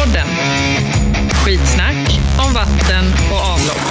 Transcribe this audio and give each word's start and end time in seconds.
Vattenpodden. 0.00 0.26
Skitsnack 1.44 2.08
om 2.38 2.54
vatten 2.54 3.04
och 3.32 3.40
avlopp. 3.52 3.86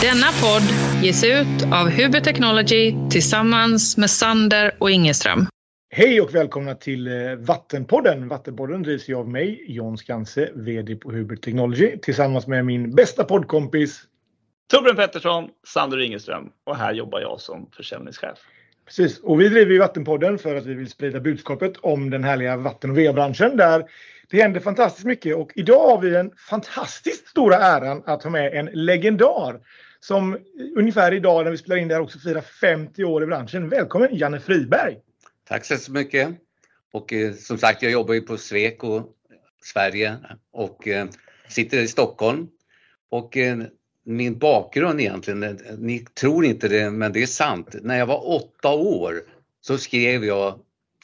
Denna 0.00 0.26
podd 0.42 0.62
ges 1.04 1.24
ut 1.24 1.72
av 1.72 1.88
Huber 1.90 2.20
Technology 2.20 2.94
tillsammans 3.10 3.96
med 3.96 4.10
Sander 4.10 4.74
och 4.78 4.90
Ingeström. 4.90 5.46
Hej 5.90 6.20
och 6.20 6.34
välkomna 6.34 6.74
till 6.74 7.06
eh, 7.06 7.34
Vattenpodden. 7.34 8.28
Vattenpodden 8.28 8.82
drivs 8.82 9.08
ju 9.08 9.14
av 9.14 9.28
mig, 9.28 9.64
John 9.68 9.98
Skanse, 9.98 10.50
VD 10.54 10.96
på 10.96 11.12
Huber 11.12 11.36
Technology, 11.36 11.98
tillsammans 12.02 12.46
med 12.46 12.66
min 12.66 12.94
bästa 12.94 13.24
poddkompis 13.24 14.02
Torbjörn 14.70 14.96
Pettersson, 14.96 15.48
Sander 15.66 16.00
Ingeström 16.00 16.48
och 16.64 16.76
här 16.76 16.94
jobbar 16.94 17.20
jag 17.20 17.40
som 17.40 17.70
försäljningschef. 17.76 18.38
Precis, 18.86 19.20
och 19.20 19.40
vi 19.40 19.48
driver 19.48 19.72
ju 19.72 19.78
Vattenpodden 19.78 20.38
för 20.38 20.54
att 20.56 20.66
vi 20.66 20.74
vill 20.74 20.90
sprida 20.90 21.20
budskapet 21.20 21.72
om 21.76 22.10
den 22.10 22.24
härliga 22.24 22.56
vatten 22.56 22.90
och 22.90 22.96
va-branschen 22.96 23.56
där 23.56 23.84
det 24.30 24.42
händer 24.42 24.60
fantastiskt 24.60 25.06
mycket 25.06 25.36
och 25.36 25.52
idag 25.54 25.88
har 25.88 26.00
vi 26.00 26.10
den 26.10 26.30
fantastiskt 26.48 27.28
stora 27.28 27.56
äran 27.56 28.02
att 28.06 28.22
ha 28.22 28.30
med 28.30 28.54
en 28.54 28.66
legendar 28.66 29.60
som 30.00 30.38
ungefär 30.76 31.14
idag 31.14 31.44
när 31.44 31.50
vi 31.50 31.58
spelar 31.58 31.76
in 31.76 31.88
det 31.88 31.94
här 31.94 32.02
också 32.02 32.18
firar 32.18 32.40
50 32.40 33.04
år 33.04 33.22
i 33.22 33.26
branschen. 33.26 33.68
Välkommen 33.68 34.08
Janne 34.12 34.40
Friberg! 34.40 34.98
Tack 35.48 35.64
så 35.64 35.92
mycket! 35.92 36.28
Och 36.92 37.12
eh, 37.12 37.32
som 37.32 37.58
sagt, 37.58 37.82
jag 37.82 37.92
jobbar 37.92 38.14
ju 38.14 38.20
på 38.20 38.36
Sweco 38.36 39.02
Sverige 39.64 40.16
och 40.52 40.88
eh, 40.88 41.06
sitter 41.48 41.78
i 41.78 41.88
Stockholm. 41.88 42.48
Och 43.10 43.36
eh, 43.36 43.58
min 44.04 44.38
bakgrund 44.38 45.00
egentligen, 45.00 45.42
eh, 45.42 45.54
ni 45.78 45.98
tror 45.98 46.44
inte 46.44 46.68
det 46.68 46.90
men 46.90 47.12
det 47.12 47.22
är 47.22 47.26
sant. 47.26 47.74
När 47.82 47.98
jag 47.98 48.06
var 48.06 48.28
åtta 48.28 48.74
år 48.74 49.22
så 49.60 49.78
skrev 49.78 50.24
jag 50.24 50.58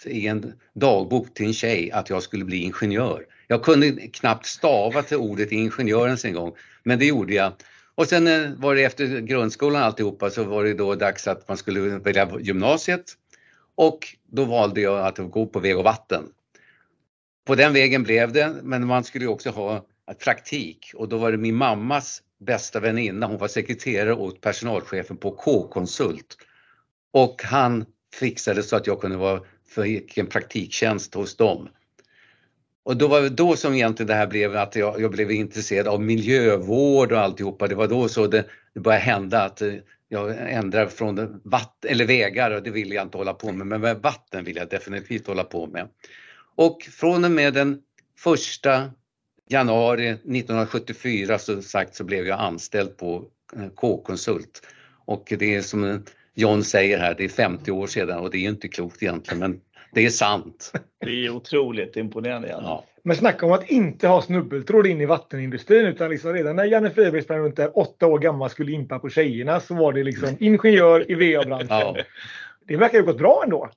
i 0.06 0.26
en 0.26 0.52
dagbok 0.72 1.34
till 1.34 1.46
en 1.46 1.52
tjej 1.52 1.90
att 1.90 2.10
jag 2.10 2.22
skulle 2.22 2.44
bli 2.44 2.56
ingenjör. 2.56 3.26
Jag 3.46 3.62
kunde 3.62 3.90
knappt 3.90 4.46
stava 4.46 5.02
till 5.02 5.16
ordet 5.16 5.52
ingenjör 5.52 6.06
ens 6.06 6.24
en 6.24 6.34
gång, 6.34 6.52
men 6.82 6.98
det 6.98 7.06
gjorde 7.06 7.34
jag. 7.34 7.52
Och 7.94 8.06
sen 8.06 8.26
eh, 8.26 8.50
var 8.56 8.74
det 8.74 8.84
efter 8.84 9.20
grundskolan 9.20 9.82
alltihopa 9.82 10.30
så 10.30 10.44
var 10.44 10.64
det 10.64 10.74
då 10.74 10.94
dags 10.94 11.28
att 11.28 11.48
man 11.48 11.56
skulle 11.56 11.80
välja 11.80 12.28
gymnasiet 12.40 13.04
och 13.74 14.16
då 14.26 14.44
valde 14.44 14.80
jag 14.80 15.06
att 15.06 15.18
gå 15.18 15.46
på 15.46 15.60
väg 15.60 15.78
och 15.78 15.84
vatten. 15.84 16.24
På 17.46 17.54
den 17.54 17.72
vägen 17.72 18.02
blev 18.02 18.32
det, 18.32 18.54
men 18.62 18.86
man 18.86 19.04
skulle 19.04 19.26
också 19.26 19.50
ha 19.50 19.86
praktik 20.24 20.92
och 20.94 21.08
då 21.08 21.18
var 21.18 21.32
det 21.32 21.38
min 21.38 21.54
mammas 21.54 22.22
bästa 22.40 22.80
väninna, 22.80 23.26
hon 23.26 23.38
var 23.38 23.48
sekreterare 23.48 24.14
åt 24.14 24.40
personalchefen 24.40 25.16
på 25.16 25.30
K-konsult. 25.30 26.36
Och 27.12 27.42
han 27.44 27.84
fixade 28.14 28.62
så 28.62 28.76
att 28.76 28.86
jag 28.86 29.00
kunde 29.00 29.16
vara 29.16 29.40
för 29.70 30.18
en 30.18 30.26
praktiktjänst 30.26 31.14
hos 31.14 31.36
dem. 31.36 31.68
Och 32.82 32.96
då 32.96 33.08
var 33.08 33.20
det 33.20 33.28
då 33.28 33.56
som 33.56 33.74
egentligen 33.74 34.06
det 34.06 34.14
här 34.14 34.26
blev 34.26 34.56
att 34.56 34.76
jag, 34.76 35.00
jag 35.00 35.10
blev 35.10 35.30
intresserad 35.30 35.88
av 35.88 36.02
miljövård 36.02 37.12
och 37.12 37.18
alltihopa. 37.18 37.68
Det 37.68 37.74
var 37.74 37.88
då 37.88 38.08
så 38.08 38.26
det, 38.26 38.44
det 38.74 38.80
började 38.80 39.04
hända 39.04 39.42
att 39.42 39.62
eh, 39.62 39.74
jag 40.08 40.52
ändrade 40.52 40.90
från 40.90 41.40
vatten, 41.44 41.90
eller 41.90 42.06
vägar 42.06 42.50
och 42.50 42.62
det 42.62 42.70
vill 42.70 42.92
jag 42.92 43.02
inte 43.06 43.18
hålla 43.18 43.34
på 43.34 43.52
med, 43.52 43.66
men 43.66 43.80
med 43.80 43.96
vatten 43.96 44.44
vill 44.44 44.56
jag 44.56 44.68
definitivt 44.68 45.26
hålla 45.26 45.44
på 45.44 45.66
med. 45.66 45.88
Och 46.56 46.82
från 46.82 47.24
och 47.24 47.30
med 47.30 47.54
den 47.54 47.78
första 48.18 48.90
januari 49.48 50.08
1974 50.08 51.38
så 51.38 51.62
sagt 51.62 51.94
så 51.94 52.04
blev 52.04 52.26
jag 52.26 52.40
anställd 52.40 52.96
på 52.96 53.24
eh, 53.56 53.68
K-konsult. 53.68 54.62
Och 55.04 55.32
det 55.38 55.54
är 55.54 55.62
som 55.62 56.04
John 56.34 56.64
säger 56.64 56.98
här, 56.98 57.14
det 57.18 57.24
är 57.24 57.28
50 57.28 57.70
år 57.70 57.86
sedan 57.86 58.18
och 58.18 58.30
det 58.30 58.38
är 58.38 58.48
inte 58.48 58.68
klokt 58.68 59.02
egentligen 59.02 59.38
men 59.38 59.60
det 59.92 60.06
är 60.06 60.10
sant. 60.10 60.72
Det 61.04 61.26
är 61.26 61.30
otroligt 61.30 61.96
imponerande. 61.96 62.48
Ja. 62.48 62.84
Men 63.02 63.16
snacka 63.16 63.46
om 63.46 63.52
att 63.52 63.70
inte 63.70 64.08
ha 64.08 64.22
snubbeltråd 64.22 64.86
in 64.86 65.00
i 65.00 65.06
vattenindustrin 65.06 65.86
utan 65.86 66.10
liksom 66.10 66.32
redan 66.32 66.56
när 66.56 66.64
Janne 66.64 66.90
Friberg 66.90 67.22
sprang 67.22 67.38
runt 67.38 67.56
där 67.56 67.78
åtta 67.78 68.06
år 68.06 68.18
gammal 68.18 68.50
skulle 68.50 68.72
impa 68.72 68.98
på 68.98 69.08
tjejerna 69.08 69.60
så 69.60 69.74
var 69.74 69.92
det 69.92 70.04
liksom 70.04 70.36
ingenjör 70.40 71.10
i 71.10 71.14
va-branschen. 71.14 71.66
Ja. 71.68 71.96
Det 72.66 72.76
verkar 72.76 72.98
ju 72.98 73.04
gått 73.04 73.18
bra 73.18 73.42
ändå. 73.44 73.70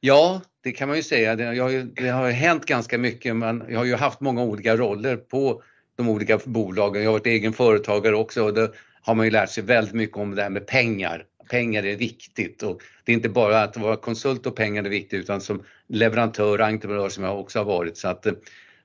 Ja, 0.00 0.40
det 0.62 0.72
kan 0.72 0.88
man 0.88 0.96
ju 0.96 1.02
säga. 1.02 1.36
Det 1.36 1.44
har, 1.44 1.70
ju, 1.70 1.82
det 1.82 2.08
har 2.08 2.30
hänt 2.30 2.66
ganska 2.66 2.98
mycket 2.98 3.36
men 3.36 3.64
jag 3.68 3.78
har 3.78 3.84
ju 3.84 3.94
haft 3.94 4.20
många 4.20 4.42
olika 4.42 4.76
roller 4.76 5.16
på 5.16 5.62
de 5.96 6.08
olika 6.08 6.38
bolagen. 6.44 7.02
Jag 7.02 7.10
har 7.10 7.18
varit 7.18 7.26
egen 7.26 7.52
företagare 7.52 8.16
också 8.16 8.44
och 8.44 8.54
då 8.54 8.68
har 9.02 9.14
man 9.14 9.26
ju 9.26 9.30
lärt 9.30 9.50
sig 9.50 9.64
väldigt 9.64 9.94
mycket 9.94 10.16
om 10.16 10.34
det 10.34 10.42
här 10.42 10.50
med 10.50 10.66
pengar. 10.66 11.24
Pengar 11.50 11.82
är 11.82 11.96
viktigt 11.96 12.62
och 12.62 12.82
det 13.04 13.12
är 13.12 13.16
inte 13.16 13.28
bara 13.28 13.62
att 13.62 13.76
vara 13.76 13.96
konsult 13.96 14.46
och 14.46 14.56
pengar 14.56 14.84
är 14.84 14.88
viktigt 14.88 15.20
utan 15.20 15.40
som 15.40 15.62
leverantör 15.88 16.60
och 16.60 16.66
entreprenör 16.66 17.08
som 17.08 17.24
jag 17.24 17.40
också 17.40 17.58
har 17.58 17.64
varit. 17.64 17.96
Så 17.96 18.08
att 18.08 18.26
eh, 18.26 18.32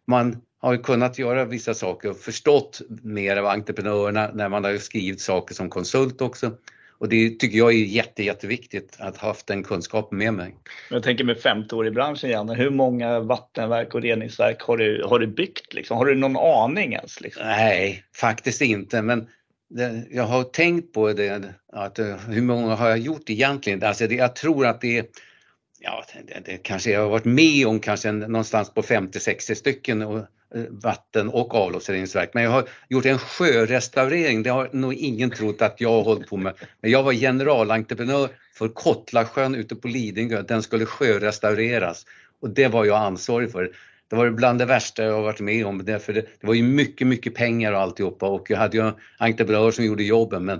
man 0.07 0.41
har 0.61 0.73
ju 0.73 0.79
kunnat 0.79 1.19
göra 1.19 1.45
vissa 1.45 1.73
saker 1.73 2.09
och 2.09 2.17
förstått 2.17 2.81
mer 3.03 3.37
av 3.37 3.45
entreprenörerna 3.45 4.31
när 4.33 4.49
man 4.49 4.63
har 4.63 4.77
skrivit 4.77 5.21
saker 5.21 5.55
som 5.55 5.69
konsult 5.69 6.21
också. 6.21 6.51
Och 6.97 7.09
det 7.09 7.39
tycker 7.39 7.57
jag 7.57 7.73
är 7.73 7.77
jätte, 7.77 8.23
jätteviktigt 8.23 8.97
att 8.99 9.17
ha 9.17 9.27
haft 9.27 9.47
den 9.47 9.63
kunskapen 9.63 10.17
med 10.17 10.33
mig. 10.33 10.55
Jag 10.89 11.03
tänker 11.03 11.23
med 11.23 11.37
50 11.37 11.75
år 11.75 11.87
i 11.87 11.91
branschen 11.91 12.29
Janne, 12.29 12.55
hur 12.55 12.69
många 12.69 13.19
vattenverk 13.19 13.95
och 13.95 14.01
reningsverk 14.01 14.61
har 14.61 14.77
du, 14.77 15.03
har 15.03 15.19
du 15.19 15.27
byggt? 15.27 15.73
Liksom? 15.73 15.97
Har 15.97 16.05
du 16.05 16.15
någon 16.15 16.37
aning 16.37 16.93
ens? 16.93 17.21
Liksom? 17.21 17.43
Nej, 17.45 18.03
faktiskt 18.15 18.61
inte. 18.61 19.01
Men 19.01 19.27
det, 19.75 20.03
jag 20.11 20.23
har 20.23 20.43
tänkt 20.43 20.93
på 20.93 21.13
det, 21.13 21.53
att 21.73 21.99
eh, 21.99 22.15
hur 22.17 22.41
många 22.41 22.75
har 22.75 22.89
jag 22.89 22.97
gjort 22.97 23.29
egentligen? 23.29 23.83
Alltså 23.83 24.07
det, 24.07 24.15
jag 24.15 24.35
tror 24.35 24.65
att 24.65 24.81
det 24.81 24.97
är 24.97 25.05
Ja, 25.79 26.03
det, 26.27 26.39
det 26.45 26.57
kanske 26.57 26.91
jag 26.91 27.01
har 27.01 27.09
varit 27.09 27.25
med 27.25 27.67
om 27.67 27.79
kanske 27.79 28.11
någonstans 28.11 28.73
på 28.73 28.81
50-60 28.81 29.53
stycken 29.53 30.01
och, 30.01 30.17
eh, 30.17 30.63
vatten 30.69 31.29
och 31.29 31.55
avloppsreningsverk. 31.55 32.29
Men 32.33 32.43
jag 32.43 32.51
har 32.51 32.69
gjort 32.89 33.05
en 33.05 33.17
sjörestaurering. 33.17 34.43
Det 34.43 34.49
har 34.49 34.69
nog 34.71 34.93
ingen 34.93 35.29
trott 35.29 35.61
att 35.61 35.81
jag 35.81 35.89
har 35.89 36.03
hållit 36.03 36.27
på 36.27 36.37
med. 36.37 36.53
Men 36.81 36.91
jag 36.91 37.03
var 37.03 37.13
generalentreprenör 37.13 38.29
för 38.53 38.67
Kottlasjön 38.67 39.55
ute 39.55 39.75
på 39.75 39.87
Lidingö. 39.87 40.41
Den 40.41 40.63
skulle 40.63 40.85
sjörestaureras 40.85 42.05
och 42.41 42.49
det 42.49 42.67
var 42.67 42.85
jag 42.85 42.97
ansvarig 42.97 43.51
för. 43.51 43.71
Det 44.09 44.15
var 44.15 44.29
bland 44.29 44.59
det 44.59 44.65
värsta 44.65 45.03
jag 45.03 45.13
har 45.13 45.21
varit 45.21 45.39
med 45.39 45.65
om. 45.65 45.85
Därför 45.85 46.13
det, 46.13 46.21
det 46.21 46.47
var 46.47 46.53
ju 46.53 46.63
mycket, 46.63 47.07
mycket 47.07 47.35
pengar 47.35 47.73
och 47.73 47.79
alltihopa 47.79 48.27
och 48.27 48.49
jag 48.49 48.57
hade 48.57 48.77
ju 48.77 48.91
entreprenörer 49.17 49.71
som 49.71 49.85
gjorde 49.85 50.03
jobben 50.03 50.45
men 50.45 50.59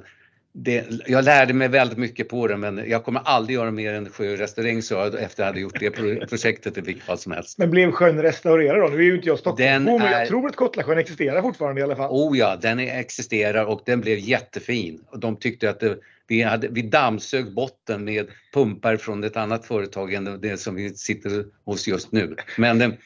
det, 0.58 0.86
jag 1.08 1.26
lärde 1.26 1.54
mig 1.54 1.68
väldigt 1.68 1.98
mycket 1.98 2.30
på 2.30 2.48
det 2.48 2.58
men 2.58 2.84
jag 2.90 3.04
kommer 3.04 3.22
aldrig 3.26 3.56
göra 3.56 3.72
mer 3.72 3.94
än 3.94 4.10
sjörestaurering 4.10 4.82
så 4.82 5.04
efter 5.04 5.22
att 5.24 5.38
jag 5.38 5.46
hade 5.46 5.60
gjort 5.60 5.80
det 5.80 5.92
projektet 6.30 6.78
i 6.78 6.82
vilket 6.82 7.04
fall 7.04 7.18
som 7.18 7.32
helst. 7.32 7.58
Men 7.58 7.72
blev 7.72 7.92
sjön 7.92 8.22
restaurerad 8.22 8.82
då? 8.82 8.88
Nu 8.88 8.98
är 9.00 9.04
ju 9.06 9.16
inte 9.16 9.28
jag 9.28 9.40
Stockholmsbo 9.40 9.98
men 9.98 10.08
är- 10.08 10.20
jag 10.20 10.28
tror 10.28 10.48
att 10.48 10.56
Kottlasjön 10.56 10.98
existerar 10.98 11.42
fortfarande 11.42 11.82
i 11.82 11.84
alla 11.84 11.96
fall. 11.96 12.10
Oh 12.12 12.38
ja, 12.38 12.56
den 12.62 12.80
existerar 12.80 13.66
och 13.66 13.82
den 13.86 14.02
blev 14.02 14.20
jättefin. 14.20 15.02
Och 15.12 15.20
de 15.20 15.36
tyckte 15.36 15.70
att 15.70 15.80
det, 15.80 15.98
vi, 16.28 16.42
hade, 16.42 16.68
vi 16.68 16.82
dammsög 16.82 17.54
botten 17.54 18.04
med 18.04 18.28
pumpar 18.54 18.98
från 18.98 19.24
ett 19.24 19.38
annat 19.38 19.66
företag 19.66 20.14
än 20.14 20.42
det 20.42 20.58
som 20.58 20.76
vi 20.76 20.90
sitter 20.94 21.46
hos 21.66 21.88
just 21.88 22.12
nu. 22.12 22.36
Men, 22.58 22.82
eh, 22.82 22.88
men 22.88 22.98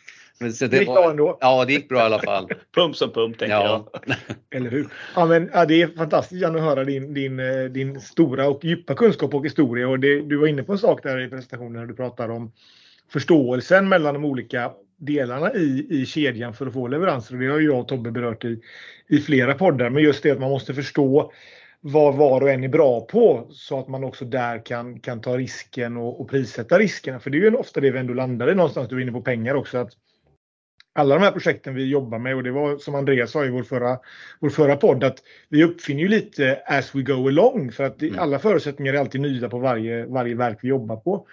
så 0.54 0.68
Det 0.68 0.78
gick 0.78 0.88
bra 0.88 1.10
ändå. 1.10 1.38
Ja, 1.42 1.66
det 1.66 1.74
gick 1.74 1.90
bra 1.90 2.00
i 2.00 2.02
alla 2.02 2.20
fall. 2.20 2.50
Pump 2.76 2.96
som 2.96 3.12
pump 3.12 3.38
tänker 3.40 3.56
Ja. 3.56 3.92
jag. 4.06 4.16
Eller 4.60 4.70
hur? 4.70 4.88
Ja, 5.16 5.26
men, 5.26 5.50
ja, 5.54 5.66
det 5.66 5.82
är 5.82 5.88
fantastiskt 5.88 6.42
Janne, 6.42 6.58
att 6.60 6.66
höra 6.66 6.84
din, 6.84 7.14
din, 7.14 7.40
eh, 7.40 7.64
din 7.64 8.02
stora 8.02 8.50
och 8.50 8.66
djupa 8.66 8.94
kunskap 8.96 9.34
och 9.34 9.46
historia. 9.46 9.90
Och 9.90 10.00
det, 10.00 10.22
du 10.22 10.38
var 10.38 10.48
inne 10.48 10.64
på 10.64 10.72
en 10.72 10.78
sak 10.78 11.04
där 11.04 11.20
i 11.20 11.30
presentationen 11.30 11.74
när 11.74 11.86
du 11.86 11.96
pratar 11.96 12.30
om 12.30 12.52
förståelsen 13.14 13.90
mellan 13.90 14.14
de 14.14 14.26
olika 14.26 14.72
delarna 14.98 15.54
i, 15.54 15.88
i 15.90 16.06
kedjan 16.06 16.54
för 16.54 16.68
att 16.68 16.74
få 16.74 16.88
leveranser. 16.88 17.34
Och 17.36 17.42
det 17.42 17.48
har 17.48 17.60
ju 17.60 17.66
jag 17.66 17.80
och 17.80 17.88
Tobbe 17.88 18.12
berört 18.12 18.46
i, 18.46 18.62
i 19.10 19.18
flera 19.18 19.54
poddar. 19.54 19.90
Men 19.90 20.04
just 20.04 20.24
det 20.24 20.32
att 20.32 20.40
man 20.40 20.50
måste 20.50 20.74
förstå 20.74 21.32
vad 21.82 22.16
var 22.16 22.42
och 22.42 22.50
en 22.50 22.64
är 22.64 22.68
bra 22.68 23.02
på 23.02 23.48
så 23.52 23.80
att 23.80 23.88
man 23.88 24.04
också 24.04 24.26
där 24.26 24.66
kan, 24.66 25.00
kan 25.00 25.22
ta 25.22 25.38
risken 25.38 25.98
och, 25.98 26.22
och 26.22 26.30
prissätta 26.30 26.80
riskerna. 26.80 27.20
För 27.20 27.30
det 27.30 27.38
är 27.38 27.40
ju 27.40 27.56
ofta 27.56 27.80
det 27.80 27.92
vi 27.92 28.00
ändå 28.00 28.14
landar 28.14 28.52
i 28.52 28.56
någonstans. 28.56 28.90
Du 28.90 28.96
är 28.96 29.00
inne 29.02 29.12
på 29.12 29.22
pengar 29.22 29.56
också. 29.56 29.78
att 29.78 29.92
alla 31.00 31.16
de 31.16 31.24
här 31.24 31.32
projekten 31.32 31.76
vi 31.76 31.90
jobbar 31.90 32.20
med 32.20 32.36
och 32.36 32.44
det 32.44 32.52
var 32.52 32.78
som 32.78 32.96
Andreas 32.96 33.32
sa 33.32 33.46
i 33.46 33.50
vår 33.50 33.64
förra, 33.64 33.98
vår 34.40 34.50
förra 34.50 34.76
podd 34.76 35.04
att 35.04 35.18
vi 35.50 35.64
uppfinner 35.64 36.02
ju 36.02 36.08
lite 36.08 36.62
as 36.66 36.96
we 36.96 37.02
go 37.02 37.28
along 37.28 37.72
för 37.72 37.84
att 37.84 38.00
det, 38.00 38.08
Mm. 38.08 38.20
alla 38.20 38.40
förutsättningar 38.40 38.94
är 38.94 38.98
alltid 38.98 39.22
nya 39.22 39.50
på 39.50 39.60
varje, 39.60 40.06
varje 40.06 40.36
verk 40.36 40.58
vi 40.62 40.68
jobbar 40.70 40.96
på. 40.96 41.28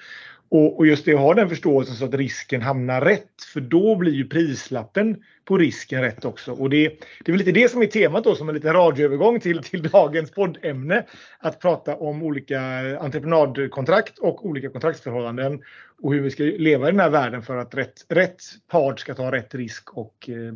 Och, 0.48 0.78
och 0.78 0.86
just 0.86 1.04
det 1.04 1.14
att 1.14 1.20
ha 1.20 1.34
den 1.34 1.48
förståelsen 1.48 1.96
så 1.96 2.04
att 2.04 2.14
risken 2.14 2.62
hamnar 2.62 3.00
rätt 3.00 3.42
för 3.52 3.60
då 3.60 3.96
blir 3.96 4.12
ju 4.12 4.28
prislappen 4.28 5.16
på 5.44 5.58
risken 5.58 6.02
rätt 6.02 6.24
också. 6.24 6.52
Och 6.52 6.70
det, 6.70 6.88
det 6.88 7.30
är 7.30 7.32
väl 7.32 7.38
lite 7.38 7.52
det 7.52 7.68
som 7.68 7.82
är 7.82 7.86
temat 7.86 8.24
då 8.24 8.34
som 8.34 8.48
en 8.48 8.54
liten 8.54 8.72
radioövergång 8.72 9.40
till, 9.40 9.62
till 9.62 9.82
dagens 9.82 10.30
poddämne. 10.30 11.04
Att 11.38 11.60
prata 11.60 11.96
om 11.96 12.22
olika 12.22 12.60
entreprenadkontrakt 13.00 14.18
och 14.18 14.46
olika 14.46 14.70
kontraktsförhållanden 14.70 15.62
och 16.02 16.14
hur 16.14 16.20
vi 16.20 16.30
ska 16.30 16.42
leva 16.42 16.88
i 16.88 16.90
den 16.90 17.00
här 17.00 17.10
världen 17.10 17.42
för 17.42 17.56
att 17.56 17.74
rätt, 17.74 18.06
rätt 18.08 18.40
part 18.70 19.00
ska 19.00 19.14
ta 19.14 19.32
rätt 19.32 19.54
risk 19.54 19.96
och, 19.96 20.28
eh, 20.28 20.54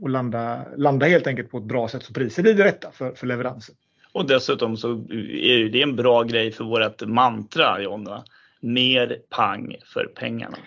och 0.00 0.08
landa, 0.08 0.64
landa 0.76 1.06
helt 1.06 1.26
enkelt 1.26 1.50
på 1.50 1.58
ett 1.58 1.64
bra 1.64 1.88
sätt 1.88 2.02
så 2.02 2.12
priset 2.12 2.42
blir 2.42 2.54
det 2.54 2.64
rätta 2.64 2.90
för, 2.90 3.12
för 3.12 3.26
leveransen. 3.26 3.74
Och 4.12 4.26
dessutom 4.26 4.76
så 4.76 4.92
är 5.10 5.56
ju 5.56 5.68
det 5.68 5.82
en 5.82 5.96
bra 5.96 6.22
grej 6.22 6.52
för 6.52 6.64
vårt 6.64 7.02
mantra 7.06 7.82
John. 7.82 8.04
va? 8.04 8.24
Mer 8.60 9.18
pang 9.30 9.76
för 9.84 10.04
pengarna. 10.04 10.58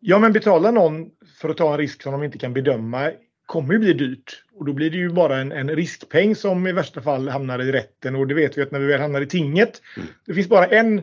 Ja, 0.00 0.18
men 0.18 0.32
betala 0.32 0.70
någon 0.70 1.10
för 1.40 1.48
att 1.48 1.56
ta 1.56 1.72
en 1.72 1.78
risk 1.78 2.02
som 2.02 2.12
de 2.12 2.22
inte 2.22 2.38
kan 2.38 2.52
bedöma 2.52 3.10
kommer 3.46 3.72
ju 3.72 3.78
bli 3.78 3.92
dyrt. 3.92 4.44
Och 4.54 4.64
då 4.64 4.72
blir 4.72 4.90
det 4.90 4.96
ju 4.96 5.08
bara 5.08 5.38
en, 5.38 5.52
en 5.52 5.70
riskpeng 5.70 6.36
som 6.36 6.66
i 6.66 6.72
värsta 6.72 7.02
fall 7.02 7.28
hamnar 7.28 7.58
i 7.58 7.72
rätten. 7.72 8.16
Och 8.16 8.26
det 8.26 8.34
vet 8.34 8.58
vi 8.58 8.62
att 8.62 8.70
när 8.70 8.78
vi 8.78 8.86
väl 8.86 9.00
hamnar 9.00 9.20
i 9.20 9.26
tinget, 9.26 9.82
mm. 9.96 10.08
det 10.26 10.34
finns 10.34 10.48
bara 10.48 10.66
en 10.66 11.02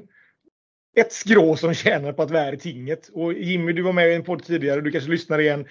ett 0.95 1.13
skrå 1.13 1.55
som 1.55 1.73
tjänar 1.73 2.13
på 2.13 2.21
att 2.21 2.31
vara 2.31 2.53
i 2.53 2.57
tinget. 2.57 3.09
Och 3.13 3.33
Jimmy, 3.33 3.73
du 3.73 3.81
var 3.81 3.93
med 3.93 4.09
i 4.09 4.13
en 4.13 4.23
podd 4.23 4.43
tidigare, 4.43 4.81
du 4.81 4.91
kanske 4.91 5.11
lyssnar 5.11 5.39
igen. 5.39 5.65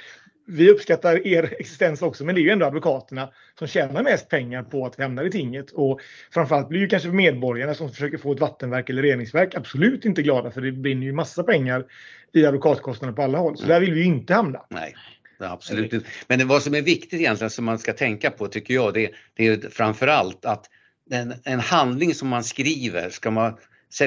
Vi 0.50 0.70
uppskattar 0.70 1.26
er 1.26 1.54
existens 1.58 2.02
också, 2.02 2.24
men 2.24 2.34
det 2.34 2.40
är 2.40 2.42
ju 2.42 2.50
ändå 2.50 2.66
advokaterna 2.66 3.32
som 3.58 3.68
tjänar 3.68 4.02
mest 4.02 4.28
pengar 4.28 4.62
på 4.62 4.86
att 4.86 4.98
vi 4.98 5.02
hamnar 5.02 5.24
i 5.24 5.30
tinget. 5.30 5.70
Och 5.70 6.00
framförallt 6.30 6.68
blir 6.68 6.80
ju 6.80 6.88
kanske 6.88 7.08
medborgarna 7.08 7.74
som 7.74 7.90
försöker 7.90 8.18
få 8.18 8.32
ett 8.32 8.40
vattenverk 8.40 8.90
eller 8.90 9.02
reningsverk 9.02 9.54
absolut 9.54 10.04
inte 10.04 10.22
glada 10.22 10.50
för 10.50 10.60
det 10.60 10.72
brinner 10.72 11.06
ju 11.06 11.12
massa 11.12 11.42
pengar 11.42 11.84
i 12.32 12.46
advokatkostnader 12.46 13.14
på 13.14 13.22
alla 13.22 13.38
håll. 13.38 13.58
Så 13.58 13.66
där 13.66 13.80
vill 13.80 13.94
vi 13.94 14.00
ju 14.00 14.06
inte 14.06 14.34
hamna. 14.34 14.66
Nej. 14.68 14.94
Absolut 15.38 15.92
inte. 15.92 16.06
Men 16.26 16.48
vad 16.48 16.62
som 16.62 16.74
är 16.74 16.82
viktigt 16.82 17.20
egentligen 17.20 17.50
som 17.50 17.64
man 17.64 17.78
ska 17.78 17.92
tänka 17.92 18.30
på 18.30 18.48
tycker 18.48 18.74
jag 18.74 18.94
det, 18.94 19.10
det 19.34 19.46
är 19.46 19.70
framförallt 19.70 20.44
att 20.44 20.66
en, 21.10 21.34
en 21.44 21.60
handling 21.60 22.14
som 22.14 22.28
man 22.28 22.44
skriver 22.44 23.10
ska 23.10 23.30
man 23.30 23.56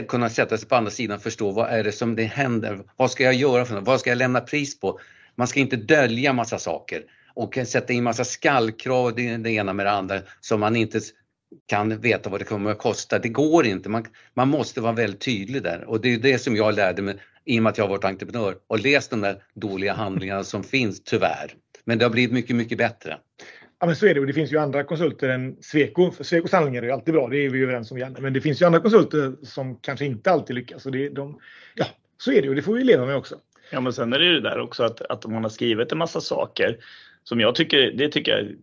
kunna 0.08 0.30
sätta 0.30 0.58
sig 0.58 0.68
på 0.68 0.76
andra 0.76 0.92
sidan 0.92 1.18
och 1.18 1.24
förstå 1.24 1.52
vad 1.52 1.70
är 1.70 1.84
det 1.84 1.92
som 1.92 2.16
det 2.16 2.24
händer? 2.24 2.80
Vad 2.96 3.12
ska 3.12 3.24
jag 3.24 3.34
göra 3.34 3.66
för 3.66 3.76
något? 3.76 3.88
Vad 3.88 4.00
ska 4.00 4.10
jag 4.10 4.18
lämna 4.18 4.42
pris 4.42 4.80
på? 4.80 5.00
Man 5.36 5.48
ska 5.48 5.60
inte 5.60 5.76
dölja 5.76 6.34
massa 6.34 6.58
saker 6.58 7.04
och 7.34 7.58
sätta 7.66 7.94
in 7.94 8.04
massa 8.04 8.24
skallkrav, 8.24 9.16
det, 9.16 9.38
det 9.38 9.52
ena 9.52 9.74
med 9.74 9.86
det 9.86 9.92
andra, 9.92 10.20
som 10.40 10.60
man 10.60 10.76
inte 10.76 11.00
kan 11.68 12.02
veta 12.02 12.30
vad 12.30 12.42
det 12.42 12.46
kommer 12.46 12.72
att 12.72 12.78
kosta. 12.78 13.20
Det 13.20 13.30
går 13.30 13.66
inte. 13.66 13.90
Man, 13.90 14.06
man 14.34 14.48
måste 14.48 14.82
vara 14.82 14.94
väldigt 14.94 15.22
tydlig 15.22 15.64
där 15.64 15.84
och 15.84 16.02
det 16.02 16.14
är 16.14 16.18
det 16.18 16.40
som 16.40 16.56
jag 16.56 16.76
lärde 16.76 17.02
mig 17.02 17.16
i 17.46 17.60
och 17.60 17.64
med 17.64 17.70
att 17.70 17.78
jag 17.78 17.86
har 17.86 17.90
varit 17.90 18.06
entreprenör 18.06 18.56
och 18.68 18.80
läst 18.80 19.10
de 19.10 19.22
där 19.22 19.44
dåliga 19.54 19.94
handlingarna 19.94 20.44
som 20.44 20.64
finns, 20.64 21.04
tyvärr. 21.04 21.54
Men 21.86 21.98
det 21.98 22.06
har 22.06 22.10
blivit 22.10 22.32
mycket, 22.32 22.56
mycket 22.56 22.78
bättre. 22.78 23.18
Ja, 23.80 23.88
men 23.88 23.96
så 23.96 24.06
är 24.06 24.14
det. 24.14 24.20
Och 24.20 24.28
det 24.28 24.34
finns 24.34 24.52
ju 24.52 24.58
andra 24.58 24.84
konsulter 24.84 25.30
än 25.30 25.56
Sweco. 25.62 26.12
Swecos 26.22 26.52
handlingar 26.52 26.82
är 26.82 26.86
ju 26.86 26.92
alltid 26.92 27.14
bra, 27.14 27.28
det 27.28 27.38
är 27.38 27.50
vi 27.50 27.64
överens 27.64 27.92
om 27.92 27.98
igen. 27.98 28.18
Men 28.20 28.34
det 28.34 28.42
finns 28.42 28.62
ju 28.62 28.66
andra 28.66 28.80
konsulter 28.80 29.36
som 29.44 29.76
kanske 29.76 30.06
inte 30.06 30.32
alltid 30.32 30.56
lyckas. 30.56 30.86
Och 30.86 30.92
det, 30.92 31.10
de, 31.10 31.40
ja, 31.76 31.86
så 32.18 32.32
är 32.32 32.42
det 32.42 32.50
och 32.50 32.56
det 32.56 32.62
får 32.62 32.74
vi 32.74 32.84
leva 32.84 33.06
med 33.06 33.16
också. 33.16 33.40
Ja, 33.72 33.82
men 33.82 33.94
sen 33.94 34.14
är 34.14 34.20
det 34.20 34.26
ju 34.26 34.40
det 34.40 34.50
där 34.50 34.60
också 34.60 34.84
att, 34.84 35.02
att 35.02 35.26
man 35.26 35.44
har 35.44 35.50
skrivit 35.50 35.92
en 35.92 35.98
massa 35.98 36.22
saker 36.22 36.78
som 37.24 37.40
jag 37.40 37.56
tycker, 37.56 37.92
det 37.92 38.10
tycker 38.10 38.32
jag 38.32 38.42
är 38.42 38.56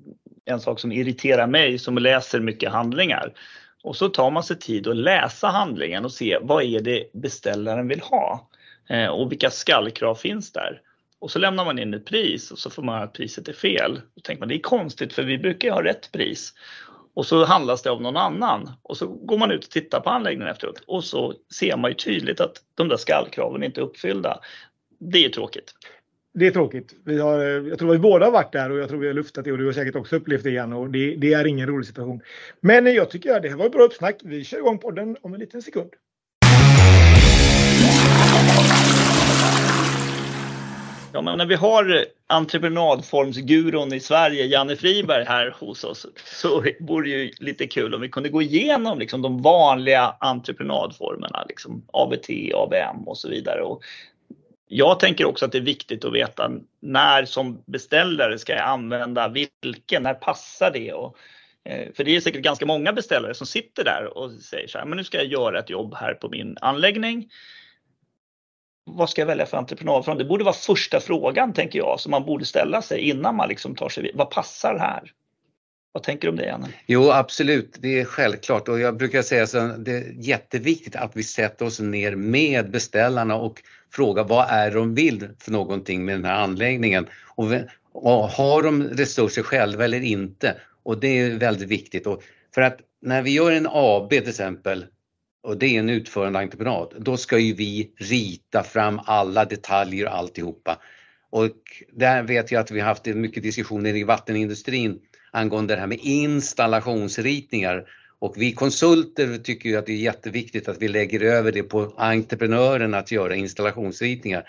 en 0.44 0.60
sak 0.60 0.81
som 0.81 0.93
irriterar 0.93 1.46
mig 1.46 1.78
som 1.78 1.99
läser 1.99 2.40
mycket 2.40 2.72
handlingar. 2.72 3.32
Och 3.82 3.96
så 3.96 4.08
tar 4.08 4.31
man 4.31 4.43
sig 4.43 4.58
tid 4.58 4.88
att 4.88 4.96
läsa 4.96 5.49
handlingen 5.49 6.05
och 6.05 6.12
se 6.12 6.38
vad 6.43 6.62
är 6.62 6.81
det 6.81 7.12
beställaren 7.12 7.88
vill 7.88 8.00
ha 8.00 8.49
eh, 8.88 9.06
och 9.06 9.32
vilka 9.32 9.50
skallkrav 9.50 10.14
finns 10.14 10.52
där. 10.52 10.81
Och 11.20 11.31
så 11.31 11.38
lämnar 11.38 11.64
man 11.64 11.78
in 11.78 11.94
ett 11.94 12.06
pris 12.06 12.50
och 12.50 12.58
så 12.58 12.70
får 12.70 12.82
man 12.82 12.94
höra 12.94 13.05
att 13.05 13.12
priset 13.12 13.49
är 13.49 13.52
fel. 13.52 14.00
Då 14.14 14.20
tänker 14.20 14.40
man 14.40 14.49
det 14.49 14.55
är 14.55 14.60
konstigt 14.60 15.12
för 15.12 15.22
vi 15.22 15.38
brukar 15.38 15.69
ju 15.69 15.75
ha 15.75 15.84
rätt 15.84 16.12
pris. 16.12 16.55
Och 17.14 17.26
så 17.26 17.44
handlas 17.44 17.82
det 17.82 17.90
av 17.90 18.02
någon 18.02 18.16
annan 18.16 18.70
och 18.82 18.96
så 18.96 19.06
går 19.06 19.38
man 19.38 19.50
ut 19.50 19.64
och 19.64 19.70
tittar 19.70 20.00
på 20.00 20.10
anläggningen 20.10 20.52
efteråt 20.52 20.82
och 20.87 21.05
så 21.05 21.34
ser 21.55 21.76
man 21.76 21.90
ju 21.90 21.94
tydligt 21.94 22.40
att 22.40 22.52
de 22.75 22.88
där 22.88 22.96
skallkraven 22.96 23.62
inte 23.62 23.81
är 23.81 23.82
uppfyllda. 23.82 24.40
Det 24.98 25.24
är 25.24 25.28
tråkigt. 25.28 25.74
Det 26.34 26.46
är 26.46 26.50
tråkigt. 26.50 26.94
Vi 27.04 27.18
har, 27.18 27.38
jag 27.40 27.78
tror 27.78 27.90
att 27.90 27.94
vi 27.94 27.98
båda 27.98 28.24
har 28.24 28.32
varit 28.32 28.52
där 28.52 28.70
och 28.70 28.78
jag 28.78 28.88
tror 28.88 28.98
vi 28.98 29.06
har 29.06 29.14
luftat 29.14 29.44
det 29.44 29.52
och 29.52 29.58
du 29.58 29.66
har 29.66 29.72
säkert 29.72 29.96
också 29.96 30.16
upplevt 30.16 30.42
det 30.42 30.50
igen 30.50 30.72
och 30.72 30.90
det, 30.90 31.16
det 31.16 31.32
är 31.32 31.46
ingen 31.46 31.68
rolig 31.68 31.86
situation. 31.86 32.20
Men 32.60 32.94
jag 32.94 33.10
tycker 33.10 33.36
att 33.36 33.42
det 33.42 33.48
här 33.48 33.56
var 33.56 33.66
ett 33.66 33.72
bra 33.72 33.82
uppsnack. 33.82 34.16
Vi 34.24 34.44
kör 34.44 34.58
igång 34.58 34.78
podden 34.78 35.16
om 35.22 35.34
en 35.34 35.40
liten 35.40 35.62
sekund. 35.62 35.90
Ja, 41.12 41.22
men 41.22 41.38
när 41.38 41.46
vi 41.46 41.54
har 41.54 42.04
entreprenadformsgurun 42.26 43.92
i 43.92 44.00
Sverige, 44.00 44.46
Janne 44.46 44.76
Friberg, 44.76 45.24
här 45.24 45.56
hos 45.60 45.84
oss 45.84 46.06
så 46.24 46.64
vore 46.80 47.08
det 47.08 47.10
ju 47.10 47.32
lite 47.38 47.66
kul 47.66 47.94
om 47.94 48.00
vi 48.00 48.08
kunde 48.08 48.28
gå 48.28 48.42
igenom 48.42 48.98
liksom, 48.98 49.22
de 49.22 49.42
vanliga 49.42 50.14
entreprenadformerna, 50.20 51.44
liksom 51.48 51.82
ABT, 51.92 52.28
ABM 52.54 53.08
och 53.08 53.18
så 53.18 53.28
vidare. 53.28 53.62
Och 53.62 53.82
jag 54.69 55.00
tänker 55.00 55.25
också 55.25 55.44
att 55.44 55.53
det 55.53 55.59
är 55.59 55.62
viktigt 55.62 56.05
att 56.05 56.12
veta 56.12 56.50
när 56.81 57.25
som 57.25 57.62
beställare 57.67 58.38
ska 58.38 58.53
jag 58.53 58.69
använda 58.69 59.29
vilken, 59.29 60.03
när 60.03 60.15
passar 60.15 60.70
det? 60.70 60.93
Och, 60.93 61.17
eh, 61.65 61.93
för 61.94 62.05
det 62.05 62.17
är 62.17 62.20
säkert 62.20 62.43
ganska 62.43 62.67
många 62.67 62.93
beställare 62.93 63.35
som 63.35 63.47
sitter 63.47 63.85
där 63.85 64.19
och 64.19 64.31
säger 64.32 64.69
så 64.69 64.79
här, 64.79 64.85
men 64.85 64.97
nu 64.97 65.05
ska 65.05 65.17
jag 65.17 65.26
göra 65.26 65.59
ett 65.59 65.70
jobb 65.70 65.94
här 65.94 66.15
på 66.15 66.29
min 66.29 66.56
anläggning 66.61 67.31
vad 68.97 69.11
ska 69.11 69.20
jag 69.20 69.26
välja 69.26 69.47
för 69.47 69.56
entreprenadform? 69.56 70.19
Det 70.19 70.25
borde 70.25 70.44
vara 70.44 70.55
första 70.55 71.00
frågan, 71.00 71.53
tänker 71.53 71.79
jag, 71.79 72.00
som 72.00 72.11
man 72.11 72.25
borde 72.25 72.44
ställa 72.44 72.82
sig 72.82 73.00
innan 73.00 73.37
man 73.37 73.49
liksom 73.49 73.75
tar 73.75 73.88
sig 73.88 74.03
vid. 74.03 74.12
Vad 74.15 74.31
passar 74.31 74.79
här? 74.79 75.12
Vad 75.93 76.03
tänker 76.03 76.29
du 76.29 76.31
om 76.31 76.37
det, 76.37 76.47
Janne? 76.47 76.69
Jo, 76.87 77.11
absolut, 77.11 77.76
det 77.79 78.00
är 78.00 78.05
självklart 78.05 78.69
och 78.69 78.81
jag 78.81 78.97
brukar 78.97 79.23
säga 79.23 79.43
att 79.43 79.85
det 79.85 79.93
är 79.93 80.12
jätteviktigt 80.17 80.97
att 80.97 81.17
vi 81.17 81.23
sätter 81.23 81.67
oss 81.67 81.81
ner 81.81 82.17
med 82.17 82.70
beställarna 82.70 83.37
och 83.37 83.62
fråga 83.90 84.23
vad 84.23 84.46
är 84.50 84.70
de 84.70 84.94
vill 84.94 85.29
för 85.38 85.50
någonting 85.50 86.05
med 86.05 86.14
den 86.14 86.25
här 86.25 86.43
anläggningen 86.43 87.06
och, 87.35 87.52
och 87.93 88.29
har 88.29 88.62
de 88.62 88.82
resurser 88.82 89.43
själva 89.43 89.85
eller 89.85 90.00
inte? 90.00 90.56
Och 90.82 91.00
det 91.00 91.08
är 91.08 91.38
väldigt 91.38 91.69
viktigt. 91.69 92.06
Och 92.06 92.23
för 92.55 92.62
att 92.62 92.79
när 93.02 93.23
vi 93.23 93.31
gör 93.31 93.52
en 93.52 93.67
AB 93.70 94.11
till 94.11 94.29
exempel 94.29 94.87
och 95.43 95.58
det 95.58 95.67
är 95.67 95.79
en 95.79 95.88
utförande 95.88 96.38
entreprenad, 96.38 96.94
då 96.99 97.17
ska 97.17 97.38
ju 97.38 97.55
vi 97.55 97.93
rita 97.96 98.62
fram 98.62 99.00
alla 99.05 99.44
detaljer 99.44 100.06
och 100.06 100.14
alltihopa. 100.14 100.79
Och 101.31 101.52
där 101.93 102.23
vet 102.23 102.52
jag 102.52 102.61
att 102.61 102.70
vi 102.70 102.81
har 102.81 102.88
haft 102.88 103.06
mycket 103.06 103.43
diskussioner 103.43 103.96
i 103.96 104.05
vattenindustrin 104.05 104.99
angående 105.31 105.75
det 105.75 105.81
här 105.81 105.87
med 105.87 105.99
installationsritningar. 106.02 107.84
Och 108.20 108.35
vi 108.37 108.53
konsulter 108.53 109.38
tycker 109.38 109.69
ju 109.69 109.76
att 109.76 109.87
det 109.87 109.93
är 109.93 109.97
jätteviktigt 109.97 110.69
att 110.69 110.82
vi 110.82 110.88
lägger 110.88 111.20
över 111.20 111.53
det 111.53 111.62
på 111.62 111.94
entreprenören 111.97 112.94
att 112.94 113.12
göra 113.12 113.35
installationsritningar. 113.35 114.49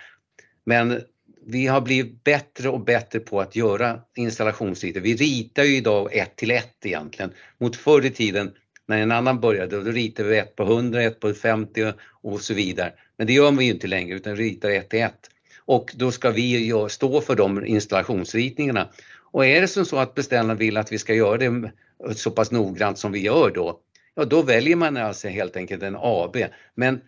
Men 0.66 1.01
vi 1.45 1.68
har 1.68 1.81
blivit 1.81 2.24
bättre 2.24 2.69
och 2.69 2.83
bättre 2.86 3.19
på 3.19 3.42
att 3.42 3.56
göra 3.56 4.00
installationsritningar. 4.16 5.04
Vi 5.04 5.16
ritar 5.16 5.63
ju 5.63 5.75
idag 5.75 6.16
ett 6.16 6.36
till 6.36 6.51
ett 6.51 6.86
egentligen. 6.86 7.31
Mot 7.57 7.75
förr 7.75 8.06
i 8.06 8.10
tiden 8.10 8.51
när 8.88 8.98
en 8.98 9.12
annan 9.12 9.39
började, 9.39 9.83
då 9.83 9.92
ritade 9.92 10.30
vi 10.30 10.38
ett 10.38 10.56
på 10.56 10.63
100, 10.63 11.04
ett 11.04 11.19
på 11.19 11.33
50 11.33 11.94
och 12.21 12.42
så 12.42 12.54
vidare. 12.54 12.94
Men 13.18 13.27
det 13.27 13.33
gör 13.33 13.51
vi 13.51 13.66
ju 13.66 13.71
inte 13.71 13.88
längre 13.88 14.16
utan 14.16 14.36
ritar 14.36 14.69
ett 14.69 14.89
till 14.89 15.01
ett. 15.01 15.30
Och 15.66 15.92
då 15.95 16.12
ska 16.12 16.31
vi 16.31 16.74
stå 16.89 17.21
för 17.21 17.36
de 17.36 17.66
installationsritningarna. 17.66 18.89
Och 19.31 19.45
är 19.45 19.61
det 19.61 19.68
som 19.68 19.85
så 19.85 19.97
att 19.97 20.16
beställaren 20.16 20.57
vill 20.57 20.78
att 20.78 20.92
vi 20.92 20.97
ska 20.97 21.14
göra 21.14 21.38
det 21.38 21.71
så 22.15 22.31
pass 22.31 22.51
noggrant 22.51 22.97
som 22.97 23.11
vi 23.11 23.19
gör 23.19 23.51
då, 23.51 23.79
ja 24.15 24.25
då 24.25 24.41
väljer 24.41 24.75
man 24.75 24.97
alltså 24.97 25.27
helt 25.27 25.56
enkelt 25.56 25.83
en 25.83 25.97
AB. 25.99 26.37
Men 26.75 27.01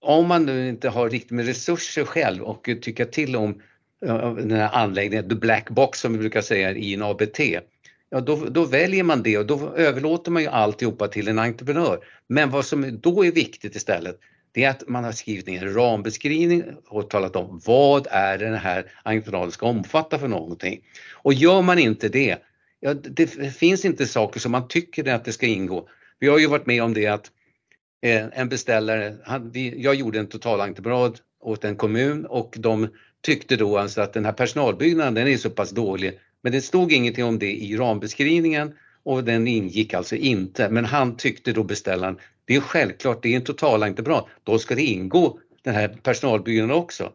om 0.00 0.26
man 0.26 0.46
nu 0.46 0.68
inte 0.68 0.88
har 0.88 1.10
riktigt 1.10 1.30
med 1.30 1.46
resurser 1.46 2.04
själv 2.04 2.42
och 2.42 2.68
tycker 2.82 3.04
till 3.04 3.36
om 3.36 3.62
den 4.00 4.50
här 4.50 4.70
anläggningen, 4.72 5.28
the 5.28 5.34
black 5.34 5.70
box 5.70 6.00
som 6.00 6.12
vi 6.12 6.18
brukar 6.18 6.40
säga 6.40 6.72
i 6.72 6.94
en 6.94 7.02
ABT, 7.02 7.38
ja 8.10 8.20
då, 8.20 8.36
då, 8.36 8.64
väljer 8.64 9.02
man 9.02 9.22
det 9.22 9.38
och 9.38 9.46
då 9.46 9.72
överlåter 9.76 10.30
man 10.30 10.42
ju 10.42 10.48
alltihopa 10.48 11.08
till 11.08 11.28
en 11.28 11.38
entreprenör. 11.38 12.04
Men 12.26 12.50
vad 12.50 12.64
som 12.64 13.00
då 13.00 13.24
är 13.24 13.32
viktigt 13.32 13.76
istället, 13.76 14.18
det 14.52 14.64
är 14.64 14.70
att 14.70 14.88
man 14.88 15.04
har 15.04 15.12
skrivit 15.12 15.46
ner 15.46 15.66
en 15.66 15.74
rambeskrivning 15.74 16.64
och 16.86 17.10
talat 17.10 17.36
om 17.36 17.60
vad 17.66 18.06
är 18.10 18.38
det 18.38 18.44
den 18.44 18.54
här 18.54 18.92
entreprenaden 19.02 19.52
ska 19.52 19.66
omfatta 19.66 20.18
för 20.18 20.28
någonting. 20.28 20.80
Och 21.12 21.34
gör 21.34 21.62
man 21.62 21.78
inte 21.78 22.08
det, 22.08 22.36
ja, 22.80 22.94
det 22.94 23.26
finns 23.56 23.84
inte 23.84 24.06
saker 24.06 24.40
som 24.40 24.52
man 24.52 24.68
tycker 24.68 25.08
att 25.14 25.24
det 25.24 25.32
ska 25.32 25.46
ingå. 25.46 25.88
Vi 26.18 26.28
har 26.28 26.38
ju 26.38 26.46
varit 26.46 26.66
med 26.66 26.82
om 26.82 26.94
det 26.94 27.06
att 27.06 27.30
eh, 28.02 28.26
en 28.32 28.48
beställare, 28.48 29.16
han, 29.24 29.50
vi, 29.50 29.82
jag 29.82 29.94
gjorde 29.94 30.18
en 30.18 30.26
totalentreprenad 30.26 31.20
åt 31.40 31.64
en 31.64 31.76
kommun 31.76 32.26
och 32.26 32.54
de 32.58 32.88
tyckte 33.22 33.56
då 33.56 33.78
alltså 33.78 34.00
att 34.00 34.12
den 34.12 34.24
här 34.24 34.32
personalbyggnaden 34.32 35.14
den 35.14 35.28
är 35.28 35.36
så 35.36 35.50
pass 35.50 35.70
dålig 35.70 36.20
men 36.42 36.52
det 36.52 36.60
stod 36.60 36.92
ingenting 36.92 37.24
om 37.24 37.38
det 37.38 37.52
i 37.52 37.76
rambeskrivningen 37.76 38.74
och 39.02 39.24
den 39.24 39.48
ingick 39.48 39.94
alltså 39.94 40.16
inte. 40.16 40.68
Men 40.68 40.84
han 40.84 41.16
tyckte 41.16 41.52
då 41.52 41.62
beställaren, 41.64 42.18
det 42.44 42.56
är 42.56 42.60
självklart, 42.60 43.22
det 43.22 43.32
är 43.32 43.36
en 43.36 43.44
totalentreprenad, 43.44 44.24
då 44.44 44.58
ska 44.58 44.74
det 44.74 44.82
ingå 44.82 45.38
den 45.62 45.74
här 45.74 45.88
personalbyggnaden 45.88 46.76
också. 46.76 47.12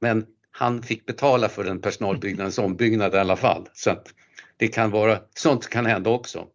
Men 0.00 0.26
han 0.50 0.82
fick 0.82 1.06
betala 1.06 1.48
för 1.48 1.64
den 1.64 1.80
personalbyggnadens 1.80 2.58
ombyggnad 2.58 3.14
i 3.14 3.18
alla 3.18 3.36
fall. 3.36 3.68
Så 3.72 3.90
att 3.90 4.14
det 4.60 4.68
kan 4.68 4.90
vara, 4.90 5.18
sånt 5.34 5.68
kan 5.68 5.86
hända 5.86 6.10
också. 6.10 6.46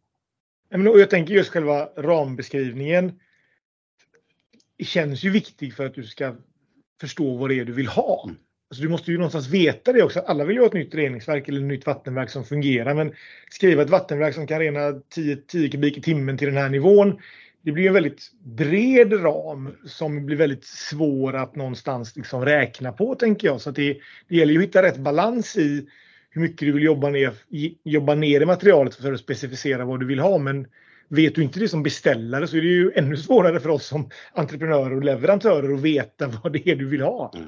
Jag 0.70 1.10
tänker 1.10 1.34
just 1.34 1.50
själva 1.50 1.90
rambeskrivningen 1.98 3.20
känns 4.84 5.24
ju 5.24 5.30
viktig 5.30 5.76
för 5.76 5.86
att 5.86 5.94
du 5.94 6.04
ska 6.04 6.36
förstå 7.02 7.38
vad 7.38 7.50
det 7.50 7.60
är 7.60 7.66
du 7.66 7.74
vill 7.74 7.88
ha. 7.88 8.24
Mm. 8.24 8.38
Alltså 8.70 8.84
du 8.84 8.90
måste 8.90 9.12
ju 9.12 9.18
någonstans 9.18 9.48
veta 9.48 9.94
det 9.94 10.04
också. 10.04 10.20
Alla 10.20 10.46
vill 10.46 10.56
ju 10.56 10.62
ha 10.62 10.68
ett 10.68 10.74
nytt 10.74 10.96
reningsverk 10.96 11.48
eller 11.48 11.60
ett 11.60 11.66
nytt 11.66 11.86
vattenverk 11.86 12.30
som 12.30 12.44
fungerar. 12.44 12.94
Men 12.94 13.14
skriva 13.50 13.82
ett 13.84 13.90
vattenverk 13.90 14.36
som 14.36 14.48
kan 14.48 14.60
rena 14.60 15.02
10, 15.10 15.36
10 15.36 15.70
kubik 15.70 15.98
i 15.98 16.02
timmen 16.02 16.38
till 16.38 16.48
den 16.48 16.58
här 16.58 16.70
nivån. 16.70 17.20
det 17.62 17.72
blir 17.72 17.88
en 17.88 17.94
väldigt 17.94 18.32
bred 18.44 19.24
ram 19.24 19.76
som 19.86 20.26
blir 20.26 20.38
väldigt 20.38 20.66
svår 20.66 21.36
att 21.36 21.56
någonstans 21.56 22.16
liksom 22.16 22.46
räkna 22.46 22.92
på 22.92 23.16
tänker 23.16 23.48
jag. 23.48 23.62
Så 23.62 23.72
det, 23.72 23.98
det 24.28 24.36
gäller 24.36 24.54
ju 24.54 24.60
att 24.60 24.66
hitta 24.66 24.84
rätt 24.84 24.98
balans 24.98 25.58
i 25.58 25.88
hur 26.36 26.42
mycket 26.42 26.60
du 26.60 26.72
vill 26.72 26.84
jobba 26.84 27.10
ner, 27.10 27.34
jobba 27.84 28.16
ner 28.16 28.42
i 28.42 28.46
materialet 28.46 28.96
för 28.96 29.14
att 29.14 29.20
specificera 29.20 29.86
vad 29.86 30.00
du 30.00 30.06
vill 30.06 30.20
ha. 30.20 30.38
Men 30.38 30.68
vet 31.08 31.36
du 31.36 31.44
inte 31.44 31.60
det 31.60 31.68
som 31.68 31.84
beställare 31.84 32.48
så 32.48 32.58
är 32.58 32.62
det 32.62 32.68
ju 32.68 32.92
ännu 32.96 33.18
svårare 33.18 33.60
för 33.60 33.70
oss 33.70 33.86
som 33.86 34.10
entreprenörer 34.34 34.96
och 34.96 35.04
leverantörer 35.04 35.74
att 35.74 35.82
veta 35.82 36.28
vad 36.44 36.54
det 36.54 36.68
är 36.70 36.76
du 36.76 36.88
vill 36.88 37.02
ha. 37.02 37.32
Mm. 37.36 37.48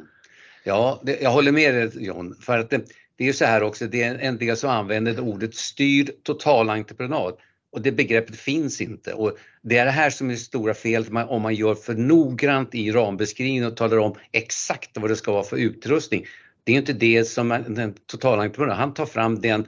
Ja, 0.64 1.02
det, 1.04 1.22
jag 1.22 1.30
håller 1.30 1.52
med 1.52 1.76
dig 1.76 2.06
John. 2.06 2.36
För 2.42 2.58
att 2.58 2.70
det, 2.70 2.78
det 3.18 3.24
är 3.24 3.28
ju 3.28 3.34
så 3.34 3.46
här 3.46 3.64
också, 3.64 3.88
det 3.88 4.04
är 4.04 4.16
en 4.16 4.38
del 4.38 4.58
som 4.58 4.70
använder 4.70 5.20
ordet 5.20 5.56
styrd 5.56 6.12
totalentreprenad. 6.24 7.34
Och 7.72 7.82
det 7.82 7.92
begreppet 7.92 8.36
finns 8.36 8.82
inte. 8.82 9.14
Och 9.14 9.38
det 9.62 9.78
är 9.78 9.86
det 9.86 9.92
här 9.92 10.10
som 10.10 10.28
är 10.28 10.34
det 10.34 10.40
stora 10.40 10.74
felet 10.74 11.10
om 11.28 11.42
man 11.42 11.56
gör 11.56 11.76
för 11.76 11.94
noggrant 11.94 12.76
i 12.76 12.92
rambeskrivningen 12.92 13.66
och 13.66 13.78
talar 13.78 13.98
om 13.98 14.16
exakt 14.32 14.92
vad 14.94 15.10
det 15.10 15.16
ska 15.16 15.32
vara 15.32 15.44
för 15.44 15.58
utrustning. 15.58 16.26
Det 16.68 16.74
är 16.74 16.78
inte 16.78 16.94
det 16.94 17.26
som 17.26 17.50
den 17.68 17.94
totalentreprenören, 17.94 18.78
han 18.78 18.94
tar 18.94 19.06
fram 19.06 19.42
den 19.42 19.66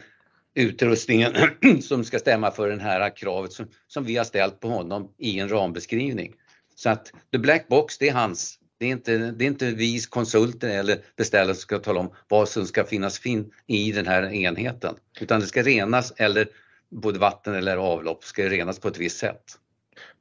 utrustningen 0.55 1.33
som 1.81 2.03
ska 2.03 2.19
stämma 2.19 2.51
för 2.51 2.69
det 2.69 2.81
här 2.81 3.15
kravet 3.15 3.53
som, 3.53 3.67
som 3.87 4.03
vi 4.05 4.17
har 4.17 4.23
ställt 4.23 4.59
på 4.59 4.67
honom 4.69 5.11
i 5.17 5.39
en 5.39 5.49
rambeskrivning. 5.49 6.33
Så 6.75 6.89
att 6.89 7.11
the 7.31 7.37
black 7.37 7.67
box, 7.67 7.97
det 7.97 8.09
är 8.09 8.13
hans. 8.13 8.59
Det 8.79 8.85
är 8.85 8.89
inte, 8.89 9.17
det 9.17 9.45
är 9.45 9.47
inte 9.47 9.71
vi 9.71 9.99
konsulter 9.99 10.69
eller 10.79 10.97
beställare 11.17 11.55
som 11.55 11.61
ska 11.61 11.79
tala 11.79 11.99
om 11.99 12.11
vad 12.27 12.49
som 12.49 12.65
ska 12.65 12.83
finnas 12.83 13.19
fin 13.19 13.51
i 13.67 13.91
den 13.91 14.07
här 14.07 14.33
enheten. 14.33 14.95
Utan 15.19 15.39
det 15.39 15.45
ska 15.45 15.63
renas 15.63 16.13
eller 16.17 16.47
både 16.91 17.19
vatten 17.19 17.55
eller 17.55 17.77
avlopp 17.77 18.23
ska 18.23 18.49
renas 18.49 18.79
på 18.79 18.87
ett 18.87 18.97
visst 18.97 19.17
sätt. 19.17 19.43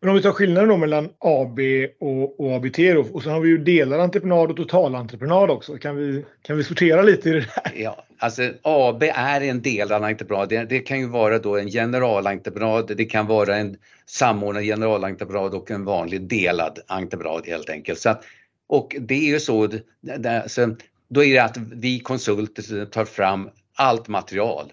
Men 0.01 0.11
om 0.11 0.17
vi 0.17 0.23
tar 0.23 0.33
skillnaden 0.33 0.69
då 0.69 0.77
mellan 0.77 1.09
AB 1.19 1.59
och, 2.01 2.41
och 2.41 2.57
ABT 2.57 2.77
då, 2.77 3.07
och 3.13 3.23
så 3.23 3.31
har 3.31 3.41
vi 3.41 3.49
ju 3.49 3.59
delar 3.59 4.49
och 4.49 4.57
totalentreprenad 4.57 5.51
också. 5.51 5.79
Kan 5.79 5.97
vi, 5.97 6.25
kan 6.43 6.57
vi 6.57 6.65
sortera 6.65 7.03
lite 7.03 7.29
i 7.29 7.33
det 7.33 7.41
där? 7.41 7.73
Ja, 7.77 8.05
alltså 8.19 8.43
AB 8.63 9.03
är 9.03 9.41
en 9.41 9.63
delentreprenad. 9.63 10.49
Det, 10.49 10.65
det 10.65 10.79
kan 10.79 11.01
ju 11.01 11.07
vara 11.07 11.39
då 11.39 11.57
en 11.57 11.69
generalentreprenad, 11.69 12.93
det 12.97 13.05
kan 13.05 13.27
vara 13.27 13.57
en 13.57 13.77
samordnad 14.07 14.65
generalentreprenad 14.65 15.55
och 15.55 15.71
en 15.71 15.85
vanlig 15.85 16.23
delad 16.23 16.79
entreprenad 16.87 17.47
helt 17.47 17.71
enkelt. 17.71 17.99
Så 17.99 18.11
att, 18.11 18.25
och 18.67 18.97
det 19.01 19.15
är 19.15 19.33
ju 19.33 19.41
så, 19.41 19.67
det, 19.67 19.83
så 20.23 20.31
alltså, 20.31 20.77
då 21.09 21.25
är 21.25 21.35
det 21.35 21.45
att 21.45 21.57
vi 21.57 22.01
konsulter 22.01 22.85
tar 22.85 23.05
fram 23.05 23.51
allt 23.79 24.09
material 24.09 24.73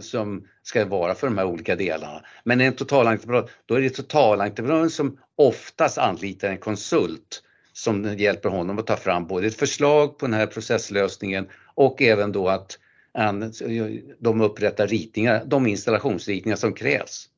som 0.00 0.44
ska 0.62 0.84
vara 0.84 1.14
för 1.14 1.26
de 1.26 1.38
här 1.38 1.46
olika 1.46 1.76
delarna. 1.76 2.24
Men 2.44 2.60
en 2.60 2.72
totalentreprenör, 2.72 3.50
då 3.66 3.74
är 3.74 3.80
det 3.80 3.90
totalentreprenören 3.90 4.90
som 4.90 5.18
oftast 5.36 5.98
anlitar 5.98 6.48
en 6.48 6.58
konsult 6.58 7.42
som 7.72 8.18
hjälper 8.18 8.48
honom 8.48 8.78
att 8.78 8.86
ta 8.86 8.96
fram 8.96 9.26
både 9.26 9.46
ett 9.46 9.56
förslag 9.56 10.18
på 10.18 10.26
den 10.26 10.34
här 10.34 10.46
processlösningen 10.46 11.48
och 11.74 12.02
även 12.02 12.32
då 12.32 12.48
att 12.48 12.78
de 14.18 14.40
upprättar 14.40 14.86
ritningar, 14.86 15.44
de 15.46 15.66
installationsritningar 15.66 16.56
som 16.56 16.72
krävs. 16.72 17.28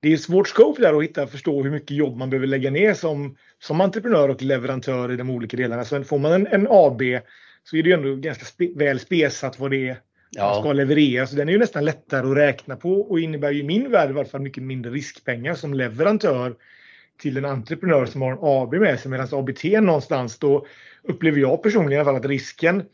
Det 0.00 0.12
är 0.12 0.16
svårt 0.16 0.48
scope 0.48 0.82
där 0.82 0.94
att 0.94 1.04
hitta 1.04 1.22
och 1.22 1.30
förstå 1.30 1.62
hur 1.62 1.70
mycket 1.70 1.96
jobb 1.96 2.16
man 2.16 2.30
behöver 2.30 2.46
lägga 2.46 2.70
ner 2.70 2.94
som, 2.94 3.36
som 3.58 3.80
entreprenör 3.80 4.28
och 4.28 4.42
leverantör 4.42 5.12
i 5.12 5.16
de 5.16 5.30
olika 5.30 5.56
delarna. 5.56 5.84
Sen 5.84 6.04
får 6.04 6.18
man 6.18 6.32
en, 6.32 6.46
en 6.46 6.66
AB 6.70 7.02
så 7.70 7.76
är 7.76 7.82
det 7.82 7.88
ju 7.88 7.94
ändå 7.94 8.16
ganska 8.16 8.44
spe, 8.44 8.68
väl 8.74 9.00
spesat 9.00 9.58
vad 9.58 9.70
det 9.70 9.88
är 9.88 9.96
ja. 10.30 10.44
man 10.44 10.62
ska 10.62 10.72
leverera. 10.72 11.26
Så 11.26 11.36
den 11.36 11.48
är 11.48 11.52
ju 11.52 11.58
nästan 11.58 11.84
lättare 11.84 12.30
att 12.30 12.36
räkna 12.36 12.76
på 12.76 12.92
och 12.92 13.20
innebär 13.20 13.50
ju 13.50 13.60
i 13.60 13.66
min 13.66 13.90
värld 13.90 14.10
i 14.10 14.12
alla 14.12 14.24
fall 14.24 14.40
mycket 14.40 14.62
mindre 14.62 14.92
riskpengar 14.92 15.54
som 15.54 15.74
leverantör 15.74 16.54
till 17.20 17.36
en 17.36 17.44
entreprenör 17.44 18.06
som 18.06 18.22
har 18.22 18.32
en 18.32 18.38
AB 18.40 18.74
med 18.74 19.00
sig. 19.00 19.10
Medan 19.10 19.28
ABT 19.32 19.64
någonstans 19.64 20.38
då 20.38 20.66
upplever 21.02 21.40
jag 21.40 21.62
personligen 21.62 21.92
i 21.92 21.96
alla 21.96 22.04
fall 22.04 22.16
att 22.16 22.30
risken 22.30 22.84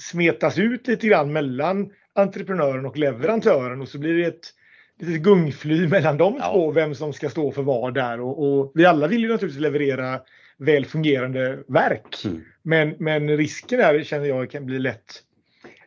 smetas 0.00 0.58
ut 0.58 0.88
lite 0.88 1.06
grann 1.06 1.32
mellan 1.32 1.90
entreprenören 2.14 2.86
och 2.86 2.98
leverantören 2.98 3.80
och 3.80 3.88
så 3.88 3.98
blir 3.98 4.14
det 4.14 4.24
ett 4.24 4.54
litet 5.00 5.22
gungfly 5.22 5.88
mellan 5.88 6.16
de 6.16 6.36
ja. 6.40 6.52
två, 6.52 6.70
vem 6.70 6.94
som 6.94 7.12
ska 7.12 7.30
stå 7.30 7.52
för 7.52 7.62
vad 7.62 7.94
där. 7.94 8.20
Och, 8.20 8.44
och, 8.44 8.72
vi 8.74 8.84
alla 8.84 9.06
vill 9.06 9.22
ju 9.22 9.28
naturligtvis 9.28 9.62
leverera 9.62 10.20
väl 10.58 10.86
fungerande 10.86 11.58
verk. 11.68 12.24
Mm. 12.24 12.42
Men, 12.62 12.94
men 12.98 13.36
risken 13.36 13.78
där 13.78 14.04
känner 14.04 14.26
jag 14.26 14.50
kan 14.50 14.66
bli 14.66 14.78
lätt, 14.78 15.22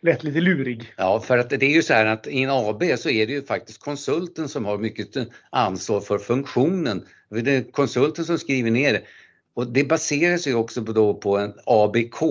lätt 0.01 0.23
lite 0.23 0.39
lurig. 0.39 0.93
Ja, 0.97 1.19
för 1.19 1.37
att 1.37 1.49
det 1.49 1.63
är 1.63 1.73
ju 1.73 1.83
så 1.83 1.93
här 1.93 2.05
att 2.05 2.27
i 2.27 2.43
en 2.43 2.49
AB 2.49 2.83
så 2.97 3.09
är 3.09 3.27
det 3.27 3.33
ju 3.33 3.41
faktiskt 3.41 3.79
konsulten 3.79 4.49
som 4.49 4.65
har 4.65 4.77
mycket 4.77 5.07
ansvar 5.49 5.99
för 5.99 6.17
funktionen. 6.17 7.05
Det 7.29 7.55
är 7.55 7.71
konsulten 7.71 8.25
som 8.25 8.39
skriver 8.39 8.71
ner 8.71 8.93
det. 8.93 9.01
Och 9.53 9.67
det 9.67 9.83
baserar 9.83 10.37
sig 10.37 10.53
också 10.53 10.81
då 10.81 11.13
på 11.13 11.37
en 11.37 11.53
ABK. 11.65 12.21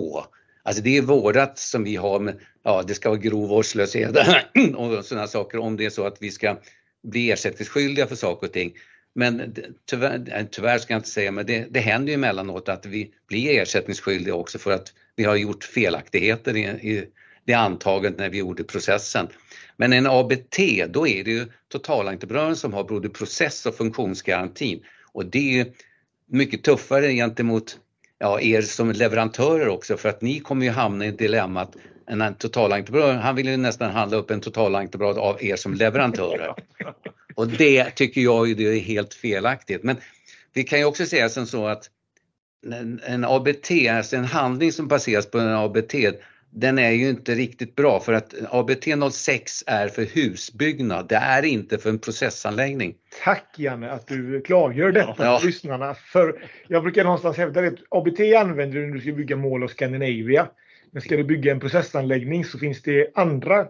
Alltså 0.62 0.82
det 0.82 0.96
är 0.96 1.02
vårat 1.02 1.58
som 1.58 1.84
vi 1.84 1.96
har 1.96 2.20
med, 2.20 2.34
ja 2.62 2.82
det 2.86 2.94
ska 2.94 3.08
vara 3.08 3.18
grov 3.18 3.48
vårdslöshet 3.48 4.16
och 4.76 5.04
sådana 5.04 5.26
saker 5.26 5.58
om 5.58 5.76
det 5.76 5.84
är 5.84 5.90
så 5.90 6.06
att 6.06 6.16
vi 6.20 6.30
ska 6.30 6.58
bli 7.02 7.30
ersättningsskyldiga 7.30 8.06
för 8.06 8.16
saker 8.16 8.46
och 8.46 8.52
ting. 8.52 8.74
Men 9.14 9.54
tyvärr, 9.86 10.38
eh, 10.38 10.46
tyvärr 10.50 10.78
ska 10.78 10.92
jag 10.92 10.98
inte 10.98 11.08
säga, 11.08 11.32
men 11.32 11.46
det, 11.46 11.66
det 11.70 11.80
händer 11.80 12.08
ju 12.08 12.14
emellanåt 12.14 12.68
att 12.68 12.86
vi 12.86 13.10
blir 13.28 13.60
ersättningsskyldiga 13.60 14.34
också 14.34 14.58
för 14.58 14.72
att 14.72 14.92
vi 15.16 15.24
har 15.24 15.36
gjort 15.36 15.64
felaktigheter 15.64 16.56
i, 16.56 16.62
i 16.62 17.06
det 17.44 17.54
antaget 17.54 18.18
när 18.18 18.30
vi 18.30 18.38
gjorde 18.38 18.64
processen. 18.64 19.28
Men 19.76 19.92
en 19.92 20.06
ABT, 20.06 20.58
då 20.88 21.08
är 21.08 21.24
det 21.24 21.30
ju 21.30 21.46
totalentreprenören 21.68 22.56
som 22.56 22.72
har 22.72 22.84
både 22.84 23.08
process 23.08 23.66
och 23.66 23.74
funktionsgarantin 23.74 24.82
och 25.12 25.26
det 25.26 25.60
är 25.60 25.66
mycket 26.26 26.62
tuffare 26.62 27.12
gentemot 27.12 27.78
ja, 28.18 28.40
er 28.40 28.62
som 28.62 28.92
leverantörer 28.92 29.68
också 29.68 29.96
för 29.96 30.08
att 30.08 30.22
ni 30.22 30.40
kommer 30.40 30.66
ju 30.66 30.72
hamna 30.72 31.04
i 31.04 31.08
ett 31.08 31.18
dilemma 31.18 31.60
att 31.60 31.76
en 32.06 32.34
totalentreprenör, 32.34 33.14
han 33.14 33.36
vill 33.36 33.48
ju 33.48 33.56
nästan 33.56 33.90
handla 33.90 34.16
upp 34.16 34.30
en 34.30 34.40
totalentreprenad 34.40 35.18
av 35.18 35.44
er 35.44 35.56
som 35.56 35.74
leverantörer. 35.74 36.54
Och 37.34 37.48
det 37.48 37.90
tycker 37.90 38.20
jag 38.20 38.48
ju 38.48 38.54
det 38.54 38.64
är 38.64 38.80
helt 38.80 39.14
felaktigt. 39.14 39.82
Men 39.82 39.96
vi 40.52 40.64
kan 40.64 40.78
ju 40.78 40.84
också 40.84 41.06
säga 41.06 41.28
som 41.28 41.46
så 41.46 41.66
att 41.66 41.90
en, 43.06 43.24
ABT, 43.24 43.70
alltså 43.90 44.16
en 44.16 44.24
handling 44.24 44.72
som 44.72 44.88
baseras 44.88 45.30
på 45.30 45.38
en 45.38 45.48
ABT, 45.48 45.94
den 46.50 46.78
är 46.78 46.90
ju 46.90 47.08
inte 47.08 47.34
riktigt 47.34 47.76
bra 47.76 48.00
för 48.00 48.12
att 48.12 48.34
ABT 48.50 49.12
06 49.12 49.64
är 49.66 49.88
för 49.88 50.02
husbyggnad, 50.02 51.08
det 51.08 51.16
är 51.16 51.44
inte 51.44 51.78
för 51.78 51.90
en 51.90 51.98
processanläggning. 51.98 52.94
Tack 53.24 53.54
Janne 53.56 53.90
att 53.90 54.06
du 54.06 54.40
klargör 54.40 54.92
detta 54.92 55.14
för 55.14 55.24
ja. 55.24 55.40
lyssnarna. 55.44 55.94
För 55.94 56.44
jag 56.68 56.82
brukar 56.82 57.04
någonstans 57.04 57.36
hävda 57.36 57.60
att 57.60 57.74
ABT 57.88 58.20
använder 58.38 58.80
du 58.80 58.86
när 58.86 58.94
du 58.94 59.00
ska 59.00 59.12
bygga 59.12 59.36
mål 59.36 59.62
av 59.62 59.68
Scandinavia. 59.68 60.48
Men 60.90 61.02
ska 61.02 61.16
du 61.16 61.24
bygga 61.24 61.52
en 61.52 61.60
processanläggning 61.60 62.44
så 62.44 62.58
finns 62.58 62.82
det 62.82 63.10
andra 63.14 63.66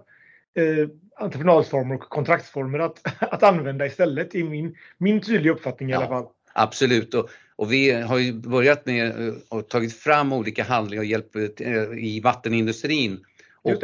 eh, 0.55 0.89
entreprenadformer 1.17 1.95
och 1.95 2.01
kontraktsformer 2.01 2.79
att, 2.79 3.01
att 3.33 3.43
använda 3.43 3.87
istället. 3.87 4.35
i 4.35 4.45
min, 4.45 4.77
min 4.99 5.21
tydliga 5.21 5.53
uppfattning 5.53 5.91
i 5.91 5.93
alla 5.93 6.09
fall. 6.09 6.27
Absolut 6.53 7.15
och, 7.15 7.31
och 7.57 7.73
vi 7.73 7.91
har 7.91 8.19
ju 8.19 8.33
börjat 8.33 8.87
med 8.87 9.29
eh, 9.29 9.35
och 9.49 9.69
tagit 9.69 9.97
fram 9.97 10.33
olika 10.33 10.65
handlingar 10.65 11.03
och 11.03 11.07
hjälp 11.07 11.37
eh, 11.37 11.73
i 11.99 12.21
vattenindustrin. 12.25 13.25
Och 13.63 13.83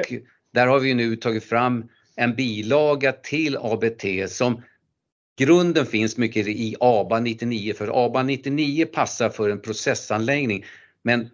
där 0.52 0.66
har 0.66 0.78
vi 0.78 0.94
nu 0.94 1.16
tagit 1.16 1.44
fram 1.44 1.88
en 2.16 2.34
bilaga 2.34 3.12
till 3.12 3.56
ABT 3.56 4.04
som 4.28 4.62
grunden 5.38 5.86
finns 5.86 6.16
mycket 6.16 6.46
i 6.46 6.76
ABA 6.80 7.20
99 7.20 7.74
för 7.74 8.06
ABA 8.06 8.22
99 8.22 8.86
passar 8.86 9.28
för 9.28 9.50
en 9.50 9.60
processanläggning. 9.60 10.64
Men 11.02 11.30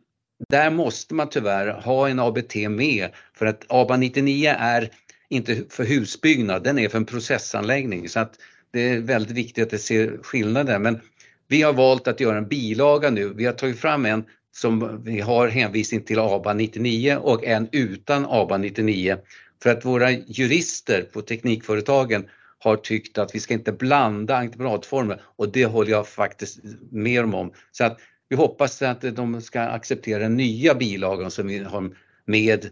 där 0.48 0.70
måste 0.70 1.14
man 1.14 1.28
tyvärr 1.28 1.68
ha 1.68 2.08
en 2.08 2.20
ABT 2.20 2.54
med 2.54 3.08
för 3.34 3.46
att 3.46 3.64
ABA 3.68 3.96
99 3.96 4.54
är 4.58 4.90
inte 5.28 5.62
för 5.71 5.85
husbyggnad, 5.85 6.64
den 6.64 6.78
är 6.78 6.88
för 6.88 6.99
en 6.99 7.04
processanläggning. 7.04 8.09
Så 8.09 8.21
att 8.21 8.35
det 8.73 8.80
är 8.80 9.00
väldigt 9.00 9.37
viktigt 9.37 9.64
att 9.64 9.71
det 9.71 9.78
ser 9.78 10.18
skillnader. 10.23 10.78
Men 10.78 11.00
vi 11.49 11.62
har 11.62 11.73
valt 11.73 12.09
att 12.09 12.21
göra 12.21 12.38
en 12.38 12.49
bilaga 12.49 13.11
nu. 13.11 13.33
Vi 13.35 13.45
har 13.45 13.52
tagit 13.52 13.78
fram 13.78 14.06
en 14.06 14.25
som 14.52 15.02
vi 15.04 15.21
har 15.21 15.49
hänvisning 15.49 16.02
till 16.02 16.18
ABA 16.18 16.52
99 16.52 17.16
och 17.16 17.45
en 17.45 17.68
utan 17.73 18.26
ABA 18.28 18.56
99. 18.56 19.16
För 19.62 19.71
att 19.71 19.85
våra 19.85 20.11
jurister 20.11 21.02
på 21.02 21.23
teknikföretagen 21.23 22.25
har 22.59 22.76
tyckt 22.76 23.18
att 23.18 23.35
vi 23.35 23.40
ska 23.40 23.54
inte 23.54 23.73
blanda 23.73 24.37
entreprenadformer 24.37 25.21
och 25.37 25.52
det 25.52 25.64
håller 25.64 25.90
jag 25.90 26.09
faktiskt 26.09 26.59
med 26.90 27.23
dem 27.23 27.35
om. 27.35 27.52
Så 27.73 27.85
att 27.85 28.00
vi 28.28 28.37
hoppas 28.37 28.83
att 28.83 29.00
de 29.00 29.40
ska 29.40 29.61
acceptera 29.61 30.18
den 30.18 30.37
nya 30.37 30.75
bilagan 30.75 31.30
som 31.30 31.47
vi 31.47 31.59
har 31.59 31.90
med 32.25 32.71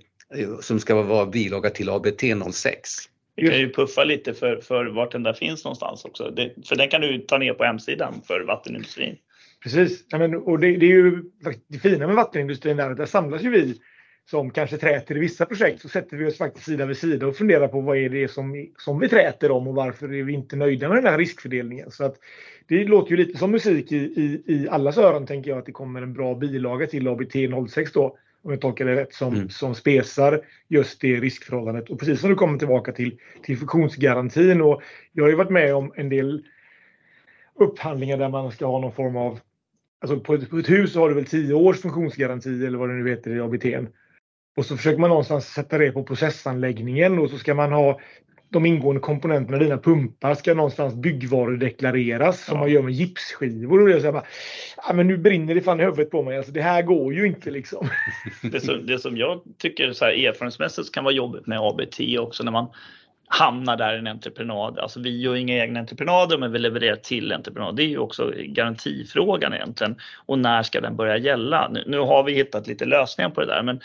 som 0.60 0.80
ska 0.80 1.02
vara 1.02 1.26
bilaga 1.26 1.70
till 1.70 1.90
ABT 1.90 2.22
06. 2.52 2.90
Vi 3.36 3.48
kan 3.48 3.58
ju 3.58 3.72
puffa 3.72 4.04
lite 4.04 4.34
för, 4.34 4.56
för 4.56 4.86
vart 4.86 5.12
den 5.12 5.22
där 5.22 5.32
finns 5.32 5.64
någonstans 5.64 6.04
också. 6.04 6.30
Det, 6.30 6.54
för 6.68 6.76
den 6.76 6.88
kan 6.88 7.00
du 7.00 7.18
ta 7.18 7.38
ner 7.38 7.54
på 7.54 7.64
hemsidan 7.64 8.14
för 8.26 8.40
vattenindustrin. 8.40 9.16
Precis, 9.62 10.04
ja, 10.08 10.18
men, 10.18 10.34
och 10.34 10.58
det, 10.58 10.76
det, 10.76 10.86
är 10.86 10.90
ju 10.90 11.22
det 11.68 11.78
fina 11.78 12.06
med 12.06 12.16
vattenindustrin 12.16 12.76
där, 12.76 12.94
där 12.94 13.06
samlas 13.06 13.42
ju 13.42 13.50
vi 13.50 13.80
som 14.30 14.50
kanske 14.50 14.76
träter 14.76 15.16
i 15.16 15.18
vissa 15.18 15.46
projekt 15.46 15.82
så 15.82 15.88
sätter 15.88 16.16
vi 16.16 16.26
oss 16.26 16.38
faktiskt 16.38 16.66
sida 16.66 16.86
vid 16.86 16.96
sida 16.96 17.26
och 17.26 17.36
funderar 17.36 17.68
på 17.68 17.80
vad 17.80 17.96
är 17.96 18.08
det 18.08 18.28
som, 18.28 18.66
som 18.78 19.00
vi 19.00 19.08
träter 19.08 19.50
om 19.50 19.68
och 19.68 19.74
varför 19.74 20.14
är 20.14 20.22
vi 20.22 20.32
inte 20.32 20.56
nöjda 20.56 20.88
med 20.88 20.96
den 20.96 21.12
här 21.12 21.18
riskfördelningen. 21.18 21.90
Så 21.90 22.04
att 22.04 22.16
det 22.68 22.84
låter 22.84 23.10
ju 23.10 23.16
lite 23.16 23.38
som 23.38 23.50
musik 23.50 23.92
i, 23.92 23.96
i, 23.96 24.42
i 24.46 24.68
allas 24.68 24.98
öron 24.98 25.26
tänker 25.26 25.50
jag 25.50 25.58
att 25.58 25.66
det 25.66 25.72
kommer 25.72 26.02
en 26.02 26.12
bra 26.12 26.34
bilaga 26.34 26.86
till 26.86 27.08
ABT 27.08 27.32
06 27.70 27.92
då 27.92 28.18
om 28.44 28.50
jag 28.50 28.60
tolkar 28.60 28.84
det 28.84 28.96
rätt, 28.96 29.14
som, 29.14 29.34
mm. 29.34 29.48
som 29.48 29.74
spesar 29.74 30.40
just 30.68 31.00
det 31.00 31.20
riskförhållandet. 31.20 31.90
Och 31.90 31.98
precis 31.98 32.20
som 32.20 32.30
du 32.30 32.36
kommer 32.36 32.58
tillbaka 32.58 32.92
till, 32.92 33.18
till 33.42 33.58
funktionsgarantin 33.58 34.60
och 34.62 34.82
jag 35.12 35.24
har 35.24 35.30
ju 35.30 35.36
varit 35.36 35.50
med 35.50 35.74
om 35.74 35.92
en 35.96 36.08
del 36.08 36.44
upphandlingar 37.54 38.16
där 38.16 38.28
man 38.28 38.52
ska 38.52 38.66
ha 38.66 38.78
någon 38.78 38.92
form 38.92 39.16
av 39.16 39.40
Alltså 40.00 40.20
på 40.20 40.34
ett, 40.34 40.50
på 40.50 40.58
ett 40.58 40.70
hus 40.70 40.92
så 40.92 41.00
har 41.00 41.08
du 41.08 41.14
väl 41.14 41.24
10 41.24 41.54
års 41.54 41.80
funktionsgaranti 41.80 42.66
eller 42.66 42.78
vad 42.78 42.88
det 42.88 42.94
nu 42.94 43.10
heter 43.10 43.36
i 43.36 43.40
ABT. 43.40 43.90
Och 44.56 44.66
så 44.66 44.76
försöker 44.76 44.98
man 44.98 45.10
någonstans 45.10 45.46
sätta 45.46 45.78
det 45.78 45.92
på 45.92 46.04
processanläggningen 46.04 47.18
och 47.18 47.30
så 47.30 47.38
ska 47.38 47.54
man 47.54 47.72
ha 47.72 48.00
de 48.54 48.66
ingående 48.66 49.00
komponenterna, 49.00 49.58
dina 49.58 49.78
pumpar, 49.78 50.34
ska 50.34 50.54
någonstans 50.54 50.94
byggvarudeklareras 50.94 52.44
som 52.44 52.58
man 52.58 52.70
gör 52.70 52.82
med 52.82 52.92
gipsskivor. 52.92 53.82
Och 53.82 53.88
det 53.88 54.00
så 54.00 54.12
bara, 54.12 54.24
ja, 54.76 54.92
men 54.92 55.06
nu 55.06 55.16
brinner 55.16 55.54
det 55.54 55.60
fan 55.60 55.80
i 55.80 55.84
huvudet 55.84 56.10
på 56.10 56.22
mig. 56.22 56.36
Alltså, 56.36 56.52
det 56.52 56.62
här 56.62 56.82
går 56.82 57.14
ju 57.14 57.26
inte 57.26 57.50
liksom. 57.50 57.88
Det 58.52 58.60
som, 58.60 58.86
det 58.86 58.98
som 58.98 59.16
jag 59.16 59.40
tycker 59.58 59.92
så 59.92 60.04
här, 60.04 60.12
erfarenhetsmässigt 60.12 60.94
kan 60.94 61.04
vara 61.04 61.14
jobbigt 61.14 61.46
med 61.46 61.58
ABT 61.60 62.00
också 62.18 62.44
när 62.44 62.52
man 62.52 62.66
hamnar 63.26 63.76
där 63.76 63.94
i 63.94 63.98
en 63.98 64.06
entreprenad. 64.06 64.78
Alltså 64.78 65.00
vi 65.00 65.20
gör 65.20 65.36
inga 65.36 65.64
egna 65.64 65.80
entreprenader 65.80 66.38
men 66.38 66.52
vi 66.52 66.58
levererar 66.58 66.96
till 66.96 67.32
entreprenad. 67.32 67.76
Det 67.76 67.82
är 67.82 67.88
ju 67.88 67.98
också 67.98 68.32
garantifrågan 68.36 69.54
egentligen. 69.54 69.96
Och 70.26 70.38
när 70.38 70.62
ska 70.62 70.80
den 70.80 70.96
börja 70.96 71.16
gälla? 71.16 71.68
Nu, 71.68 71.84
nu 71.86 71.98
har 71.98 72.22
vi 72.22 72.32
hittat 72.32 72.66
lite 72.66 72.84
lösningar 72.84 73.30
på 73.30 73.40
det 73.40 73.46
där 73.46 73.62
men 73.62 73.80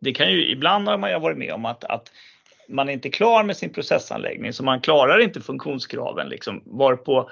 det 0.00 0.12
kan 0.12 0.32
ju, 0.32 0.50
ibland 0.50 0.88
har 0.88 0.98
man 0.98 1.10
ju 1.10 1.18
varit 1.18 1.38
med 1.38 1.52
om 1.52 1.64
att, 1.64 1.84
att 1.84 2.10
man 2.68 2.88
är 2.88 2.92
inte 2.92 3.10
klar 3.10 3.44
med 3.44 3.56
sin 3.56 3.72
processanläggning 3.72 4.52
så 4.52 4.64
man 4.64 4.80
klarar 4.80 5.20
inte 5.20 5.40
funktionskraven 5.40 6.28
liksom, 6.28 6.62
varpå 6.66 7.30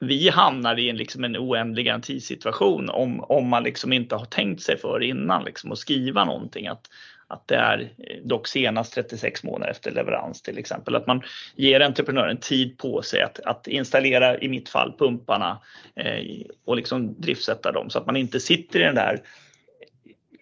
vi 0.00 0.28
hamnar 0.28 0.78
i 0.78 0.88
en, 0.88 0.96
liksom 0.96 1.24
en 1.24 1.36
oändlig 1.36 1.86
garantisituation 1.86 2.90
om, 2.90 3.20
om 3.20 3.48
man 3.48 3.62
liksom 3.62 3.92
inte 3.92 4.16
har 4.16 4.24
tänkt 4.24 4.62
sig 4.62 4.78
för 4.78 5.02
innan 5.02 5.44
liksom, 5.44 5.70
och 5.70 5.78
skriva 5.78 6.24
någonting 6.24 6.66
att, 6.66 6.86
att 7.26 7.48
det 7.48 7.56
är 7.56 7.80
eh, 7.98 8.16
dock 8.24 8.48
senast 8.48 8.94
36 8.94 9.44
månader 9.44 9.70
efter 9.70 9.90
leverans 9.90 10.42
till 10.42 10.58
exempel. 10.58 10.96
Att 10.96 11.06
man 11.06 11.22
ger 11.56 11.80
entreprenören 11.80 12.36
tid 12.36 12.78
på 12.78 13.02
sig 13.02 13.22
att, 13.22 13.40
att 13.40 13.66
installera, 13.66 14.38
i 14.38 14.48
mitt 14.48 14.68
fall, 14.68 14.94
pumparna 14.98 15.58
eh, 15.96 16.24
och 16.64 16.76
liksom 16.76 17.20
driftsätta 17.20 17.72
dem 17.72 17.90
så 17.90 17.98
att 17.98 18.06
man 18.06 18.16
inte 18.16 18.40
sitter 18.40 18.80
i 18.80 18.82
den 18.82 18.94
där 18.94 19.22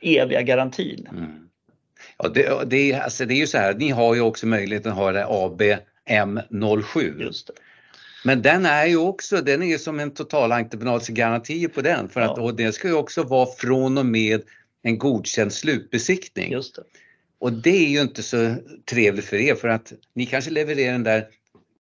eviga 0.00 0.43
garantin. 0.43 1.09
Mm. 1.11 1.45
Ja, 2.18 2.28
det, 2.28 2.64
det, 2.70 2.94
alltså 2.94 3.26
det 3.26 3.35
är 3.35 3.38
ju 3.38 3.46
så 3.46 3.58
här, 3.58 3.75
ni 3.75 3.90
har 3.90 4.14
ju 4.14 4.20
också 4.20 4.46
möjligheten 4.46 4.92
att 4.92 4.99
ha 4.99 5.12
det 5.12 5.80
ABM07. 6.08 7.20
Just 7.20 7.46
det. 7.46 7.52
Men 8.25 8.42
den 8.42 8.66
är 8.66 8.87
ju 8.87 8.96
också, 8.96 9.40
den 9.40 9.62
är 9.62 9.66
ju 9.66 9.78
som 9.78 10.00
en 10.00 10.11
totalentreprenadsgaranti 10.11 11.68
på 11.68 11.82
den 11.82 12.08
för 12.08 12.20
att, 12.20 12.38
och 12.38 12.54
det 12.54 12.73
ska 12.73 12.88
ju 12.88 12.94
också 12.94 13.23
vara 13.23 13.46
från 13.58 13.99
och 13.99 14.06
med 14.06 14.42
en 14.82 14.99
godkänd 14.99 15.52
slutbesiktning. 15.52 16.52
Just 16.52 16.76
det. 16.76 16.82
Och 17.38 17.52
det 17.52 17.87
är 17.87 17.88
ju 17.88 18.00
inte 18.00 18.23
så 18.23 18.54
trevligt 18.90 19.25
för 19.25 19.37
er 19.37 19.54
för 19.54 19.68
att 19.68 19.92
ni 20.14 20.26
kanske 20.26 20.50
levererar 20.50 20.92
den 20.92 21.02
där 21.02 21.26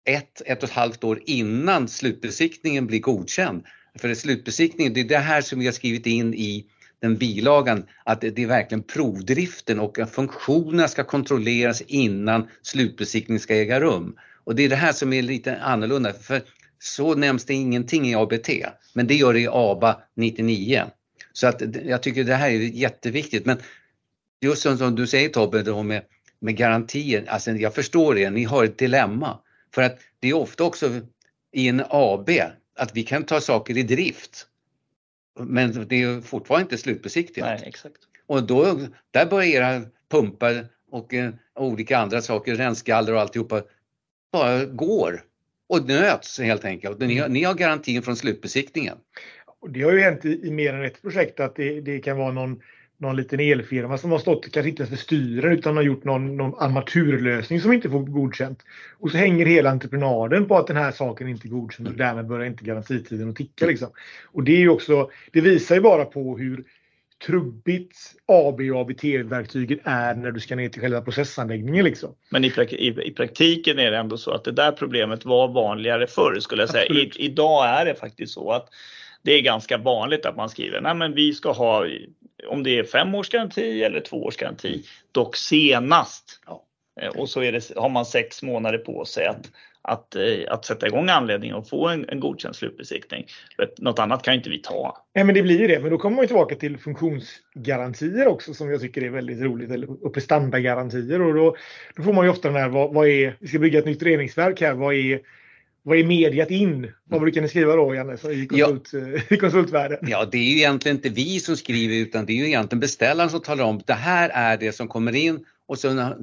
ett, 0.06 0.42
ett 0.46 0.64
och 0.64 0.70
ett 0.70 0.76
halvt 0.76 1.04
år 1.04 1.22
innan 1.26 1.88
slutbesiktningen 1.88 2.88
blir 2.88 3.00
godkänd. 3.00 3.64
För 4.00 4.14
slutbesiktningen, 4.14 4.94
det 4.94 5.00
är 5.00 5.04
det 5.04 5.18
här 5.18 5.42
som 5.42 5.60
vi 5.60 5.66
har 5.66 5.74
skrivit 5.74 6.06
in 6.06 6.34
i 6.34 6.66
den 7.04 7.18
bilagan 7.18 7.86
att 8.04 8.22
det 8.22 8.40
är 8.40 8.48
verkligen 8.48 8.84
provdriften 8.84 9.80
och 9.80 10.00
att 10.00 10.12
funktionerna 10.12 10.88
ska 10.88 11.04
kontrolleras 11.04 11.82
innan 11.82 12.48
slutbesiktning 12.62 13.40
ska 13.40 13.56
äga 13.56 13.80
rum. 13.80 14.16
Och 14.44 14.56
det 14.56 14.64
är 14.64 14.70
det 14.70 14.76
här 14.76 14.92
som 14.94 15.14
är 15.14 15.22
lite 15.22 15.58
annorlunda 15.58 16.14
för 16.14 16.42
så 16.80 17.16
nämns 17.16 17.46
det 17.46 17.54
ingenting 17.54 18.08
i 18.08 18.16
ABT 18.16 18.50
men 18.94 19.08
det 19.08 19.16
gör 19.16 19.34
det 19.34 19.40
i 19.40 19.48
ABA 19.52 20.02
99. 20.16 20.84
Så 21.34 21.48
att 21.48 21.62
jag 21.86 22.04
tycker 22.04 22.24
det 22.24 22.36
här 22.36 22.50
är 22.50 22.60
jätteviktigt 22.60 23.46
men 23.46 23.58
just 24.42 24.62
som 24.62 24.96
du 24.96 25.08
säger 25.08 25.30
Tobbe, 25.30 25.62
då 25.62 25.84
med, 25.84 26.02
med 26.40 26.56
garantier, 26.58 27.26
alltså 27.28 27.52
jag 27.52 27.76
förstår 27.76 28.16
det, 28.16 28.30
ni 28.30 28.44
har 28.44 28.64
ett 28.64 28.78
dilemma. 28.78 29.40
För 29.76 29.82
att 29.82 30.00
det 30.20 30.30
är 30.30 30.34
ofta 30.34 30.64
också 30.64 31.02
i 31.54 31.68
en 31.68 31.84
AB 31.90 32.30
att 32.76 32.96
vi 32.96 33.04
kan 33.04 33.24
ta 33.24 33.42
saker 33.42 33.78
i 33.78 33.84
drift 33.84 34.48
men 35.40 35.88
det 35.88 36.04
är 36.04 36.22
fortfarande 36.22 36.62
inte 36.62 36.78
slutbesiktigat. 36.78 37.50
Nej, 37.50 37.64
exakt. 37.68 37.98
Och 38.28 38.44
då, 38.44 38.80
där 39.12 39.26
börjar 39.26 39.50
era 39.50 39.82
pumpar 40.12 40.68
och 40.92 41.14
eh, 41.14 41.34
olika 41.56 41.98
andra 41.98 42.22
saker, 42.22 42.56
rensgaller 42.56 43.14
och 43.14 43.22
alltihopa, 43.22 43.62
bara 44.32 44.66
går 44.66 45.24
och 45.70 45.88
nöts 45.88 46.40
helt 46.40 46.66
enkelt. 46.66 47.00
Ni, 47.00 47.18
har, 47.18 47.30
ni 47.30 47.44
har 47.44 47.54
garantin 47.54 48.02
från 48.02 48.16
slutbesiktningen. 48.16 48.98
Det 49.70 49.82
har 49.82 49.92
ju 49.92 50.00
hänt 50.00 50.26
i, 50.26 50.48
i 50.48 50.52
mer 50.52 50.74
än 50.74 50.84
ett 50.84 51.02
projekt 51.02 51.40
att 51.40 51.56
det, 51.56 51.82
det 51.82 52.00
kan 52.00 52.18
vara 52.18 52.32
någon 52.32 52.62
någon 52.98 53.16
liten 53.16 53.40
elfirma 53.40 53.98
som 53.98 54.12
har 54.12 54.20
stått, 54.20 54.52
kanske 54.52 54.70
inte 54.70 54.84
ens 54.84 54.90
för 54.90 55.04
styren 55.04 55.52
utan 55.52 55.76
har 55.76 55.84
gjort 55.84 56.04
någon, 56.04 56.38
någon 56.38 56.60
armaturlösning 56.60 57.62
som 57.62 57.74
inte 57.74 57.90
får 57.90 58.00
godkänt. 58.00 58.60
Och 59.00 59.12
så 59.12 59.18
hänger 59.18 59.46
hela 59.46 59.70
entreprenaden 59.70 60.46
på 60.46 60.58
att 60.58 60.68
den 60.68 60.78
här 60.78 60.92
saken 60.92 61.28
inte 61.28 61.48
är 61.48 61.50
godkänd 61.50 61.88
och 61.88 61.94
därmed 61.94 62.28
börjar 62.28 62.46
inte 62.46 62.64
garantitiden 62.64 63.30
att 63.30 63.36
ticka. 63.36 63.66
Liksom. 63.66 63.90
Och 64.26 64.44
det 64.44 64.52
är 64.52 64.60
ju 64.60 64.70
också, 64.70 65.10
det 65.32 65.42
visar 65.42 65.76
ju 65.76 65.82
bara 65.82 66.06
på 66.06 66.38
hur 66.38 66.64
trubbigt 67.26 67.98
AB 68.26 68.60
och 68.60 68.82
ABT-verktyget 68.82 69.80
är 69.84 70.16
när 70.16 70.32
du 70.32 70.40
ska 70.40 70.56
ner 70.56 70.70
till 70.70 70.82
själva 70.82 71.02
processanläggningen. 71.02 71.86
Liksom. 71.86 72.16
Men 72.30 72.46
i, 72.46 72.50
prak 72.50 72.74
i, 72.74 72.88
i, 72.88 73.12
praktiken 73.12 73.80
är 73.80 73.92
det 73.92 73.98
ändå 73.98 74.18
så 74.18 74.32
att 74.32 74.44
det 74.44 74.52
där 74.52 74.72
problemet 74.72 75.26
var 75.26 75.48
vanligare 75.48 76.08
förr 76.08 76.40
skulle 76.40 76.62
jag 76.62 76.70
säga. 76.70 76.86
I, 76.86 77.12
idag 77.16 77.66
är 77.68 77.86
det 77.86 77.96
faktiskt 77.96 78.34
så 78.34 78.52
att 78.52 78.70
det 79.24 79.32
är 79.32 79.42
ganska 79.42 79.78
vanligt 79.78 80.26
att 80.26 80.36
man 80.36 80.50
skriver 80.50 80.82
nej 80.82 80.96
men 80.96 81.14
vi 81.14 81.34
ska 81.34 81.52
ha 81.52 81.86
om 82.48 82.64
det 82.64 82.80
är 82.80 82.84
fem 82.84 83.16
års 83.16 83.30
garanti 83.30 83.84
eller 83.84 84.00
två 84.00 84.24
års 84.24 84.38
garanti, 84.38 84.84
dock 85.12 85.36
senast. 85.36 86.42
Ja. 86.46 86.64
Eh, 87.02 87.10
och 87.10 87.30
så 87.30 87.40
det, 87.40 87.72
har 87.76 87.90
man 87.90 88.06
sex 88.06 88.44
månader 88.44 88.78
på 88.78 89.06
sig 89.06 89.26
att, 89.26 89.52
att, 89.82 90.16
eh, 90.16 90.24
att 90.48 90.66
sätta 90.66 90.88
igång 90.88 91.10
anledningen 91.10 91.56
och 91.56 91.70
få 91.70 91.88
en, 91.88 92.10
en 92.10 92.20
godkänd 92.20 92.56
slutbesiktning. 92.56 93.26
Något 93.78 94.00
annat 94.00 94.24
kan 94.24 94.34
inte 94.34 94.50
vi 94.50 94.62
ta. 94.62 95.06
Nej, 95.16 95.24
men 95.24 95.36
det 95.36 95.42
blir 95.42 95.60
ju 95.60 95.68
det. 95.68 95.80
Men 95.80 95.90
då 95.90 95.98
kommer 95.98 96.18
man 96.18 96.28
tillbaka 96.28 96.56
till 96.56 96.78
funktionsgarantier 96.78 98.28
också 98.28 98.54
som 98.54 98.72
jag 98.72 98.82
tycker 98.82 99.02
är 99.02 99.10
väldigt 99.10 99.42
roligt. 99.42 99.72
Eller 99.72 100.10
prestandagarantier. 100.10 101.22
Och 101.22 101.34
då, 101.34 101.56
då 101.96 102.04
får 102.04 102.14
man 102.14 102.26
ju 102.26 102.32
ofta 102.32 102.48
den 102.48 102.58
här, 102.58 102.70
vad, 102.70 102.94
vad 102.94 103.08
är, 103.08 103.36
vi 103.40 103.48
ska 103.48 103.60
bygga 103.60 103.80
ett 103.80 103.86
nytt 103.86 104.04
reningsverk 104.04 104.62
här, 104.62 104.74
vad 104.74 104.94
är 104.94 105.20
vad 105.84 105.98
är 105.98 106.04
mediat 106.04 106.52
in? 106.52 106.92
Vad 107.04 107.22
brukar 107.22 107.42
ni 107.42 107.48
skriva 107.48 107.76
då 107.76 107.96
Janne 107.96 108.14
i, 108.14 108.48
konsult, 108.48 108.90
ja, 108.94 109.36
i 109.36 109.38
konsultvärlden? 109.38 109.98
Ja, 110.02 110.26
det 110.26 110.38
är 110.38 110.44
ju 110.44 110.58
egentligen 110.58 110.98
inte 110.98 111.10
vi 111.10 111.40
som 111.40 111.58
skriver 111.58 111.96
utan 111.96 112.26
det 112.26 112.34
är 112.34 112.38
ju 112.38 112.48
egentligen 112.48 112.80
beställaren 112.80 113.30
som 113.30 113.42
talar 113.42 113.64
om 113.64 113.82
det 113.86 113.94
här 113.94 114.30
är 114.30 114.58
det 114.58 114.72
som 114.72 114.88
kommer 114.88 115.16
in 115.16 115.46
och 115.68 115.80
så 115.80 116.14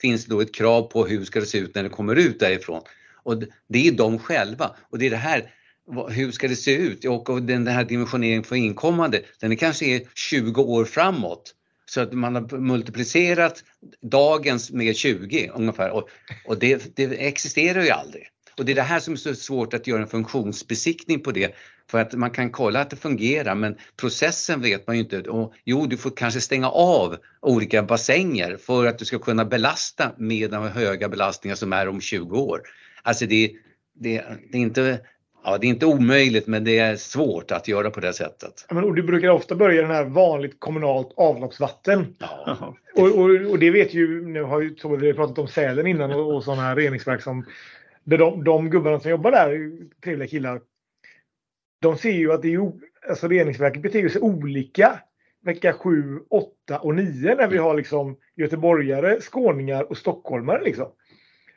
finns 0.00 0.24
det 0.24 0.34
då 0.34 0.40
ett 0.40 0.54
krav 0.54 0.82
på 0.82 1.06
hur 1.06 1.24
ska 1.24 1.40
det 1.40 1.46
se 1.46 1.58
ut 1.58 1.74
när 1.74 1.82
det 1.82 1.88
kommer 1.88 2.16
ut 2.16 2.40
därifrån. 2.40 2.82
Och 3.22 3.42
det 3.68 3.88
är 3.88 3.92
de 3.92 4.18
själva 4.18 4.76
och 4.90 4.98
det 4.98 5.06
är 5.06 5.10
det 5.10 5.16
här 5.16 5.50
hur 6.10 6.32
ska 6.32 6.48
det 6.48 6.56
se 6.56 6.76
ut? 6.76 7.04
Och 7.04 7.42
den 7.42 7.66
här 7.66 7.84
dimensioneringen 7.84 8.44
för 8.44 8.56
inkommande, 8.56 9.22
den 9.40 9.52
är 9.52 9.56
kanske 9.56 9.86
är 9.86 10.02
20 10.14 10.62
år 10.62 10.84
framåt. 10.84 11.54
Så 11.86 12.00
att 12.00 12.12
man 12.12 12.34
har 12.34 12.58
multiplicerat 12.58 13.64
dagens 14.02 14.70
med 14.70 14.96
20 14.96 15.50
ungefär 15.54 15.90
och, 15.90 16.08
och 16.46 16.58
det, 16.58 16.96
det 16.96 17.26
existerar 17.26 17.82
ju 17.82 17.90
aldrig. 17.90 18.31
Och 18.58 18.64
det 18.64 18.72
är 18.72 18.76
det 18.76 18.82
här 18.82 19.00
som 19.00 19.12
är 19.12 19.16
så 19.16 19.34
svårt 19.34 19.74
att 19.74 19.86
göra 19.86 20.02
en 20.02 20.08
funktionsbesiktning 20.08 21.20
på 21.20 21.32
det. 21.32 21.54
För 21.90 21.98
att 21.98 22.12
man 22.12 22.30
kan 22.30 22.50
kolla 22.50 22.80
att 22.80 22.90
det 22.90 22.96
fungerar 22.96 23.54
men 23.54 23.76
processen 23.96 24.60
vet 24.60 24.86
man 24.86 24.96
ju 24.96 25.02
inte. 25.02 25.20
Och, 25.20 25.52
jo, 25.64 25.86
du 25.86 25.96
får 25.96 26.10
kanske 26.10 26.40
stänga 26.40 26.70
av 26.70 27.16
olika 27.40 27.82
bassänger 27.82 28.56
för 28.56 28.86
att 28.86 28.98
du 28.98 29.04
ska 29.04 29.18
kunna 29.18 29.44
belasta 29.44 30.12
med 30.18 30.50
de 30.50 30.68
höga 30.68 31.08
belastningar 31.08 31.56
som 31.56 31.72
är 31.72 31.88
om 31.88 32.00
20 32.00 32.38
år. 32.38 32.60
Alltså 33.02 33.26
det, 33.26 33.50
det, 33.94 34.24
det 34.50 34.58
är 34.58 34.62
inte 34.62 35.00
Ja, 35.44 35.58
det 35.58 35.66
är 35.66 35.68
inte 35.68 35.86
omöjligt 35.86 36.46
men 36.46 36.64
det 36.64 36.78
är 36.78 36.96
svårt 36.96 37.50
att 37.50 37.68
göra 37.68 37.90
på 37.90 38.00
det 38.00 38.12
sättet. 38.12 38.66
Ja, 38.68 38.74
men, 38.74 38.94
du 38.94 39.02
brukar 39.02 39.28
ofta 39.28 39.54
börja 39.54 39.82
den 39.82 39.90
här 39.90 40.04
vanligt 40.04 40.56
kommunalt 40.58 41.12
avloppsvatten. 41.16 42.14
Ja. 42.18 42.74
Och, 42.96 43.06
och, 43.06 43.50
och, 43.50 43.58
det 43.58 43.70
vet 43.70 43.94
ju, 43.94 44.26
nu 44.26 44.42
har 44.42 44.60
ju 44.60 44.74
vi 45.00 45.12
pratat 45.12 45.38
om 45.38 45.48
Sälen 45.48 45.86
innan 45.86 46.12
och, 46.12 46.34
och 46.34 46.44
sådana 46.44 46.62
här 46.62 46.76
reningsverk 46.76 47.22
som 47.22 47.46
de, 48.04 48.44
de 48.44 48.70
gubbarna 48.70 49.00
som 49.00 49.10
jobbar 49.10 49.30
där, 49.30 49.70
trevliga 50.04 50.28
killar, 50.28 50.60
de 51.80 51.96
ser 51.96 52.12
ju 52.12 52.32
att 52.32 52.42
det 52.42 52.54
är, 52.54 52.72
alltså 53.08 53.28
reningsverket 53.28 53.82
beter 53.82 54.08
sig 54.08 54.20
olika 54.20 54.98
vecka 55.44 55.72
7, 55.72 56.18
8 56.30 56.78
och 56.78 56.94
9 56.94 57.34
när 57.34 57.48
vi 57.48 57.58
har 57.58 57.74
liksom 57.76 58.16
göteborgare, 58.36 59.20
skåningar 59.20 59.90
och 59.90 59.96
stockholmare. 59.96 60.64
Liksom. 60.64 60.86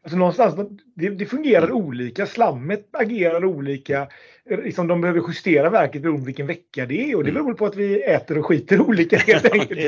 Alltså 0.04 0.18
någonstans, 0.18 0.56
det, 0.96 1.10
det 1.10 1.26
fungerar 1.26 1.72
olika. 1.72 2.26
Slammet 2.26 2.88
agerar 2.92 3.46
olika. 3.46 4.08
Liksom 4.46 4.88
de 4.88 5.02
behöver 5.02 5.22
justera 5.28 5.70
verket 5.70 6.02
beroende 6.02 6.22
på 6.22 6.26
vilken 6.26 6.48
vecka 6.48 6.86
det 6.86 7.12
är. 7.12 7.16
Och 7.16 7.24
det 7.24 7.32
beror 7.32 7.54
på 7.54 7.66
att 7.66 7.76
vi 7.76 8.04
äter 8.04 8.38
och 8.38 8.46
skiter 8.46 8.82
olika 8.82 9.18
helt 9.28 9.54
enkelt. 9.54 9.80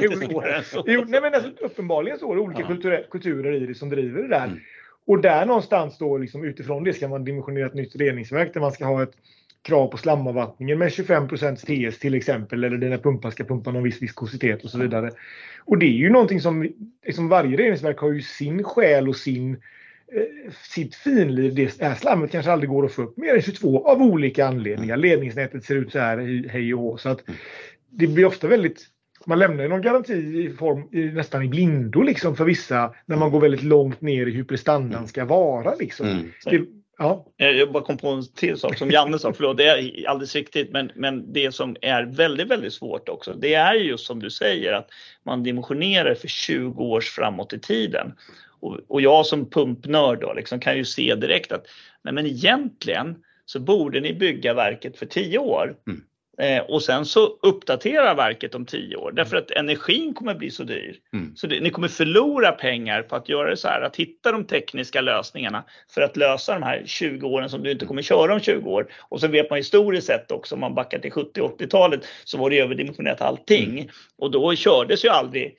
Jo, 0.86 1.04
nej, 1.08 1.22
men 1.22 1.34
alltså, 1.34 1.50
uppenbarligen 1.62 2.20
så 2.20 2.32
är 2.32 2.36
det 2.36 2.42
olika 2.42 2.62
Ja. 2.62 2.68
kulturer, 2.68 3.08
kulturer 3.12 3.54
i 3.54 3.66
det 3.66 3.76
som 3.76 3.90
driver 3.90 4.22
det 4.22 4.28
där. 4.28 4.46
Mm. 4.46 4.60
Och 5.08 5.22
där 5.22 5.46
någonstans 5.46 5.98
då 5.98 6.18
liksom, 6.18 6.44
utifrån 6.44 6.84
det 6.84 6.94
ska 6.94 7.08
man 7.08 7.24
dimensionera 7.24 7.66
ett 7.66 7.74
nytt 7.74 7.96
reningsverk 7.96 8.54
där 8.54 8.62
man 8.62 8.72
ska 8.72 8.86
ha 8.86 9.04
ett 9.04 9.14
krav 9.62 9.88
på 9.88 9.98
slamavvattningen 9.98 10.80
med 10.80 10.90
25% 10.90 11.56
TS 11.56 12.00
till 12.00 12.16
exempel. 12.16 12.64
Eller 12.64 12.78
dina 12.78 12.98
pumpar 12.98 13.32
ska 13.32 13.44
pumpa 13.44 13.72
någon 13.72 13.84
viss 13.84 14.02
viskositet 14.02 14.64
och 14.64 14.70
så 14.70 14.78
vidare. 14.78 15.12
Och 15.66 15.78
det 15.78 15.86
är 15.86 15.98
ju 15.98 16.10
någonting 16.10 16.42
som 16.42 16.70
liksom 17.06 17.30
varje 17.30 17.58
reningsverk 17.58 18.00
har 18.00 18.12
ju 18.12 18.22
sin 18.22 18.64
själ 18.64 19.10
och 19.10 19.16
sin 19.16 19.54
eh, 20.14 20.52
sitt 20.64 20.96
finlir. 20.96 21.52
Det 21.52 21.82
här 21.82 21.96
slammet 21.96 22.32
kanske 22.32 22.52
aldrig 22.52 22.70
går 22.70 22.86
att 22.86 22.92
få 22.92 23.02
upp 23.02 23.18
mer 23.18 23.36
än 23.36 23.42
22 23.42 23.88
av 23.88 24.02
olika 24.02 24.48
anledningar. 24.48 24.98
Ledningsnätet 24.98 25.64
ser 25.64 25.76
ut 25.76 25.92
så 25.92 26.00
här 26.00 26.18
hej- 26.18 26.48
hej 26.50 26.74
och 26.74 26.80
hå. 26.82 26.98
Så 26.98 27.10
att 27.10 27.24
det 27.90 28.08
blir 28.08 28.26
ofta 28.26 28.48
väldigt 28.48 28.86
man 29.28 29.40
lämnar 29.40 29.64
ju 29.64 29.70
någon 29.70 29.82
garanti 29.82 30.14
i 30.14 30.56
form, 30.60 30.90
i, 30.92 31.06
nästan 31.06 31.44
i 31.44 31.48
blindo 31.48 32.02
liksom 32.02 32.36
för 32.36 32.46
vissa 32.46 32.94
när 33.06 33.18
man 33.18 33.32
går 33.32 33.42
väldigt 33.42 33.64
långt 33.64 34.02
ner 34.02 34.28
i 34.28 34.32
hur 34.32 34.44
prestandan 34.44 35.08
ska 35.08 35.26
vara. 35.26 35.76
Liksom. 35.76 36.08
Mm. 36.08 36.32
Det, 36.46 36.62
ja, 36.98 37.26
Eh, 37.38 37.48
Jag 37.50 37.72
bara 37.72 37.84
kom 37.84 37.98
på 37.98 38.08
en 38.08 38.28
till 38.36 38.58
sak 38.58 38.78
som 38.78 38.92
Janne 38.92 39.20
sa, 39.20 39.34
förlåt, 39.34 39.58
det 39.58 39.68
är 39.68 40.08
alldeles 40.10 40.36
riktigt, 40.36 40.72
men, 40.72 40.92
men 40.96 41.34
det 41.34 41.52
som 41.52 41.76
är 41.82 42.04
väldigt, 42.04 42.48
väldigt 42.48 42.74
svårt 42.74 43.10
också, 43.10 43.34
det 43.34 43.54
är 43.54 43.74
ju 43.74 43.84
just 43.84 44.06
som 44.06 44.20
du 44.20 44.30
säger 44.30 44.74
att 44.74 44.90
man 45.24 45.44
dimensionerar 45.44 46.16
för 46.16 46.28
20 46.28 46.84
års 46.84 47.10
framåt 47.10 47.54
i 47.54 47.60
tiden. 47.60 48.14
Och, 48.60 48.80
och 48.88 49.02
jag 49.02 49.26
som 49.26 49.50
pumpnörd 49.50 50.20
då 50.20 50.34
liksom 50.34 50.60
kan 50.60 50.78
ju 50.78 50.86
se 50.86 51.16
direkt 51.16 51.52
att 51.52 51.66
nej 52.02 52.14
men 52.14 52.26
egentligen 52.26 53.16
så 53.46 53.60
borde 53.60 54.00
ni 54.00 54.14
bygga 54.14 54.54
verket 54.54 54.98
för 54.98 55.06
10 55.06 55.38
år. 55.38 55.76
Mm. 55.88 56.02
Eh, 56.42 56.64
och 56.64 56.84
sen 56.84 57.06
så 57.06 57.28
uppdatera 57.42 58.14
verket 58.14 58.56
om 58.56 58.66
10 58.66 58.96
år 58.96 59.12
därför 59.12 59.38
att 59.38 59.52
energin 59.52 60.14
kommer 60.14 60.36
bli 60.36 60.52
så 60.52 60.64
dyr. 60.64 60.96
Mm. 61.14 61.36
Så 61.36 61.48
det, 61.48 61.60
ni 61.60 61.70
kommer 61.70 61.88
förlora 61.88 62.52
pengar 62.52 63.02
på 63.02 63.16
att 63.16 63.30
göra 63.30 63.50
det 63.50 63.58
så 63.58 63.68
här, 63.68 63.82
att 63.82 63.96
hitta 63.96 64.32
de 64.32 64.46
tekniska 64.46 65.02
lösningarna 65.02 65.64
för 65.94 66.02
att 66.02 66.18
lösa 66.18 66.54
de 66.54 66.64
här 66.64 66.84
20 66.86 67.28
åren 67.28 67.50
som 67.50 67.64
du 67.64 67.72
inte 67.72 67.86
kommer 67.86 68.02
köra 68.02 68.34
om 68.34 68.40
20 68.40 68.70
år. 68.70 68.88
Och 69.10 69.20
så 69.20 69.28
vet 69.28 69.50
man 69.50 69.58
historiskt 69.58 70.08
sett 70.08 70.32
också, 70.32 70.56
om 70.56 70.62
man 70.62 70.76
backar 70.76 71.00
till 71.00 71.12
70-80-talet, 71.12 72.02
så 72.24 72.38
var 72.38 72.50
det 72.50 72.60
överdimensionerat 72.60 73.22
allting. 73.22 73.90
Och 74.18 74.32
då 74.32 74.56
kördes 74.56 75.06
ju 75.06 75.10
aldrig 75.10 75.56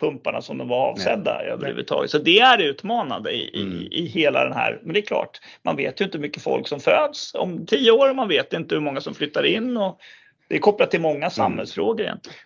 pumparna 0.00 0.42
som 0.42 0.58
de 0.58 0.68
var 0.68 0.90
avsedda 0.90 1.42
överhuvudtaget. 1.42 2.10
Så 2.10 2.18
det 2.18 2.40
är 2.40 2.58
utmanande 2.58 3.30
i, 3.30 3.62
Mm. 3.62 3.80
i, 3.80 3.88
i 3.92 4.06
hela 4.06 4.44
den 4.44 4.52
här. 4.52 4.80
Men 4.82 4.94
det 4.94 5.00
är 5.00 5.06
klart, 5.06 5.40
man 5.62 5.76
vet 5.76 6.00
ju 6.00 6.04
inte 6.04 6.18
hur 6.18 6.22
mycket 6.22 6.42
folk 6.42 6.68
som 6.68 6.80
föds 6.80 7.34
om 7.34 7.66
10 7.66 7.90
år. 7.90 8.14
Man 8.14 8.28
vet 8.28 8.52
inte 8.52 8.74
hur 8.74 8.82
många 8.82 9.00
som 9.00 9.14
flyttar 9.14 9.44
in. 9.44 9.76
Och 9.76 10.00
det 10.50 10.56
är 10.56 10.60
kopplat 10.60 10.90
till 10.90 11.00
många 11.00 11.30
samhällsfrågor 11.30 12.00
egentligen. 12.00 12.38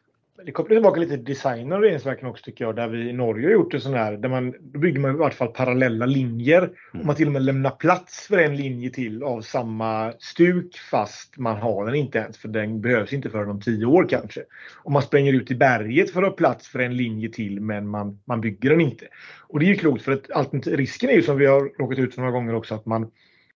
det 0.46 0.52
kopplar 0.52 0.76
tillbaka 0.76 1.00
lite 1.00 1.14
till 1.14 1.24
designen 1.24 1.72
av 1.72 1.80
reningsverken 1.80 2.28
också 2.28 2.44
tycker 2.44 2.64
jag. 2.64 2.76
Där 2.76 2.88
vi 2.88 3.08
i 3.08 3.12
Norge 3.12 3.46
har 3.46 3.52
gjort 3.52 3.72
det 3.72 3.80
sån 3.80 3.94
här. 3.94 4.12
Där 4.12 4.28
man, 4.28 4.54
då 4.60 4.78
bygger 4.78 5.00
man 5.00 5.10
i 5.10 5.18
vart 5.18 5.34
fall 5.34 5.48
parallella 5.48 6.06
linjer. 6.06 6.70
Och 6.92 7.04
man 7.04 7.16
till 7.16 7.26
och 7.26 7.32
med 7.32 7.42
lämnar 7.42 7.70
plats 7.70 8.26
för 8.26 8.38
en 8.38 8.56
linje 8.56 8.90
till 8.90 9.22
av 9.22 9.40
samma 9.40 10.12
stuk 10.18 10.78
fast 10.90 11.36
man 11.36 11.56
har 11.56 11.86
den 11.86 11.94
inte 11.94 12.18
ens 12.18 12.38
för 12.38 12.48
den 12.48 12.80
behövs 12.80 13.12
inte 13.12 13.30
förrän 13.30 13.50
om 13.50 13.60
tio 13.60 13.86
år 13.86 14.06
kanske. 14.08 14.40
Och 14.82 14.92
man 14.92 15.02
spränger 15.02 15.32
ut 15.32 15.50
i 15.50 15.54
berget 15.54 16.10
för 16.10 16.22
att 16.22 16.28
ha 16.28 16.36
plats 16.36 16.68
för 16.68 16.78
en 16.78 16.96
linje 16.96 17.28
till 17.28 17.60
men 17.60 17.88
man, 17.88 18.20
man 18.24 18.40
bygger 18.40 18.70
den 18.70 18.80
inte. 18.80 19.06
Och 19.48 19.60
det 19.60 19.66
är 19.66 19.68
ju 19.68 19.76
klokt 19.76 20.02
för 20.02 20.12
att 20.12 20.30
alternativ- 20.30 20.76
risken 20.76 21.10
är 21.10 21.14
ju 21.14 21.22
som 21.22 21.38
vi 21.38 21.46
har 21.46 21.60
råkat 21.78 21.98
ut 21.98 22.14
för 22.14 22.20
några 22.20 22.32
gånger 22.32 22.54
också 22.54 22.74
att 22.74 22.86
man, 22.86 23.10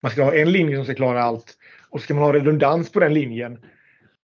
man 0.02 0.12
ska 0.12 0.24
ha 0.24 0.34
en 0.34 0.52
linje 0.52 0.76
som 0.76 0.84
ska 0.84 0.94
klara 0.94 1.22
allt 1.22 1.54
och 1.90 2.00
så 2.00 2.04
ska 2.04 2.14
man 2.14 2.24
ha 2.24 2.32
redundans 2.32 2.92
på 2.92 3.00
den 3.00 3.14
linjen 3.14 3.58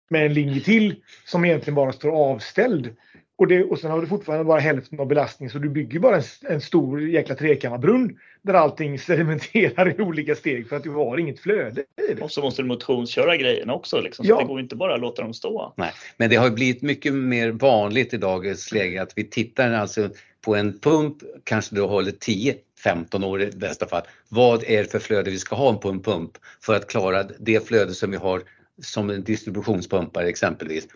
med 0.09 0.25
en 0.25 0.33
linje 0.33 0.61
till 0.61 0.95
som 1.25 1.45
egentligen 1.45 1.75
bara 1.75 1.91
står 1.91 2.11
avställd. 2.11 2.95
Och, 3.39 3.47
det, 3.47 3.63
och 3.63 3.79
sen 3.79 3.91
har 3.91 4.01
du 4.01 4.07
fortfarande 4.07 4.45
bara 4.45 4.59
hälften 4.59 4.99
av 4.99 5.07
belastning 5.07 5.49
så 5.49 5.57
du 5.57 5.69
bygger 5.69 5.99
bara 5.99 6.15
en, 6.17 6.23
en 6.49 6.61
stor 6.61 7.01
jäkla 7.01 7.35
trekammarbrunn 7.35 8.17
där 8.41 8.53
allting 8.53 8.99
sedimenterar 8.99 9.99
i 9.99 10.01
olika 10.01 10.35
steg 10.35 10.69
för 10.69 10.75
att 10.75 10.83
du 10.83 10.89
har 10.89 11.17
inget 11.17 11.39
flöde 11.39 11.81
i 12.09 12.13
det. 12.13 12.21
Och 12.21 12.31
så 12.31 12.41
måste 12.41 12.61
du 12.61 12.67
motionsköra 12.67 13.37
grejerna 13.37 13.73
också. 13.73 14.01
Liksom. 14.01 14.25
Så 14.25 14.31
Ja. 14.31 14.39
det 14.39 14.45
går 14.45 14.59
inte 14.59 14.75
bara 14.75 14.93
att 14.93 14.99
låta 15.01 15.21
dem 15.21 15.33
stå. 15.33 15.73
Nej, 15.77 15.91
men 16.17 16.29
det 16.29 16.35
har 16.35 16.49
blivit 16.49 16.81
mycket 16.81 17.13
mer 17.13 17.51
vanligt 17.51 18.13
i 18.13 18.17
dagens 18.17 18.71
läge 18.71 19.01
att 19.01 19.13
vi 19.15 19.23
tittar 19.23 19.71
alltså 19.73 20.09
på 20.41 20.55
en 20.55 20.79
pump, 20.79 21.17
kanske 21.43 21.75
då 21.75 21.87
håller 21.87 22.11
10-15 22.11 23.25
år 23.25 23.41
i 23.41 23.51
bästa 23.51 23.87
fall. 23.87 24.01
Vad 24.29 24.63
är 24.63 24.83
det 24.83 24.91
för 24.91 24.99
flöde 24.99 25.31
vi 25.31 25.37
ska 25.37 25.55
ha 25.55 25.73
på 25.73 25.89
en 25.89 26.01
pump 26.01 26.31
för 26.61 26.75
att 26.75 26.87
klara 26.87 27.23
det 27.39 27.67
flöde 27.67 27.93
som 27.93 28.11
vi 28.11 28.17
har 28.17 28.41
som 28.81 29.09
en 29.09 29.23
distributionspumpar 29.23 30.23
exempelvis. 30.23 30.87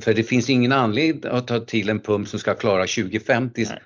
För 0.00 0.14
det 0.14 0.22
finns 0.22 0.50
ingen 0.50 0.72
anledning 0.72 1.30
att 1.32 1.46
ta 1.46 1.60
till 1.60 1.88
en 1.88 2.00
pump 2.00 2.28
som 2.28 2.38
ska 2.38 2.54
klara 2.54 2.86
2050 2.86 3.66
Nej. 3.68 3.78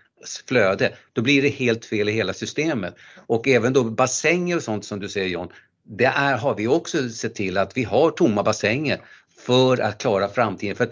flöde. 0.48 0.92
Då 1.12 1.22
blir 1.22 1.42
det 1.42 1.48
helt 1.48 1.84
fel 1.84 2.08
i 2.08 2.12
hela 2.12 2.32
systemet. 2.32 2.94
Och 3.26 3.48
även 3.48 3.72
då 3.72 3.84
bassänger 3.84 4.56
och 4.56 4.62
sånt 4.62 4.84
som 4.84 5.00
du 5.00 5.08
säger 5.08 5.28
John, 5.28 5.48
det 5.84 6.04
är, 6.04 6.36
har 6.36 6.54
vi 6.54 6.68
också 6.68 7.08
sett 7.08 7.34
till 7.34 7.58
att 7.58 7.76
vi 7.76 7.84
har 7.84 8.10
tomma 8.10 8.42
bassänger 8.42 9.00
för 9.38 9.78
att 9.78 9.98
klara 9.98 10.28
framtiden. 10.28 10.76
För 10.76 10.88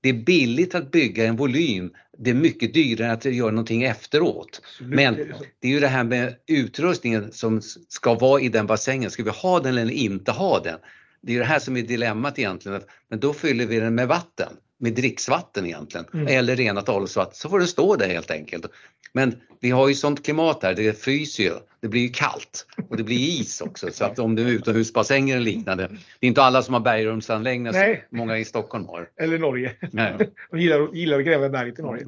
det 0.00 0.08
är 0.08 0.12
billigt 0.12 0.74
att 0.74 0.90
bygga 0.90 1.26
en 1.26 1.36
volym, 1.36 1.92
det 2.18 2.30
är 2.30 2.34
mycket 2.34 2.74
dyrare 2.74 3.12
att 3.12 3.24
göra 3.24 3.50
någonting 3.50 3.82
efteråt. 3.82 4.60
Men 4.80 5.14
det 5.60 5.68
är 5.68 5.72
ju 5.72 5.80
det 5.80 5.88
här 5.88 6.04
med 6.04 6.34
utrustningen 6.46 7.32
som 7.32 7.60
ska 7.88 8.14
vara 8.14 8.40
i 8.40 8.48
den 8.48 8.66
bassängen. 8.66 9.10
Ska 9.10 9.22
vi 9.22 9.30
ha 9.30 9.60
den 9.60 9.78
eller 9.78 9.92
inte 9.92 10.32
ha 10.32 10.60
den? 10.60 10.78
Det 11.26 11.34
är 11.34 11.38
det 11.38 11.44
här 11.44 11.58
som 11.58 11.76
är 11.76 11.82
dilemmat 11.82 12.38
egentligen. 12.38 12.82
Men 13.08 13.20
då 13.20 13.32
fyller 13.32 13.66
vi 13.66 13.80
den 13.80 13.94
med 13.94 14.08
vatten, 14.08 14.52
med 14.78 14.92
dricksvatten 14.92 15.66
egentligen. 15.66 16.06
Mm. 16.14 16.26
Eller 16.26 16.56
renat 16.56 16.88
avloppsvatten, 16.88 17.34
så 17.34 17.48
får 17.48 17.58
den 17.58 17.68
stå 17.68 17.96
där 17.96 18.08
helt 18.08 18.30
enkelt. 18.30 18.66
Men 19.12 19.40
vi 19.60 19.70
har 19.70 19.88
ju 19.88 19.94
sånt 19.94 20.24
klimat 20.24 20.62
här, 20.62 20.74
det 20.74 21.02
fryser 21.02 21.44
ju. 21.44 21.52
Det 21.80 21.88
blir 21.88 22.00
ju 22.00 22.08
kallt 22.08 22.66
och 22.90 22.96
det 22.96 23.02
blir 23.02 23.40
is 23.40 23.60
också. 23.60 23.90
Så 23.92 24.04
att 24.04 24.18
om 24.18 24.34
det 24.34 24.42
är 24.42 24.46
utomhusbassänger 24.46 25.36
eller 25.36 25.44
liknande. 25.44 25.88
Det 26.20 26.26
är 26.26 26.28
inte 26.28 26.42
alla 26.42 26.62
som 26.62 26.74
har 26.74 26.80
bergrumsanläggningar 26.80 27.72
som 27.72 28.18
många 28.18 28.38
i 28.38 28.44
Stockholm 28.44 28.86
har. 28.86 29.08
Eller 29.20 29.38
Norge. 29.38 29.72
Nej. 29.92 30.14
De 30.50 30.60
gillar, 30.60 30.94
gillar 30.94 31.18
att 31.18 31.24
gräva 31.24 31.48
berget 31.48 31.78
i 31.78 31.82
Norge. 31.82 32.06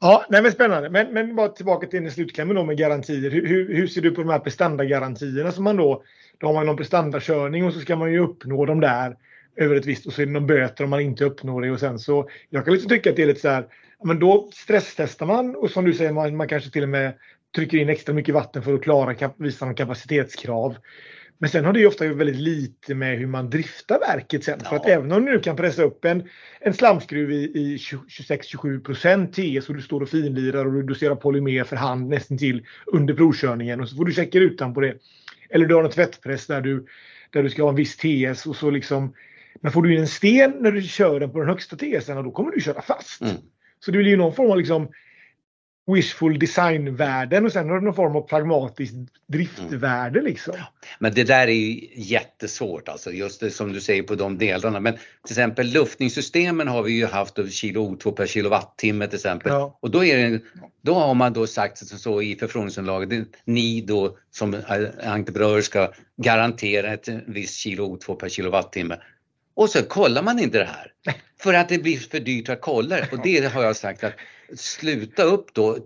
Ja, 0.00 0.24
nej 0.28 0.42
men 0.42 0.52
spännande. 0.52 0.90
Men, 0.90 1.12
men 1.12 1.36
bara 1.36 1.48
tillbaka 1.48 1.86
till 1.86 2.10
slutklämmen 2.10 2.56
då 2.56 2.64
med 2.64 2.78
garantier. 2.78 3.30
Hur, 3.30 3.46
hur, 3.46 3.74
hur 3.74 3.86
ser 3.86 4.00
du 4.00 4.10
på 4.10 4.22
de 4.22 4.30
här 4.30 4.38
prestandagarantierna 4.38 5.52
som 5.52 5.64
man 5.64 5.76
då... 5.76 6.02
Då 6.38 6.46
har 6.46 6.54
man 6.54 6.66
någon 6.66 6.76
prestandakörning 6.76 7.64
och 7.64 7.72
så 7.72 7.80
ska 7.80 7.96
man 7.96 8.12
ju 8.12 8.18
uppnå 8.18 8.66
dem 8.66 8.80
där 8.80 9.16
över 9.56 9.76
ett 9.76 9.86
visst 9.86 10.06
och 10.06 10.12
så 10.12 10.22
är 10.22 10.26
det 10.26 10.32
någon 10.32 10.46
böter 10.46 10.84
om 10.84 10.90
man 10.90 11.00
inte 11.00 11.24
uppnår 11.24 11.62
det 11.62 11.70
och 11.70 11.80
sen 11.80 11.98
så... 11.98 12.28
Jag 12.50 12.64
kan 12.64 12.72
liksom 12.72 12.88
tycka 12.88 13.10
att 13.10 13.16
det 13.16 13.22
är 13.22 13.26
lite 13.26 13.40
så 13.40 13.48
här... 13.48 13.66
Men 14.04 14.18
då 14.18 14.50
stresstestar 14.52 15.26
man 15.26 15.56
och 15.56 15.70
som 15.70 15.84
du 15.84 15.92
säger 15.92 16.12
man, 16.12 16.36
man 16.36 16.48
kanske 16.48 16.70
till 16.70 16.82
och 16.82 16.88
med 16.88 17.12
trycker 17.54 17.78
in 17.78 17.88
extra 17.88 18.14
mycket 18.14 18.34
vatten 18.34 18.62
för 18.62 18.74
att 18.74 18.82
klara 18.82 19.32
vissa 19.36 19.66
någon 19.66 19.74
kapacitetskrav. 19.74 20.76
Men 21.44 21.50
sen 21.50 21.64
har 21.64 21.72
det 21.72 21.80
ju 21.80 21.86
ofta 21.86 22.08
väldigt 22.08 22.36
lite 22.36 22.94
med 22.94 23.18
hur 23.18 23.26
man 23.26 23.50
driftar 23.50 23.98
verket 23.98 24.44
sen. 24.44 24.60
För 24.60 24.76
att 24.76 24.82
Ja. 24.86 24.92
även 24.92 25.12
om 25.12 25.24
du 25.24 25.32
nu 25.32 25.38
kan 25.38 25.56
pressa 25.56 25.82
upp 25.82 26.04
en, 26.04 26.28
en 26.60 26.74
slamskruv 26.74 27.32
i, 27.32 27.44
i 27.44 27.76
26-27 27.76 28.84
procent 28.84 29.32
TS 29.32 29.68
och 29.68 29.74
du 29.74 29.82
står 29.82 30.00
och 30.00 30.08
finlirar 30.08 30.66
och 30.66 30.72
du 30.72 30.82
doserar 30.82 31.14
polymer 31.14 31.64
för 31.64 31.76
hand 31.76 32.08
nästan 32.08 32.38
till 32.38 32.64
under 32.86 33.14
provkörningen 33.14 33.80
och 33.80 33.88
så 33.88 33.96
får 33.96 34.04
du 34.04 34.12
checka 34.12 34.40
rutan 34.40 34.74
på 34.74 34.80
det. 34.80 34.94
Eller 35.50 35.66
du 35.66 35.74
har 35.74 35.84
en 35.84 35.90
tvättpress 35.90 36.46
där 36.46 36.60
du, 36.60 36.86
där 37.30 37.42
du 37.42 37.50
ska 37.50 37.62
ha 37.62 37.70
en 37.70 37.76
viss 37.76 37.96
TS 37.96 38.46
och 38.46 38.56
så 38.56 38.70
liksom 38.70 39.14
men 39.60 39.72
får 39.72 39.82
du 39.82 39.94
in 39.94 40.00
en 40.00 40.08
sten 40.08 40.54
när 40.60 40.72
du 40.72 40.82
kör 40.82 41.20
den 41.20 41.30
på 41.30 41.38
den 41.38 41.48
högsta 41.48 41.76
TSen 41.76 42.24
då 42.24 42.30
kommer 42.30 42.50
du 42.50 42.60
köra 42.60 42.82
fast. 42.82 43.20
Mm. 43.20 43.34
Så 43.80 43.90
det 43.90 43.98
blir 43.98 44.10
ju 44.10 44.16
någon 44.16 44.34
form 44.34 44.50
av 44.50 44.58
liksom 44.58 44.88
wishful 45.86 46.38
design-värden 46.38 47.44
och 47.44 47.52
sen 47.52 47.68
har 47.68 47.74
du 47.78 47.84
någon 47.84 47.94
form 47.94 48.16
av 48.16 48.20
pragmatiskt 48.20 48.94
driftvärde 49.26 50.20
liksom. 50.20 50.54
Men 50.98 51.14
det 51.14 51.24
där 51.24 51.46
är 51.48 51.52
ju 51.52 51.88
jättesvårt 51.94 52.88
alltså, 52.88 53.12
just 53.12 53.40
det 53.40 53.50
som 53.50 53.72
du 53.72 53.80
säger 53.80 54.02
på 54.02 54.14
de 54.14 54.38
delarna. 54.38 54.80
Men 54.80 54.92
till 54.94 55.02
exempel 55.32 55.66
luftningssystemen 55.72 56.68
har 56.68 56.82
vi 56.82 56.92
ju 56.92 57.06
haft 57.06 57.38
över 57.38 57.50
kilo 57.50 57.96
O2 57.96 58.12
per 58.12 58.26
kilowattimme 58.26 59.06
till 59.06 59.16
exempel. 59.16 59.52
Ja. 59.52 59.78
Och 59.82 59.90
då, 59.90 60.04
är 60.04 60.30
det, 60.30 60.40
då 60.82 60.94
har 60.94 61.14
man 61.14 61.32
då 61.32 61.46
sagt 61.46 61.78
så- 61.78 61.98
så 61.98 62.22
i 62.22 62.36
förfrågningsunderlaget, 62.36 63.26
ni 63.44 63.80
då 63.80 64.16
som 64.30 64.56
entreprenörer 65.04 65.60
ska 65.62 65.92
garantera 66.16 66.92
ett 66.92 67.08
visst 67.26 67.54
kilo 67.56 67.96
O2 67.96 68.14
per 68.14 68.28
kilowattimme. 68.28 68.96
Och 69.56 69.70
så 69.70 69.82
kollar 69.82 70.22
man 70.22 70.38
inte 70.38 70.58
det 70.58 70.64
här. 70.64 70.92
För 71.40 71.54
att 71.54 71.68
det 71.68 71.78
blir 71.78 71.96
för 71.98 72.20
dyrt 72.20 72.48
att 72.48 72.60
kolla 72.60 72.96
det. 72.96 73.08
Och 73.12 73.18
det 73.22 73.52
har 73.52 73.62
jag 73.62 73.76
sagt 73.76 74.04
att 74.04 74.12
sluta 74.56 75.22
upp 75.22 75.54
då, 75.54 75.78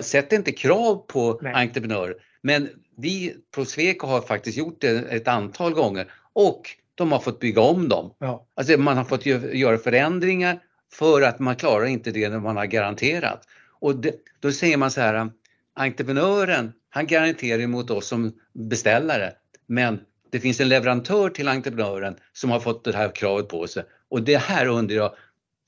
sätt 0.00 0.32
inte 0.32 0.52
krav 0.52 1.04
på 1.06 1.38
Nej. 1.42 1.52
entreprenörer. 1.54 2.14
Men 2.42 2.68
vi 2.96 3.36
på 3.54 3.64
Sweco 3.64 4.06
har 4.06 4.20
faktiskt 4.20 4.58
gjort 4.58 4.80
det 4.80 4.88
ett 4.88 5.28
antal 5.28 5.74
gånger 5.74 6.12
och 6.32 6.70
de 6.94 7.12
har 7.12 7.18
fått 7.18 7.40
bygga 7.40 7.60
om 7.60 7.88
dem. 7.88 8.14
Ja. 8.18 8.46
Alltså 8.54 8.78
man 8.78 8.96
har 8.96 9.04
fått 9.04 9.24
gö- 9.24 9.54
göra 9.54 9.78
förändringar 9.78 10.58
för 10.92 11.22
att 11.22 11.38
man 11.38 11.56
klarar 11.56 11.84
inte 11.84 12.10
det 12.10 12.28
när 12.28 12.40
man 12.40 12.56
har 12.56 12.66
garanterat. 12.66 13.42
Och 13.80 13.96
det, 13.96 14.14
då 14.40 14.52
säger 14.52 14.76
man 14.76 14.90
så 14.90 15.00
här, 15.00 15.30
entreprenören, 15.74 16.72
han 16.88 17.06
garanterar 17.06 17.66
mot 17.66 17.90
oss 17.90 18.06
som 18.06 18.32
beställare. 18.52 19.32
Men 19.66 20.00
det 20.30 20.40
finns 20.40 20.60
en 20.60 20.68
leverantör 20.68 21.30
till 21.30 21.48
entreprenören 21.48 22.16
som 22.32 22.50
har 22.50 22.60
fått 22.60 22.84
det 22.84 22.96
här 22.96 23.14
kravet 23.14 23.48
på 23.48 23.66
sig. 23.66 23.84
Och 24.08 24.22
det 24.22 24.36
här 24.36 24.66
undrar 24.66 24.96
jag, 24.96 25.14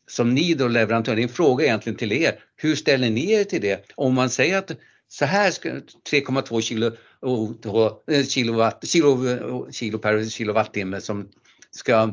som 0.09 0.35
ni 0.35 0.55
då 0.55 0.69
leverantör, 0.69 1.17
det 1.17 1.21
är 1.21 1.23
en 1.23 1.29
fråga 1.29 1.65
egentligen 1.65 1.97
till 1.97 2.13
er. 2.13 2.35
Hur 2.57 2.75
ställer 2.75 3.11
ni 3.11 3.33
er 3.33 3.45
till 3.45 3.61
det? 3.61 3.93
Om 3.95 4.15
man 4.15 4.31
säger 4.31 4.59
att 4.59 4.71
så 5.09 5.25
här 5.25 5.51
ska 5.51 5.69
3,2 5.69 6.61
kilo, 6.61 6.87
eh, 6.87 8.25
kilowatt, 8.25 8.89
kilo, 8.89 9.73
kilo 9.73 9.99
per 9.99 10.25
kilowattimme 10.25 11.01
som 11.01 11.29
ska 11.71 12.13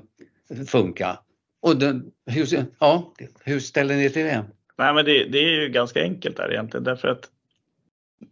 funka. 0.68 1.20
Och 1.62 1.78
den, 1.78 2.12
hur, 2.26 2.66
ja, 2.80 3.14
hur 3.44 3.60
ställer 3.60 3.96
ni 3.96 4.06
er 4.06 4.10
till 4.10 4.26
det? 4.26 4.46
Nej, 4.78 4.94
men 4.94 5.06
det, 5.06 5.26
det, 5.26 5.38
är 5.38 5.62
ju 5.62 5.70
ganska 5.70 6.02
enkelt 6.02 6.38
där 6.38 6.52
egentligen 6.52 6.84
därför 6.84 7.08
att 7.08 7.30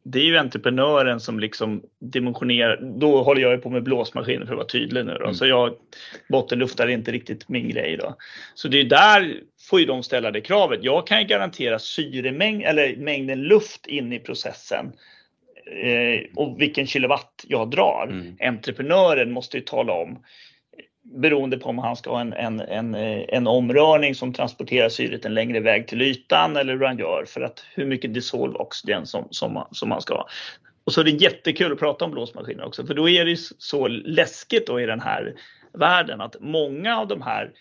det 0.03 0.19
är 0.19 0.23
ju 0.23 0.37
entreprenören 0.37 1.19
som 1.19 1.39
liksom 1.39 1.83
dimensionerar. 1.99 2.79
Då 2.99 3.23
håller 3.23 3.41
jag 3.41 3.63
på 3.63 3.69
med 3.69 3.83
blåsmaskiner 3.83 4.45
för 4.45 4.53
att 4.53 4.57
vara 4.57 4.67
tydlig 4.67 5.05
nu 5.05 5.13
då. 5.13 5.23
Mm. 5.23 5.33
Så 5.33 5.45
jag 5.45 5.73
bottenluftar 6.29 6.87
inte 6.87 7.11
riktigt 7.11 7.49
min 7.49 7.69
grej 7.69 7.97
då. 7.97 8.15
Så 8.53 8.67
det 8.67 8.79
är 8.79 8.83
där 8.83 9.41
får 9.69 9.79
ju 9.79 9.85
de 9.85 10.03
ställa 10.03 10.31
det 10.31 10.41
kravet. 10.41 10.79
Jag 10.83 11.07
kan 11.07 11.19
ju 11.19 11.27
garantera 11.27 11.79
syremängd 11.79 12.63
eller 12.63 12.95
mängden 12.95 13.41
luft 13.41 13.87
in 13.87 14.13
i 14.13 14.19
processen 14.19 14.93
eh, 15.83 16.21
och 16.35 16.61
vilken 16.61 16.87
kilowatt 16.87 17.45
jag 17.47 17.69
drar. 17.69 18.07
Mm. 18.11 18.37
Entreprenören 18.39 19.31
måste 19.31 19.57
ju 19.57 19.63
tala 19.63 19.93
om 19.93 20.23
beroende 21.03 21.57
på 21.57 21.69
om 21.69 21.77
han 21.77 21.95
ska 21.95 22.09
ha 22.09 22.21
en, 22.21 22.33
en, 22.33 22.59
en, 22.59 22.95
en 22.95 23.47
omrörning 23.47 24.15
som 24.15 24.33
transporterar 24.33 24.89
syret 24.89 25.25
en 25.25 25.33
längre 25.33 25.59
väg 25.59 25.87
till 25.87 26.01
ytan 26.01 26.57
eller 26.57 26.73
hur 26.73 26.85
han 26.85 26.97
gör 26.97 27.25
för 27.27 27.41
att 27.41 27.65
hur 27.73 27.85
mycket 27.85 28.13
dissolve 28.13 28.57
oxygen 28.57 29.05
som, 29.05 29.27
som, 29.29 29.67
som 29.71 29.89
man 29.89 30.01
ska 30.01 30.13
ha. 30.13 30.27
Och 30.83 30.93
så 30.93 31.01
är 31.01 31.05
det 31.05 31.11
jättekul 31.11 31.71
att 31.71 31.79
prata 31.79 32.05
om 32.05 32.11
blåsmaskiner 32.11 32.65
också 32.65 32.85
för 32.85 32.93
då 32.93 33.09
är 33.09 33.25
det 33.25 33.37
så 33.57 33.87
läskigt 33.87 34.67
då 34.67 34.81
i 34.81 34.85
den 34.85 34.99
här 34.99 35.33
världen 35.73 36.21
att 36.21 36.35
många 36.39 36.97
av 36.97 37.07
de 37.07 37.21
här 37.21 37.51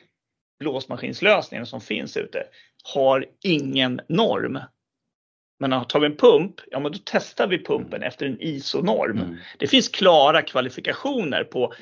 blåsmaskinslösningarna 0.60 1.66
som 1.66 1.80
finns 1.80 2.16
ute 2.16 2.44
har 2.94 3.26
ingen 3.42 4.00
norm. 4.08 4.58
Men 5.60 5.72
har 5.72 6.00
vi 6.00 6.06
en 6.06 6.16
pump, 6.16 6.54
ja 6.70 6.80
men 6.80 6.92
då 6.92 6.98
testar 7.04 7.46
vi 7.46 7.64
pumpen 7.64 8.02
efter 8.02 8.26
en 8.26 8.40
ISO-norm. 8.40 9.18
Mm. 9.18 9.36
Det 9.58 9.66
finns 9.66 9.88
klara 9.88 10.42
kvalifikationer 10.42 11.44
på 11.44 11.72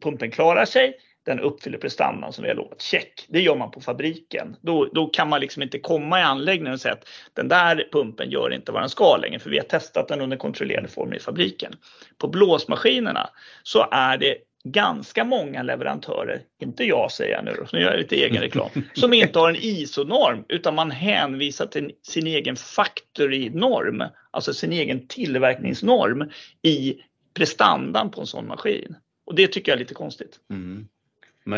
pumpen 0.00 0.30
klarar 0.30 0.64
sig, 0.64 0.94
den 1.26 1.40
uppfyller 1.40 1.78
prestandan 1.78 2.32
som 2.32 2.42
vi 2.42 2.48
har 2.48 2.56
lovat. 2.56 2.82
Check! 2.82 3.26
Det 3.28 3.40
gör 3.40 3.56
man 3.56 3.70
på 3.70 3.80
fabriken. 3.80 4.56
Då, 4.60 4.84
då 4.84 5.06
kan 5.06 5.28
man 5.28 5.40
liksom 5.40 5.62
inte 5.62 5.78
komma 5.78 6.20
i 6.20 6.22
anläggningen 6.22 6.72
och 6.72 6.80
säga 6.80 6.94
att 6.94 7.08
den 7.34 7.48
där 7.48 7.88
pumpen 7.92 8.30
gör 8.30 8.52
inte 8.52 8.72
vad 8.72 8.82
den 8.82 8.88
ska 8.88 9.16
längre 9.16 9.38
för 9.38 9.50
vi 9.50 9.58
har 9.58 9.64
testat 9.64 10.08
den 10.08 10.20
under 10.20 10.36
kontrollerade 10.36 10.88
former 10.88 11.16
i 11.16 11.20
fabriken. 11.20 11.72
På 12.18 12.28
blåsmaskinerna 12.28 13.30
så 13.62 13.88
är 13.90 14.18
det 14.18 14.36
ganska 14.64 15.24
många 15.24 15.62
leverantörer, 15.62 16.42
inte 16.62 16.84
jag 16.84 17.12
säger 17.12 17.34
jag 17.34 17.44
nu 17.44 17.54
då, 17.58 17.66
nu 17.72 17.80
gör 17.80 17.90
jag 17.90 17.98
lite 17.98 18.16
egen 18.16 18.42
reklam, 18.42 18.70
som 18.94 19.12
inte 19.12 19.38
har 19.38 19.48
en 19.48 19.56
ISO-norm 19.56 20.44
utan 20.48 20.74
man 20.74 20.90
hänvisar 20.90 21.66
till 21.66 21.92
sin 22.02 22.26
egen 22.26 22.56
factory-norm, 22.56 24.04
alltså 24.30 24.54
sin 24.54 24.72
egen 24.72 25.06
tillverkningsnorm 25.06 26.30
i 26.62 26.96
prestandan 27.34 28.10
på 28.10 28.20
en 28.20 28.26
sån 28.26 28.46
maskin. 28.46 28.96
Och 29.26 29.34
det 29.34 29.46
tycker 29.46 29.72
jag 29.72 29.76
är 29.76 29.80
lite 29.80 29.94
konstigt. 29.94 30.40
Mm. 30.50 30.88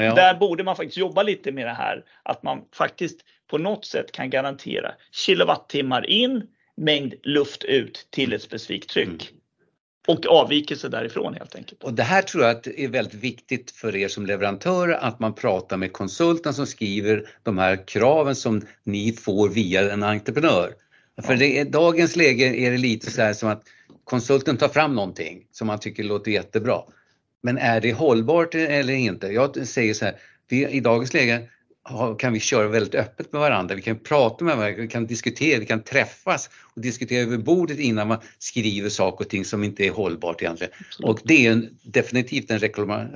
Jag... 0.01 0.17
Där 0.17 0.35
borde 0.35 0.65
man 0.65 0.77
faktiskt 0.77 0.97
jobba 0.97 1.23
lite 1.23 1.53
med 1.53 1.67
det 1.67 1.73
här 1.73 2.05
att 2.23 2.43
man 2.43 2.65
faktiskt 2.75 3.21
på 3.51 3.59
något 3.59 3.85
sätt 3.85 4.13
kan 4.13 4.31
garantera 4.31 4.93
kilowattimmar 5.13 6.11
in, 6.11 6.43
mängd 6.77 7.15
luft 7.23 7.65
ut 7.65 8.07
till 8.11 8.33
ett 8.33 8.43
specifikt 8.43 8.91
tryck. 8.91 9.09
Mm. 9.09 9.43
Och 10.07 10.27
avvikelse 10.27 10.89
därifrån 10.89 11.35
helt 11.35 11.55
enkelt. 11.55 11.83
Och 11.83 11.95
det 11.95 12.03
här 12.03 12.23
tror 12.23 12.45
jag 12.45 12.57
att 12.57 12.67
är 12.67 12.89
väldigt 12.89 13.15
viktigt 13.15 13.71
för 13.71 13.97
er 13.97 14.09
som 14.09 14.27
leverantörer 14.27 14.95
att 14.95 15.21
man 15.21 15.35
pratar 15.35 15.77
med 15.77 15.93
konsulten 15.93 16.55
som 16.55 16.67
skriver 16.67 17.29
de 17.43 17.59
här 17.59 17.87
kraven 17.87 18.35
som 18.35 18.63
ni 18.85 19.13
får 19.13 19.49
via 19.49 19.93
en 19.93 20.03
entreprenör. 20.03 20.75
Ja. 21.15 21.23
För 21.23 21.43
i 21.43 21.65
dagens 21.65 22.17
läge 22.17 22.45
är 22.45 22.71
det 22.71 22.79
lite 22.79 23.11
så 23.11 23.23
här 23.23 23.33
som 23.33 23.49
att 23.49 23.63
konsulten 24.05 24.57
tar 24.57 24.69
fram 24.69 24.95
någonting 24.95 25.47
som 25.51 25.67
man 25.67 25.81
tycker 25.81 26.05
låter 26.05 26.31
jättebra. 26.31 26.83
Men 27.43 27.59
är 27.59 27.81
det 27.81 27.93
hållbart 27.93 28.55
eller 28.55 28.95
inte? 28.95 29.27
Jag 29.27 29.67
säger 29.67 29.95
så 29.95 30.05
här, 30.05 30.15
vi, 30.49 30.69
i 30.69 30.81
dagens 30.81 31.15
läge 31.15 31.49
kan 32.19 32.33
vi 32.33 32.41
köra 32.41 32.69
väldigt 32.69 32.95
öppet 32.95 33.33
med 33.33 33.41
varandra. 33.41 33.75
Vi 33.75 33.83
kan 33.83 33.99
prata 33.99 34.45
med 34.45 34.57
varandra, 34.57 34.83
vi 34.83 34.89
kan 34.89 35.07
diskutera, 35.07 35.61
vi 35.61 35.67
kan 35.67 35.83
träffas 35.83 36.51
och 36.75 36.81
diskutera 36.83 37.23
över 37.23 37.39
bordet 37.39 37.79
innan 37.79 38.09
man 38.09 38.19
skriver 38.39 38.89
saker 38.89 39.25
och 39.25 39.31
ting 39.31 39.45
som 39.45 39.65
inte 39.65 39.87
är 39.87 39.91
hållbart 39.91 40.43
egentligen. 40.43 40.73
Absolut. 40.81 41.11
Och 41.11 41.21
det 41.25 41.47
är 41.47 41.53
en, 41.53 41.79
definitivt 41.83 42.51
en 42.51 42.59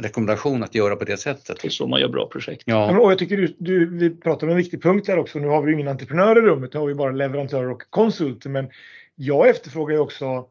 rekommendation 0.03 0.63
att 0.63 0.75
göra 0.75 0.97
på 0.97 1.05
det 1.05 1.17
sättet. 1.17 1.59
Det 1.63 1.69
är 1.69 1.71
så 1.71 1.87
man 1.87 2.01
gör 2.01 2.09
bra 2.09 2.29
projekt. 2.29 2.63
Ja. 2.65 2.99
Och 2.99 3.11
jag 3.11 3.19
tycker 3.19 3.37
du, 3.37 3.57
du, 3.59 3.99
vi 3.99 4.11
pratar 4.11 4.47
om 4.47 4.51
en 4.51 4.57
viktig 4.57 4.83
punkt 4.83 5.09
här 5.09 5.19
också. 5.19 5.39
Nu 5.39 5.49
har 5.49 5.63
vi 5.63 5.73
ingen 5.73 5.89
entreprenör 5.89 6.39
i 6.39 6.41
rummet, 6.41 6.73
nu 6.73 6.81
har 6.81 6.87
vi 6.87 6.95
bara 6.95 7.13
leverantörer 7.13 7.71
och 7.71 7.83
konsulter. 7.91 8.51
Men 8.51 8.69
jag 9.15 9.49
efterfrågar 9.49 9.95
ju 9.95 10.01
också 10.01 10.47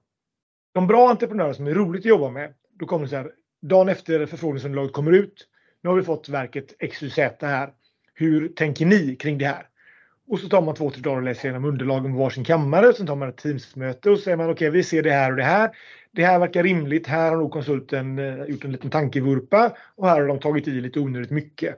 de 0.74 0.88
bra 0.88 1.10
entreprenörer 1.10 1.54
som 1.54 1.68
är 1.68 1.74
roligt 1.74 2.02
att 2.02 2.06
jobba 2.06 2.30
med. 2.30 2.54
Då 2.80 2.86
kommer 2.86 3.06
det 3.06 3.10
så 3.10 3.16
här, 3.16 3.32
dagen 3.68 3.90
efter 3.90 4.26
förfrågningsunderlaget 4.26 4.94
kommer 4.94 5.12
ut. 5.12 5.48
Nu 5.82 5.90
har 5.90 5.98
vi 5.98 6.04
fått 6.04 6.30
verket 6.30 6.92
XYZ 6.92 7.18
här. 7.42 7.70
Hur 8.14 8.48
tänker 8.48 8.86
ni 8.86 9.16
kring 9.16 9.38
det 9.38 9.46
här? 9.46 9.68
Och 10.28 10.40
så 10.40 10.50
tar 10.50 10.62
man 10.62 10.76
två, 10.76 10.90
tre 10.90 11.02
dagar 11.02 11.18
och 11.18 11.24
läser 11.24 11.46
igenom 11.46 11.66
underlagen 11.66 12.14
på 12.14 12.20
varsin 12.20 12.44
kammare. 12.44 12.94
Sen 12.94 13.08
tar 13.08 13.16
man 13.16 13.30
ett 13.30 13.38
Teamsmöte 13.38 14.10
och 14.10 14.20
säger 14.20 14.38
man 14.38 14.46
okej, 14.46 14.54
okay, 14.54 14.70
vi 14.70 14.84
ser 14.84 15.04
det 15.04 15.12
här 15.12 15.32
och 15.32 15.38
det 15.38 15.44
här. 15.44 15.70
Det 16.12 16.26
här 16.26 16.40
verkar 16.40 16.64
rimligt. 16.64 17.08
Här 17.08 17.30
har 17.30 17.38
nog 17.38 17.52
konsulten 17.52 18.20
eh, 18.20 18.46
gjort 18.46 18.66
en 18.66 18.72
liten 18.72 18.90
tankevurpa 18.90 19.72
och 19.96 20.08
här 20.08 20.22
har 20.22 20.28
de 20.28 20.40
tagit 20.40 20.68
i 20.68 20.72
lite 20.72 21.00
onödigt 21.00 21.32
mycket. 21.32 21.76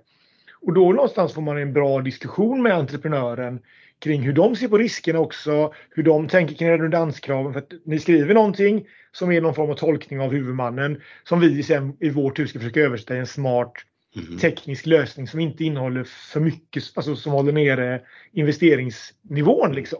Och 0.61 0.73
då 0.73 0.91
någonstans 0.91 1.33
får 1.33 1.41
man 1.41 1.57
en 1.57 1.73
bra 1.73 2.01
diskussion 2.01 2.61
med 2.61 2.73
entreprenören 2.73 3.59
kring 3.99 4.21
hur 4.21 4.33
de 4.33 4.55
ser 4.55 4.67
på 4.67 4.77
riskerna 4.77 5.19
också, 5.19 5.73
hur 5.89 6.03
de 6.03 6.27
tänker 6.27 6.55
kring 6.55 6.69
redundanskraven. 6.69 7.53
För 7.53 7.59
att 7.59 7.71
ni 7.85 7.99
skriver 7.99 8.33
någonting 8.33 8.87
som 9.17 9.31
är 9.31 9.41
någon 9.41 9.53
form 9.53 9.69
av 9.71 9.75
tolkning 9.75 10.19
av 10.19 10.31
huvudmannen 10.31 11.01
som 11.23 11.39
vi 11.39 11.63
sen 11.63 11.97
i 11.99 12.09
vår 12.09 12.31
tur 12.31 12.45
ska 12.45 12.59
försöka 12.59 12.79
översätta 12.79 13.15
i 13.15 13.19
en 13.19 13.27
smart 13.27 13.73
mm. 14.15 14.37
teknisk 14.37 14.85
lösning 14.85 15.27
som 15.27 15.39
inte 15.39 15.63
innehåller 15.63 16.03
för 16.03 16.39
mycket, 16.39 16.83
alltså 16.95 17.15
som 17.15 17.31
håller 17.31 17.51
nere 17.51 18.01
investeringsnivån 18.31 19.75
liksom. 19.75 19.99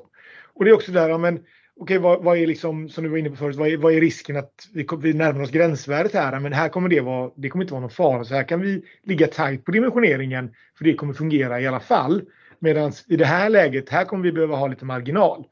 Och 0.54 0.66
det 0.66 0.72
är 0.72 0.76
också 0.76 0.92
där, 0.92 1.10
ja, 1.10 1.18
men 1.18 1.40
okej, 1.80 1.98
vad, 1.98 2.24
vad, 2.24 2.38
är 2.38 2.48
liksom, 2.48 2.90
som 2.90 3.04
du 3.04 3.10
var 3.10 3.18
inne 3.18 3.30
på 3.30 3.36
förut, 3.36 3.56
vad 3.56 3.68
är, 3.68 3.78
vad 3.78 3.94
är 3.94 4.02
risken 4.02 4.38
att 4.38 4.54
vi, 4.74 4.88
vi 5.00 5.14
närmar 5.14 5.42
oss 5.42 5.52
gränsvärdet 5.52 6.14
här? 6.14 6.40
Men 6.40 6.54
här 6.54 6.70
kommer 6.70 6.90
det 6.90 7.02
vara, 7.02 7.32
det 7.36 7.50
kommer 7.50 7.64
inte 7.64 7.74
vara 7.74 7.82
någon 7.82 7.90
fara, 7.90 8.26
så 8.26 8.36
här 8.36 8.44
kan 8.44 8.62
vi 8.62 8.84
ligga 9.04 9.28
tajt 9.28 9.66
på 9.66 9.72
dimensioneringen 9.72 10.54
för 10.78 10.86
det 10.86 10.94
kommer 10.94 11.14
fungera 11.14 11.62
i 11.62 11.68
alla 11.68 11.80
fall. 11.80 12.22
Medan 12.60 12.92
i 13.08 13.16
det 13.16 13.26
här 13.26 13.50
läget, 13.50 13.90
här 13.90 14.06
kommer 14.06 14.24
vi 14.24 14.32
behöva 14.32 14.56
ha 14.56 14.68
lite 14.68 14.86
marginal. 14.86 15.46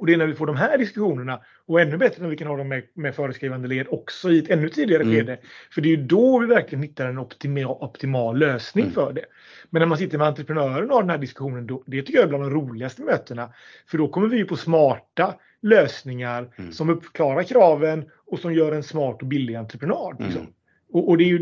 Och 0.00 0.06
det 0.06 0.12
är 0.12 0.16
när 0.16 0.26
vi 0.26 0.34
får 0.34 0.46
de 0.46 0.56
här 0.56 0.78
diskussionerna 0.78 1.40
och 1.66 1.80
ännu 1.80 1.96
bättre 1.96 2.22
när 2.22 2.28
vi 2.28 2.36
kan 2.36 2.48
ha 2.48 2.56
dem 2.56 2.68
med, 2.68 2.82
med 2.94 3.14
föreskrivande 3.14 3.68
led 3.68 3.86
också 3.90 4.30
i 4.30 4.38
ett 4.38 4.50
ännu 4.50 4.68
tidigare 4.68 5.02
mm. 5.02 5.14
skede. 5.14 5.38
För 5.70 5.80
det 5.80 5.88
är 5.88 5.96
ju 5.96 6.02
då 6.06 6.38
vi 6.38 6.46
verkligen 6.46 6.82
hittar 6.82 7.06
en 7.06 7.18
optimal, 7.18 7.76
optimal 7.80 8.38
lösning 8.38 8.84
mm. 8.84 8.94
för 8.94 9.12
det. 9.12 9.24
Men 9.70 9.80
när 9.80 9.86
man 9.86 9.98
sitter 9.98 10.18
med 10.18 10.26
entreprenören 10.26 10.90
och 10.90 10.96
har 10.96 11.02
den 11.02 11.10
här 11.10 11.18
diskussionen, 11.18 11.66
då, 11.66 11.82
det 11.86 12.02
tycker 12.02 12.18
jag 12.18 12.24
är 12.24 12.28
bland 12.28 12.44
de 12.44 12.50
roligaste 12.50 13.02
mötena. 13.02 13.52
För 13.86 13.98
då 13.98 14.08
kommer 14.08 14.28
vi 14.28 14.36
ju 14.36 14.44
på 14.44 14.56
smarta 14.56 15.34
lösningar 15.62 16.48
mm. 16.56 16.72
som 16.72 16.90
uppklarar 16.90 17.42
kraven 17.42 18.04
och 18.26 18.38
som 18.38 18.54
gör 18.54 18.72
en 18.72 18.82
smart 18.82 19.22
och 19.22 19.28
billig 19.28 19.54
entreprenad. 19.54 20.16
Liksom. 20.20 20.46
Och, 20.92 21.08
och, 21.08 21.18
det, 21.18 21.24
är 21.24 21.28
ju, 21.28 21.38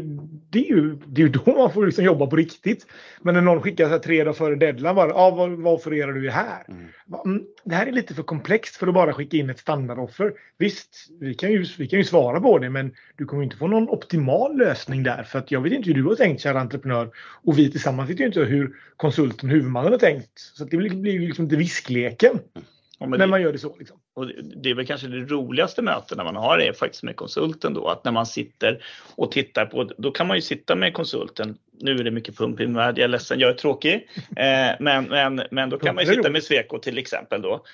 det, 0.50 0.58
är 0.58 0.68
ju, 0.68 0.98
det 1.06 1.22
är 1.22 1.26
ju 1.26 1.32
då 1.32 1.58
man 1.58 1.72
får 1.72 1.86
liksom 1.86 2.04
jobba 2.04 2.26
på 2.26 2.36
riktigt. 2.36 2.86
Men 3.22 3.34
när 3.34 3.40
någon 3.40 3.62
skickar 3.62 3.84
så 3.84 3.90
här 3.90 3.98
tre 3.98 4.24
dagar 4.24 4.32
före 4.32 4.54
deadline 4.54 4.94
bara, 4.94 5.14
ah, 5.14 5.30
vad, 5.30 5.50
vad 5.50 5.74
offererar 5.74 6.12
du 6.12 6.30
här? 6.30 6.64
Mm. 6.68 6.88
mm. 7.24 7.44
Det 7.64 7.74
här 7.74 7.86
är 7.86 7.92
lite 7.92 8.14
för 8.14 8.22
komplext 8.22 8.76
för 8.76 8.86
att 8.86 8.94
bara 8.94 9.12
skicka 9.12 9.36
in 9.36 9.50
ett 9.50 9.58
standardoffer. 9.58 10.32
Visst, 10.58 11.08
vi 11.20 11.34
kan 11.34 11.52
ju, 11.52 11.66
vi 11.78 11.88
kan 11.88 11.98
ju 11.98 12.04
svara 12.04 12.40
på 12.40 12.58
det, 12.58 12.70
men 12.70 12.94
du 13.16 13.24
kommer 13.24 13.42
inte 13.42 13.56
få 13.56 13.66
någon 13.66 13.88
optimal 13.88 14.58
lösning 14.58 15.02
där. 15.02 15.22
För 15.22 15.38
att 15.38 15.50
jag 15.50 15.60
vet 15.60 15.72
inte 15.72 15.88
hur 15.88 15.94
du 15.94 16.04
har 16.04 16.14
tänkt, 16.14 16.42
kära 16.42 16.60
entreprenör. 16.60 17.10
Och 17.44 17.58
vi 17.58 17.70
tillsammans 17.70 18.10
vet 18.10 18.20
ju 18.20 18.26
inte 18.26 18.40
hur 18.40 18.76
konsulten, 18.96 19.48
huvudmannen 19.48 19.92
har 19.92 19.98
tänkt. 19.98 20.30
Så 20.34 20.64
det 20.64 20.76
blir, 20.76 20.90
blir 20.90 21.20
liksom 21.20 21.44
inte 21.44 21.56
viskleken. 21.56 22.30
Mm. 22.30 22.66
Ja, 22.98 23.06
när 23.06 23.26
man 23.26 23.42
gör 23.42 23.52
det 23.52 23.58
så. 23.58 23.76
Liksom. 23.78 24.00
Och 24.14 24.26
det 24.26 24.70
är 24.70 24.74
väl 24.74 24.86
kanske 24.86 25.06
det 25.08 25.16
roligaste 25.16 25.82
mötena 25.82 26.24
man 26.24 26.36
har 26.36 26.58
är 26.58 26.72
faktiskt 26.72 27.02
med 27.02 27.16
konsulten 27.16 27.74
då, 27.74 27.88
att 27.88 28.04
när 28.04 28.12
man 28.12 28.26
sitter 28.26 28.84
och 29.16 29.32
tittar 29.32 29.66
på, 29.66 29.84
då 29.98 30.10
kan 30.10 30.26
man 30.26 30.36
ju 30.36 30.40
sitta 30.40 30.76
med 30.76 30.94
konsulten, 30.94 31.58
nu 31.80 31.94
är 31.94 32.04
det 32.04 32.10
mycket 32.10 32.36
pump 32.36 32.60
i 32.60 32.66
min 32.66 32.76
värld, 32.76 32.98
jag 32.98 33.04
är 33.04 33.08
ledsen, 33.08 33.40
jag 33.40 33.50
är 33.50 33.54
tråkig, 33.54 33.94
eh, 34.36 34.70
men, 34.80 35.04
men, 35.04 35.42
men 35.50 35.70
då 35.70 35.78
kan 35.78 35.94
man 35.94 36.04
ju 36.04 36.14
sitta 36.14 36.30
med 36.30 36.42
Sweco 36.42 36.78
till 36.78 36.98
exempel 36.98 37.42
då 37.42 37.64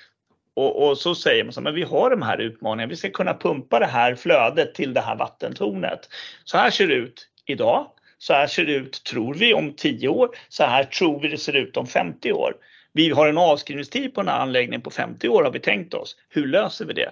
och, 0.55 0.87
och, 0.87 0.97
så 0.97 1.15
säger 1.15 1.43
man 1.43 1.53
så 1.53 1.61
men 1.61 1.75
vi 1.75 1.83
har 1.83 2.09
de 2.09 2.21
här 2.21 2.37
utmaningarna, 2.37 2.89
vi 2.89 2.95
ska 2.95 3.09
kunna 3.09 3.33
pumpa 3.33 3.79
det 3.79 3.85
här 3.85 4.15
flödet 4.15 4.75
till 4.75 4.93
det 4.93 5.01
här 5.01 5.15
vattentornet. 5.15 5.99
Så 6.43 6.57
här 6.57 6.69
ser 6.69 6.87
det 6.87 6.93
ut 6.93 7.27
idag, 7.45 7.87
så 8.17 8.33
här 8.33 8.47
ser 8.47 8.65
det 8.65 8.73
ut, 8.73 9.03
tror 9.03 9.33
vi, 9.33 9.53
om 9.53 9.73
10 9.73 10.07
år, 10.07 10.29
så 10.49 10.63
här 10.63 10.83
tror 10.83 11.19
vi 11.19 11.27
det 11.27 11.37
ser 11.37 11.55
ut 11.55 11.77
om 11.77 11.87
50 11.87 12.31
år. 12.31 12.53
Vi 12.95 13.09
har 13.09 13.27
en 13.27 13.37
avskrivningstid 13.37 14.13
på 14.13 14.21
den 14.21 14.27
här 14.27 14.39
anläggningen 14.39 14.81
på 14.81 14.91
50 14.91 15.29
år 15.29 15.43
har 15.43 15.51
vi 15.51 15.59
tänkt 15.59 15.93
oss. 15.93 16.15
Hur 16.29 16.47
löser 16.47 16.85
vi 16.85 16.93
det? 16.93 17.11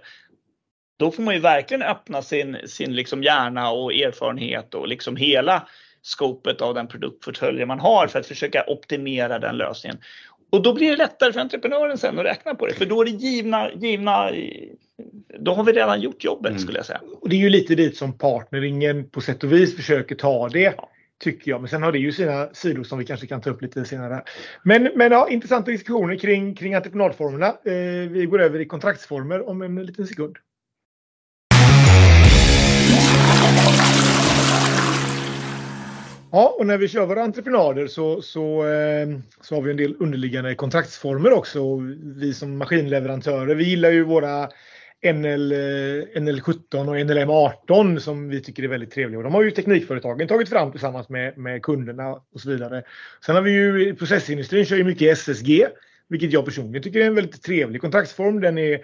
då 1.04 1.12
får 1.12 1.24
man 1.24 1.34
ju 1.34 1.40
verkligen 1.40 1.84
öppna 1.84 2.22
sin, 2.22 2.58
sin 2.66 2.96
liksom 2.96 3.24
hjärna 3.24 3.72
och 3.72 3.94
erfarenhet 3.94 4.74
och 4.74 4.88
liksom 4.88 5.16
hela 5.16 5.68
skopet 6.02 6.62
av 6.62 6.74
den 6.74 6.88
produktportfölj 6.88 7.66
man 7.66 7.80
har 7.80 8.08
för 8.08 8.20
att 8.20 8.26
försöka 8.26 8.64
optimera 8.68 9.40
den 9.40 9.58
lösningen. 9.58 9.98
Och 10.52 10.64
då 10.64 10.74
blir 10.74 10.90
det 10.90 10.98
lättare 10.98 11.34
för 11.34 11.40
entreprenören 11.40 11.98
sen 11.98 12.20
att 12.20 12.26
räkna 12.26 12.56
på 12.56 12.68
det, 12.68 12.74
för 12.74 12.86
då 12.86 13.02
är 13.02 13.06
det 13.06 13.12
givna, 13.12 13.72
givna 13.72 14.32
då 15.40 15.54
har 15.54 15.64
vi 15.64 15.72
redan 15.72 16.02
gjort 16.02 16.24
jobbet 16.24 16.50
mm. 16.50 16.60
skulle 16.60 16.80
jag 16.80 16.86
säga. 16.86 17.02
Och 17.22 17.30
det 17.30 17.36
är 17.36 17.40
ju 17.40 17.50
lite 17.50 17.76
dit 17.76 17.98
som 17.98 18.18
partneringen 18.18 19.10
på 19.10 19.22
sätt 19.22 19.44
och 19.44 19.52
vis 19.52 19.76
försöker 19.76 20.16
ta 20.16 20.50
det. 20.50 20.74
Ja. 20.78 20.90
Tycker 21.24 21.52
jag. 21.52 21.62
Men 21.62 21.70
sen 21.70 21.84
har 21.84 21.92
det 21.92 22.00
ju 22.00 22.12
sina 22.12 22.50
sidor 22.54 22.84
som 22.84 23.00
vi 23.00 23.06
kanske 23.06 23.28
kan 23.28 23.42
ta 23.42 23.50
upp 23.50 23.62
lite 23.62 23.86
senare. 23.86 24.24
Men, 24.64 24.90
men 24.96 25.12
ja, 25.12 25.30
intressanta 25.30 25.72
diskussioner 25.72 26.16
kring, 26.16 26.56
kring 26.56 26.74
entreprenadformerna. 26.74 27.48
Eh, 27.48 28.10
vi 28.10 28.26
går 28.26 28.42
över 28.42 28.60
i 28.60 28.66
kontraktsformer 28.66 29.50
om 29.50 29.62
en 29.62 29.86
liten 29.86 30.08
sekund. 30.08 30.38
Ja, 36.32 36.56
och 36.60 36.68
när 36.68 36.78
vi 36.78 36.88
kör 36.88 37.06
våra 37.06 37.24
entreprenader 37.24 37.88
så, 37.88 38.22
så, 38.22 38.66
eh, 38.68 39.08
så 39.42 39.56
har 39.56 39.62
vi 39.62 39.72
en 39.72 39.78
del 39.78 39.96
underliggande 40.00 40.56
kontraktsformer 40.56 41.34
också. 41.34 41.78
Vi 42.16 42.34
som 42.34 42.58
maskinleverantörer, 42.58 43.56
vi 43.56 43.64
gillar 43.64 43.92
ju 43.92 44.04
våra 44.04 44.50
NL, 45.04 45.52
eh, 45.52 46.22
NL17 46.22 46.90
och 46.90 46.96
NLM18 46.96 48.00
som 48.00 48.30
vi 48.30 48.42
tycker 48.42 48.64
är 48.64 48.68
väldigt 48.68 48.92
trevliga. 48.92 49.18
Och 49.18 49.24
de 49.24 49.34
har 49.34 49.44
ju 49.44 49.52
teknikföretagen 49.52 50.28
tagit 50.28 50.50
fram 50.50 50.72
tillsammans 50.72 51.10
med, 51.10 51.38
med 51.38 51.64
kunderna 51.64 52.12
och 52.12 52.42
så 52.42 52.50
vidare. 52.50 52.84
Sen 53.26 53.36
har 53.36 53.42
vi 53.42 53.52
ju 53.52 53.96
processindustrin 53.96 54.66
kör 54.66 54.76
ju 54.76 54.84
mycket 54.84 55.18
SSG, 55.18 55.66
vilket 56.08 56.34
jag 56.34 56.46
personligen 56.46 56.84
tycker 56.84 57.00
är 57.00 57.06
en 57.06 57.16
väldigt 57.16 57.44
trevlig 57.44 57.82
kontraktsform. 57.82 58.42
Den 58.42 58.58
är 58.58 58.82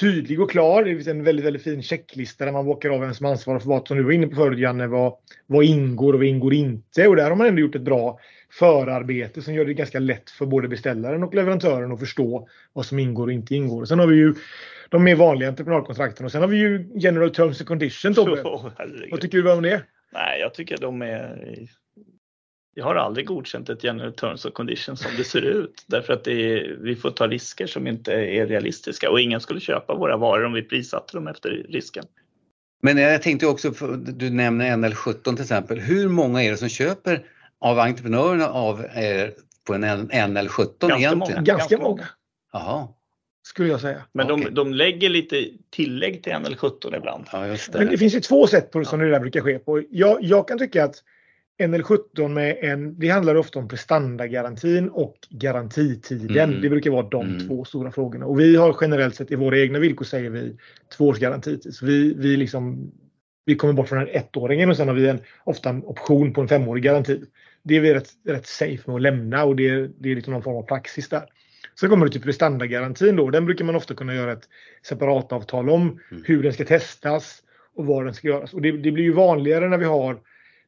tydlig 0.00 0.40
och 0.40 0.50
klar. 0.50 0.84
Det 0.84 0.94
finns 0.94 1.08
en 1.08 1.24
väldigt, 1.24 1.46
väldigt 1.46 1.62
fin 1.62 1.82
checklista 1.82 2.44
där 2.44 2.52
man 2.52 2.66
bockar 2.66 2.90
av 2.90 3.00
vem 3.00 3.14
som 3.14 3.26
ansvarar 3.26 3.58
för 3.58 3.68
vad. 3.68 3.88
Som 3.88 3.96
du 3.96 4.02
var 4.02 4.12
inne 4.12 4.26
på 4.26 4.36
förut 4.36 4.58
Janne, 4.58 4.86
vad, 4.86 5.14
vad 5.46 5.64
ingår 5.64 6.12
och 6.12 6.18
vad 6.18 6.28
ingår 6.28 6.54
inte? 6.54 7.08
Och 7.08 7.16
där 7.16 7.28
har 7.30 7.36
man 7.36 7.46
ändå 7.46 7.60
gjort 7.60 7.74
ett 7.74 7.82
bra 7.82 8.18
förarbete 8.52 9.42
som 9.42 9.54
gör 9.54 9.64
det 9.64 9.74
ganska 9.74 9.98
lätt 9.98 10.30
för 10.30 10.46
både 10.46 10.68
beställaren 10.68 11.22
och 11.22 11.34
leverantören 11.34 11.92
att 11.92 12.00
förstå 12.00 12.48
vad 12.72 12.86
som 12.86 12.98
ingår 12.98 13.26
och 13.26 13.32
inte 13.32 13.54
ingår. 13.54 13.84
Sen 13.84 13.98
har 13.98 14.06
vi 14.06 14.16
ju 14.16 14.34
de 14.88 15.04
mer 15.04 15.16
vanliga 15.16 15.48
entreprenadkontrakten 15.48 16.26
och 16.26 16.32
sen 16.32 16.40
har 16.40 16.48
vi 16.48 16.56
ju 16.56 16.90
General 16.94 17.30
Terms 17.30 17.60
and 17.60 17.68
Conditions 17.68 18.16
Tobbe. 18.16 18.42
Oh, 18.44 18.68
vad 19.10 19.20
tycker 19.20 19.38
du 19.38 19.52
om 19.52 19.62
det? 19.62 19.82
Nej, 20.12 20.40
jag 20.40 20.54
tycker 20.54 20.76
de 20.76 21.02
är 21.02 21.68
jag 22.74 22.84
har 22.84 22.94
aldrig 22.94 23.26
godkänt 23.26 23.68
ett 23.68 23.84
general 23.84 24.12
terms 24.12 24.46
and 24.46 24.54
conditions 24.54 25.00
som 25.00 25.10
det 25.16 25.24
ser 25.24 25.42
ut 25.42 25.84
därför 25.86 26.12
att 26.12 26.26
är, 26.26 26.76
vi 26.80 26.96
får 26.96 27.10
ta 27.10 27.26
risker 27.26 27.66
som 27.66 27.86
inte 27.86 28.12
är 28.12 28.46
realistiska 28.46 29.10
och 29.10 29.20
ingen 29.20 29.40
skulle 29.40 29.60
köpa 29.60 29.94
våra 29.94 30.16
varor 30.16 30.44
om 30.44 30.52
vi 30.52 30.62
prissatte 30.62 31.16
dem 31.16 31.28
efter 31.28 31.50
risken. 31.68 32.04
Men 32.82 32.98
jag 32.98 33.22
tänkte 33.22 33.46
också, 33.46 33.70
du 33.96 34.30
nämner 34.30 34.76
NL17 34.76 35.22
till 35.22 35.40
exempel, 35.42 35.80
hur 35.80 36.08
många 36.08 36.42
är 36.42 36.50
det 36.50 36.56
som 36.56 36.68
köper 36.68 37.26
av 37.62 37.78
entreprenörerna 37.78 38.48
av 38.48 38.84
er 38.94 39.34
på 39.66 39.74
en 39.74 39.84
NL17 39.84 40.66
Ganska 40.80 40.98
egentligen? 40.98 41.18
Många. 41.18 41.42
Ganska 41.42 41.78
många. 41.78 42.08
Jaha. 42.52 42.88
Skulle 43.42 43.68
jag 43.68 43.80
säga. 43.80 44.02
Men 44.12 44.30
okay. 44.30 44.44
de, 44.44 44.54
de 44.54 44.72
lägger 44.72 45.08
lite 45.08 45.48
tillägg 45.70 46.22
till 46.22 46.32
NL17 46.32 46.96
ibland. 46.96 47.24
Ja, 47.32 47.38
det. 47.38 47.58
Men 47.74 47.86
det 47.86 47.98
finns 47.98 48.14
ju 48.14 48.20
två 48.20 48.46
sätt 48.46 48.70
på 48.70 48.84
som 48.84 49.00
ja. 49.00 49.06
det 49.06 49.12
där 49.12 49.20
brukar 49.20 49.40
ske 49.40 49.58
på. 49.58 49.82
Jag, 49.90 50.18
jag 50.22 50.48
kan 50.48 50.58
tycka 50.58 50.84
att 50.84 50.94
NL17 51.62 52.28
med 52.28 52.56
en, 52.60 52.98
det 52.98 53.08
handlar 53.08 53.34
ofta 53.34 53.58
om 53.58 53.68
prestandagarantin 53.68 54.88
och 54.88 55.16
garantitiden. 55.30 56.50
Mm. 56.50 56.60
Det 56.60 56.68
brukar 56.68 56.90
vara 56.90 57.08
de 57.08 57.26
mm. 57.26 57.48
två 57.48 57.64
stora 57.64 57.92
frågorna. 57.92 58.26
Och 58.26 58.40
vi 58.40 58.56
har 58.56 58.76
generellt 58.80 59.14
sett 59.14 59.30
i 59.30 59.34
våra 59.34 59.58
egna 59.58 59.78
villkor 59.78 60.04
säger 60.04 60.30
vi 60.30 60.56
två 60.96 61.08
års 61.08 61.18
garantitid. 61.18 61.74
Så 61.74 61.86
vi, 61.86 62.14
vi, 62.14 62.36
liksom, 62.36 62.92
vi 63.44 63.54
kommer 63.54 63.72
bort 63.72 63.88
från 63.88 63.98
den 63.98 64.08
ettåringen 64.08 64.70
och 64.70 64.76
sen 64.76 64.88
har 64.88 64.94
vi 64.94 65.08
en, 65.08 65.20
ofta 65.44 65.70
en 65.70 65.84
option 65.84 66.32
på 66.32 66.40
en 66.40 66.48
femårig 66.48 66.84
garanti. 66.84 67.20
Det 67.64 67.76
är 67.76 67.80
vi 67.80 67.94
rätt, 67.94 68.08
rätt 68.26 68.46
safe 68.46 68.82
med 68.86 68.94
att 68.94 69.02
lämna 69.02 69.44
och 69.44 69.56
det, 69.56 69.90
det 69.98 70.10
är 70.10 70.14
liksom 70.14 70.32
någon 70.32 70.42
form 70.42 70.56
av 70.56 70.62
praxis 70.62 71.08
där. 71.08 71.24
Sen 71.80 71.90
kommer 71.90 72.06
det 72.06 72.12
till 72.12 72.22
prestandagarantin 72.22 73.16
då. 73.16 73.30
Den 73.30 73.44
brukar 73.44 73.64
man 73.64 73.76
ofta 73.76 73.94
kunna 73.94 74.14
göra 74.14 74.32
ett 74.32 74.48
separat 74.86 75.32
avtal 75.32 75.70
om 75.70 75.82
mm. 75.82 76.22
hur 76.26 76.42
den 76.42 76.52
ska 76.52 76.64
testas 76.64 77.42
och 77.76 77.86
var 77.86 78.04
den 78.04 78.14
ska 78.14 78.28
göras. 78.28 78.54
Och 78.54 78.62
det, 78.62 78.72
det 78.72 78.92
blir 78.92 79.04
ju 79.04 79.12
vanligare 79.12 79.68
när 79.68 79.78
vi 79.78 79.84
har 79.84 80.20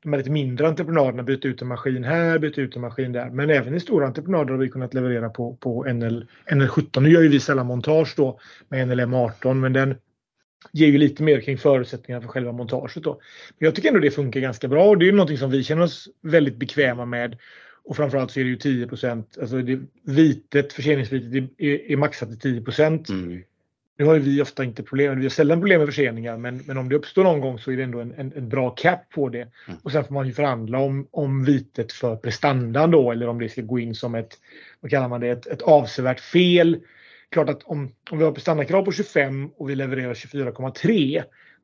de 0.02 0.12
här 0.12 0.18
lite 0.18 0.30
mindre 0.30 0.68
entreprenaderna 0.68 1.22
byta 1.22 1.48
ut 1.48 1.62
en 1.62 1.68
maskin 1.68 2.04
här, 2.04 2.38
byta 2.38 2.60
ut 2.60 2.76
en 2.76 2.82
maskin 2.82 3.12
där. 3.12 3.30
Men 3.30 3.50
även 3.50 3.74
i 3.74 3.80
stora 3.80 4.06
entreprenader 4.06 4.50
har 4.50 4.58
vi 4.58 4.68
kunnat 4.68 4.94
leverera 4.94 5.28
på, 5.28 5.56
på 5.56 5.84
NL, 5.84 6.26
NL17. 6.50 7.00
Nu 7.00 7.10
gör 7.10 7.22
ju 7.22 7.28
vi 7.28 7.40
sällan 7.40 7.66
montage 7.66 8.14
då 8.16 8.40
med 8.68 8.88
NLM18 8.88 9.54
men 9.54 9.72
den 9.72 9.94
ger 10.72 10.86
ju 10.86 10.98
lite 10.98 11.22
mer 11.22 11.40
kring 11.40 11.58
förutsättningarna 11.58 12.22
för 12.22 12.28
själva 12.28 12.52
montaget. 12.52 13.02
Då. 13.02 13.20
Men 13.58 13.66
jag 13.66 13.74
tycker 13.74 13.88
ändå 13.88 14.00
det 14.00 14.10
funkar 14.10 14.40
ganska 14.40 14.68
bra 14.68 14.88
och 14.88 14.98
det 14.98 15.08
är 15.08 15.12
någonting 15.12 15.38
som 15.38 15.50
vi 15.50 15.64
känner 15.64 15.82
oss 15.82 16.08
väldigt 16.22 16.56
bekväma 16.56 17.04
med. 17.04 17.38
Och 17.84 17.96
framförallt 17.96 18.30
så 18.30 18.40
är 18.40 18.44
det 18.44 18.50
ju 18.50 18.56
10 18.56 18.88
alltså 19.40 19.62
det, 19.62 19.80
vitet, 20.02 20.72
förseningsvitet 20.72 21.50
är, 21.58 21.90
är 21.92 21.96
maxat 21.96 22.40
till 22.40 22.62
10 22.66 22.86
mm. 23.10 23.42
Nu 23.96 24.04
har 24.04 24.18
vi 24.18 24.42
ofta 24.42 24.64
inte 24.64 24.82
problem, 24.82 25.18
vi 25.18 25.24
har 25.24 25.30
sällan 25.30 25.60
problem 25.60 25.78
med 25.78 25.88
förseningar 25.88 26.36
men, 26.36 26.62
men 26.66 26.78
om 26.78 26.88
det 26.88 26.96
uppstår 26.96 27.24
någon 27.24 27.40
gång 27.40 27.58
så 27.58 27.70
är 27.70 27.76
det 27.76 27.82
ändå 27.82 28.00
en, 28.00 28.14
en, 28.14 28.32
en 28.36 28.48
bra 28.48 28.70
cap 28.70 29.10
på 29.10 29.28
det. 29.28 29.48
Mm. 29.68 29.80
Och 29.82 29.92
sen 29.92 30.04
får 30.04 30.14
man 30.14 30.26
ju 30.26 30.32
förhandla 30.32 30.78
om, 30.78 31.08
om 31.10 31.44
vitet 31.44 31.92
för 31.92 32.16
prestandan 32.16 32.90
då 32.90 33.12
eller 33.12 33.28
om 33.28 33.38
det 33.38 33.48
ska 33.48 33.62
gå 33.62 33.78
in 33.78 33.94
som 33.94 34.14
ett, 34.14 34.38
vad 34.80 34.90
kallar 34.90 35.08
man 35.08 35.20
det, 35.20 35.28
ett, 35.28 35.46
ett 35.46 35.62
avsevärt 35.62 36.20
fel. 36.20 36.80
Klart 37.34 37.48
att 37.48 37.62
om, 37.62 37.92
om 38.10 38.18
vi 38.18 38.24
har 38.24 38.32
prestandakrav 38.32 38.82
på 38.82 38.92
25 38.92 39.50
och 39.56 39.70
vi 39.70 39.74
levererar 39.74 40.14
24,3 40.14 41.22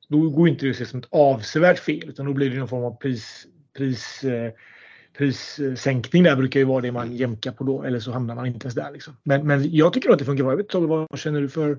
då 0.08 0.30
går 0.30 0.48
inte 0.48 0.66
det 0.66 0.70
att 0.70 0.76
se 0.76 0.86
som 0.86 0.98
ett 0.98 1.08
avsevärt 1.10 1.78
fel 1.78 2.08
utan 2.08 2.26
då 2.26 2.32
blir 2.32 2.50
det 2.50 2.58
någon 2.58 2.68
form 2.68 2.84
av 2.84 2.96
pris, 2.96 3.46
pris 3.76 4.24
eh, 4.24 4.52
prissänkning 5.18 6.22
där 6.22 6.36
brukar 6.36 6.60
ju 6.60 6.66
vara 6.66 6.80
det 6.80 6.92
man 6.92 7.16
jämkar 7.16 7.52
på 7.52 7.64
då 7.64 7.82
eller 7.82 8.00
så 8.00 8.12
hamnar 8.12 8.34
man 8.34 8.46
inte 8.46 8.64
ens 8.64 8.74
där. 8.74 8.90
Liksom. 8.92 9.16
Men, 9.22 9.46
men 9.46 9.74
jag 9.74 9.92
tycker 9.92 10.10
att 10.10 10.18
det 10.18 10.24
funkar 10.24 10.44
bra. 10.44 10.52
Jag 10.52 10.56
vet 10.56 10.74
inte, 10.74 10.86
vad 10.86 11.18
känner 11.18 11.40
du 11.40 11.48
för 11.48 11.78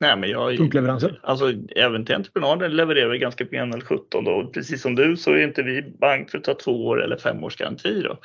Nej, 0.00 0.16
men 0.16 0.30
jag, 0.30 0.56
punktleveranser? 0.56 1.20
Alltså 1.22 1.52
även 1.76 2.04
till 2.04 2.14
entreprenader 2.14 2.68
levererar 2.68 3.10
vi 3.10 3.18
ganska 3.18 3.44
på 3.44 3.54
NL17 3.54 3.98
då. 4.10 4.50
Precis 4.54 4.82
som 4.82 4.94
du 4.94 5.16
så 5.16 5.30
är 5.30 5.44
inte 5.44 5.62
vi 5.62 5.82
bank 6.00 6.30
för 6.30 6.38
att 6.38 6.44
ta 6.44 6.54
två 6.54 6.86
år 6.86 7.04
eller 7.04 7.16
fem 7.16 7.44
års 7.44 7.56
garanti 7.56 8.02
då. 8.02 8.18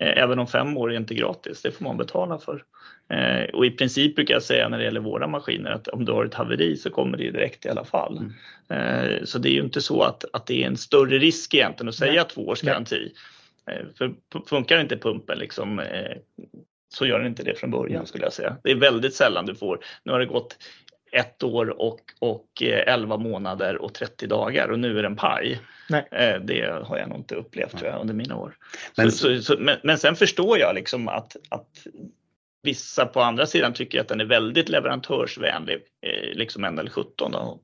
Eh, 0.00 0.22
även 0.22 0.38
om 0.38 0.46
fem 0.46 0.76
år 0.76 0.92
är 0.92 0.96
inte 0.96 1.14
gratis, 1.14 1.62
det 1.62 1.70
får 1.70 1.84
man 1.84 1.96
betala 1.96 2.38
för. 2.38 2.64
Eh, 3.08 3.44
och 3.54 3.66
i 3.66 3.70
princip 3.70 4.16
brukar 4.16 4.34
jag 4.34 4.42
säga 4.42 4.68
när 4.68 4.78
det 4.78 4.84
gäller 4.84 5.00
våra 5.00 5.26
maskiner 5.26 5.70
att 5.70 5.88
om 5.88 6.04
du 6.04 6.12
har 6.12 6.24
ett 6.24 6.34
haveri 6.34 6.76
så 6.76 6.90
kommer 6.90 7.18
det 7.18 7.30
direkt 7.30 7.66
i 7.66 7.68
alla 7.68 7.84
fall. 7.84 8.18
Mm. 8.18 9.12
Eh, 9.14 9.24
så 9.24 9.38
det 9.38 9.48
är 9.48 9.52
ju 9.52 9.62
inte 9.62 9.80
så 9.80 10.02
att, 10.02 10.24
att 10.32 10.46
det 10.46 10.62
är 10.62 10.66
en 10.66 10.76
större 10.76 11.18
risk 11.18 11.54
egentligen 11.54 11.88
att 11.88 11.94
säga 11.94 12.12
Nej. 12.12 12.30
två 12.30 12.48
års 12.48 12.60
garanti. 12.60 13.12
För 13.98 14.14
funkar 14.46 14.80
inte 14.80 14.96
pumpen 14.96 15.38
liksom 15.38 15.82
så 16.94 17.06
gör 17.06 17.18
den 17.18 17.28
inte 17.28 17.42
det 17.42 17.54
från 17.54 17.70
början 17.70 18.06
skulle 18.06 18.24
jag 18.24 18.32
säga. 18.32 18.56
Det 18.62 18.70
är 18.70 18.74
väldigt 18.74 19.14
sällan 19.14 19.46
du 19.46 19.54
får, 19.54 19.78
nu 20.04 20.12
har 20.12 20.18
det 20.18 20.26
gått 20.26 20.56
ett 21.12 21.42
år 21.42 21.80
och, 21.80 22.00
och 22.18 22.62
11 22.62 23.14
eh, 23.14 23.20
månader 23.20 23.82
och 23.82 23.94
30 23.94 24.26
dagar 24.26 24.68
och 24.68 24.78
nu 24.78 24.98
är 24.98 25.02
den 25.02 25.16
paj. 25.16 25.60
Nej. 25.88 26.08
Eh, 26.10 26.40
det 26.40 26.84
har 26.84 26.98
jag 26.98 27.08
nog 27.08 27.18
inte 27.18 27.34
upplevt 27.34 27.78
tror 27.78 27.90
jag, 27.90 28.00
under 28.00 28.14
mina 28.14 28.36
år. 28.36 28.56
Men, 28.96 29.12
så, 29.12 29.36
så, 29.36 29.42
så, 29.42 29.56
men, 29.58 29.76
men, 29.82 29.98
sen 29.98 30.16
förstår 30.16 30.58
jag 30.58 30.74
liksom 30.74 31.08
att, 31.08 31.36
att 31.48 31.68
vissa 32.62 33.06
på 33.06 33.20
andra 33.20 33.46
sidan 33.46 33.72
tycker 33.72 34.00
att 34.00 34.08
den 34.08 34.20
är 34.20 34.24
väldigt 34.24 34.68
leverantörsvänlig, 34.68 35.74
eh, 35.74 36.36
liksom 36.38 36.64
NL17. 36.64 37.04
Då. 37.16 37.60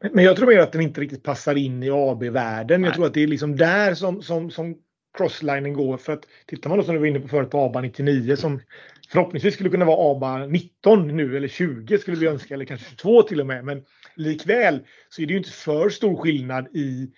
Men, 0.00 0.10
men 0.12 0.24
jag 0.24 0.36
tror 0.36 0.46
mer 0.46 0.58
att 0.58 0.72
den 0.72 0.80
inte 0.80 1.00
riktigt 1.00 1.22
passar 1.22 1.54
in 1.54 1.82
i 1.82 1.90
AB-världen. 1.90 2.84
Jag 2.84 2.94
tror 2.94 3.06
att 3.06 3.14
det 3.14 3.22
är 3.22 3.26
liksom 3.26 3.56
där 3.56 3.94
som, 3.94 4.22
som, 4.22 4.50
som 4.50 4.76
crosslinen 5.16 5.72
går. 5.72 5.96
För 5.96 6.12
att 6.12 6.26
tittar 6.46 6.70
man 6.70 6.78
då 6.78 6.84
som 6.84 6.94
du 6.94 7.00
var 7.00 7.06
inne 7.06 7.20
på 7.20 7.28
förut 7.28 7.50
på 7.50 7.60
ABA 7.60 7.80
99 7.80 8.36
som 8.36 8.60
förhoppningsvis 9.08 9.54
skulle 9.54 9.70
kunna 9.70 9.84
vara 9.84 10.16
ABA 10.16 10.46
19 10.46 11.16
nu 11.16 11.36
eller 11.36 11.48
20 11.48 11.98
skulle 11.98 12.16
vi 12.16 12.26
önska 12.26 12.54
eller 12.54 12.64
kanske 12.64 12.90
22 12.90 13.22
till 13.22 13.40
och 13.40 13.46
med. 13.46 13.64
Men 13.64 13.82
likväl 14.14 14.80
så 15.08 15.22
är 15.22 15.26
det 15.26 15.32
ju 15.32 15.38
inte 15.38 15.50
för 15.50 15.90
stor 15.90 16.16
skillnad 16.16 16.68
i, 16.76 17.10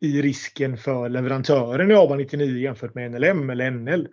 i 0.00 0.22
risken 0.22 0.76
för 0.76 1.08
leverantören 1.08 1.90
i 1.90 1.94
ABA 1.94 2.16
99 2.16 2.58
jämfört 2.58 2.94
med 2.94 3.10
NLM 3.10 3.50
eller 3.50 3.70
NL. 3.70 4.08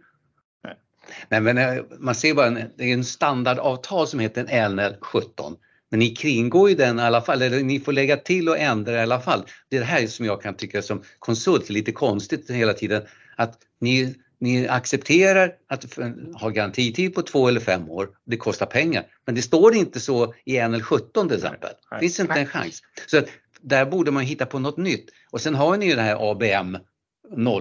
Nej, 1.29 1.41
men 1.41 1.57
eh, 1.57 1.83
man 1.99 2.15
ser 2.15 2.33
bara, 2.33 2.49
det 2.49 2.83
är 2.83 2.93
en 2.93 3.03
standardavtal 3.03 4.07
som 4.07 4.19
heter 4.19 4.43
NL17. 4.45 5.55
Men 5.89 5.99
ni 5.99 6.09
kringgår 6.09 6.69
ju 6.69 6.75
den 6.75 6.99
i 6.99 7.01
alla 7.01 7.21
fall, 7.21 7.41
eller 7.41 7.63
ni 7.63 7.79
får 7.79 7.91
lägga 7.91 8.17
till 8.17 8.49
och 8.49 8.57
ändra 8.57 8.93
i 8.93 8.99
alla 8.99 9.19
fall. 9.19 9.43
Det 9.69 9.75
är 9.75 9.79
det 9.79 9.85
här 9.85 10.07
som 10.07 10.25
jag 10.25 10.41
kan 10.41 10.55
tycka 10.55 10.81
som 10.81 11.03
konsult 11.19 11.69
är 11.69 11.73
lite 11.73 11.91
konstigt 11.91 12.49
hela 12.51 12.73
tiden. 12.73 13.01
Att 13.35 13.57
ni 13.79 14.15
ni 14.43 14.67
accepterar 14.67 15.51
att 15.67 15.97
ha 16.41 16.49
garantitid 16.49 17.15
på 17.15 17.21
två 17.21 17.47
eller 17.47 17.59
fem 17.59 17.89
år. 17.89 18.09
Det 18.25 18.37
kostar 18.37 18.65
pengar. 18.65 19.03
Men 19.25 19.35
det 19.35 19.41
står 19.41 19.75
inte 19.75 19.99
så 19.99 20.33
i 20.45 20.59
NL17 20.59 21.27
till 21.27 21.37
exempel. 21.37 21.69
Det 21.91 21.99
finns 21.99 22.19
inte 22.19 22.33
en 22.33 22.45
chans. 22.45 22.81
Så 23.07 23.17
att 23.17 23.25
där 23.61 23.85
borde 23.85 24.11
man 24.11 24.23
hitta 24.23 24.45
på 24.45 24.59
något 24.59 24.77
nytt. 24.77 25.09
Och 25.31 25.41
sen 25.41 25.55
har 25.55 25.77
ni 25.77 25.85
ju 25.85 25.95
den 25.95 26.05
här 26.05 26.31
ABM 26.31 26.77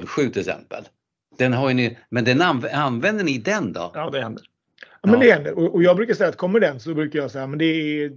07 0.06 0.30
till 0.30 0.40
exempel. 0.40 0.84
Den 1.38 1.52
har 1.52 1.74
ni, 1.74 1.98
men 2.08 2.24
den 2.24 2.42
anv 2.42 2.68
använder 2.72 3.24
ni 3.24 3.38
den 3.38 3.72
då? 3.72 3.92
Ja, 3.94 4.10
det 4.10 4.22
händer. 4.22 4.44
Ja, 5.02 5.10
men 5.10 5.20
det 5.20 5.32
händer. 5.32 5.58
Och, 5.58 5.74
och 5.74 5.82
jag 5.82 5.96
brukar 5.96 6.14
säga 6.14 6.28
att 6.28 6.36
kommer 6.36 6.60
den 6.60 6.80
så 6.80 6.94
brukar 6.94 7.18
jag 7.18 7.30
säga 7.30 7.46
men 7.46 7.58
det 7.58 7.64
är 7.64 8.12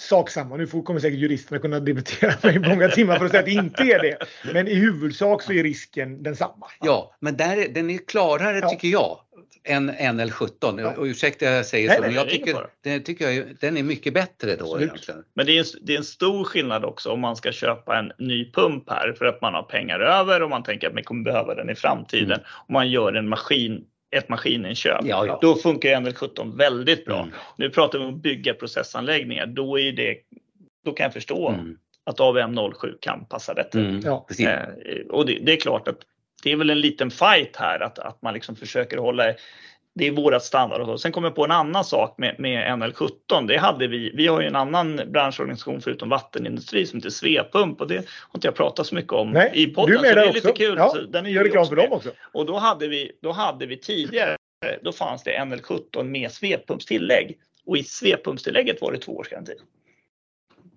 sak 0.00 0.30
samma. 0.30 0.56
Nu 0.56 0.66
får, 0.66 0.82
kommer 0.82 1.00
säkert 1.00 1.18
juristerna 1.18 1.58
kunna 1.60 1.80
debattera 1.80 2.32
mig 2.42 2.56
i 2.56 2.58
många 2.58 2.88
timmar 2.88 3.16
för 3.18 3.24
att 3.24 3.30
säga 3.30 3.40
att 3.40 3.46
det 3.46 3.52
inte 3.52 3.82
är 3.82 4.02
det. 4.02 4.16
Men 4.52 4.68
i 4.68 4.74
huvudsak 4.74 5.42
så 5.42 5.52
är 5.52 5.62
risken 5.62 6.22
densamma. 6.22 6.66
Ja, 6.80 7.16
men 7.20 7.36
där, 7.36 7.56
är- 7.56 7.68
den 7.68 7.90
är 7.90 7.98
klarare 7.98 8.58
Ja. 8.58 8.68
tycker 8.70 8.88
jag 8.88 9.18
än 9.64 9.90
NL17. 9.90 10.80
Ja. 10.80 10.94
Och 10.96 11.04
ursäkta 11.04 11.44
jag 11.44 11.66
säger 11.66 11.88
Nej, 11.88 11.96
så, 11.96 12.02
nej, 12.02 12.10
men 12.10 12.18
jag 12.18 12.28
tycker, 12.28 12.56
den, 12.84 13.02
tycker 13.02 13.24
jag, 13.24 13.34
är- 13.36 13.56
den 13.60 13.76
är 13.76 13.82
mycket 13.82 14.14
bättre 14.14 14.56
då 14.56 14.64
Absolut. 14.64 14.82
egentligen. 14.88 15.24
Men 15.34 15.46
det 15.46 15.52
är, 15.52 15.58
en, 15.58 15.64
det 15.82 15.94
är 15.94 15.98
en 15.98 16.04
stor 16.04 16.44
skillnad 16.44 16.84
också 16.84 17.10
om 17.10 17.20
man 17.20 17.36
ska 17.36 17.52
köpa 17.52 17.98
en 17.98 18.12
ny 18.18 18.52
pump 18.52 18.90
här 18.90 19.12
för 19.18 19.24
att 19.24 19.40
man 19.40 19.54
har 19.54 19.62
pengar 19.62 20.00
över 20.00 20.42
och 20.42 20.50
man 20.50 20.62
tänker 20.62 20.86
att 20.88 20.94
man 20.94 21.02
kommer 21.04 21.24
behöva 21.24 21.54
den 21.54 21.70
i 21.70 21.74
framtiden. 21.74 22.26
Mm. 22.32 22.40
Om 22.68 22.72
man 22.72 22.90
gör 22.90 23.12
en 23.12 23.28
maskin, 23.28 23.84
ett 24.10 24.28
maskininköp. 24.28 25.00
Ja, 25.04 25.26
ja. 25.26 25.38
Då 25.42 25.54
funkar 25.56 25.90
NL17 25.90 26.56
väldigt 26.56 27.04
bra. 27.04 27.18
Mm. 27.22 27.34
Nu 27.56 27.70
pratar 27.70 27.98
vi 27.98 28.04
om 28.04 28.14
att 28.14 28.22
bygga 28.22 28.54
processanläggningar. 28.54 29.46
Då, 29.46 29.78
är 29.78 29.92
det, 29.92 30.16
då 30.84 30.92
kan 30.92 31.04
jag 31.04 31.12
förstå 31.12 31.48
Mm. 31.48 31.76
att 32.04 32.18
AVM07 32.18 32.94
kan 33.00 33.24
passa 33.24 33.54
bättre. 33.54 33.80
Mm. 33.80 34.00
Ja. 34.04 34.24
Precis. 34.28 34.46
Eh, 34.46 35.06
och 35.10 35.26
det, 35.26 35.38
det 35.42 35.52
är 35.52 35.56
klart 35.60 35.88
att 35.88 35.98
det 36.42 36.52
är 36.52 36.56
väl 36.56 36.70
en 36.70 36.80
liten 36.80 37.10
fight 37.10 37.56
här 37.56 37.80
att, 37.80 37.98
att 37.98 38.22
man 38.22 38.34
liksom 38.34 38.56
försöker 38.56 38.98
hålla 38.98 39.34
det 40.00 40.06
är 40.06 40.10
vårat 40.12 40.44
standard. 40.44 40.80
och 40.80 40.86
så. 40.86 40.98
Sen 40.98 41.12
kommer 41.12 41.28
jag 41.28 41.34
på 41.34 41.44
en 41.44 41.50
annan 41.50 41.84
sak 41.84 42.14
med, 42.18 42.34
med 42.38 42.66
NL17. 42.78 43.46
Det 43.48 43.56
hade 43.56 43.86
vi. 43.86 44.10
Vi 44.14 44.26
har 44.26 44.40
ju 44.40 44.46
en 44.46 44.56
annan 44.56 45.00
branschorganisation 45.06 45.80
förutom 45.80 46.08
vattenindustri 46.08 46.86
som 46.86 46.98
heter 46.98 47.10
Svepump 47.10 47.80
och 47.80 47.88
det 47.88 47.94
har 47.96 48.04
inte 48.34 48.46
jag 48.46 48.54
pratat 48.54 48.86
så 48.86 48.94
mycket 48.94 49.12
om 49.12 49.30
Nej, 49.30 49.50
i 49.54 49.66
podden. 49.66 49.90
du 49.90 49.98
är 49.98 50.02
med 50.02 50.10
så 50.10 50.14
det 50.14 50.28
är 50.28 50.32
lite 50.32 50.50
också. 50.50 50.62
kul. 50.62 50.74
Ja, 50.78 50.88
Så 50.88 51.00
den 51.00 51.26
är 51.26 51.30
Gör 51.30 51.44
reklam 51.44 51.66
för 51.66 51.76
dem 51.76 51.92
också. 51.92 52.10
Och 52.32 52.46
då 52.46 52.56
hade 52.58 52.88
vi, 52.88 53.12
då 53.22 53.32
hade 53.32 53.66
vi 53.66 53.76
tidigare, 53.76 54.36
då 54.82 54.92
fanns 54.92 55.22
det 55.22 55.30
NL17 55.38 56.02
med 56.04 56.32
svepumpstillägg. 56.32 57.38
Och 57.66 57.76
i 57.76 57.84
svepumpstillägget 57.84 58.80
var 58.80 58.92
det 58.92 58.98
två 58.98 59.16
års 59.16 59.28
garanti. 59.28 59.52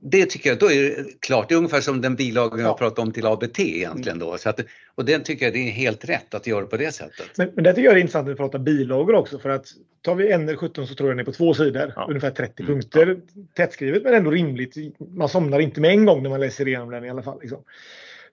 Det 0.05 0.25
tycker 0.25 0.49
jag, 0.49 0.59
då 0.59 0.71
är 0.71 0.81
det 0.83 1.05
klart. 1.19 1.49
Det 1.49 1.55
är 1.55 1.57
ungefär 1.57 1.81
som 1.81 2.01
den 2.01 2.15
bilagan 2.15 2.59
Ja. 2.59 2.65
jag 2.65 2.77
pratade 2.77 3.01
om 3.01 3.11
till 3.13 3.25
ABT 3.25 3.59
egentligen 3.59 4.19
då. 4.19 4.37
Så 4.37 4.49
att, 4.49 4.59
och 4.95 5.05
den 5.05 5.23
tycker 5.23 5.45
jag 5.45 5.53
det 5.53 5.67
är 5.67 5.71
helt 5.71 6.09
rätt 6.09 6.33
att 6.33 6.47
göra 6.47 6.65
på 6.65 6.77
det 6.77 6.91
sättet. 6.91 7.25
Men, 7.37 7.49
men 7.55 7.63
det 7.63 7.73
tycker 7.73 7.85
jag 7.89 7.93
är 7.97 8.01
intressant 8.01 8.27
vi 8.27 8.35
pratar 8.35 8.59
bilagor 8.59 9.15
också. 9.15 9.39
För 9.39 9.49
att 9.49 9.65
tar 10.01 10.15
vi 10.15 10.33
NL17 10.33 10.85
så 10.85 10.95
tror 10.95 11.09
jag 11.09 11.17
den 11.17 11.19
är 11.19 11.23
på 11.25 11.31
två 11.31 11.53
sidor. 11.53 11.93
Ja. 11.95 12.05
Ungefär 12.09 12.31
30 12.31 12.63
Mm. 12.63 12.73
punkter. 12.73 13.17
Tättskrivet 13.55 14.03
men 14.03 14.13
ändå 14.13 14.31
rimligt. 14.31 14.75
Man 15.15 15.29
somnar 15.29 15.59
inte 15.59 15.81
med 15.81 15.91
en 15.91 16.05
gång 16.05 16.23
när 16.23 16.29
man 16.29 16.39
läser 16.39 16.67
igenom 16.67 16.89
den 16.91 17.05
i 17.05 17.09
alla 17.09 17.23
fall. 17.23 17.39
Liksom. 17.41 17.63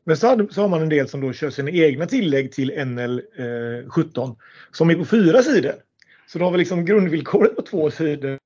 Men 0.05 0.16
så, 0.16 0.27
hade, 0.27 0.53
så 0.53 0.61
har 0.61 0.68
man 0.68 0.83
en 0.83 0.89
del 0.89 1.09
som 1.09 1.21
då 1.21 1.33
kör 1.33 1.51
sina 1.51 1.71
egna 1.71 2.07
tillägg 2.07 2.53
till 2.53 2.73
NL17 2.73 4.37
som 4.73 4.91
är 4.91 4.95
på 4.95 5.05
fyra 5.05 5.43
sidor. 5.43 5.75
Så 6.27 6.39
då 6.39 6.45
har 6.45 6.53
vi 6.53 6.59
liksom 6.59 6.85
grundvillkoret 6.85 7.57
på 7.57 7.62
två 7.62 7.91
sidor 7.91 8.39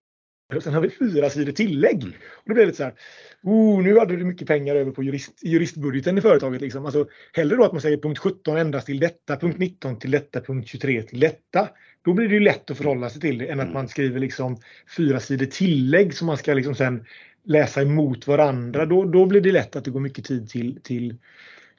sen 0.62 0.74
har 0.74 0.80
vi 0.80 0.90
fyra 0.90 1.30
sidor 1.30 1.52
tillägg. 1.52 2.02
Mm. 2.02 2.14
Och 2.34 2.54
det 2.54 2.66
lite 2.66 2.76
så 2.76 2.84
här, 2.84 2.94
oh, 3.42 3.82
nu 3.82 3.98
hade 3.98 4.16
du 4.16 4.24
mycket 4.24 4.48
pengar 4.48 4.76
över 4.76 4.90
på 4.90 5.02
jurist, 5.02 5.38
juristbudgeten 5.42 6.18
i 6.18 6.20
företaget. 6.20 6.60
Liksom. 6.60 6.84
Alltså, 6.84 7.06
hellre 7.32 7.56
då 7.56 7.64
att 7.64 7.72
man 7.72 7.80
säger 7.80 7.96
punkt 7.98 8.18
17 8.18 8.56
endast 8.56 8.86
till 8.86 9.00
detta, 9.00 9.36
punkt 9.36 9.58
19 9.58 9.98
till 9.98 10.10
detta, 10.10 10.40
punkt 10.40 10.68
23 10.68 11.02
till 11.02 11.20
detta. 11.20 11.68
Då 12.04 12.12
blir 12.12 12.28
det 12.28 12.34
ju 12.34 12.40
lätt 12.40 12.70
att 12.70 12.76
förhålla 12.76 13.10
sig 13.10 13.20
till 13.20 13.38
det 13.38 13.46
än 13.46 13.60
att 13.60 13.64
Mm. 13.64 13.74
man 13.74 13.88
skriver 13.88 14.20
liksom 14.20 14.56
fyra 14.96 15.20
sidor 15.20 15.46
tillägg 15.46 16.14
som 16.14 16.26
man 16.26 16.36
ska 16.36 16.54
liksom 16.54 16.74
sen 16.74 17.04
läsa 17.44 17.82
emot 17.82 18.26
varandra. 18.26 18.86
Då, 18.86 19.04
då 19.04 19.26
blir 19.26 19.40
det 19.40 19.52
lätt 19.52 19.76
att 19.76 19.84
det 19.84 19.90
går 19.90 20.00
mycket 20.00 20.24
tid 20.24 20.48
till, 20.48 20.80
till, 20.82 21.16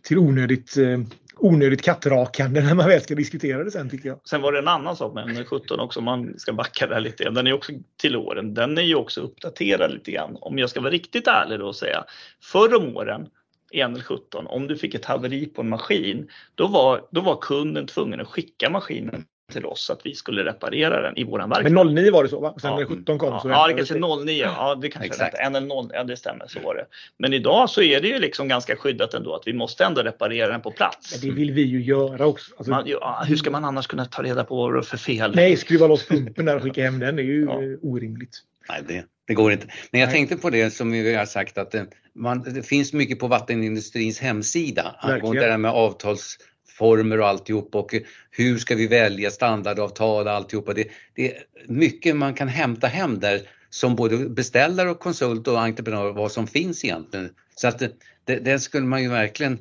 till 0.02 0.18
onödigt, 0.18 0.78
eh, 0.78 1.00
onödigt 1.38 1.82
kattrakande 1.82 2.62
när 2.62 2.76
man 2.76 2.88
väl 2.88 3.02
ska 3.02 3.16
diskutera 3.16 3.64
det 3.64 3.72
sen 3.72 3.90
tycker 3.90 4.10
jag. 4.10 4.20
Sen 4.24 4.42
var 4.42 4.52
det 4.52 4.60
en 4.60 4.68
annan 4.68 4.96
sak 4.96 5.14
med 5.14 5.26
NL17 5.26 5.80
också, 5.80 6.00
om 6.00 6.06
man 6.06 6.40
ska 6.40 6.54
backa 6.54 6.88
där 6.88 7.00
lite. 7.00 7.30
Den 7.30 7.48
är 7.48 7.54
också 7.54 7.72
till 7.98 8.16
åren. 8.16 8.54
Den 8.54 8.78
är 8.78 8.82
ju 8.82 8.96
också 8.96 9.22
uppdaterad 9.22 9.92
lite 9.92 10.12
grann. 10.12 10.38
Om 10.42 10.58
jag 10.58 10.70
ska 10.70 10.82
vara 10.82 10.92
riktigt 10.92 11.28
ärlig 11.28 11.60
då 11.60 11.68
och 11.68 11.76
säga. 11.76 12.04
Förr 12.42 12.76
om 12.76 12.98
åren 12.98 13.28
i 13.72 13.84
NL17, 13.84 14.46
om 14.46 14.68
du 14.68 14.78
fick 14.78 14.96
ett 14.96 15.06
haveri 15.06 15.46
på 15.46 15.62
en 15.62 15.70
maskin, 15.70 16.30
då 16.56 16.68
var, 16.68 17.02
då 17.12 17.22
var 17.22 17.38
kunden 17.42 17.88
tvungen 17.88 18.22
att 18.22 18.28
skicka 18.28 18.70
maskinen 18.70 19.26
till 19.52 19.66
oss 19.66 19.90
att 19.90 20.00
vi 20.06 20.16
skulle 20.16 20.44
reparera 20.46 21.02
den 21.02 21.18
i 21.18 21.24
våran 21.24 21.50
verkstad. 21.50 21.84
Men 21.84 21.96
09 21.96 22.12
var 22.12 22.24
det 22.24 22.30
så 22.30 22.40
va? 22.40 22.54
Sen 22.62 22.72
Ja. 22.72 22.78
när 22.80 22.86
17 22.86 23.18
kom 23.20 23.30
Ja, 23.34 23.40
så 23.40 23.50
ja, 23.50 23.68
det 23.68 23.74
kanske 23.74 23.94
09. 23.96 24.34
Ja, 24.44 24.76
det 24.76 24.90
kanske 24.90 25.08
Exakt. 25.08 25.36
är 25.38 25.50
NL0. 25.50 25.90
Ja, 25.94 26.04
det 26.04 26.18
stämmer. 26.18 26.48
Så 26.48 26.60
var 26.60 26.76
det. 26.76 26.86
Men 27.18 27.34
idag 27.34 27.70
så 27.70 27.82
är 27.82 28.02
det 28.02 28.08
ju 28.08 28.20
liksom 28.20 28.48
ganska 28.48 28.76
skyddat 28.76 29.14
ändå 29.14 29.36
att 29.36 29.48
vi 29.48 29.54
måste 29.54 29.86
ändå 29.86 30.02
reparera 30.02 30.52
den 30.52 30.62
på 30.62 30.72
plats. 30.72 31.12
Men 31.22 31.30
det 31.30 31.36
vill 31.36 31.52
vi 31.52 31.62
ju 31.62 31.82
göra 31.84 32.26
också. 32.26 32.52
Alltså, 32.58 32.72
Man, 32.72 32.84
ja, 32.88 33.24
hur 33.28 33.36
ska 33.36 33.52
man 33.52 33.66
annars 33.66 33.88
kunna 33.88 34.06
ta 34.06 34.24
reda 34.24 34.44
på 34.44 34.56
vad 34.56 34.74
det 34.74 34.80
är 34.80 34.82
för 34.82 34.98
fel? 34.98 35.36
Nej, 35.36 35.58
skruva 35.58 35.88
loss 35.88 36.08
pumpen 36.08 36.46
där 36.46 36.56
och 36.56 36.64
skicka 36.64 36.84
hem 36.84 37.00
den. 37.00 37.16
Det 37.16 37.22
är 37.22 37.24
ju 37.24 37.46
Ja. 37.46 37.64
eh, 37.64 37.70
orimligt. 37.82 38.38
Nej, 38.70 38.82
det, 38.88 39.06
det 39.28 39.34
går 39.34 39.52
inte. 39.52 39.68
Men 39.92 40.02
jag 40.02 40.08
Nej. 40.08 40.16
tänkte 40.16 40.38
på 40.38 40.50
det 40.50 40.72
som 40.72 40.92
vi 40.92 41.16
har 41.16 41.26
sagt 41.26 41.58
att 41.58 41.72
det, 41.72 41.86
man, 42.16 42.42
det 42.54 42.64
finns 42.64 42.94
mycket 42.94 43.20
på 43.20 43.28
vattenindustrins 43.28 44.20
hemsida 44.20 44.96
angående 45.00 45.22
Verkligen. 45.28 45.46
det 45.46 45.52
här 45.52 45.58
med 45.58 45.72
former 46.68 47.20
och 47.20 47.28
alltihop 47.28 47.76
och 47.76 47.96
hur 48.32 48.58
ska 48.58 48.76
vi 48.76 48.88
välja 48.88 49.32
standardavtal 49.32 50.28
och 50.28 50.34
alltihopa. 50.34 50.74
Det, 50.74 50.88
det 51.16 51.32
är 51.32 51.44
mycket 51.68 52.16
man 52.16 52.34
kan 52.34 52.48
hämta 52.48 52.88
hem 52.88 53.20
där 53.20 53.42
som 53.70 53.96
både 53.96 54.30
beställare 54.30 54.90
och 54.90 55.00
konsult 55.00 55.48
och 55.48 55.62
entreprenör 55.62 56.12
vad 56.12 56.32
som 56.32 56.48
finns 56.48 56.86
egentligen. 56.86 57.30
Så 57.56 57.68
att 57.68 57.80
det, 58.26 58.40
det, 58.40 58.60
skulle 58.60 58.86
man 58.86 59.04
ju 59.04 59.10
verkligen 59.10 59.60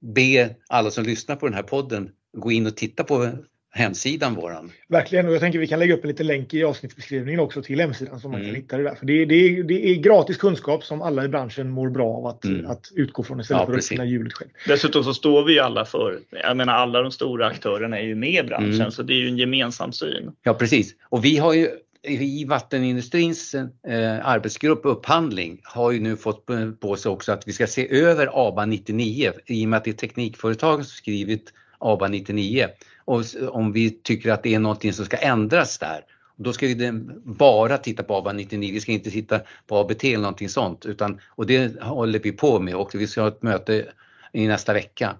be 0.00 0.54
alla 0.68 0.90
som 0.90 1.04
lyssnar 1.04 1.36
på 1.36 1.46
den 1.46 1.54
här 1.54 1.62
podden 1.62 2.10
gå 2.36 2.52
in 2.52 2.66
och 2.66 2.76
titta 2.76 3.04
på 3.04 3.30
hemsidan 3.74 4.34
våran. 4.34 4.72
Verkligen. 4.88 5.26
Och 5.28 5.32
jag 5.34 5.40
tänker 5.40 5.58
vi 5.58 5.66
kan 5.66 5.78
lägga 5.78 5.94
upp 5.94 6.04
en 6.04 6.08
liten 6.08 6.26
länk 6.26 6.54
i 6.54 6.64
avsnittsbeskrivningen 6.64 7.40
också 7.40 7.62
till 7.62 7.80
hemsidan 7.80 8.20
så 8.20 8.28
man 8.28 8.40
Mm. 8.40 8.46
kan 8.52 8.62
hitta 8.62 8.76
det 8.76 8.82
där. 8.82 8.94
För 8.94 9.06
det, 9.06 9.12
är- 9.22 9.26
det, 9.26 9.34
är, 9.34 9.62
det 9.62 9.88
är 9.88 9.94
gratis 9.94 10.36
kunskap 10.36 10.84
som 10.84 11.02
alla 11.02 11.24
i 11.24 11.28
branschen 11.28 11.70
mår 11.70 11.90
bra 11.90 12.08
av 12.16 12.26
att, 12.26 12.44
Mm. 12.44 12.66
att 12.66 12.90
utgå 12.94 13.22
från 13.22 13.40
istället 13.40 13.60
Ja, 13.60 13.66
för 13.66 13.72
att 13.72 13.78
uppfinna 13.78 14.04
hjulet 14.04 14.32
själv. 14.32 14.50
Dessutom 14.68 15.04
så 15.04 15.14
står 15.14 15.44
vi 15.44 15.52
ju 15.52 15.58
alla 15.60 15.84
för, 15.84 16.18
jag 16.30 16.56
menar 16.56 16.72
alla 16.74 17.02
de 17.02 17.10
stora 17.12 17.46
aktörerna 17.46 17.98
är 17.98 18.04
ju 18.04 18.14
med 18.14 18.44
i 18.44 18.48
branschen 18.48 18.74
Mm. 18.74 18.90
så 18.90 19.02
det 19.02 19.12
är 19.12 19.18
ju 19.18 19.28
en 19.28 19.38
gemensam 19.38 19.92
syn. 19.92 20.32
Ja 20.42 20.54
precis. 20.54 20.94
Och 21.08 21.24
vi 21.24 21.36
har 21.38 21.52
ju 21.54 21.68
i 22.04 22.44
vattenindustrins 22.44 23.54
eh, 23.54 24.26
arbetsgrupp 24.28 24.80
upphandling 24.84 25.60
har 25.64 25.90
ju 25.92 26.00
nu 26.00 26.16
fått 26.16 26.46
på- 26.46 26.72
på 26.80 26.96
sig 26.96 27.10
också 27.10 27.32
att 27.32 27.48
vi 27.48 27.52
ska 27.52 27.66
se 27.66 27.94
över 28.00 28.48
ABA 28.48 28.66
99 28.66 29.32
i 29.46 29.64
och 29.64 29.68
med 29.68 29.76
att 29.76 29.84
det 29.84 29.90
är 29.90 29.94
teknikföretagen 29.94 30.84
som 30.84 30.92
skrivit 30.92 31.52
ABA 31.78 32.08
99 32.08 32.66
och 33.04 33.22
om 33.50 33.72
vi 33.72 33.90
tycker 33.90 34.30
att 34.30 34.42
det 34.42 34.54
är 34.54 34.58
någonting 34.58 34.92
som 34.92 35.04
ska 35.04 35.16
ändras 35.16 35.78
där. 35.78 36.04
Då 36.36 36.52
ska 36.52 36.66
vi 36.66 36.74
den- 36.74 37.22
bara 37.24 37.78
titta 37.78 38.02
på 38.02 38.14
ABA 38.14 38.32
99, 38.32 38.72
vi 38.72 38.80
ska 38.80 38.92
inte 38.92 39.10
titta 39.10 39.40
på 39.66 39.76
ABT 39.76 40.04
eller 40.04 40.18
någonting 40.22 40.48
sånt 40.48 40.86
utan 40.86 41.20
och 41.28 41.46
det 41.46 41.80
håller 41.82 42.18
vi 42.18 42.32
på 42.32 42.60
med 42.60 42.74
och 42.74 42.94
vi 42.94 43.06
ska 43.06 43.20
ha 43.20 43.28
ett 43.28 43.42
möte 43.42 43.86
i 44.32 44.46
nästa 44.46 44.72
vecka 44.72 45.16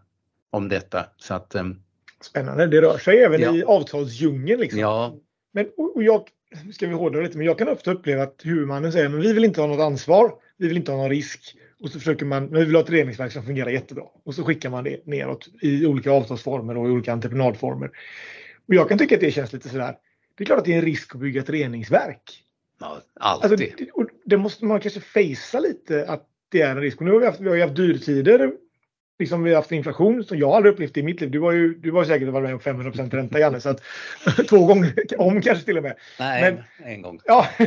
om 0.50 0.68
detta. 0.68 1.06
Så 1.16 1.34
att, 1.34 1.54
eh, 1.54 1.64
Spännande. 2.20 2.66
Det 2.66 2.80
rör 2.80 2.98
sig 2.98 3.22
även 3.22 3.40
Ja. 3.40 3.54
i 3.56 3.64
avtalsdjungeln. 3.64 4.60
Liksom. 4.60 4.80
ja, 4.80 5.14
Men, 5.52 5.66
och, 5.76 6.02
jag, 6.02 6.28
ska 6.74 6.86
vi 6.86 6.94
hårdra 6.94 7.20
lite, 7.20 7.36
men 7.36 7.46
jag 7.46 7.58
kan 7.58 7.68
ofta 7.68 7.92
uppleva 7.92 8.22
att 8.22 8.40
huvudmannen 8.44 8.92
säger 8.92 9.08
men 9.08 9.20
vi 9.20 9.32
vill 9.32 9.44
inte 9.44 9.60
ha 9.60 9.68
något 9.68 9.80
ansvar, 9.80 10.32
vi 10.56 10.68
vill 10.68 10.76
inte 10.76 10.90
ha 10.92 10.98
någon 10.98 11.10
risk. 11.10 11.56
Och 11.82 11.90
så 11.90 11.98
försöker 11.98 12.26
man, 12.26 12.44
men 12.44 12.58
vi 12.58 12.64
vill 12.64 12.74
ha 12.74 12.82
ett 12.82 12.90
reningsverk 12.90 13.32
som 13.32 13.42
fungerar 13.42 13.70
jättebra. 13.70 14.04
Och 14.24 14.34
så 14.34 14.44
skickar 14.44 14.70
man 14.70 14.84
det 14.84 15.06
neråt 15.06 15.48
i 15.62 15.86
olika 15.86 16.10
avtalsformer 16.10 16.76
och 16.76 16.88
i 16.88 16.90
olika 16.90 17.12
entreprenadformer. 17.12 17.90
Och 18.68 18.74
jag 18.74 18.88
kan 18.88 18.98
tycka 18.98 19.14
att 19.14 19.20
det 19.20 19.30
känns 19.30 19.52
lite 19.52 19.68
sådär. 19.68 19.96
Det 20.34 20.44
är 20.44 20.46
klart 20.46 20.58
att 20.58 20.64
det 20.64 20.72
är 20.72 20.78
en 20.78 20.84
risk 20.84 21.14
att 21.14 21.20
bygga 21.20 21.40
ett 21.40 21.50
reningsverk. 21.50 22.44
ja 22.80 23.02
Alltså, 23.14 23.48
alltid. 23.48 23.74
det, 23.78 23.90
och 23.90 24.06
det 24.24 24.36
måste 24.36 24.64
man 24.64 24.80
kanske 24.80 25.00
fejsa 25.00 25.60
lite 25.60 26.06
att 26.08 26.28
det 26.48 26.60
är 26.60 26.70
en 26.70 26.80
risk. 26.80 27.00
Och 27.00 27.04
nu 27.04 27.12
har 27.12 27.20
vi 27.20 27.26
haft, 27.26 27.40
vi 27.40 27.48
har 27.48 27.56
ju 27.56 27.62
haft 27.62 27.76
dyrtider. 27.76 28.52
Liksom 29.22 29.42
vi 29.42 29.50
har 29.50 29.56
haft 29.56 29.72
inflation 29.72 30.24
som 30.24 30.38
jag 30.38 30.50
aldrig 30.50 30.72
upplevt 30.72 30.96
i 30.96 31.02
mitt 31.02 31.20
liv. 31.20 31.30
Du 31.30 31.38
var 31.38 31.52
ju 31.52 31.74
du 31.74 31.90
var 31.90 32.04
säkert 32.04 32.28
varit 32.28 32.44
med 32.44 32.54
om 32.54 32.60
500 32.60 32.92
ränta 33.10 33.38
Janne. 33.38 33.60
Så 33.60 33.68
att, 33.68 33.82
två 34.48 34.66
gånger 34.66 34.94
om 35.18 35.42
kanske 35.42 35.64
till 35.64 35.76
och 35.76 35.82
med. 35.82 35.94
Nej, 36.18 36.62
en 36.84 37.02
gång. 37.02 37.20
Ja, 37.24 37.46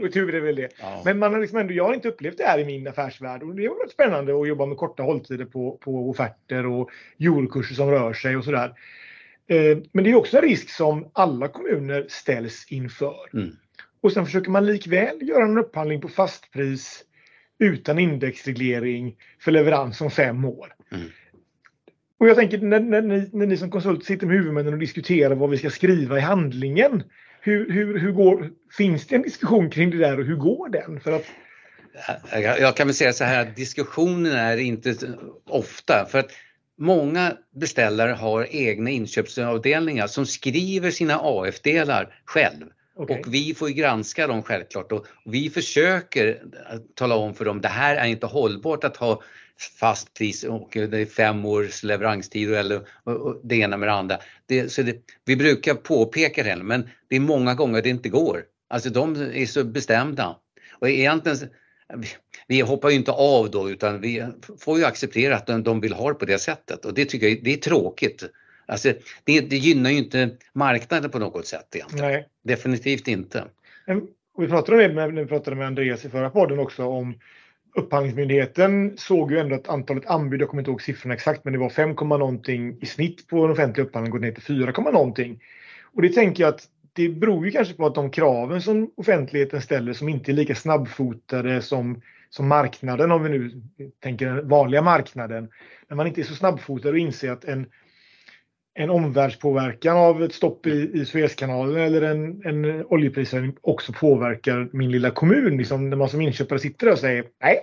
och 0.00 0.12
tur 0.12 0.34
är 0.34 0.40
väl 0.40 0.56
det. 0.56 0.68
Ja. 0.80 1.02
Men 1.04 1.18
man 1.18 1.32
har 1.32 1.40
liksom 1.40 1.58
ändå, 1.58 1.74
jag 1.74 1.84
har 1.84 1.94
inte 1.94 2.08
upplevt 2.08 2.38
det 2.38 2.44
här 2.44 2.58
i 2.58 2.64
min 2.64 2.88
affärsvärld. 2.88 3.42
Och 3.42 3.54
det 3.54 3.64
är 3.64 3.68
varit 3.68 3.92
spännande 3.92 4.40
att 4.40 4.48
jobba 4.48 4.66
med 4.66 4.76
korta 4.76 5.02
hålltider 5.02 5.44
på, 5.44 5.78
på 5.80 6.10
offerter 6.10 6.66
och 6.66 6.90
eurokurser 7.20 7.74
som 7.74 7.90
rör 7.90 8.12
sig 8.12 8.36
och 8.36 8.44
sådär. 8.44 8.72
Eh, 9.46 9.78
Men 9.92 10.04
det 10.04 10.10
är 10.10 10.14
också 10.14 10.36
en 10.36 10.42
risk 10.42 10.70
som 10.70 11.10
alla 11.12 11.48
kommuner 11.48 12.06
ställs 12.08 12.66
inför. 12.68 13.30
Mm. 13.34 13.50
Och 14.00 14.12
sen 14.12 14.26
försöker 14.26 14.50
man 14.50 14.66
likväl 14.66 15.28
göra 15.28 15.44
en 15.44 15.58
upphandling 15.58 16.00
på 16.00 16.08
fastpris 16.08 17.04
utan 17.58 17.98
indexreglering 17.98 19.16
för 19.40 19.52
leverans 19.52 20.00
om 20.00 20.10
fem 20.10 20.44
år. 20.44 20.74
Mm. 20.90 21.10
Och 22.18 22.28
jag 22.28 22.36
tänker 22.36 22.58
när, 22.58 22.80
när, 22.80 23.02
ni, 23.02 23.30
när 23.32 23.46
ni 23.46 23.56
som 23.56 23.70
konsult 23.70 24.04
sitter 24.04 24.26
med 24.26 24.36
huvudmännen 24.36 24.72
och 24.72 24.78
diskuterar 24.78 25.34
vad 25.34 25.50
vi 25.50 25.58
ska 25.58 25.70
skriva 25.70 26.18
i 26.18 26.20
handlingen. 26.20 27.02
Hur, 27.40 27.70
hur, 27.72 27.98
hur 27.98 28.12
går, 28.12 28.50
finns 28.76 29.06
det 29.06 29.16
en 29.16 29.22
diskussion 29.22 29.70
kring 29.70 29.90
det 29.90 29.98
där 29.98 30.18
och 30.18 30.24
hur 30.24 30.36
går 30.36 30.68
den? 30.68 31.00
För 31.00 31.12
att, 31.12 31.24
Jag 32.60 32.76
kan 32.76 32.86
väl 32.86 32.94
säga 32.94 33.12
så 33.12 33.24
här 33.24 33.42
att 33.42 33.56
diskussionen 33.56 34.32
är 34.32 34.56
inte 34.56 34.94
ofta 35.44 36.06
för 36.10 36.18
att 36.18 36.30
många 36.78 37.32
beställare 37.54 38.12
har 38.12 38.46
egna 38.50 38.90
inköpsavdelningar 38.90 40.06
som 40.06 40.26
skriver 40.26 40.90
sina 40.90 41.18
AF-delar 41.22 42.14
själv 42.24 42.66
Okay. 42.98 43.20
Och 43.20 43.34
vi 43.34 43.54
får 43.54 43.68
granska 43.68 44.26
dem 44.26 44.42
självklart 44.42 44.92
och 44.92 45.06
vi 45.24 45.50
försöker 45.50 46.42
tala 46.94 47.14
om 47.14 47.34
för 47.34 47.44
dem, 47.44 47.60
det 47.60 47.68
här 47.68 47.96
är 47.96 48.06
inte 48.06 48.26
hållbart 48.26 48.84
att 48.84 48.96
ha 48.96 49.22
fast 49.58 50.14
pris 50.14 50.44
och 50.44 50.68
det 50.72 50.98
är 50.98 51.06
fem 51.06 51.44
års 51.44 51.82
leveranstid 51.82 52.54
eller 52.54 52.80
det 53.42 53.56
ena 53.56 53.76
med 53.76 53.88
det 53.88 53.92
andra. 53.92 54.18
Det, 54.46 54.72
så 54.72 54.82
det, 54.82 54.96
vi 55.24 55.36
brukar 55.36 55.74
påpeka 55.74 56.42
det, 56.42 56.56
men 56.56 56.88
det 57.08 57.16
är 57.16 57.20
många 57.20 57.54
gånger 57.54 57.82
det 57.82 57.88
inte 57.88 58.08
går. 58.08 58.44
Alltså 58.68 58.90
de 58.90 59.16
är 59.16 59.46
så 59.46 59.64
bestämda. 59.64 60.36
Och 60.70 60.88
egentligen, 60.88 61.38
vi 62.46 62.60
hoppar 62.60 62.90
ju 62.90 62.96
inte 62.96 63.12
av 63.12 63.50
då 63.50 63.70
utan 63.70 64.00
vi 64.00 64.26
får 64.58 64.78
ju 64.78 64.84
acceptera 64.84 65.36
att 65.36 65.64
de 65.64 65.80
vill 65.80 65.92
ha 65.92 66.08
det 66.08 66.14
på 66.14 66.24
det 66.24 66.38
sättet 66.38 66.84
och 66.84 66.94
det 66.94 67.04
tycker 67.04 67.28
jag 67.28 67.44
det 67.44 67.52
är 67.52 67.56
tråkigt. 67.56 68.24
Alltså, 68.66 68.92
det, 69.24 69.40
det 69.40 69.56
gynnar 69.56 69.90
ju 69.90 69.98
inte 69.98 70.30
marknaden 70.52 71.10
på 71.10 71.18
något 71.18 71.46
sätt 71.46 71.74
egentligen. 71.74 72.06
Nej. 72.06 72.28
Definitivt 72.42 73.08
inte. 73.08 73.44
Och 74.34 74.42
vi 74.42 74.48
pratade 74.48 74.88
om 74.88 74.94
det 74.94 75.06
när 75.06 75.22
vi 75.22 75.26
pratade 75.26 75.56
med 75.56 75.66
Andreas 75.66 76.04
i 76.04 76.08
förra 76.08 76.30
podden 76.30 76.58
också 76.58 76.84
om 76.84 77.14
Upphandlingsmyndigheten 77.74 78.96
såg 78.96 79.32
ju 79.32 79.38
ändå 79.38 79.54
att 79.54 79.68
antalet 79.68 80.06
anbud, 80.06 80.40
jag 80.40 80.48
kommer 80.48 80.60
inte 80.60 80.70
ihåg 80.70 80.82
siffrorna 80.82 81.14
exakt, 81.14 81.44
men 81.44 81.52
det 81.52 81.58
var 81.58 81.70
5, 81.70 81.90
någonting 81.90 82.78
i 82.80 82.86
snitt 82.86 83.28
på 83.28 83.44
en 83.44 83.50
offentlig 83.50 83.84
upphandling 83.84 84.10
gått 84.10 84.20
ner 84.20 84.32
till 84.32 84.42
4, 84.42 84.90
någonting. 84.92 85.40
Och 85.94 86.02
det 86.02 86.08
tänker 86.08 86.42
jag 86.42 86.54
att 86.54 86.68
det 86.92 87.08
beror 87.08 87.46
ju 87.46 87.52
kanske 87.52 87.74
på 87.74 87.86
att 87.86 87.94
de 87.94 88.10
kraven 88.10 88.62
som 88.62 88.90
offentligheten 88.96 89.62
ställer 89.62 89.92
som 89.92 90.08
inte 90.08 90.30
är 90.30 90.34
lika 90.34 90.54
snabbfotade 90.54 91.62
som, 91.62 92.02
som 92.30 92.48
marknaden, 92.48 93.12
om 93.12 93.22
vi 93.22 93.30
nu 93.30 93.62
tänker 94.02 94.26
den 94.26 94.48
vanliga 94.48 94.82
marknaden, 94.82 95.48
när 95.88 95.96
man 95.96 96.06
inte 96.06 96.20
är 96.20 96.24
så 96.24 96.34
snabbfotad 96.34 96.88
och 96.88 96.98
inser 96.98 97.30
att 97.30 97.44
en 97.44 97.66
en 98.78 98.90
omvärldspåverkan 98.90 99.96
av 99.96 100.22
ett 100.22 100.34
stopp 100.34 100.66
i, 100.66 100.90
i 100.94 101.04
Suezkanalen 101.04 101.76
eller 101.76 102.02
en, 102.02 102.42
en 102.44 102.86
oljeprishöjning 102.86 103.56
också 103.60 103.92
påverkar 103.92 104.68
min 104.72 104.90
lilla 104.90 105.10
kommun. 105.10 105.56
Liksom 105.56 105.90
när 105.90 105.96
man 105.96 106.08
som 106.08 106.20
inköpare 106.20 106.58
sitter 106.58 106.86
där 106.86 106.92
och 106.92 106.98
säger 106.98 107.24
nej, 107.42 107.58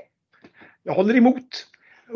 jag 0.83 0.93
håller 0.93 1.15
emot. 1.15 1.67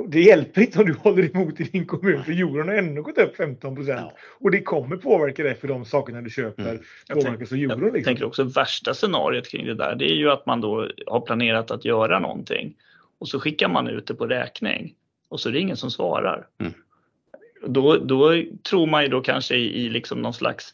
Det 0.07 0.21
hjälper 0.21 0.61
inte 0.61 0.79
om 0.79 0.85
du 0.85 0.93
håller 0.93 1.35
emot 1.35 1.59
i 1.59 1.63
din 1.63 1.85
kommun 1.85 2.23
för 2.23 2.31
euron 2.31 2.67
har 2.67 2.75
ändå 2.75 3.01
gått 3.01 3.17
upp 3.17 3.35
15 3.35 3.75
procent. 3.75 3.99
Ja. 3.99 4.17
Och 4.39 4.51
det 4.51 4.61
kommer 4.61 4.97
påverka 4.97 5.43
dig 5.43 5.55
för 5.55 5.67
de 5.67 5.85
sakerna 5.85 6.21
du 6.21 6.29
köper. 6.29 6.69
Mm. 6.69 6.83
Påverkas 7.13 7.51
av 7.51 7.57
euron. 7.57 7.79
Jag 7.79 7.93
liksom. 7.93 8.03
tänker 8.03 8.25
också 8.25 8.43
värsta 8.43 8.93
scenariot 8.93 9.47
kring 9.47 9.65
det 9.65 9.75
där. 9.75 9.95
Det 9.95 10.05
är 10.05 10.15
ju 10.15 10.31
att 10.31 10.45
man 10.45 10.61
då 10.61 10.89
har 11.07 11.21
planerat 11.21 11.71
att 11.71 11.85
göra 11.85 12.19
någonting 12.19 12.75
och 13.19 13.27
så 13.27 13.39
skickar 13.39 13.69
man 13.69 13.87
ut 13.87 14.07
det 14.07 14.15
på 14.15 14.27
räkning 14.27 14.93
och 15.29 15.39
så 15.39 15.49
är 15.49 15.53
det 15.53 15.59
ingen 15.59 15.77
som 15.77 15.91
svarar. 15.91 16.47
Mm 16.59 16.73
då, 17.67 17.97
då 17.97 18.43
tror 18.69 18.87
man 18.87 19.03
ju 19.03 19.09
då 19.09 19.21
kanske 19.21 19.55
i, 19.55 19.85
i 19.85 19.89
liksom 19.89 20.21
någon 20.21 20.33
slags 20.33 20.73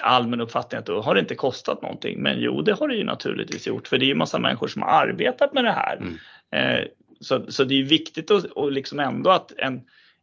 allmän 0.00 0.40
uppfattning 0.40 0.78
att 0.78 0.86
då 0.86 1.00
har 1.00 1.14
det 1.14 1.20
inte 1.20 1.34
kostat 1.34 1.82
någonting. 1.82 2.22
Men 2.22 2.40
jo, 2.40 2.62
det 2.62 2.72
har 2.72 2.88
det 2.88 2.94
ju 2.94 3.04
naturligtvis 3.04 3.66
gjort 3.66 3.88
för 3.88 3.98
det 3.98 4.04
är 4.04 4.08
ju 4.08 4.14
massa 4.14 4.38
människor 4.38 4.68
som 4.68 4.82
har 4.82 4.88
arbetat 4.88 5.54
med 5.54 5.64
det 5.64 5.72
här. 5.72 5.96
Mm. 5.96 6.16
Eh, 6.50 6.84
så, 7.20 7.46
så 7.48 7.64
det 7.64 7.74
är 7.74 7.82
viktigt 7.82 8.30
att, 8.30 8.44
och 8.44 8.72
liksom 8.72 9.00
ändå 9.00 9.30
att 9.30 9.52
en, 9.58 9.80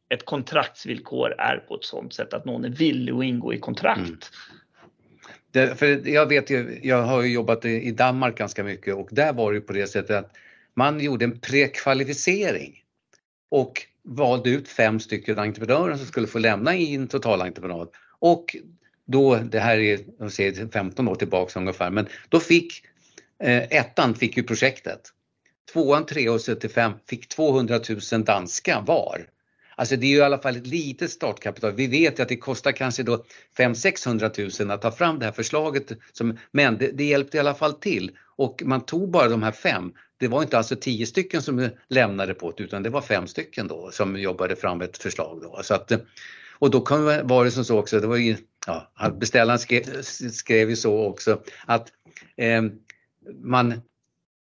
ett 0.09 0.25
kontraktsvillkor 0.25 1.35
är 1.37 1.57
på 1.57 1.75
ett 1.75 1.83
sådant 1.83 2.13
sätt 2.13 2.33
att 2.33 2.45
någon 2.45 2.65
är 2.65 2.69
villig 2.69 3.13
att 3.13 3.23
ingå 3.23 3.53
i 3.53 3.59
kontrakt. 3.59 3.99
Mm. 3.99 4.19
Det, 5.51 5.79
för 5.79 6.07
jag 6.07 6.25
vet 6.25 6.49
ju, 6.49 6.79
jag 6.83 7.03
har 7.03 7.21
ju 7.21 7.33
jobbat 7.33 7.65
i 7.65 7.91
Danmark 7.91 8.37
ganska 8.37 8.63
mycket 8.63 8.95
och 8.95 9.07
där 9.11 9.33
var 9.33 9.53
det 9.53 9.61
på 9.61 9.73
det 9.73 9.87
sättet 9.87 10.17
att 10.17 10.31
man 10.73 10.99
gjorde 10.99 11.25
en 11.25 11.39
prekvalificering. 11.39 12.75
Och 13.51 13.85
valde 14.03 14.49
ut 14.49 14.67
fem 14.67 14.99
stycken 14.99 15.39
entreprenörer 15.39 15.95
som 15.95 16.05
skulle 16.05 16.27
få 16.27 16.39
lämna 16.39 16.75
i 16.75 16.95
en 16.95 17.07
totalentreprenad. 17.07 17.89
Och 18.19 18.55
då, 19.05 19.35
det 19.35 19.59
här 19.59 19.77
är 19.77 19.99
jag 20.19 20.31
säger, 20.31 20.67
15 20.67 21.07
år 21.07 21.15
tillbaka 21.15 21.59
ungefär, 21.59 21.91
men 21.91 22.07
då 22.29 22.39
fick 22.39 22.83
eh, 23.43 23.63
ettan 23.63 24.15
fick 24.15 24.37
ju 24.37 24.43
projektet. 24.43 25.01
Tvåan, 25.73 26.05
tre 26.05 26.29
och 26.29 26.41
75 26.41 26.91
fick 27.09 27.27
200 27.27 27.79
000 28.11 28.23
danska 28.23 28.83
var. 28.87 29.27
Alltså 29.79 29.95
det 29.95 30.05
är 30.05 30.09
ju 30.09 30.17
i 30.17 30.21
alla 30.21 30.37
fall 30.37 30.55
ett 30.55 30.67
litet 30.67 31.11
startkapital. 31.11 31.71
Vi 31.71 31.87
vet 31.87 32.19
ju 32.19 32.23
att 32.23 32.29
det 32.29 32.37
kostar 32.37 32.71
kanske 32.71 33.03
då 33.03 33.23
500-600 33.57 34.61
000 34.61 34.71
att 34.71 34.81
ta 34.81 34.91
fram 34.91 35.19
det 35.19 35.25
här 35.25 35.31
förslaget. 35.31 35.91
Som, 36.11 36.37
men 36.51 36.77
det, 36.77 36.91
det 36.91 37.03
hjälpte 37.03 37.37
i 37.37 37.39
alla 37.39 37.53
fall 37.53 37.73
till 37.73 38.11
och 38.35 38.63
man 38.65 38.85
tog 38.85 39.11
bara 39.11 39.27
de 39.27 39.43
här 39.43 39.51
fem 39.51 39.93
det 40.17 40.27
var 40.27 40.41
inte 40.41 40.57
alltså 40.57 40.75
tio 40.75 41.05
stycken 41.05 41.41
som 41.41 41.69
lämnade 41.87 42.33
på 42.33 42.51
det 42.51 42.63
utan 42.63 42.83
det 42.83 42.89
var 42.89 43.01
fem 43.01 43.27
stycken 43.27 43.67
då 43.67 43.89
som 43.91 44.19
jobbade 44.19 44.55
fram 44.55 44.81
ett 44.81 44.97
förslag. 44.97 45.39
Då. 45.41 45.59
Så 45.63 45.73
att, 45.73 45.91
och 46.53 46.71
då 46.71 46.79
var 47.23 47.45
det 47.45 47.51
som 47.51 47.65
så 47.65 47.79
också, 47.79 47.99
det 47.99 48.07
var 48.07 48.17
ju, 48.17 48.37
ja, 48.67 48.91
beställaren 49.19 49.59
skrev, 49.59 50.01
skrev 50.31 50.69
ju 50.69 50.75
så 50.75 51.05
också 51.05 51.41
att 51.65 51.91
eh, 52.37 52.61
man, 53.43 53.81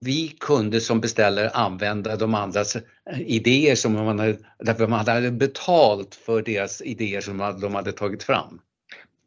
vi 0.00 0.28
kunde 0.28 0.80
som 0.80 1.00
beställare 1.00 1.50
använda 1.50 2.16
de 2.16 2.34
andras 2.34 2.76
idéer 3.16 3.74
som 3.74 3.92
man 3.92 4.18
hade, 4.18 4.38
därför 4.58 4.86
man 4.86 5.06
hade 5.06 5.30
betalt 5.30 6.14
för 6.14 6.42
deras 6.42 6.82
idéer 6.82 7.20
som 7.20 7.38
de 7.60 7.74
hade 7.74 7.92
tagit 7.92 8.22
fram. 8.22 8.60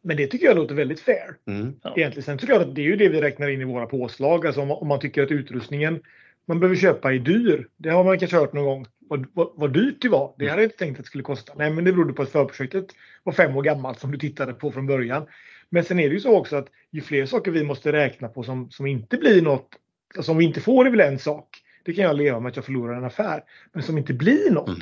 Men 0.04 0.18
det 0.18 0.28
tycker 0.28 0.46
jag 0.46 0.56
låter 0.56 0.76
väldigt 0.76 1.00
fair. 1.00 1.36
Mm. 1.48 1.76
Egentligen. 1.96 2.24
Sen 2.24 2.40
såklart 2.40 2.62
att 2.62 2.76
det 2.76 2.82
är 2.82 2.86
ju 2.86 2.96
det 2.96 3.10
vi 3.10 3.22
räknar 3.22 3.50
in 3.50 3.62
i 3.62 3.66
våra 3.66 3.86
påslag. 3.86 4.48
Alltså 4.48 4.62
om, 4.62 4.72
om 4.72 4.88
man 4.88 5.00
tycker 5.00 5.24
att 5.24 5.32
utrustningen 5.32 6.00
man 6.46 6.60
behöver 6.60 6.76
köpa 6.76 7.14
är 7.14 7.20
dyr. 7.20 7.68
Det 7.78 7.90
har 7.90 8.04
man 8.04 8.20
kanske 8.20 8.38
hört 8.38 8.54
någon 8.54 8.66
gång. 8.66 8.86
Vad, 9.00 9.26
vad, 9.34 9.52
vad 9.56 9.74
dyrt 9.74 10.02
det 10.02 10.10
var. 10.10 10.34
Det 10.38 10.48
hade 10.48 10.62
jag 10.62 10.68
inte 10.68 10.78
tänkt 10.78 11.00
att 11.00 11.06
det 11.06 11.08
skulle 11.08 11.24
kosta. 11.24 11.54
Nej, 11.56 11.72
men 11.72 11.84
det 11.84 11.94
berodde 11.94 12.14
på 12.14 12.22
att 12.22 12.30
förprojektet 12.30 12.86
var 13.24 13.34
fem 13.34 13.58
år 13.58 13.64
gammalt 13.64 14.00
som 14.00 14.12
du 14.12 14.18
tittade 14.18 14.54
på 14.54 14.72
från 14.72 14.88
början. 14.88 15.28
Men 15.70 15.84
sen 15.84 16.00
är 16.00 16.10
det 16.10 16.14
ju 16.14 16.20
så 16.20 16.38
också 16.38 16.56
att 16.56 16.68
ju 16.92 17.02
fler 17.02 17.26
saker 17.26 17.52
vi 17.52 17.64
måste 17.64 17.92
räkna 17.92 18.28
på 18.28 18.44
som, 18.44 18.72
som 18.72 18.86
inte 18.86 19.18
blir 19.18 19.42
något, 19.42 19.70
alltså 20.16 20.32
om 20.32 20.38
vi 20.38 20.45
inte 20.45 20.62
får 20.62 20.84
det 20.84 20.89
väl 20.89 20.99
en 20.99 21.20
sak. 21.20 21.47
Det 21.84 21.93
kan 21.93 22.05
jag 22.05 22.18
leva 22.18 22.39
med 22.39 22.49
att 22.49 22.55
jag 22.55 22.66
förlorar 22.66 22.97
en 22.97 23.05
affär. 23.05 23.43
Men 23.74 23.84
som 23.84 23.97
inte 23.97 24.14
blir 24.14 24.51
något. 24.51 24.68
Mm. 24.68 24.80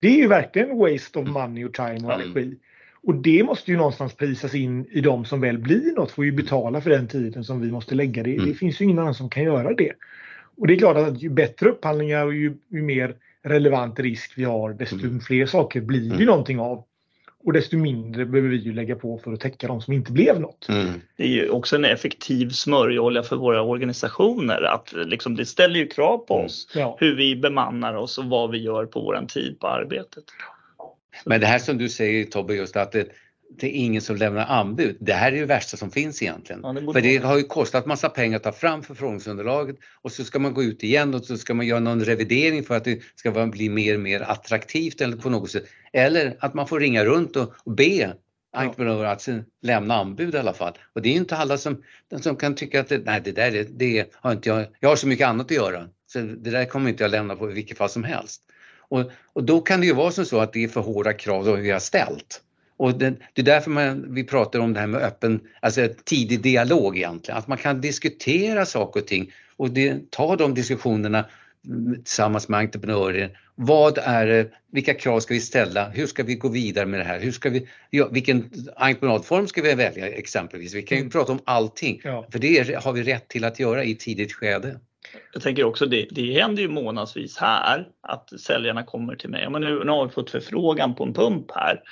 Det 0.00 0.08
är 0.08 0.16
ju 0.16 0.28
verkligen 0.28 0.78
waste 0.78 1.18
of 1.18 1.28
money 1.28 1.64
och 1.64 1.74
time 1.74 2.06
och 2.06 2.12
energi. 2.12 2.56
Och 3.02 3.14
det 3.14 3.44
måste 3.44 3.70
ju 3.70 3.76
någonstans 3.76 4.14
prisas 4.14 4.54
in 4.54 4.86
i 4.90 5.00
de 5.00 5.24
som 5.24 5.40
väl 5.40 5.58
blir 5.58 5.94
något, 5.96 6.10
får 6.10 6.24
ju 6.24 6.32
betala 6.32 6.80
för 6.80 6.90
den 6.90 7.08
tiden 7.08 7.44
som 7.44 7.60
vi 7.60 7.70
måste 7.70 7.94
lägga 7.94 8.22
det. 8.22 8.34
Mm. 8.34 8.48
Det 8.48 8.54
finns 8.54 8.80
ju 8.80 8.84
ingen 8.84 8.98
annan 8.98 9.14
som 9.14 9.30
kan 9.30 9.42
göra 9.42 9.74
det. 9.74 9.92
Och 10.56 10.66
det 10.66 10.74
är 10.74 10.78
klart 10.78 10.96
att 10.96 11.22
ju 11.22 11.30
bättre 11.30 11.68
upphandlingar 11.68 12.26
och 12.26 12.34
ju, 12.34 12.56
ju 12.68 12.82
mer 12.82 13.16
relevant 13.42 14.00
risk 14.00 14.32
vi 14.36 14.44
har, 14.44 14.72
desto 14.72 14.98
mm. 14.98 15.20
fler 15.20 15.46
saker 15.46 15.80
blir 15.80 16.08
det 16.08 16.14
mm. 16.14 16.26
någonting 16.26 16.60
av. 16.60 16.84
Och 17.48 17.54
desto 17.54 17.76
mindre 17.76 18.26
behöver 18.26 18.48
vi 18.48 18.56
ju 18.56 18.72
lägga 18.72 18.96
på 18.96 19.18
för 19.18 19.32
att 19.32 19.40
täcka 19.40 19.66
de 19.66 19.80
som 19.80 19.94
inte 19.94 20.12
blev 20.12 20.40
något. 20.40 20.68
Mm. 20.68 21.00
Det 21.16 21.22
är 21.22 21.28
ju 21.28 21.50
också 21.50 21.76
en 21.76 21.84
effektiv 21.84 22.50
smörjolja 22.50 23.22
för 23.22 23.36
våra 23.36 23.62
organisationer. 23.62 24.62
Att 24.62 24.92
liksom, 24.92 25.36
det 25.36 25.46
ställer 25.46 25.80
ju 25.80 25.86
krav 25.86 26.18
på 26.18 26.34
mm. 26.34 26.46
oss 26.46 26.68
ja. 26.74 26.96
hur 27.00 27.16
vi 27.16 27.36
bemannar 27.36 27.94
oss 27.94 28.18
och 28.18 28.24
vad 28.24 28.50
vi 28.50 28.58
gör 28.58 28.86
på 28.86 29.00
våran 29.00 29.26
tid 29.26 29.60
på 29.60 29.66
arbetet. 29.66 30.24
Men 31.24 31.40
det 31.40 31.46
här 31.46 31.58
som 31.58 31.78
du 31.78 31.88
säger 31.88 32.24
Tobbe, 32.24 32.54
just 32.54 32.76
att 32.76 32.92
det, 32.92 33.08
det 33.50 33.66
är 33.66 33.70
ingen 33.70 34.02
som 34.02 34.16
lämnar 34.16 34.46
anbud. 34.46 34.96
Det 35.00 35.12
här 35.12 35.32
är 35.32 35.40
det 35.40 35.46
värsta 35.46 35.76
som 35.76 35.90
finns 35.90 36.22
egentligen. 36.22 36.60
Ja, 36.64 36.72
det 36.72 36.92
För 36.92 37.00
det 37.00 37.16
har 37.16 37.36
ju 37.36 37.42
kostat 37.42 37.86
massa 37.86 38.08
pengar 38.08 38.36
att 38.36 38.42
ta 38.42 38.52
fram 38.52 38.82
förfrågningsunderlaget 38.82 39.76
och 40.02 40.12
så 40.12 40.24
ska 40.24 40.38
man 40.38 40.54
gå 40.54 40.62
ut 40.62 40.82
igen 40.82 41.14
och 41.14 41.24
så 41.24 41.36
ska 41.36 41.54
man 41.54 41.66
göra 41.66 41.80
någon 41.80 42.04
revidering 42.04 42.64
för 42.64 42.76
att 42.76 42.84
det 42.84 43.00
ska 43.14 43.46
bli 43.46 43.68
mer 43.68 43.94
och 43.94 44.00
mer 44.00 44.20
attraktivt 44.20 45.00
eller 45.00 45.16
på 45.16 45.30
något 45.30 45.50
sätt. 45.50 45.64
Eller 45.92 46.36
att 46.40 46.54
man 46.54 46.68
får 46.68 46.80
ringa 46.80 47.04
runt 47.04 47.36
och, 47.36 47.52
be 47.76 48.14
entreprenörer 48.52 49.04
att 49.04 49.28
lämna 49.62 49.94
anbud 49.94 50.34
i 50.34 50.38
alla 50.38 50.52
fall. 50.52 50.72
Och 50.92 51.02
det 51.02 51.08
är 51.08 51.14
inte 51.14 51.36
alla 51.36 51.58
som, 51.58 51.82
som 52.20 52.36
kan 52.36 52.54
tycka 52.54 52.80
att 52.80 52.88
det, 52.88 53.04
nej, 53.04 53.20
det 53.24 53.32
där 53.32 53.50
det, 53.50 53.68
det 53.78 54.12
har 54.14 54.32
inte 54.32 54.48
jag, 54.48 54.66
jag 54.80 54.88
har 54.88 54.96
så 54.96 55.06
mycket 55.06 55.26
annat 55.26 55.46
att 55.46 55.56
göra. 55.56 55.88
Så 56.06 56.18
det 56.18 56.50
där 56.50 56.64
kommer 56.64 56.90
inte 56.90 57.04
jag 57.04 57.10
lämna 57.10 57.36
på 57.36 57.50
i 57.50 57.54
vilket 57.54 57.78
fall 57.78 57.90
som 57.90 58.04
helst. 58.04 58.42
Och, 58.88 59.10
och 59.32 59.44
då 59.44 59.60
kan 59.60 59.80
det 59.80 59.86
ju 59.86 59.94
vara 59.94 60.10
som 60.10 60.24
så 60.24 60.40
att 60.40 60.52
det 60.52 60.64
är 60.64 60.68
för 60.68 60.80
hårda 60.80 61.12
krav 61.12 61.44
som 61.44 61.60
vi 61.60 61.70
har 61.70 61.78
ställt. 61.78 62.42
Och 62.78 62.98
det, 62.98 63.14
det 63.32 63.42
är 63.42 63.44
därför 63.44 63.70
man, 63.70 64.14
vi 64.14 64.24
pratar 64.24 64.58
om 64.58 64.72
det 64.72 64.80
här 64.80 64.86
med 64.86 65.02
öppen, 65.02 65.40
alltså 65.60 65.88
tidig 66.04 66.42
dialog 66.42 66.96
egentligen. 66.96 67.38
Att 67.38 67.48
man 67.48 67.58
kan 67.58 67.80
diskutera 67.80 68.66
saker 68.66 69.00
och 69.00 69.06
ting 69.06 69.32
och 69.56 69.70
det, 69.70 70.10
ta 70.10 70.36
de 70.36 70.54
diskussionerna 70.54 71.24
tillsammans 72.04 72.48
med 72.48 72.60
entreprenörer. 72.60 73.38
Vad 73.54 73.98
är 73.98 74.26
det, 74.26 74.50
vilka 74.72 74.94
krav 74.94 75.20
ska 75.20 75.34
vi 75.34 75.40
ställa? 75.40 75.88
Hur 75.88 76.06
ska 76.06 76.22
vi 76.22 76.34
gå 76.34 76.48
vidare 76.48 76.86
med 76.86 77.00
det 77.00 77.04
här? 77.04 77.20
Hur 77.20 77.32
ska 77.32 77.50
vi, 77.50 77.68
ja, 77.90 78.08
vilken 78.12 78.50
entreprenadform 78.76 79.46
ska 79.46 79.62
vi 79.62 79.74
välja 79.74 80.08
exempelvis? 80.08 80.74
Vi 80.74 80.82
kan 80.82 80.98
ju 80.98 81.02
mm. 81.02 81.10
prata 81.10 81.32
om 81.32 81.40
allting, 81.44 82.00
ja. 82.04 82.26
för 82.32 82.38
det 82.38 82.76
har 82.84 82.92
vi 82.92 83.02
rätt 83.02 83.28
till 83.28 83.44
att 83.44 83.60
göra 83.60 83.84
i 83.84 83.94
tidigt 83.94 84.32
skede. 84.32 84.80
Jag 85.32 85.42
tänker 85.42 85.64
också 85.64 85.86
det, 85.86 86.06
det 86.10 86.40
händer 86.40 86.62
ju 86.62 86.68
månadsvis 86.68 87.36
här 87.38 87.88
att 88.00 88.40
säljarna 88.40 88.82
kommer 88.82 89.16
till 89.16 89.30
mig. 89.30 89.50
Men 89.50 89.62
nu, 89.62 89.84
nu 89.84 89.90
har 89.90 90.06
vi 90.06 90.12
fått 90.12 90.30
förfrågan 90.30 90.94
på 90.94 91.04
en 91.04 91.14
pump 91.14 91.50
här 91.54 91.82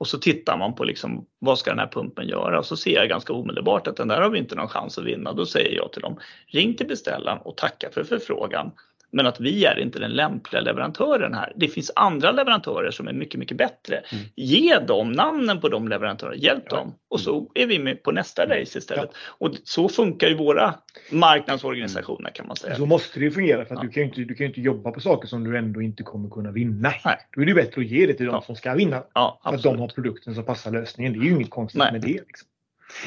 och 0.00 0.08
så 0.08 0.18
tittar 0.18 0.56
man 0.56 0.74
på 0.74 0.84
liksom, 0.84 1.26
vad 1.38 1.58
ska 1.58 1.70
den 1.70 1.78
här 1.78 1.86
pumpen 1.86 2.28
göra? 2.28 2.58
Och 2.58 2.66
så 2.66 2.76
ser 2.76 2.94
jag 2.94 3.08
ganska 3.08 3.32
omedelbart 3.32 3.86
att 3.86 3.96
den 3.96 4.08
där 4.08 4.20
har 4.20 4.30
vi 4.30 4.38
inte 4.38 4.54
någon 4.54 4.68
chans 4.68 4.98
att 4.98 5.04
vinna. 5.04 5.32
Då 5.32 5.46
säger 5.46 5.76
jag 5.76 5.92
till 5.92 6.02
dem, 6.02 6.18
ring 6.46 6.76
till 6.76 6.86
beställaren 6.86 7.38
och 7.38 7.56
tacka 7.56 7.90
för 7.90 8.04
förfrågan. 8.04 8.70
Men 9.12 9.26
att 9.26 9.40
vi 9.40 9.64
är 9.64 9.78
inte 9.78 9.98
den 9.98 10.10
lämpliga 10.10 10.60
leverantören 10.60 11.34
här. 11.34 11.52
Det 11.56 11.68
finns 11.68 11.92
andra 11.96 12.32
leverantörer 12.32 12.90
som 12.90 13.08
är 13.08 13.12
mycket, 13.12 13.40
mycket 13.40 13.56
bättre. 13.56 13.96
Mm. 13.96 14.24
Ge 14.36 14.78
dem 14.78 15.12
namnen 15.12 15.60
på 15.60 15.68
de 15.68 15.88
leverantörerna, 15.88 16.36
hjälp 16.36 16.64
ja. 16.70 16.76
dem 16.76 16.94
och 17.08 17.20
så 17.20 17.50
är 17.54 17.66
vi 17.66 17.78
med 17.78 18.02
på 18.02 18.12
nästa 18.12 18.46
race 18.46 18.78
istället. 18.78 19.10
Ja. 19.12 19.46
Och 19.46 19.54
så 19.64 19.88
funkar 19.88 20.28
ju 20.28 20.36
våra 20.36 20.74
marknadsorganisationer 21.10 22.30
kan 22.30 22.46
man 22.46 22.56
säga. 22.56 22.76
Så 22.76 22.86
måste 22.86 23.20
det 23.20 23.30
fungera 23.30 23.64
för 23.64 23.74
att 23.74 23.82
ja. 23.82 23.86
du 23.86 23.92
kan 23.92 24.02
ju 24.02 24.08
inte, 24.08 24.20
du 24.20 24.34
kan 24.34 24.46
inte 24.46 24.60
jobba 24.60 24.90
på 24.90 25.00
saker 25.00 25.28
som 25.28 25.44
du 25.44 25.58
ändå 25.58 25.82
inte 25.82 26.02
kommer 26.02 26.30
kunna 26.30 26.50
vinna. 26.50 26.92
Nej. 27.04 27.18
Då 27.30 27.42
är 27.42 27.46
det 27.46 27.54
bättre 27.54 27.80
att 27.80 27.86
ge 27.86 28.06
det 28.06 28.14
till 28.14 28.26
de 28.26 28.42
som 28.42 28.56
ska 28.56 28.74
vinna. 28.74 29.02
Ja, 29.14 29.40
för 29.44 29.54
att 29.54 29.62
de 29.62 29.78
har 29.78 29.88
produkten 29.88 30.34
som 30.34 30.44
passar 30.44 30.70
lösningen. 30.70 31.12
Det 31.12 31.18
är 31.18 31.22
ju 31.22 31.30
inget 31.30 31.50
konstigt 31.50 31.78
Nej. 31.78 31.92
med 31.92 32.00
det. 32.00 32.08
Liksom. 32.08 32.48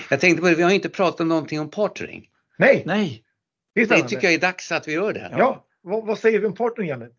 Jag 0.09 0.19
tänkte 0.19 0.41
på 0.41 0.49
det, 0.49 0.55
vi 0.55 0.63
har 0.63 0.71
inte 0.71 0.89
pratat 0.89 1.27
någonting 1.27 1.59
om 1.59 1.69
partnering. 1.69 2.29
Nej. 2.57 2.83
Nej. 2.85 3.23
Det, 3.75 3.89
det 3.89 4.01
tycker 4.01 4.23
jag 4.23 4.33
är 4.33 4.39
dags 4.39 4.71
att 4.71 4.87
vi 4.87 4.93
gör 4.93 5.13
det. 5.13 5.35
Ja. 5.37 5.65
Vad, 5.83 6.05
vad 6.05 6.19
säger 6.19 6.39
vi 6.39 6.45
om 6.45 6.55
partnering, 6.55 6.89
Janne? 6.89 7.09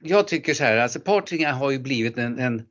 Jag 0.00 0.28
tycker 0.28 0.54
så 0.54 0.64
här, 0.64 0.76
alltså 0.76 1.00
partnering 1.00 1.46
har 1.46 1.70
ju 1.70 1.78
blivit 1.78 2.18
en, 2.18 2.38
en 2.38 2.62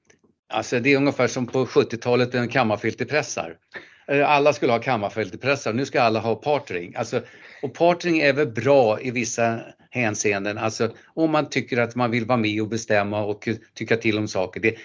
Alltså 0.52 0.80
det 0.80 0.94
är 0.94 0.98
ungefär 0.98 1.28
som 1.28 1.48
på 1.48 1.66
70-talet 1.66 2.36
en 2.36 2.48
kammarfilterpressar. 2.48 3.58
Eh, 4.08 4.30
alla 4.30 4.54
skulle 4.54 4.72
ha 4.72 4.80
kammarfilterpressar, 4.80 5.74
nu 5.74 5.86
ska 5.86 6.02
alla 6.02 6.20
ha 6.20 6.36
partring. 6.36 6.96
Alltså, 6.96 7.22
och 7.62 7.74
partring 7.74 8.20
är 8.20 8.34
väl 8.34 8.48
bra 8.48 9.02
i 9.02 9.12
vissa 9.12 9.60
hänseenden, 9.90 10.58
alltså 10.58 10.92
om 11.14 11.32
man 11.32 11.50
tycker 11.50 11.78
att 11.78 11.96
man 11.96 12.12
vill 12.12 12.26
vara 12.26 12.38
med 12.38 12.62
och 12.62 12.68
bestämma 12.68 13.24
och 13.24 13.48
tycka 13.74 13.98
till 13.98 14.18
om 14.18 14.28
saker. 14.28 14.60
Det, 14.60 14.76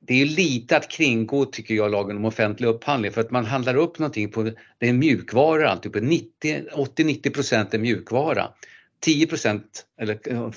det 0.00 0.22
är 0.22 0.26
lite 0.26 0.76
att 0.76 0.90
kringgå 0.90 1.44
tycker 1.44 1.74
jag 1.74 1.90
lagen 1.90 2.16
om 2.16 2.24
offentlig 2.24 2.68
upphandling 2.68 3.12
för 3.12 3.20
att 3.20 3.30
man 3.30 3.44
handlar 3.44 3.76
upp 3.76 3.98
någonting 3.98 4.30
på, 4.30 4.50
det 4.78 4.88
är 4.88 4.92
mjukvara 4.92 5.76
typ 5.76 5.96
alltihop, 5.96 6.96
80-90 6.98 7.74
är 7.74 7.78
mjukvara. 7.78 8.48
10 9.02 9.26
procent 9.26 9.86
eller 10.00 10.18
eh, 10.24 10.50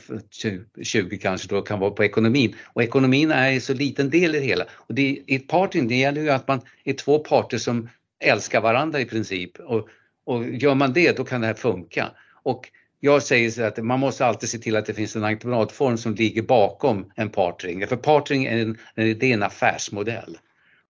20 0.83 1.17
kanske 1.17 1.47
då 1.47 1.61
kan 1.61 1.79
vara 1.79 1.91
på 1.91 2.03
ekonomin 2.03 2.55
och 2.63 2.83
ekonomin 2.83 3.31
är 3.31 3.51
en 3.51 3.61
så 3.61 3.73
liten 3.73 4.09
del 4.09 4.35
i 4.35 4.39
det 4.39 4.45
hela. 4.45 4.65
Och 4.71 4.95
det, 4.95 5.01
I 5.01 5.35
ett 5.35 5.47
partyn 5.47 5.87
det 5.87 5.95
gäller 5.95 6.21
ju 6.21 6.29
att 6.29 6.47
man 6.47 6.61
är 6.83 6.93
två 6.93 7.19
parter 7.19 7.57
som 7.57 7.89
älskar 8.19 8.61
varandra 8.61 8.99
i 8.99 9.05
princip 9.05 9.59
och, 9.59 9.87
och 10.25 10.49
gör 10.49 10.75
man 10.75 10.93
det 10.93 11.17
då 11.17 11.23
kan 11.23 11.41
det 11.41 11.47
här 11.47 11.53
funka. 11.53 12.11
Och 12.43 12.69
jag 12.99 13.23
säger 13.23 13.49
så 13.49 13.63
att 13.63 13.83
man 13.83 13.99
måste 13.99 14.25
alltid 14.25 14.49
se 14.49 14.57
till 14.57 14.75
att 14.75 14.85
det 14.85 14.93
finns 14.93 15.15
en 15.15 15.23
entreprenadform 15.23 15.97
som 15.97 16.15
ligger 16.15 16.41
bakom 16.41 17.11
en 17.15 17.29
partring. 17.29 17.87
För 17.87 17.95
partring 17.95 18.45
är 18.45 18.57
en, 18.57 18.77
det 18.95 19.23
är 19.23 19.33
en 19.33 19.43
affärsmodell. 19.43 20.37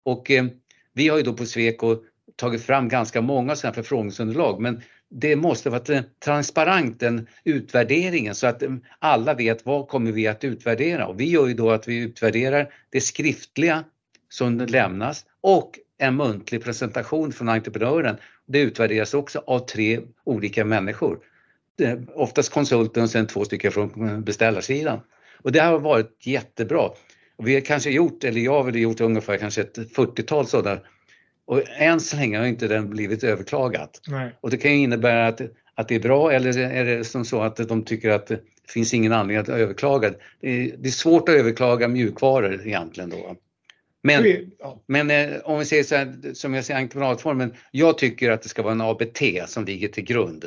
Och 0.04 0.32
eh, 0.32 0.46
vi 0.94 1.08
har 1.08 1.18
ju 1.18 1.24
då 1.24 1.34
på 1.34 1.46
Sweco 1.46 1.98
tagit 2.36 2.64
fram 2.64 2.90
ganska 2.90 3.22
många 3.22 3.56
sådana 3.56 3.74
förfrågningsunderlag 3.74 4.62
men 4.62 4.82
det 5.10 5.36
måste 5.36 5.70
vara 5.70 6.04
transparent 6.26 7.00
den 7.00 7.28
utvärderingen 7.44 8.36
så 8.36 8.48
att 8.48 8.64
eh, 8.64 8.70
alla 9.00 9.34
vet 9.34 9.66
vad 9.66 9.88
kommer 9.88 10.12
vi 10.12 10.28
att 10.28 10.44
utvärdera 10.44 11.08
och 11.08 11.20
vi 11.20 11.30
gör 11.30 11.48
ju 11.48 11.54
då 11.54 11.72
att 11.72 11.88
vi 11.88 11.98
utvärderar 11.98 12.74
det 12.90 13.02
skriftliga 13.02 13.84
som 14.30 14.60
lämnas 14.60 15.26
och 15.42 15.80
en 15.98 16.16
muntlig 16.16 16.64
presentation 16.64 17.32
från 17.32 17.50
entreprenören. 17.50 18.18
Det 18.48 18.60
utvärderas 18.60 19.14
också 19.14 19.44
av 19.48 19.60
tre 19.60 20.02
olika 20.24 20.66
människor. 20.66 21.20
Oftast 22.16 22.54
konsulten 22.54 23.04
och 23.04 23.10
sen 23.10 23.28
två 23.28 23.46
stycken 23.46 23.72
från 23.72 24.10
eh, 24.10 24.20
beställarsidan. 24.20 25.00
Och 25.42 25.52
det 25.52 25.60
har 25.60 25.80
varit 25.80 26.28
jättebra. 26.28 26.90
vi 27.38 27.54
har 27.54 27.62
kanske 27.62 27.90
gjort, 27.90 28.24
eller 28.24 28.42
jag 28.42 28.52
har 28.52 28.64
väl 28.64 28.76
gjort 28.76 29.02
ungefär 29.02 29.38
kanske 29.38 29.62
ett 29.62 29.78
40-tal 29.78 30.48
sådana 30.48 30.80
och 31.46 31.62
än 31.78 32.00
så 32.00 32.16
länge 32.16 32.38
har 32.38 32.46
inte 32.46 32.68
den 32.68 32.90
blivit 32.90 33.24
överklagat. 33.24 34.02
Nej. 34.08 34.36
Och 34.42 34.50
det 34.50 34.58
kan 34.58 34.72
ju 34.72 34.78
innebära 34.78 35.28
att, 35.28 35.42
att 35.76 35.88
det 35.88 35.96
är 35.96 36.00
bra 36.00 36.32
eller 36.32 36.58
är 36.58 36.86
det 36.86 37.04
som 37.04 37.26
så 37.26 37.42
att 37.42 37.58
de 37.58 37.84
tycker 37.84 38.10
att 38.10 38.28
det 38.28 38.40
finns 38.68 38.94
ingen 38.94 39.14
anledning 39.14 39.42
att 39.42 39.50
överklaga. 39.50 40.14
Det 40.42 40.50
är, 40.50 40.76
det 40.78 40.88
är 40.88 40.92
svårt 40.92 41.30
att 41.30 41.36
överklaga 41.36 41.88
mjukvaror 41.88 42.68
egentligen 42.68 43.10
då. 43.10 43.36
Men, 44.04 44.26
ja. 44.60 44.84
men 44.88 45.12
eh, 45.12 45.38
om 45.44 45.60
vi 45.60 45.66
säger 45.66 45.84
så 45.84 45.96
här, 45.96 46.34
som 46.34 46.54
jag 46.54 46.66
säger 46.66 46.80
entreprenadformen, 46.80 47.54
jag 47.72 47.98
tycker 47.98 48.32
att 48.32 48.42
det 48.42 48.50
ska 48.50 48.62
vara 48.62 48.74
en 48.74 48.82
ABT 48.82 49.22
som 49.48 49.66
ligger 49.66 49.88
till 49.88 50.04
grund 50.04 50.46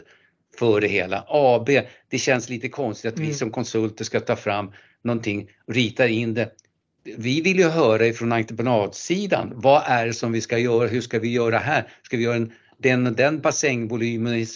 för 0.58 0.80
det 0.80 0.88
hela. 0.88 1.24
AB, 1.28 1.68
det 2.08 2.18
känns 2.18 2.48
lite 2.48 2.68
konstigt 2.68 3.12
att 3.12 3.18
mm. 3.18 3.28
vi 3.28 3.34
som 3.34 3.50
konsulter 3.50 4.04
ska 4.04 4.20
ta 4.20 4.36
fram 4.36 4.72
någonting, 5.04 5.50
rita 5.66 6.08
in 6.08 6.34
det 6.34 6.50
vi 7.16 7.40
vill 7.40 7.58
ju 7.58 7.68
höra 7.68 8.06
ifrån 8.06 8.32
entreprenadsidan, 8.32 9.52
vad 9.54 9.82
är 9.86 10.06
det 10.06 10.12
som 10.12 10.32
vi 10.32 10.40
ska 10.40 10.58
göra, 10.58 10.88
hur 10.88 11.00
ska 11.00 11.18
vi 11.18 11.32
göra 11.32 11.58
här? 11.58 11.88
Ska 12.02 12.16
vi 12.16 12.22
göra 12.22 12.36
en, 12.36 12.52
den 12.78 13.14
den 13.14 13.40
bassängvolymen 13.40 14.46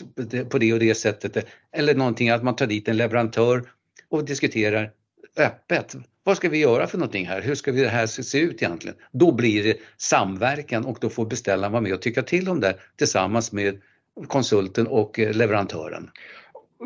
på 0.50 0.58
det 0.58 0.72
och 0.72 0.78
det 0.78 0.94
sättet? 0.94 1.46
Eller 1.76 1.94
någonting 1.94 2.30
att 2.30 2.42
man 2.42 2.56
tar 2.56 2.66
dit 2.66 2.88
en 2.88 2.96
leverantör 2.96 3.62
och 4.08 4.24
diskuterar 4.24 4.90
öppet. 5.36 5.96
Vad 6.24 6.36
ska 6.36 6.48
vi 6.48 6.58
göra 6.58 6.86
för 6.86 6.98
någonting 6.98 7.26
här? 7.26 7.42
Hur 7.42 7.54
ska 7.54 7.72
det 7.72 7.88
här 7.88 8.06
se 8.06 8.38
ut 8.38 8.62
egentligen? 8.62 8.96
Då 9.12 9.32
blir 9.32 9.64
det 9.64 9.76
samverkan 9.96 10.84
och 10.84 10.98
då 11.00 11.10
får 11.10 11.26
beställaren 11.26 11.72
vara 11.72 11.82
med 11.82 11.94
och 11.94 12.02
tycka 12.02 12.22
till 12.22 12.48
om 12.48 12.60
det 12.60 12.76
tillsammans 12.96 13.52
med 13.52 13.80
konsulten 14.26 14.86
och 14.86 15.18
eh, 15.18 15.34
leverantören 15.34 16.10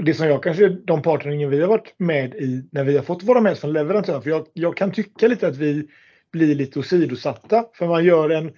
det 0.02 0.14
som 0.14 0.26
jag 0.26 0.42
kanske, 0.42 0.68
de 0.68 1.02
partneringen 1.02 1.50
vi 1.50 1.60
har 1.60 1.68
varit 1.68 1.94
med 1.96 2.34
i 2.34 2.68
när 2.72 2.84
vi 2.84 2.96
har 2.96 3.02
fått 3.02 3.22
vara 3.22 3.40
med 3.40 3.58
som 3.58 3.72
leverantör, 3.72 4.20
för 4.20 4.30
jag, 4.30 4.46
jag 4.52 4.76
kan 4.76 4.92
tycka 4.92 5.28
lite 5.28 5.48
att 5.48 5.56
vi 5.56 5.88
blir 6.32 6.54
lite 6.54 6.78
åsidosatta. 6.78 7.64
För 7.74 7.86
man 7.86 8.04
gör, 8.04 8.30
en, 8.30 8.52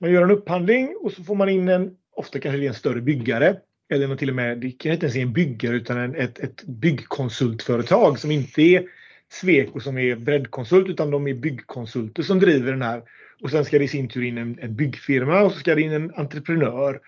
man 0.00 0.10
gör 0.10 0.22
en 0.22 0.30
upphandling 0.30 0.96
och 1.00 1.12
så 1.12 1.24
får 1.24 1.34
man 1.34 1.48
in 1.48 1.68
en, 1.68 1.90
ofta 2.16 2.38
kanske 2.38 2.58
det 2.58 2.66
är 2.66 2.68
en 2.68 2.74
större 2.74 3.00
byggare, 3.00 3.56
eller 3.92 4.16
till 4.16 4.28
och 4.28 4.36
med, 4.36 4.58
det 4.58 4.70
kan 4.70 4.92
inte 4.92 5.06
ens 5.06 5.16
är 5.16 5.22
en 5.22 5.32
byggare 5.32 5.76
utan 5.76 5.98
en, 5.98 6.14
ett, 6.14 6.38
ett 6.38 6.64
byggkonsultföretag 6.64 8.18
som 8.18 8.30
inte 8.30 8.62
är 8.62 8.84
Sweco 9.32 9.80
som 9.80 9.98
är 9.98 10.16
breddkonsult 10.16 10.88
utan 10.88 11.10
de 11.10 11.26
är 11.26 11.34
byggkonsulter 11.34 12.22
som 12.22 12.38
driver 12.38 12.72
den 12.72 12.82
här. 12.82 13.02
Och 13.42 13.50
sen 13.50 13.64
ska 13.64 13.78
det 13.78 13.84
i 13.84 13.88
sin 13.88 14.08
tur 14.08 14.22
in 14.22 14.38
en, 14.38 14.58
en 14.60 14.76
byggfirma 14.76 15.42
och 15.42 15.52
så 15.52 15.58
ska 15.58 15.74
det 15.74 15.82
in 15.82 15.92
en 15.92 16.14
entreprenör. 16.14 17.00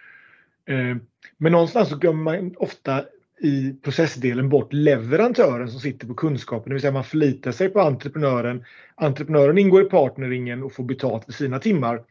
Eh, 0.69 0.97
men 1.37 1.53
någonstans 1.53 1.89
så 1.89 1.97
glömmer 1.97 2.23
man 2.23 2.55
ofta 2.57 3.05
i 3.41 3.73
processdelen 3.83 4.49
bort 4.49 4.73
leverantören 4.73 5.69
som 5.69 5.81
sitter 5.81 6.07
på 6.07 6.15
kunskapen, 6.15 6.69
det 6.69 6.75
vill 6.75 6.81
säga 6.81 6.93
man 6.93 7.05
förlitar 7.05 7.53
sig 7.53 7.69
på 7.69 7.81
entreprenören. 7.81 8.65
Entreprenören 8.95 9.59
ingår 9.59 9.83
i 9.83 9.89
partneringen 9.89 10.63
och 10.63 10.73
får 10.73 10.85
betalt 10.85 11.25
för 11.25 11.33
sina 11.33 11.59
timmar. 11.59 12.03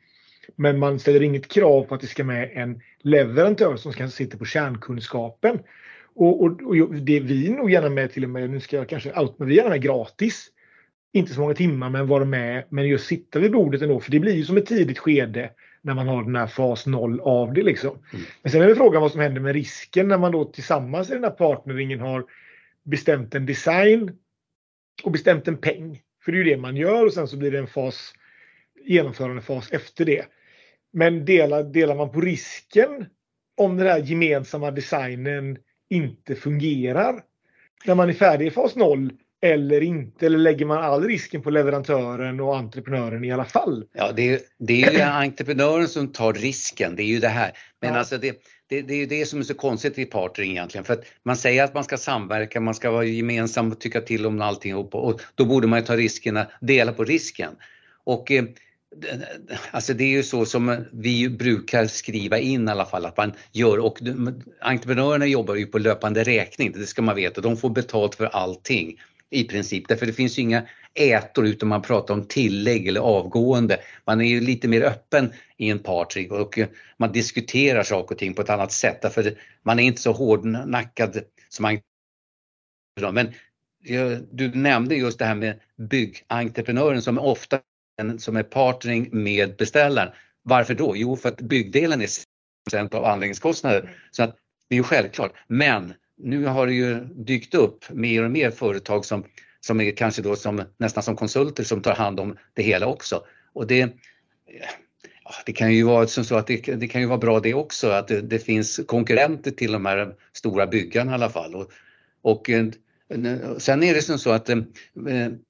Men 0.55 0.79
man 0.79 0.99
ställer 0.99 1.21
inget 1.21 1.47
krav 1.47 1.83
på 1.83 1.95
att 1.95 2.01
det 2.01 2.07
ska 2.07 2.23
med 2.23 2.51
en 2.53 2.81
leverantör 3.01 3.75
som 3.75 3.93
ska 3.93 4.07
sitta 4.07 4.37
på 4.37 4.45
kärnkunskapen. 4.45 5.59
Och, 6.15 6.43
och, 6.43 6.61
och 6.61 6.95
det 6.95 7.17
är 7.17 7.21
vi 7.21 7.49
nog 7.49 7.71
gärna 7.71 7.89
med 7.89 8.11
till 8.11 8.23
och 8.23 8.29
med, 8.29 8.49
nu 8.49 8.59
ska 8.59 8.75
jag 8.75 8.89
kanske 8.89 9.19
out, 9.19 9.35
men 9.39 9.47
vi 9.47 9.53
är 9.53 9.57
gärna 9.57 9.69
med 9.69 9.81
gratis. 9.81 10.47
Inte 11.13 11.33
så 11.33 11.41
många 11.41 11.53
timmar 11.53 11.89
men 11.89 12.07
vara 12.07 12.25
med, 12.25 12.63
men 12.69 12.87
just 12.87 13.05
sitta 13.05 13.39
vid 13.39 13.51
bordet 13.51 13.81
ändå 13.81 13.99
för 13.99 14.11
det 14.11 14.19
blir 14.19 14.33
ju 14.35 14.45
som 14.45 14.57
ett 14.57 14.65
tidigt 14.65 14.99
skede 14.99 15.49
när 15.83 15.93
man 15.93 16.07
har 16.07 16.23
den 16.23 16.35
här 16.35 16.47
fas 16.47 16.85
0 16.85 17.19
av 17.19 17.53
det. 17.53 17.63
Liksom. 17.63 17.97
Mm. 18.13 18.25
Men 18.41 18.51
sen 18.51 18.61
är 18.61 18.67
det 18.67 18.75
frågan 18.75 19.01
vad 19.01 19.11
som 19.11 19.21
händer 19.21 19.41
med 19.41 19.53
risken 19.53 20.07
när 20.07 20.17
man 20.17 20.31
då 20.31 20.45
tillsammans 20.45 21.09
i 21.09 21.13
den 21.13 21.23
här 21.23 21.31
partneringen 21.31 21.99
har 21.99 22.25
bestämt 22.83 23.35
en 23.35 23.45
design 23.45 24.11
och 25.03 25.11
bestämt 25.11 25.47
en 25.47 25.57
peng. 25.57 26.01
För 26.25 26.31
det 26.31 26.37
är 26.37 26.43
ju 26.43 26.49
det 26.49 26.57
man 26.57 26.75
gör 26.75 27.05
och 27.05 27.13
sen 27.13 27.27
så 27.27 27.37
blir 27.37 27.51
det 27.51 27.57
en 27.57 27.67
fas, 27.67 28.13
genomförande 28.85 29.41
fas 29.41 29.71
efter 29.71 30.05
det. 30.05 30.25
Men 30.93 31.25
delar, 31.25 31.63
delar 31.63 31.95
man 31.95 32.11
på 32.11 32.21
risken 32.21 33.05
om 33.57 33.77
den 33.77 33.87
här 33.87 33.99
gemensamma 33.99 34.71
designen 34.71 35.57
inte 35.89 36.35
fungerar 36.35 37.23
när 37.85 37.95
man 37.95 38.09
är 38.09 38.13
färdig 38.13 38.47
i 38.47 38.51
fas 38.51 38.75
0 38.75 39.11
eller 39.43 39.81
inte? 39.81 40.25
Eller 40.25 40.37
lägger 40.37 40.65
man 40.65 40.83
all 40.83 41.03
risken 41.03 41.41
på 41.41 41.49
leverantören 41.49 42.39
och 42.39 42.57
entreprenören 42.57 43.23
i 43.23 43.31
alla 43.31 43.45
fall? 43.45 43.85
Ja, 43.93 44.11
det 44.15 44.33
är, 44.33 44.39
det 44.59 44.83
är 44.83 44.91
ju 44.91 45.01
entreprenören 45.01 45.87
som 45.87 46.07
tar 46.07 46.33
risken, 46.33 46.95
det 46.95 47.03
är 47.03 47.07
ju 47.07 47.19
det 47.19 47.27
här. 47.27 47.51
Men 47.81 47.93
ja. 47.93 47.99
alltså 47.99 48.17
det, 48.17 48.43
det, 48.67 48.81
det 48.81 48.93
är 48.93 48.97
ju 48.97 49.05
det 49.05 49.25
som 49.25 49.39
är 49.39 49.43
så 49.43 49.53
konstigt 49.53 49.99
i 49.99 50.05
partnering 50.05 50.51
egentligen. 50.51 50.85
För 50.85 50.93
att 50.93 51.05
man 51.25 51.35
säger 51.35 51.63
att 51.63 51.73
man 51.73 51.83
ska 51.83 51.97
samverka, 51.97 52.59
man 52.59 52.75
ska 52.75 52.91
vara 52.91 53.03
gemensam 53.03 53.71
och 53.71 53.79
tycka 53.79 54.01
till 54.01 54.25
om 54.25 54.41
allting 54.41 54.75
och 54.75 55.21
då 55.35 55.45
borde 55.45 55.67
man 55.67 55.83
ta 55.83 55.95
riskerna, 55.95 56.47
dela 56.61 56.93
på 56.93 57.03
risken. 57.03 57.51
Och 58.03 58.31
eh, 58.31 58.43
Alltså 59.71 59.93
det 59.93 60.03
är 60.03 60.07
ju 60.09 60.23
så 60.23 60.45
som 60.45 60.85
vi 60.91 61.29
brukar 61.29 61.87
skriva 61.87 62.39
in 62.39 62.67
i 62.67 62.71
alla 62.71 62.85
fall 62.85 63.05
att 63.05 63.17
man 63.17 63.33
gör 63.51 63.79
och 63.79 63.99
entreprenörerna 64.61 65.25
jobbar 65.25 65.55
ju 65.55 65.65
på 65.65 65.77
löpande 65.77 66.23
räkning, 66.23 66.71
det 66.71 66.85
ska 66.85 67.01
man 67.01 67.15
veta. 67.15 67.41
De 67.41 67.57
får 67.57 67.69
betalt 67.69 68.15
för 68.15 68.25
allting 68.25 68.97
i 69.33 69.43
princip. 69.43 69.87
Därför 69.87 70.05
det 70.05 70.13
finns 70.13 70.37
ju 70.37 70.41
inga 70.41 70.63
ätor 70.93 71.45
utan 71.45 71.69
man 71.69 71.81
pratar 71.81 72.13
om 72.13 72.27
tillägg 72.27 72.87
eller 72.87 73.01
avgående. 73.01 73.79
Man 74.05 74.21
är 74.21 74.25
ju 74.25 74.41
lite 74.41 74.67
mer 74.67 74.81
öppen 74.81 75.33
i 75.57 75.69
en 75.69 75.79
partrig 75.79 76.31
och 76.31 76.59
man 76.97 77.11
diskuterar 77.11 77.83
saker 77.83 78.15
och 78.15 78.19
ting 78.19 78.33
på 78.33 78.41
ett 78.41 78.49
annat 78.49 78.71
sätt. 78.71 79.01
Därför 79.01 79.33
man 79.63 79.79
är 79.79 79.83
inte 79.83 80.01
så 80.01 80.11
hårdnackad 80.11 81.19
som 81.49 81.63
man 81.63 81.79
men 83.11 83.33
du 84.31 84.51
nämnde 84.55 84.95
just 84.95 85.19
det 85.19 85.25
här 85.25 85.35
med 85.35 85.59
byggentreprenören 85.77 87.01
som 87.01 87.19
ofta 87.19 87.59
en, 88.01 88.19
som 88.19 88.35
är 88.35 88.43
partnering 88.43 89.09
med 89.11 89.55
beställaren. 89.55 90.13
Varför 90.43 90.73
då? 90.73 90.97
Jo, 90.97 91.15
för 91.15 91.29
att 91.29 91.41
byggdelen 91.41 92.01
är 92.01 92.07
6 92.07 92.25
av 92.93 93.05
anläggningskostnader. 93.05 93.95
Så 94.11 94.23
att 94.23 94.37
det 94.69 94.75
är 94.75 94.77
ju 94.77 94.83
självklart. 94.83 95.33
Men 95.47 95.93
nu 96.17 96.45
har 96.45 96.67
det 96.67 96.73
ju 96.73 96.99
dykt 96.99 97.55
upp 97.55 97.89
mer 97.89 98.23
och 98.23 98.31
mer 98.31 98.51
företag 98.51 99.05
som, 99.05 99.23
som 99.59 99.81
är 99.81 99.91
kanske 99.91 100.21
då 100.21 100.35
som, 100.35 100.63
nästan 100.77 101.03
som 101.03 101.15
konsulter 101.15 101.63
som 101.63 101.81
tar 101.81 101.95
hand 101.95 102.19
om 102.19 102.37
det 102.53 102.63
hela 102.63 102.87
också. 102.87 103.23
Och 103.53 103.67
det, 103.67 103.95
det 105.45 105.53
kan 105.53 105.73
ju 105.73 105.83
vara 105.83 106.07
som 106.07 106.23
så 106.23 106.35
att 106.35 106.47
det, 106.47 106.75
det, 106.75 106.87
kan 106.87 107.01
ju 107.01 107.07
vara 107.07 107.17
bra 107.17 107.39
det 107.39 107.53
också 107.53 107.89
att 107.89 108.07
det, 108.07 108.21
det, 108.21 108.39
finns 108.39 108.79
konkurrenter 108.87 109.51
till 109.51 109.71
de 109.71 109.85
här 109.85 110.15
stora 110.33 110.67
byggarna 110.67 111.11
i 111.11 111.15
alla 111.15 111.29
fall. 111.29 111.55
Och, 111.55 111.71
och 112.21 112.49
eh, 112.49 112.67
sen 113.57 113.83
är 113.83 113.93
det 113.93 114.01
som 114.01 114.19
så 114.19 114.31
att 114.31 114.49
eh, 114.49 114.57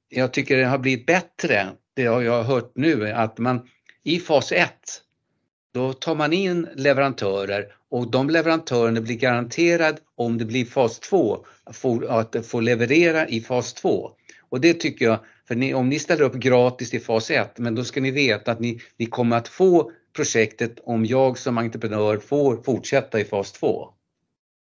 jag 0.09 0.33
tycker 0.33 0.57
det 0.57 0.65
har 0.65 0.77
blivit 0.77 1.05
bättre, 1.05 1.67
det 1.93 2.05
har 2.05 2.21
jag 2.21 2.43
hört 2.43 2.71
nu, 2.75 3.09
att 3.09 3.37
man 3.37 3.67
i 4.03 4.19
fas 4.19 4.51
1 4.51 4.69
då 5.73 5.93
tar 5.93 6.15
man 6.15 6.33
in 6.33 6.67
leverantörer 6.75 7.65
och 7.93 8.11
de 8.11 8.29
leverantörerna 8.29 9.01
blir 9.01 9.15
garanterad 9.15 9.99
om 10.15 10.37
det 10.37 10.45
blir 10.45 10.65
fas 10.65 10.99
2 10.99 11.45
att 12.09 12.45
få 12.45 12.59
leverera 12.59 13.27
i 13.27 13.41
fas 13.41 13.73
2. 13.73 14.11
Och 14.49 14.61
det 14.61 14.73
tycker 14.73 15.05
jag, 15.05 15.19
för 15.47 15.55
ni, 15.55 15.73
om 15.73 15.89
ni 15.89 15.99
ställer 15.99 16.23
upp 16.23 16.33
gratis 16.33 16.93
i 16.93 16.99
fas 16.99 17.31
1, 17.31 17.57
men 17.57 17.75
då 17.75 17.83
ska 17.83 18.01
ni 18.01 18.11
veta 18.11 18.51
att 18.51 18.59
ni, 18.59 18.81
ni 18.97 19.05
kommer 19.05 19.37
att 19.37 19.47
få 19.47 19.91
projektet 20.15 20.79
om 20.83 21.05
jag 21.05 21.37
som 21.37 21.57
entreprenör 21.57 22.17
får 22.17 22.63
fortsätta 22.63 23.19
i 23.19 23.25
fas 23.25 23.51
2. 23.51 23.89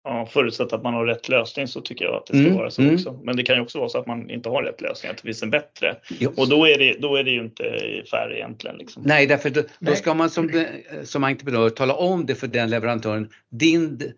Ja, 0.09 0.25
förutsatt 0.25 0.73
att 0.73 0.83
man 0.83 0.93
har 0.93 1.05
rätt 1.05 1.29
lösning 1.29 1.67
så 1.67 1.81
tycker 1.81 2.05
jag 2.05 2.15
att 2.15 2.25
det 2.25 2.33
ska 2.33 2.45
mm, 2.45 2.55
vara 2.55 2.71
så 2.71 2.81
mm. 2.81 2.95
också. 2.95 3.19
Men 3.23 3.35
det 3.35 3.43
kan 3.43 3.55
ju 3.55 3.61
också 3.61 3.79
vara 3.79 3.89
så 3.89 3.97
att 3.97 4.07
man 4.07 4.29
inte 4.29 4.49
har 4.49 4.63
rätt 4.63 4.81
lösning, 4.81 5.11
att 5.11 5.17
det 5.17 5.23
finns 5.23 5.43
en 5.43 5.49
bättre. 5.49 5.95
Just. 6.07 6.39
Och 6.39 6.49
då 6.49 6.67
är, 6.67 6.77
det, 6.77 6.97
då 6.99 7.15
är 7.15 7.23
det 7.23 7.31
ju 7.31 7.41
inte 7.41 7.63
fair 8.11 8.33
egentligen. 8.33 8.77
Liksom. 8.77 9.03
Nej, 9.05 9.27
därför 9.27 9.49
då, 9.49 9.61
då, 9.79 9.95
ska 9.95 10.13
man 10.13 10.29
som, 10.29 10.65
som 11.03 11.23
entreprenör 11.23 11.69
tala 11.69 11.93
om 11.93 12.25
det 12.25 12.35
för 12.35 12.47
den 12.47 12.69
leverantören. 12.69 13.29
Din, 13.49 14.13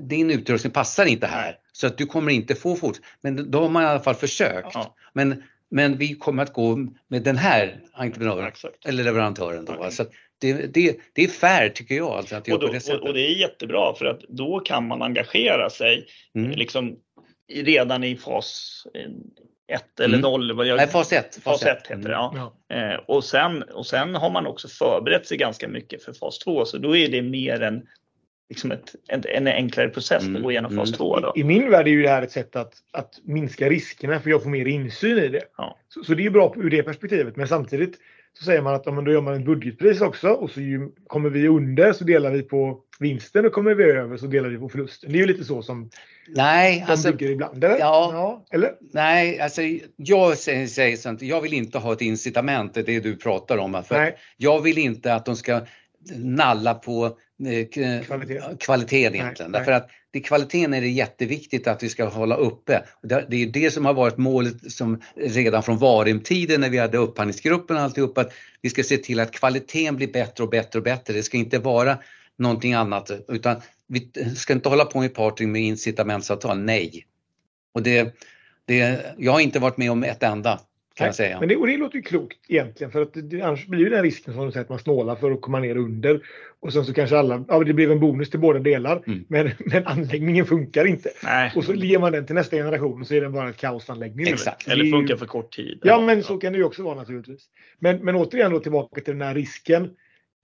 din 0.00 0.30
utrustning 0.30 0.72
passar 0.72 1.06
inte 1.06 1.26
här 1.26 1.56
så 1.72 1.86
att 1.86 1.98
du 1.98 2.06
kommer 2.06 2.32
inte 2.32 2.54
få 2.54 2.76
fort. 2.76 2.96
Men 3.20 3.50
då 3.50 3.60
har 3.60 3.68
man 3.68 3.82
i 3.82 3.86
alla 3.86 4.00
fall 4.00 4.14
försökt. 4.14 4.74
Ja. 4.74 4.94
Men, 5.12 5.42
men 5.70 5.98
vi 5.98 6.14
kommer 6.14 6.42
att 6.42 6.52
gå 6.52 6.76
med 7.08 7.22
den 7.22 7.36
här 7.36 7.80
entreprenören 7.92 8.52
ja, 8.62 8.70
eller 8.84 9.04
leverantören. 9.04 9.64
Då, 9.64 9.72
okay. 9.72 9.90
så 9.90 10.04
det, 10.40 10.74
det, 10.74 10.96
det 11.12 11.24
är 11.24 11.28
fair 11.28 11.68
tycker 11.68 11.94
jag. 11.94 12.10
Alltså, 12.10 12.36
att 12.36 12.48
och, 12.48 12.60
då, 12.60 12.66
och, 12.66 13.02
och, 13.02 13.14
det 13.14 13.20
är 13.20 13.40
jättebra 13.40 13.94
för 13.94 14.04
att 14.04 14.20
då 14.28 14.60
kan 14.60 14.88
man 14.88 15.02
engagera 15.02 15.70
sig 15.70 16.06
mm. 16.34 16.50
liksom, 16.50 16.96
redan 17.52 18.04
i 18.04 18.16
fas 18.16 18.86
1 19.70 20.00
eller 20.00 20.18
0. 20.18 20.50
Mm. 20.50 20.76
Nej, 20.76 20.86
fas 20.86 21.12
1. 21.12 21.38
Fas 21.42 21.62
1 21.62 21.86
heter 21.86 22.08
det, 22.08 22.10
ja. 22.10 22.54
Mm. 22.68 22.90
Eh, 22.90 22.98
och, 23.06 23.24
sen, 23.24 23.62
och 23.62 23.86
sen 23.86 24.14
har 24.14 24.30
man 24.30 24.46
också 24.46 24.68
förberett 24.68 25.26
sig 25.26 25.36
ganska 25.36 25.68
mycket 25.68 26.04
för 26.04 26.12
fas 26.12 26.38
2 26.38 26.64
så 26.64 26.78
då 26.78 26.96
är 26.96 27.08
det 27.08 27.22
mer 27.22 27.62
en 27.62 27.86
liksom 28.48 28.72
ett, 28.72 28.94
en, 29.08 29.22
en 29.26 29.46
enklare 29.46 29.88
process 29.88 30.22
mm. 30.22 30.36
att 30.36 30.42
gå 30.42 30.50
igenom 30.50 30.76
fas 30.76 30.92
2. 30.92 31.18
I, 31.18 31.40
I, 31.40 31.44
min 31.44 31.70
värld 31.70 31.86
är 31.86 31.90
ju 31.90 32.02
det 32.02 32.08
här 32.08 32.22
ett 32.22 32.32
sätt 32.32 32.56
att, 32.56 32.74
att 32.92 33.20
minska 33.22 33.68
riskerna 33.68 34.20
för 34.20 34.30
jag 34.30 34.42
får 34.42 34.50
mer 34.50 34.66
insyn 34.66 35.18
i 35.18 35.28
det. 35.28 35.44
Ja. 35.56 35.78
Så, 35.88 36.04
så, 36.04 36.14
det 36.14 36.26
är 36.26 36.30
bra 36.30 36.54
ur 36.56 36.70
det 36.70 36.82
perspektivet 36.82 37.36
men 37.36 37.48
samtidigt 37.48 37.98
så 38.38 38.44
säger 38.44 38.62
man 38.62 38.74
att 38.74 38.82
ja, 38.86 38.92
men 38.92 39.04
då 39.04 39.12
gör 39.12 39.20
man 39.20 39.34
ett 39.34 39.44
budgetpris 39.44 40.00
också 40.00 40.28
och 40.28 40.50
så 40.50 40.60
ju, 40.60 40.88
kommer 41.06 41.30
vi 41.30 41.48
under 41.48 41.92
så 41.92 42.04
delar 42.04 42.30
vi 42.30 42.42
på 42.42 42.80
vinsten 42.98 43.46
och 43.46 43.52
kommer 43.52 43.74
vi 43.74 43.84
över 43.84 44.16
så 44.16 44.26
delar 44.26 44.48
vi 44.48 44.58
på 44.58 44.68
förlusten. 44.68 45.12
Det 45.12 45.18
är 45.18 45.20
ju 45.20 45.26
lite 45.26 45.44
så 45.44 45.62
som 45.62 45.90
Nej, 46.28 46.84
de 46.86 46.92
alltså, 46.92 47.12
bygger 47.12 47.30
ibland. 47.30 47.64
Eller? 47.64 47.78
Ja, 47.78 48.10
ja, 48.12 48.46
eller? 48.50 48.72
Nej, 48.92 49.40
alltså 49.40 49.62
jag 49.96 50.38
säger, 50.38 50.66
säger 50.66 50.96
sånt, 50.96 51.22
jag 51.22 51.40
vill 51.40 51.52
inte 51.52 51.78
ha 51.78 51.92
ett 51.92 52.00
incitament, 52.00 52.74
det 52.74 53.00
du 53.00 53.16
pratar 53.16 53.58
om. 53.58 53.82
För 53.84 53.94
Nej. 53.94 54.16
Jag 54.36 54.60
vill 54.60 54.78
inte 54.78 55.14
att 55.14 55.24
de 55.24 55.36
ska 55.36 55.60
nalla 56.16 56.74
på 56.74 57.04
eh, 57.04 58.02
Kvalitet. 58.02 58.40
kvaliteten 58.60 59.14
egentligen. 59.14 59.50
Nej, 59.50 59.58
Därför 59.58 59.72
att 59.72 59.88
det, 60.10 60.20
kvaliteten 60.20 60.74
är 60.74 60.80
det 60.80 60.88
jätteviktigt 60.88 61.66
att 61.66 61.82
vi 61.82 61.88
ska 61.88 62.04
hålla 62.04 62.36
uppe. 62.36 62.82
Det 63.02 63.42
är 63.42 63.46
det 63.46 63.70
som 63.70 63.84
har 63.84 63.94
varit 63.94 64.16
målet 64.16 64.72
som 64.72 65.02
redan 65.16 65.62
från 65.62 65.78
Varim-tiden 65.78 66.60
när 66.60 66.70
vi 66.70 66.78
hade 66.78 66.98
upphandlingsgruppen 66.98 67.76
och 67.76 67.82
alltihop 67.82 68.18
att 68.18 68.32
vi 68.60 68.70
ska 68.70 68.82
se 68.82 68.96
till 68.96 69.20
att 69.20 69.32
kvaliteten 69.32 69.96
blir 69.96 70.12
bättre 70.12 70.44
och 70.44 70.50
bättre 70.50 70.78
och 70.78 70.84
bättre. 70.84 71.14
Det 71.14 71.22
ska 71.22 71.36
inte 71.36 71.58
vara 71.58 71.98
någonting 72.38 72.74
annat 72.74 73.10
utan 73.28 73.56
vi 73.86 74.10
ska 74.36 74.52
inte 74.52 74.68
hålla 74.68 74.84
på 74.84 75.00
med 75.00 75.14
parting 75.14 75.52
med 75.52 75.62
incitamentsavtal, 75.62 76.58
nej. 76.58 77.06
Och 77.72 77.82
det, 77.82 78.16
det, 78.64 79.00
jag 79.18 79.32
har 79.32 79.40
inte 79.40 79.58
varit 79.58 79.76
med 79.76 79.90
om 79.90 80.04
ett 80.04 80.22
enda 80.22 80.60
kan 81.00 81.06
jag 81.06 81.14
säga. 81.14 81.40
Men 81.40 81.48
det, 81.48 81.56
och 81.56 81.66
det 81.66 81.76
låter 81.76 81.96
ju 81.96 82.02
klokt 82.02 82.38
egentligen 82.48 82.90
för 82.90 83.02
att 83.02 83.10
det, 83.14 83.42
annars 83.42 83.66
blir 83.66 83.80
ju 83.80 83.88
den 83.88 84.02
risken 84.02 84.34
som 84.34 84.46
du 84.46 84.52
säger 84.52 84.64
att 84.64 84.68
man 84.68 84.78
snålar 84.78 85.16
för 85.16 85.30
att 85.30 85.40
komma 85.40 85.60
ner 85.60 85.76
under. 85.76 86.20
Och 86.60 86.72
sen 86.72 86.84
så 86.84 86.94
kanske 86.94 87.18
alla, 87.18 87.44
ja 87.48 87.64
det 87.64 87.72
blev 87.72 87.92
en 87.92 88.00
bonus 88.00 88.30
till 88.30 88.40
båda 88.40 88.58
delar 88.58 89.02
mm. 89.06 89.24
men, 89.28 89.50
men 89.58 89.86
anläggningen 89.86 90.46
funkar 90.46 90.84
inte. 90.84 91.10
Nej. 91.24 91.52
Och 91.56 91.64
så 91.64 91.74
ger 91.74 91.98
man 91.98 92.12
den 92.12 92.26
till 92.26 92.34
nästa 92.34 92.56
generation 92.56 93.00
och 93.00 93.06
så 93.06 93.14
är 93.14 93.20
den 93.20 93.32
bara 93.32 93.46
en 93.46 93.52
kaosanläggning. 93.52 94.28
Exakt. 94.28 94.68
Eller, 94.68 94.90
funkar 94.90 95.16
för 95.16 95.26
kort 95.26 95.56
tid. 95.56 95.80
Ja 95.82 96.00
men 96.00 96.22
så 96.22 96.38
kan 96.38 96.52
det 96.52 96.58
ju 96.58 96.64
också 96.64 96.82
vara 96.82 96.94
naturligtvis. 96.94 97.46
Men, 97.78 98.04
men 98.04 98.14
återigen 98.14 98.52
då 98.52 98.60
tillbaka 98.60 99.00
till 99.00 99.18
den 99.18 99.28
här 99.28 99.34
risken. 99.34 99.90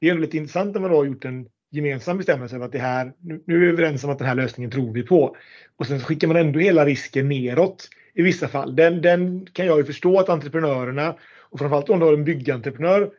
Det 0.01 0.09
är 0.09 0.15
lite 0.15 0.37
intressant 0.37 0.75
när 0.75 0.81
man 0.81 0.91
då 0.91 0.97
har 0.97 1.05
gjort 1.05 1.25
en 1.25 1.47
gemensam 1.71 2.17
bestämmelse 2.17 2.57
att 2.57 2.73
det 2.73 2.79
här, 2.79 3.13
nu, 3.23 3.43
nu 3.47 3.55
är 3.55 3.61
vi 3.61 3.67
överens 3.67 4.05
om 4.05 4.11
att 4.11 4.19
den 4.19 4.29
här 4.29 4.35
lösningen 4.35 4.71
tror 4.71 4.93
vi 4.93 5.03
på. 5.03 5.37
Och 5.77 5.87
sen 5.87 6.01
så 6.01 6.07
skickar 6.07 6.29
man 6.29 6.37
ändå 6.37 6.59
hela 6.59 6.85
risken 6.85 7.29
neråt 7.29 7.89
i 8.17 8.23
vissa 8.23 8.49
fall. 8.49 8.77
Den, 8.77 9.01
den 9.01 9.47
kan 9.53 9.67
jag 9.67 9.79
ju 9.79 9.85
förstå 9.85 10.19
att 10.19 10.29
entreprenörerna 10.29 11.15
och 11.51 11.59
framförallt 11.59 11.91
om 11.91 11.99
du 11.99 12.07
har 12.07 12.13
en 12.13 12.25
byggentreprenör 12.25 13.11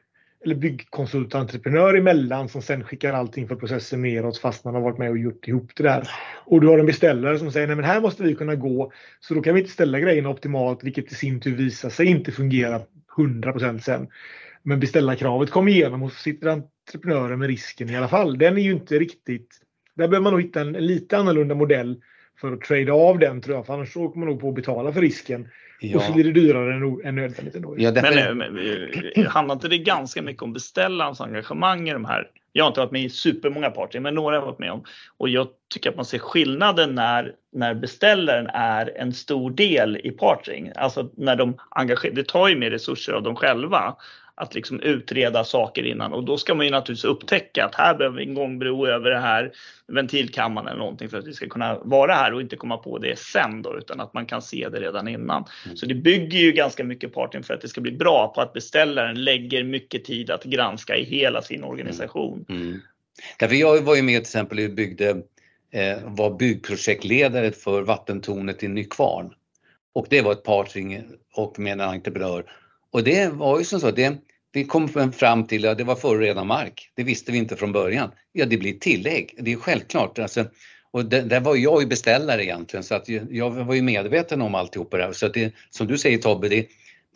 eller 0.46 0.56
byggkonsultentreprenör 0.56 1.94
emellan 1.94 2.50
som 2.50 2.62
sen 2.62 2.84
skickar 2.84 3.14
allting 3.14 3.48
för 3.48 3.56
processen 3.56 4.02
neråt 4.02 4.38
fast 4.38 4.66
man 4.66 4.74
har 4.74 4.82
varit 4.82 4.98
med 4.98 5.10
och 5.10 5.18
gjort 5.18 5.48
ihop 5.48 5.72
det 5.76 5.84
där. 5.84 6.10
Och 6.46 6.62
du 6.62 6.68
har 6.68 6.80
en 6.80 6.86
beställare 6.86 7.40
som 7.40 7.52
säger 7.52 7.68
nej 7.68 7.76
men 7.76 7.86
här 7.86 8.02
måste 8.02 8.24
vi 8.24 8.36
kunna 8.36 8.56
gå 8.56 8.92
så 9.20 9.34
då 9.34 9.42
kan 9.42 9.54
vi 9.54 9.60
inte 9.60 9.74
ställa 9.74 10.00
grejerna 10.00 10.30
optimalt 10.30 10.84
vilket 10.84 11.12
i 11.12 11.16
sin 11.16 11.40
tur 11.40 11.56
visar 11.56 11.90
sig 11.90 12.06
inte 12.06 12.32
fungera 12.32 12.82
100% 13.18 13.80
sen. 13.80 14.08
Men 14.64 14.80
beställarkravet 14.80 15.52
kom 15.52 15.68
igenom 15.68 16.04
och 16.04 16.12
så 16.12 16.18
sitter 16.18 16.48
entreprenören 16.48 17.40
med 17.40 17.48
risken 17.48 17.90
i 17.90 17.98
alla 17.98 18.08
fall. 18.08 18.38
Den 18.38 18.58
är 18.58 18.62
ju 18.62 18.72
inte 18.72 19.00
riktigt... 19.00 19.62
Där 19.96 20.08
behöver 20.08 20.24
man 20.24 20.34
nog 20.34 20.42
hitta 20.42 20.62
en 20.62 20.72
lite 20.72 21.18
annorlunda 21.18 21.56
modell 21.56 22.02
för 22.42 22.52
att 22.52 22.62
trada 22.62 22.94
av 22.94 23.20
den 23.20 23.42
tror 23.42 23.56
jag. 23.56 23.66
För 23.66 23.74
annars 23.74 23.94
så 23.94 24.10
kommer 24.10 24.26
man 24.26 24.34
nog 24.34 24.42
på 24.42 24.50
att 24.50 24.56
betala 24.56 24.94
för 24.94 25.02
risken. 25.02 25.48
Ja. 25.80 25.98
Och 25.98 26.04
så 26.04 26.14
blir 26.14 26.24
det 26.24 26.32
dyrare 26.32 26.74
än, 26.74 27.06
än 27.06 27.16
nödvändigt. 27.16 27.56
Ändå. 27.56 27.76
Ja, 27.78 27.92
men, 27.92 28.38
men 28.38 29.26
handlar 29.26 29.56
inte 29.56 29.68
det 29.68 29.78
ganska 29.78 30.22
mycket 30.22 30.44
om 30.44 30.54
beställarens 30.54 31.22
engagemang 31.22 31.90
i 31.90 31.94
de 31.94 32.06
här? 32.06 32.28
Jag 32.52 32.64
har 32.64 32.68
inte 32.68 32.80
varit 32.80 32.92
med 32.92 33.04
i 33.04 33.10
supermånga 33.10 33.70
parter, 33.70 34.00
men 34.00 34.16
några 34.16 34.36
har 34.36 34.42
jag 34.42 34.46
varit 34.46 34.60
med 34.60 34.72
om. 34.72 34.84
Och 35.18 35.30
jag 35.30 35.48
tycker 35.74 35.90
att 35.90 35.96
man 35.96 36.06
ser 36.06 36.20
skillnaden 36.20 36.96
när, 36.96 37.34
när 37.54 37.74
beställaren 37.74 38.48
är 38.54 38.98
en 38.98 39.14
stor 39.14 39.52
del 39.52 39.98
i 40.04 40.12
partring. 40.12 40.72
Alltså 40.76 41.10
när 41.18 41.36
de 41.36 41.58
engagerar, 41.70 42.14
det 42.14 42.28
tar 42.28 42.48
ju 42.48 42.56
mer 42.56 42.70
resurser 42.70 43.14
av 43.14 43.24
dem 43.24 43.36
själva 43.36 43.96
att 44.38 44.56
liksom 44.56 44.80
utreda 44.80 45.44
saker 45.44 45.86
innan 45.86 46.14
och 46.14 46.24
då 46.24 46.38
ska 46.38 46.56
man 46.56 46.66
ju 46.66 46.72
naturligtvis 46.72 47.06
upptäcka 47.06 47.66
att 47.66 47.76
här 47.76 47.96
behöver 47.96 48.18
vi 48.18 48.24
en 48.24 48.34
gångbro 48.34 48.88
över 48.88 49.10
det 49.10 49.20
här 49.20 49.52
ventilkammaren 49.88 50.68
eller 50.68 50.80
någonting 50.80 51.10
för 51.10 51.18
att 51.18 51.28
vi 51.28 51.34
ska 51.34 51.48
kunna 51.48 51.80
vara 51.80 52.14
här 52.14 52.34
och 52.34 52.42
inte 52.42 52.56
komma 52.56 52.78
på 52.78 52.98
det 52.98 53.20
sen 53.20 53.62
då 53.62 53.78
utan 53.78 54.00
att 54.00 54.14
man 54.14 54.26
kan 54.26 54.42
se 54.42 54.70
det 54.70 54.80
redan 54.80 55.08
innan. 55.08 55.46
Mm. 55.66 55.78
Så 55.78 55.86
det 55.86 55.96
bygger 55.96 56.40
ju 56.40 56.52
ganska 56.52 56.84
mycket 56.84 57.14
parten 57.14 57.44
för 57.44 57.54
att 57.54 57.62
det 57.62 57.68
ska 57.68 57.82
bli 57.82 57.92
bra 57.92 58.34
på 58.36 58.42
att 58.42 58.54
beställaren 58.54 59.24
lägger 59.24 59.64
mycket 59.64 60.06
tid 60.06 60.32
att 60.32 60.44
granska 60.44 60.96
i 60.98 61.04
hela 61.04 61.42
sin 61.42 61.64
organisation. 61.64 62.46
Mm. 62.50 62.62
Mm. 62.62 62.80
Därför 63.40 63.56
jag 63.56 63.82
var 63.82 63.96
ju 63.96 64.02
med 64.02 64.16
till 64.16 64.22
exempel 64.22 64.66
och 64.66 64.72
byggde, 64.72 65.10
eh, 65.72 65.98
var 66.04 66.38
byggprojektledare 66.38 67.52
för 67.52 67.82
vattentornet 67.82 68.64
i 68.64 68.68
Nykvarn. 68.68 69.34
Och 69.94 70.08
det 70.10 70.22
var 70.22 70.32
ett 70.32 70.44
partring 70.44 71.04
och 71.34 71.60
med 71.60 71.74
en 71.74 71.82
entreprenör 71.82 72.46
och 72.98 73.04
det 73.04 73.34
var 73.34 73.60
ju 73.60 73.66
som 73.66 73.80
så, 73.80 73.92
det, 73.92 74.18
vi 74.58 74.64
kom 74.64 75.12
fram 75.14 75.48
till 75.48 75.68
att 75.68 75.78
det 75.78 75.84
var 75.84 75.96
förorenad 75.96 76.48
mark. 76.48 76.92
Det 76.96 77.04
visste 77.04 77.32
vi 77.32 77.38
inte 77.38 77.56
från 77.56 77.72
början. 77.72 78.12
Ja, 78.32 78.46
det 78.46 78.58
blir 78.58 78.74
tillägg, 78.74 79.36
det 79.40 79.52
är 79.52 79.56
självklart. 79.56 80.20
Alltså, 80.20 80.46
och 80.92 81.06
det, 81.06 81.22
där 81.22 81.40
var 81.40 81.56
jag 81.56 81.82
ju 81.82 81.88
beställare 81.88 82.44
egentligen 82.44 82.84
så 82.84 82.96
att 82.96 83.10
jag 83.30 83.52
var 83.52 83.74
ju 83.74 83.82
medveten 83.82 84.42
om 84.42 84.56
alltihop 84.56 84.92
det 84.92 85.04
här. 85.04 85.12
Så 85.12 85.26
att 85.26 85.34
det, 85.34 85.54
som 85.70 85.88
du 85.88 85.98
säger 85.98 86.18
Tobbe, 86.18 86.50
det, 86.50 86.68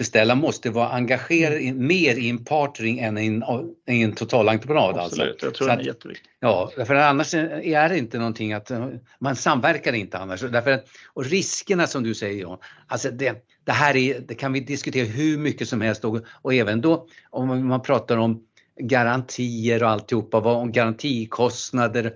beställaren 0.01 0.39
måste 0.39 0.69
vara 0.69 0.89
engagerad 0.89 1.61
i, 1.61 1.73
mer 1.73 2.15
i 2.15 2.29
en 2.29 2.45
partring 2.45 2.99
än 2.99 3.17
i 3.17 3.27
en, 3.27 3.43
i 3.87 4.01
en 4.01 4.11
totalentreprenad. 4.11 4.97
Absolut, 4.97 5.31
alltså. 5.31 5.45
jag 5.45 5.53
tror 5.55 5.69
att, 5.69 5.77
det 5.77 5.83
är 5.83 5.87
jätteviktigt. 5.87 6.29
Ja, 6.39 6.71
för 6.87 6.95
annars 6.95 7.33
är 7.33 7.89
det 7.89 7.97
inte 7.97 8.17
någonting 8.17 8.53
att 8.53 8.71
man 9.19 9.35
samverkar 9.35 9.93
inte 9.93 10.17
annars. 10.17 10.41
Därför 10.41 10.71
att, 10.71 10.85
och 11.13 11.25
riskerna 11.25 11.87
som 11.87 12.03
du 12.03 12.13
säger 12.13 12.41
John, 12.41 12.57
alltså 12.87 13.11
det, 13.11 13.45
det 13.63 13.71
här 13.71 13.95
är, 13.95 14.19
det 14.19 14.35
kan 14.35 14.53
vi 14.53 14.59
diskutera 14.59 15.05
hur 15.05 15.37
mycket 15.37 15.69
som 15.69 15.81
helst 15.81 16.05
och, 16.05 16.21
och 16.41 16.53
även 16.53 16.81
då 16.81 17.07
om 17.29 17.67
man 17.67 17.81
pratar 17.81 18.17
om 18.17 18.43
garantier 18.79 19.83
och 19.83 19.89
alltihopa, 19.89 20.39
vad, 20.39 20.55
om 20.55 20.71
garantikostnader. 20.71 22.13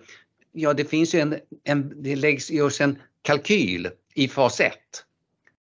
Ja, 0.51 0.73
det 0.73 0.85
finns 0.85 1.15
ju 1.15 1.19
en, 1.19 1.35
en 1.63 2.03
det 2.03 2.15
läggs, 2.15 2.51
görs 2.51 2.81
en 2.81 2.99
kalkyl 3.21 3.89
i 4.15 4.27
fas 4.27 4.59
1 4.59 4.73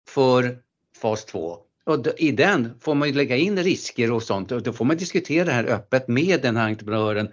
för 0.10 0.58
fas 1.02 1.26
2 1.26 1.58
och 1.90 2.08
i 2.18 2.32
den 2.32 2.70
får 2.80 2.96
man 2.96 3.08
ju 3.08 3.14
lägga 3.14 3.36
in 3.38 3.58
risker 3.58 4.12
och 4.12 4.24
sånt 4.24 4.52
och 4.52 4.64
då 4.64 4.74
får 4.74 4.86
man 4.86 4.98
diskutera 4.98 5.46
det 5.46 5.52
här 5.52 5.66
öppet 5.66 6.08
med 6.08 6.42
den 6.42 6.56
här 6.56 6.68
entreprenören. 6.68 7.28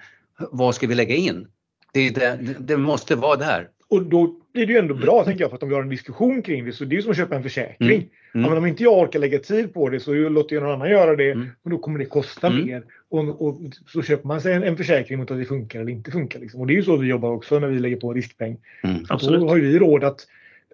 Vad 0.50 0.74
ska 0.74 0.86
vi 0.86 0.94
lägga 0.94 1.14
in? 1.14 1.46
Det, 1.92 2.10
det, 2.10 2.56
det 2.60 2.76
måste 2.76 3.14
vara 3.16 3.36
där. 3.36 3.68
och 3.88 4.02
då 4.02 4.34
blir 4.52 4.66
det 4.66 4.72
ju 4.72 4.78
ändå 4.78 4.94
bra, 4.94 5.24
tänker 5.24 5.40
jag, 5.40 5.50
för 5.50 5.56
att 5.56 5.62
om 5.62 5.68
vi 5.68 5.74
har 5.74 5.82
en 5.82 5.88
diskussion 5.88 6.42
kring 6.42 6.64
det. 6.64 6.72
Så 6.72 6.84
det 6.84 6.94
är 6.94 6.96
ju 6.96 7.02
som 7.02 7.10
att 7.10 7.16
köpa 7.16 7.36
en 7.36 7.42
försäkring. 7.42 7.88
Mm. 7.88 8.08
Ja, 8.32 8.48
men 8.48 8.58
om 8.58 8.66
inte 8.66 8.82
jag 8.82 8.98
orkar 8.98 9.18
lägga 9.18 9.38
tid 9.38 9.74
på 9.74 9.88
det 9.88 10.00
så 10.00 10.14
låter 10.14 10.56
jag 10.56 10.62
någon 10.62 10.72
annan 10.72 10.90
göra 10.90 11.16
det. 11.16 11.30
Mm. 11.30 11.48
Och 11.62 11.70
då 11.70 11.78
kommer 11.78 11.98
det 11.98 12.04
kosta 12.04 12.46
Mm. 12.46 12.66
mer. 12.66 12.84
Och, 13.08 13.46
och 13.46 13.60
så 13.86 14.02
köper 14.02 14.28
man 14.28 14.40
sig 14.40 14.52
en, 14.52 14.62
en 14.62 14.76
försäkring 14.76 15.18
mot 15.18 15.30
att 15.30 15.38
det 15.38 15.44
funkar 15.44 15.80
eller 15.80 15.92
inte 15.92 16.10
funkar. 16.10 16.40
Liksom. 16.40 16.60
Och 16.60 16.66
det 16.66 16.72
är 16.72 16.76
ju 16.76 16.82
så 16.82 16.96
vi 16.96 17.08
jobbar 17.08 17.30
också 17.30 17.58
när 17.58 17.68
vi 17.68 17.78
lägger 17.78 17.96
på 17.96 18.12
riskpeng. 18.12 18.56
Mm. 18.82 19.04
Då 19.08 19.48
har 19.48 19.56
vi 19.56 19.78
råd 19.78 20.04
att 20.04 20.26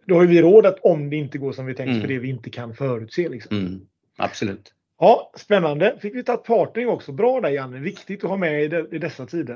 då 0.06 0.14
har 0.14 0.26
vi 0.26 0.42
råd 0.42 0.66
att 0.66 0.78
om 0.82 1.10
det 1.10 1.16
inte 1.16 1.38
går 1.38 1.52
som 1.52 1.66
vi 1.66 1.74
tänkt 1.74 1.88
Mm. 1.88 2.00
för 2.00 2.08
det 2.08 2.18
vi 2.18 2.28
inte 2.28 2.50
kan 2.50 2.74
förutse. 2.74 3.28
Liksom. 3.28 3.56
Mm. 3.56 3.80
Absolut. 4.16 4.72
Ja, 5.00 5.32
spännande. 5.36 5.96
Fick 6.00 6.14
vi 6.14 6.22
ta 6.24 6.34
ett 6.34 6.44
partnering 6.44 6.88
också. 6.88 7.12
Bra 7.12 7.40
där 7.40 7.48
Janne. 7.48 7.78
Viktigt 7.78 8.24
att 8.24 8.30
ha 8.30 8.36
med 8.36 8.64
i, 8.64 8.68
de, 8.68 8.88
i 8.92 8.98
dessa 8.98 9.26
tider. 9.26 9.54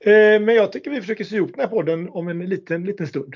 Eh, 0.00 0.40
men 0.40 0.54
jag 0.54 0.72
tycker 0.72 0.90
vi 0.90 1.00
försöker 1.00 1.24
sy 1.24 1.36
ihop 1.36 1.50
den 1.50 1.60
här 1.60 1.68
podden 1.68 2.08
om 2.08 2.28
en 2.28 2.38
liten, 2.38 2.84
liten 2.84 3.06
stund. 3.06 3.34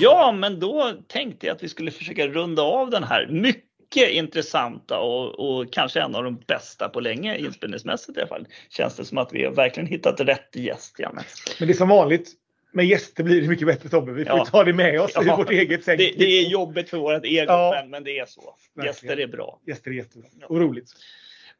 Ja, 0.00 0.32
men 0.32 0.60
då 0.60 0.92
tänkte 1.06 1.46
jag 1.46 1.54
att 1.54 1.62
vi 1.62 1.68
skulle 1.68 1.90
försöka 1.90 2.26
runda 2.26 2.62
av 2.62 2.90
den 2.90 3.04
här 3.04 3.26
mycket 3.30 3.67
intressanta 3.96 4.98
och, 4.98 5.38
och 5.40 5.72
kanske 5.72 6.00
en 6.00 6.14
av 6.14 6.24
de 6.24 6.36
bästa 6.46 6.88
på 6.88 7.00
länge 7.00 7.38
inspelningsmässigt 7.38 8.18
i 8.18 8.20
alla 8.20 8.28
fall. 8.28 8.46
Känns 8.70 8.96
det 8.96 9.04
som 9.04 9.18
att 9.18 9.32
vi 9.32 9.44
har 9.44 9.52
verkligen 9.52 9.86
hittat 9.86 10.20
rätt 10.20 10.56
gäst, 10.56 10.98
Janne. 10.98 11.22
Men 11.58 11.68
det 11.68 11.74
är 11.74 11.76
som 11.76 11.88
vanligt. 11.88 12.32
Med 12.72 12.86
gäster 12.86 13.24
blir 13.24 13.40
det 13.42 13.48
mycket 13.48 13.66
bättre 13.66 13.88
Tobbe. 13.88 14.12
Vi 14.12 14.24
får 14.24 14.36
Ja. 14.38 14.44
ta 14.44 14.64
det 14.64 14.72
med 14.72 15.00
oss 15.00 15.10
i 15.10 15.12
Ja. 15.26 15.36
vårt 15.36 15.50
eget 15.50 15.84
säng. 15.84 15.98
Det, 15.98 16.14
det 16.18 16.24
är 16.24 16.48
jobbigt 16.48 16.90
för 16.90 16.98
vårt 16.98 17.24
ego, 17.24 17.44
Ja. 17.52 17.70
men, 17.80 17.90
men 17.90 18.04
det 18.04 18.18
är 18.18 18.26
så. 18.26 18.54
Verkligen. 18.74 18.86
Gäster 18.94 19.20
är 19.20 19.26
bra. 19.26 19.60
Gäster 19.66 19.90
är 19.90 19.94
jättebra. 19.94 20.28
Och 20.48 20.60
roligt. 20.60 20.92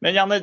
Men 0.00 0.14
Janne, 0.14 0.40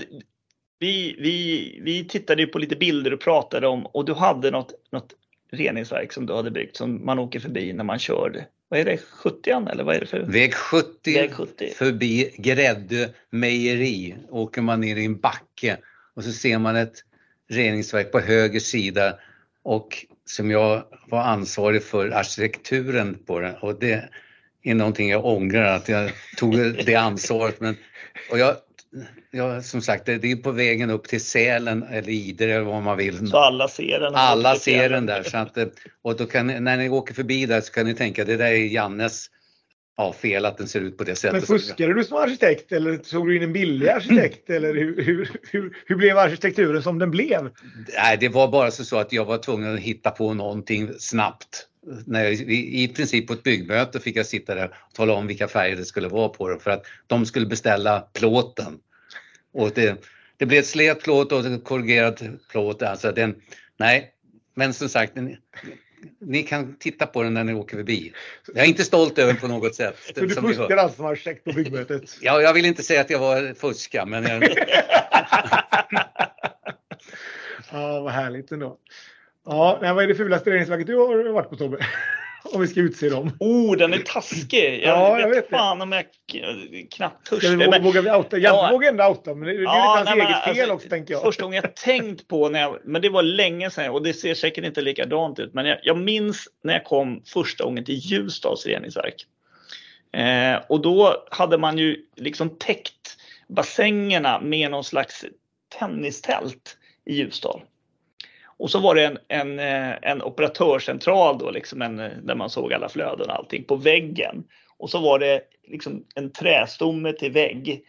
vi, 0.79 1.15
vi, 1.19 1.79
vi 1.83 2.05
tittade 2.07 2.41
ju 2.41 2.47
på 2.47 2.59
lite 2.59 2.75
bilder 2.75 3.13
och 3.13 3.21
pratade 3.21 3.67
om 3.67 3.85
och 3.85 4.05
du 4.05 4.13
hade 4.13 4.51
något, 4.51 4.71
något 4.91 5.13
reningsverk 5.51 6.13
som 6.13 6.25
du 6.25 6.33
hade 6.33 6.51
byggt 6.51 6.75
som 6.77 7.05
man 7.05 7.19
åker 7.19 7.39
förbi 7.39 7.73
när 7.73 7.83
man 7.83 7.99
kör. 7.99 8.45
Vad 8.75 8.81
är 8.81 8.85
det, 8.85 8.97
70 8.97 9.49
eller 9.71 9.83
vad 9.83 9.95
är 9.95 9.99
det 9.99 10.05
för? 10.05 10.19
Väg 10.19 10.53
70, 10.53 11.13
Väg 11.13 11.33
70. 11.33 11.73
förbi 11.75 12.35
Gräddö 12.37 13.07
mejeri 13.29 14.15
åker 14.29 14.61
man 14.61 14.81
ner 14.81 14.95
i 14.95 15.05
en 15.05 15.17
backe 15.17 15.77
och 16.15 16.23
så 16.23 16.31
ser 16.31 16.57
man 16.57 16.75
ett 16.75 17.03
reningsverk 17.49 18.11
på 18.11 18.19
höger 18.19 18.59
sida 18.59 19.19
och 19.63 20.05
som 20.25 20.51
jag 20.51 20.83
var 21.07 21.21
ansvarig 21.21 21.83
för 21.83 22.09
arkitekturen 22.09 23.17
på 23.25 23.39
den 23.39 23.55
och 23.55 23.79
det 23.79 24.09
är 24.63 24.75
någonting 24.75 25.09
jag 25.09 25.25
ångrar 25.25 25.75
att 25.75 25.89
jag 25.89 26.11
tog 26.37 26.55
det 26.85 26.95
ansvaret. 26.95 27.59
Men, 27.59 27.75
och 28.31 28.39
jag, 28.39 28.55
jag, 29.31 29.65
som 29.65 29.81
sagt, 29.81 30.05
det 30.05 30.17
det 30.17 30.31
är 30.31 30.35
på 30.35 30.51
vägen 30.51 30.89
upp 30.89 31.07
till 31.07 31.21
Sälen 31.21 31.83
eller 31.83 32.09
Idre 32.09 32.53
eller 32.53 32.65
vad 32.65 32.83
man 32.83 32.97
vill. 32.97 33.27
Så 33.27 33.37
alla 33.37 33.67
ser 33.67 33.99
den. 33.99 34.15
Alla 34.15 34.55
ser 34.55 34.89
den 34.89 35.05
där. 35.05 35.23
Så 35.23 35.37
att, 35.37 35.57
eh, 35.57 35.65
och 36.01 36.17
då 36.17 36.25
kan, 36.25 36.47
när 36.47 36.77
ni 36.77 36.89
åker 36.89 37.13
förbi 37.13 37.45
där 37.45 37.61
så 37.61 37.71
kan 37.71 37.85
ni 37.85 37.93
tänka 37.93 38.25
det 38.25 38.37
där 38.37 38.45
är 38.45 38.55
Jannes 38.55 39.29
ja, 39.97 40.13
fel 40.13 40.45
att 40.45 40.57
den 40.57 40.67
ser 40.67 40.81
ut 40.81 40.97
på 40.97 41.03
det 41.03 41.15
sättet. 41.15 41.33
Men 41.33 41.41
fuskade 41.41 41.93
du 41.93 42.03
som 42.03 42.17
arkitekt 42.17 42.71
eller 42.71 42.97
tog 42.97 43.27
du 43.27 43.35
in 43.35 43.43
en 43.43 43.53
billig 43.53 43.87
arkitekt? 43.87 44.49
Eller 44.49 44.73
hur, 44.73 45.03
hur, 45.03 45.29
hur, 45.51 45.77
hur 45.85 45.95
blev 45.95 46.17
arkitekturen 46.17 46.83
som 46.83 46.99
den 46.99 47.11
blev? 47.11 47.49
Nej, 47.97 48.17
det 48.19 48.29
var 48.29 48.47
bara 48.47 48.71
så 48.71 48.97
att 48.97 49.13
jag 49.13 49.25
var 49.25 49.37
tvungen 49.37 49.73
att 49.73 49.79
hitta 49.79 50.11
på 50.11 50.33
någonting 50.33 50.89
snabbt. 50.99 51.67
När 52.05 52.23
jag, 52.23 52.33
i, 52.33 52.87
princip 52.87 53.27
på 53.27 53.33
ett 53.33 53.43
byggmöte 53.43 53.99
fick 53.99 54.15
jag 54.15 54.25
sitta 54.25 54.55
där 54.55 54.65
och 54.65 54.93
tala 54.93 55.13
om 55.13 55.27
vilka 55.27 55.47
färger 55.47 55.75
det 55.75 55.85
skulle 55.85 56.07
vara 56.07 56.29
på 56.29 56.49
dem 56.49 56.59
för 56.59 56.71
att 56.71 56.85
de 57.07 57.25
skulle 57.25 57.45
beställa 57.45 57.99
plåten. 57.99 58.79
Och 59.53 59.71
det, 59.75 60.05
det 60.37 60.45
blev 60.45 60.59
ett 60.59 60.67
slät 60.67 61.03
plåt 61.03 61.31
och 61.31 61.45
en 61.45 61.61
korrugerad 61.61 62.39
plåt. 62.49 62.81
Alltså 62.81 63.11
den, 63.11 63.35
nej, 63.77 64.11
men 64.55 64.73
som 64.73 64.89
sagt, 64.89 65.15
ni, 65.15 65.37
ni 66.21 66.43
kan 66.43 66.75
titta 66.79 67.05
på 67.05 67.23
den 67.23 67.33
när 67.33 67.43
ni 67.43 67.53
åker 67.53 67.77
förbi. 67.77 68.13
Jag 68.53 68.65
är 68.65 68.69
inte 68.69 68.83
stolt 68.83 69.17
över 69.17 69.33
den 69.33 69.41
på 69.41 69.47
något 69.47 69.75
sätt. 69.75 69.95
Så 70.15 70.19
du 70.19 70.29
fuskade 70.29 70.81
alltså 70.81 70.97
som 70.97 71.05
arkitekt 71.05 71.43
på 71.43 71.51
byggmötet? 71.51 72.17
Ja, 72.21 72.41
jag 72.41 72.53
vill 72.53 72.65
inte 72.65 72.83
säga 72.83 73.01
att 73.01 73.09
jag 73.09 73.19
var 73.19 73.53
fuska, 73.53 74.05
men 74.05 74.23
jag, 74.23 74.43
Ja, 77.71 78.01
vad 78.01 78.13
härligt 78.13 78.51
ändå. 78.51 78.77
Ja, 79.45 79.79
nej, 79.81 79.93
vad 79.93 80.03
är 80.03 80.07
det 80.07 80.15
fulaste 80.15 80.49
reningsverket 80.49 80.87
du 80.87 80.95
har 80.97 81.29
varit 81.33 81.49
på 81.49 81.55
Tobbe? 81.55 81.77
Om 82.53 82.61
vi 82.61 82.67
ska 82.67 82.79
utse 82.79 83.09
dem. 83.09 83.31
Oh, 83.39 83.77
den 83.77 83.93
är 83.93 83.97
taskig. 83.97 84.63
Jag, 84.83 84.97
Ja, 84.97 85.19
jag 85.19 85.27
vet, 85.29 85.37
vet 85.37 85.49
det. 85.49 85.57
fan 85.57 85.81
om 85.81 85.91
jag 85.91 86.05
knappt 86.91 87.27
törs 87.29 87.41
det. 87.41 87.57
men- 87.57 87.83
vågar 87.83 88.01
vi 88.01 88.11
outa? 88.11 88.37
Janne 88.37 88.57
Ja. 88.57 88.69
vågar 88.71 88.89
ändå 88.89 89.07
outa, 89.07 89.33
men 89.35 89.47
det, 89.47 89.53
det 89.53 89.59
är 89.59 89.63
Ja, 89.63 89.97
lite 89.99 90.09
hans 90.11 90.17
nej, 90.17 90.27
eget 90.27 90.43
fel 90.43 90.59
alltså, 90.61 90.73
också 90.75 90.89
tänker 90.89 91.13
jag. 91.13 91.23
Första 91.23 91.43
gången 91.43 91.61
jag 91.63 91.75
tänkt 91.75 92.27
på, 92.27 92.49
när 92.49 92.59
jag, 92.61 92.79
men 92.83 93.01
det 93.01 93.09
var 93.09 93.23
länge 93.23 93.69
sedan 93.69 93.91
och 93.91 94.03
det 94.03 94.13
ser 94.13 94.33
säkert 94.33 94.65
inte 94.65 94.81
likadant 94.81 95.39
ut. 95.39 95.53
Men 95.53 95.65
jag, 95.65 95.77
jag 95.83 95.97
minns 95.97 96.47
när 96.63 96.73
jag 96.73 96.83
kom 96.83 97.21
första 97.25 97.63
gången 97.63 97.85
till 97.85 97.95
Ljusdals 97.95 98.65
reningsverk. 98.65 99.25
Eh, 100.13 100.61
och 100.69 100.81
då 100.81 101.25
hade 101.31 101.57
man 101.57 101.77
ju 101.77 101.97
liksom 102.15 102.49
täckt 102.49 103.17
bassängerna 103.47 104.39
med 104.41 104.71
någon 104.71 104.83
slags 104.83 105.25
tennistält 105.79 106.77
i 107.05 107.13
Ljusdal. 107.15 107.61
Och 108.57 108.71
så 108.71 108.79
var 108.79 108.95
det 108.95 109.05
en, 109.05 109.17
en, 109.27 109.59
eh, 109.59 109.95
en 110.01 110.21
operatörscentral 110.21 111.37
då, 111.37 111.51
liksom 111.51 111.81
en, 111.81 111.99
eh, 111.99 112.11
där 112.23 112.35
man 112.35 112.49
såg 112.49 112.73
alla 112.73 112.89
flöden 112.89 113.29
och 113.29 113.35
allting 113.35 113.63
på 113.63 113.75
väggen. 113.75 114.43
Och 114.77 114.89
så 114.89 114.99
var 114.99 115.19
det 115.19 115.41
liksom 115.67 116.05
en 116.15 116.31
trästomme 116.31 117.13
till 117.13 117.31
vägg. 117.31 117.85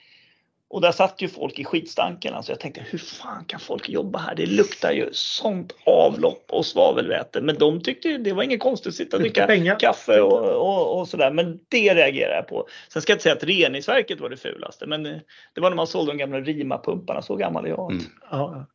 Och 0.68 0.80
där 0.80 0.92
satt 0.92 1.22
ju 1.22 1.28
folk 1.28 1.58
i 1.58 1.64
skitstanken. 1.64 2.42
Så 2.42 2.52
jag 2.52 2.60
tänkte, 2.60 2.80
hur 2.90 2.98
fan 2.98 3.44
kan 3.44 3.60
folk 3.60 3.88
jobba 3.88 4.18
här? 4.18 4.34
Det 4.34 4.46
luktar 4.46 4.92
ju 4.92 5.08
sånt 5.12 5.72
avlopp 5.86 6.44
och 6.50 6.66
svavelväte. 6.66 7.40
Men 7.40 7.58
de 7.58 7.80
tyckte 7.80 8.08
ju 8.08 8.18
det 8.18 8.32
var 8.32 8.42
inget 8.42 8.60
konstigt 8.60 8.88
att 8.88 8.94
sitta 8.94 9.16
och 9.16 9.22
dricka 9.22 9.76
kaffe 9.80 10.20
och, 10.20 10.38
och, 10.48 11.00
och 11.00 11.08
sådär. 11.08 11.30
Men 11.30 11.60
det 11.68 11.94
reagerar 11.94 12.34
jag 12.34 12.48
på. 12.48 12.66
Sen 12.92 13.02
ska 13.02 13.12
jag 13.12 13.14
inte 13.14 13.22
säga 13.22 13.34
att 13.34 13.44
reningsverket 13.44 14.20
var 14.20 14.28
det 14.28 14.36
fulaste. 14.36 14.86
Men 14.86 15.06
eh, 15.06 15.16
det 15.54 15.60
var 15.60 15.70
när 15.70 15.76
man 15.76 15.86
sålde 15.86 16.12
de 16.12 16.18
gamla 16.18 16.40
Rima-pumparna. 16.40 17.22
Så 17.22 17.36
gammal 17.36 17.64
är 17.64 17.68
jag. 17.68 17.92
Mm. 17.92 18.04
Ja, 18.30 18.66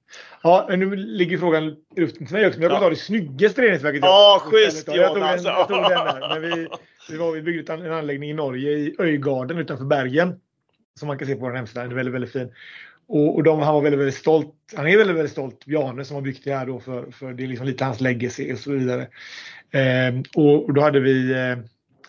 ja. 0.43 0.67
ja, 0.69 0.75
nu 0.75 0.95
ligger 0.95 1.37
frågan 1.37 1.75
i 1.95 1.99
luften 2.01 2.25
till 2.27 2.35
mig 2.35 2.47
också. 2.47 2.59
Men 2.59 2.63
jag 2.63 2.71
kommer 2.71 2.83
Ja. 2.83 2.89
ta 2.89 2.89
det 2.89 2.95
snyggaste 2.95 3.61
reningsverket. 3.61 4.01
Ja, 4.03 4.41
schysst, 4.45 4.87
jag 4.87 5.07
tog 5.07 5.21
den, 5.21 5.29
Jonas. 5.29 5.43
jag 5.45 5.67
tog 5.67 5.77
den 5.77 5.89
där. 5.89 6.29
Men 6.29 6.41
vi, 6.41 6.67
vi, 7.09 7.17
var, 7.17 7.31
vi 7.31 7.41
byggde 7.41 7.73
en 7.73 7.91
anläggning 7.91 8.29
i 8.29 8.33
Norge 8.33 8.71
i 8.71 8.95
Öjgarden 8.99 9.57
utanför 9.57 9.85
Bergen. 9.85 10.39
Som 10.99 11.07
man 11.07 11.17
kan 11.17 11.27
se 11.27 11.35
på 11.35 11.41
vår 11.41 11.53
hemsida. 11.53 11.81
Den 11.81 11.91
är 11.91 11.95
väldigt, 11.95 12.13
väldigt 12.13 12.31
fin. 12.31 12.51
Och, 13.07 13.35
och 13.35 13.43
de, 13.43 13.59
han 13.59 13.73
var 13.73 13.81
väldigt, 13.81 13.99
väldigt 13.99 14.15
stolt. 14.15 14.55
Han 14.75 14.87
är 14.87 14.97
väldigt, 14.97 15.15
väldigt 15.15 15.31
stolt, 15.31 15.65
Bjarne, 15.65 16.05
som 16.05 16.15
har 16.15 16.21
byggt 16.21 16.43
det 16.43 16.55
här 16.55 16.65
då 16.65 16.79
för, 16.79 17.11
för 17.11 17.33
det 17.33 17.43
är 17.43 17.47
liksom 17.47 17.67
lite 17.67 17.85
hans 17.85 18.01
legacy 18.01 18.53
och 18.53 18.59
så 18.59 18.71
vidare. 18.71 19.07
Eh, 19.71 20.21
och, 20.35 20.65
och 20.65 20.73
då 20.73 20.81
hade 20.81 20.99
vi 20.99 21.31
eh, 21.31 21.57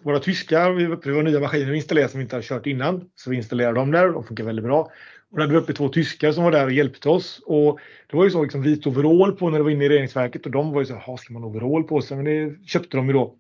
våra 0.03 0.18
tyskar, 0.18 0.72
vi, 0.72 0.87
vi 1.05 1.11
var 1.11 1.22
nya 1.22 1.41
maskiner 1.41 1.70
vi 1.70 1.76
installerade 1.76 2.11
som 2.11 2.18
vi 2.18 2.22
inte 2.22 2.37
hade 2.37 2.47
kört 2.47 2.66
innan. 2.66 3.11
Så 3.14 3.30
vi 3.30 3.37
installerade 3.37 3.80
dem 3.80 3.91
där 3.91 4.07
och 4.07 4.12
de 4.12 4.24
funkar 4.24 4.45
väldigt 4.45 4.64
bra. 4.64 4.91
Och 5.30 5.39
då 5.39 5.43
hade 5.43 5.53
vi 5.53 5.59
uppe 5.59 5.72
två 5.72 5.89
tyskar 5.89 6.33
som 6.33 6.45
var 6.45 6.51
där 6.51 6.64
och 6.64 6.72
hjälpte 6.72 7.09
oss. 7.09 7.41
Och 7.47 7.80
det 8.11 8.16
var 8.16 8.24
ju 8.24 8.30
så 8.30 8.43
liksom 8.43 8.62
vit 8.62 8.87
overall 8.87 9.33
på 9.33 9.51
när 9.51 9.59
det 9.59 9.64
var 9.64 9.70
inne 9.70 9.85
i 9.85 9.89
reningsverket 9.89 10.47
och 10.47 10.53
de 10.53 10.72
var 10.72 10.80
ju 10.80 10.87
så 10.87 10.95
här, 10.95 11.16
ska 11.16 11.33
man 11.33 11.43
ha 11.43 11.51
overall 11.51 11.85
på 11.85 12.01
sig? 12.01 12.16
Men 12.16 12.24
det 12.24 12.66
köpte 12.66 12.97
de 12.97 13.07
ju 13.07 13.12
då. 13.12 13.37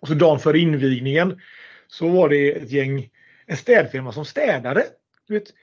Och 0.00 0.08
så 0.08 0.14
dagen 0.14 0.38
före 0.38 0.58
invigningen 0.58 1.40
så 1.88 2.08
var 2.08 2.28
det 2.28 2.52
ett 2.52 2.70
gäng, 2.70 3.08
en 3.46 3.56
städfirma 3.56 4.12
som 4.12 4.24
städade. 4.24 4.86
Du 5.28 5.34
vet, 5.34 5.54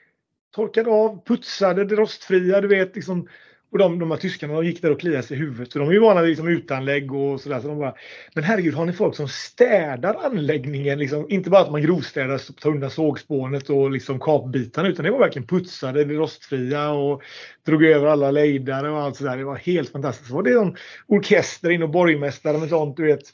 torkade 0.54 0.90
av, 0.90 1.24
putsade 1.24 1.84
det 1.84 1.94
rostfria, 1.94 2.60
du 2.60 2.68
vet. 2.68 2.96
Liksom, 2.96 3.28
och 3.72 3.78
de, 3.78 3.98
de 3.98 4.10
här 4.10 4.18
tyskarna 4.18 4.54
de 4.54 4.66
gick 4.66 4.82
där 4.82 4.90
och 4.90 5.00
kliade 5.00 5.22
sig 5.22 5.36
i 5.36 5.40
huvudet. 5.40 5.72
För 5.72 5.80
de 5.80 5.88
är 5.88 5.92
ju 5.92 5.98
vana 5.98 6.20
vid 6.20 6.28
liksom, 6.28 6.48
utanlägg 6.48 7.12
och 7.12 7.40
sådär. 7.40 7.60
Så 7.60 7.68
de 7.68 7.78
bara, 7.78 7.94
men 8.34 8.44
herregud, 8.44 8.74
har 8.74 8.86
ni 8.86 8.92
folk 8.92 9.16
som 9.16 9.28
städar 9.28 10.14
anläggningen? 10.24 10.98
Liksom, 10.98 11.26
inte 11.28 11.50
bara 11.50 11.60
att 11.60 11.70
man 11.70 11.82
grovstädar, 11.82 12.38
så 12.38 12.52
tar 12.52 12.70
undan 12.70 12.90
sågspånet 12.90 13.70
och 13.70 13.90
liksom 13.90 14.20
kapbitarna. 14.20 14.88
Utan 14.88 15.04
det 15.04 15.10
var 15.10 15.18
verkligen 15.18 15.46
putsade, 15.46 16.04
det 16.04 16.14
rostfria 16.14 16.90
och 16.90 17.22
drog 17.66 17.84
över 17.84 18.06
alla 18.06 18.30
lejdare 18.30 18.90
och 18.90 19.00
allt 19.00 19.16
sådär. 19.16 19.36
Det 19.36 19.44
var 19.44 19.56
helt 19.56 19.92
fantastiskt. 19.92 20.28
Så 20.28 20.34
var 20.34 20.42
det 20.42 20.52
en 20.52 20.76
orkester 21.06 21.70
in 21.70 21.82
och 21.82 21.90
borgmästare 21.90 22.58
med 22.58 22.68
sånt, 22.68 22.96
du 22.96 23.06
vet. 23.06 23.22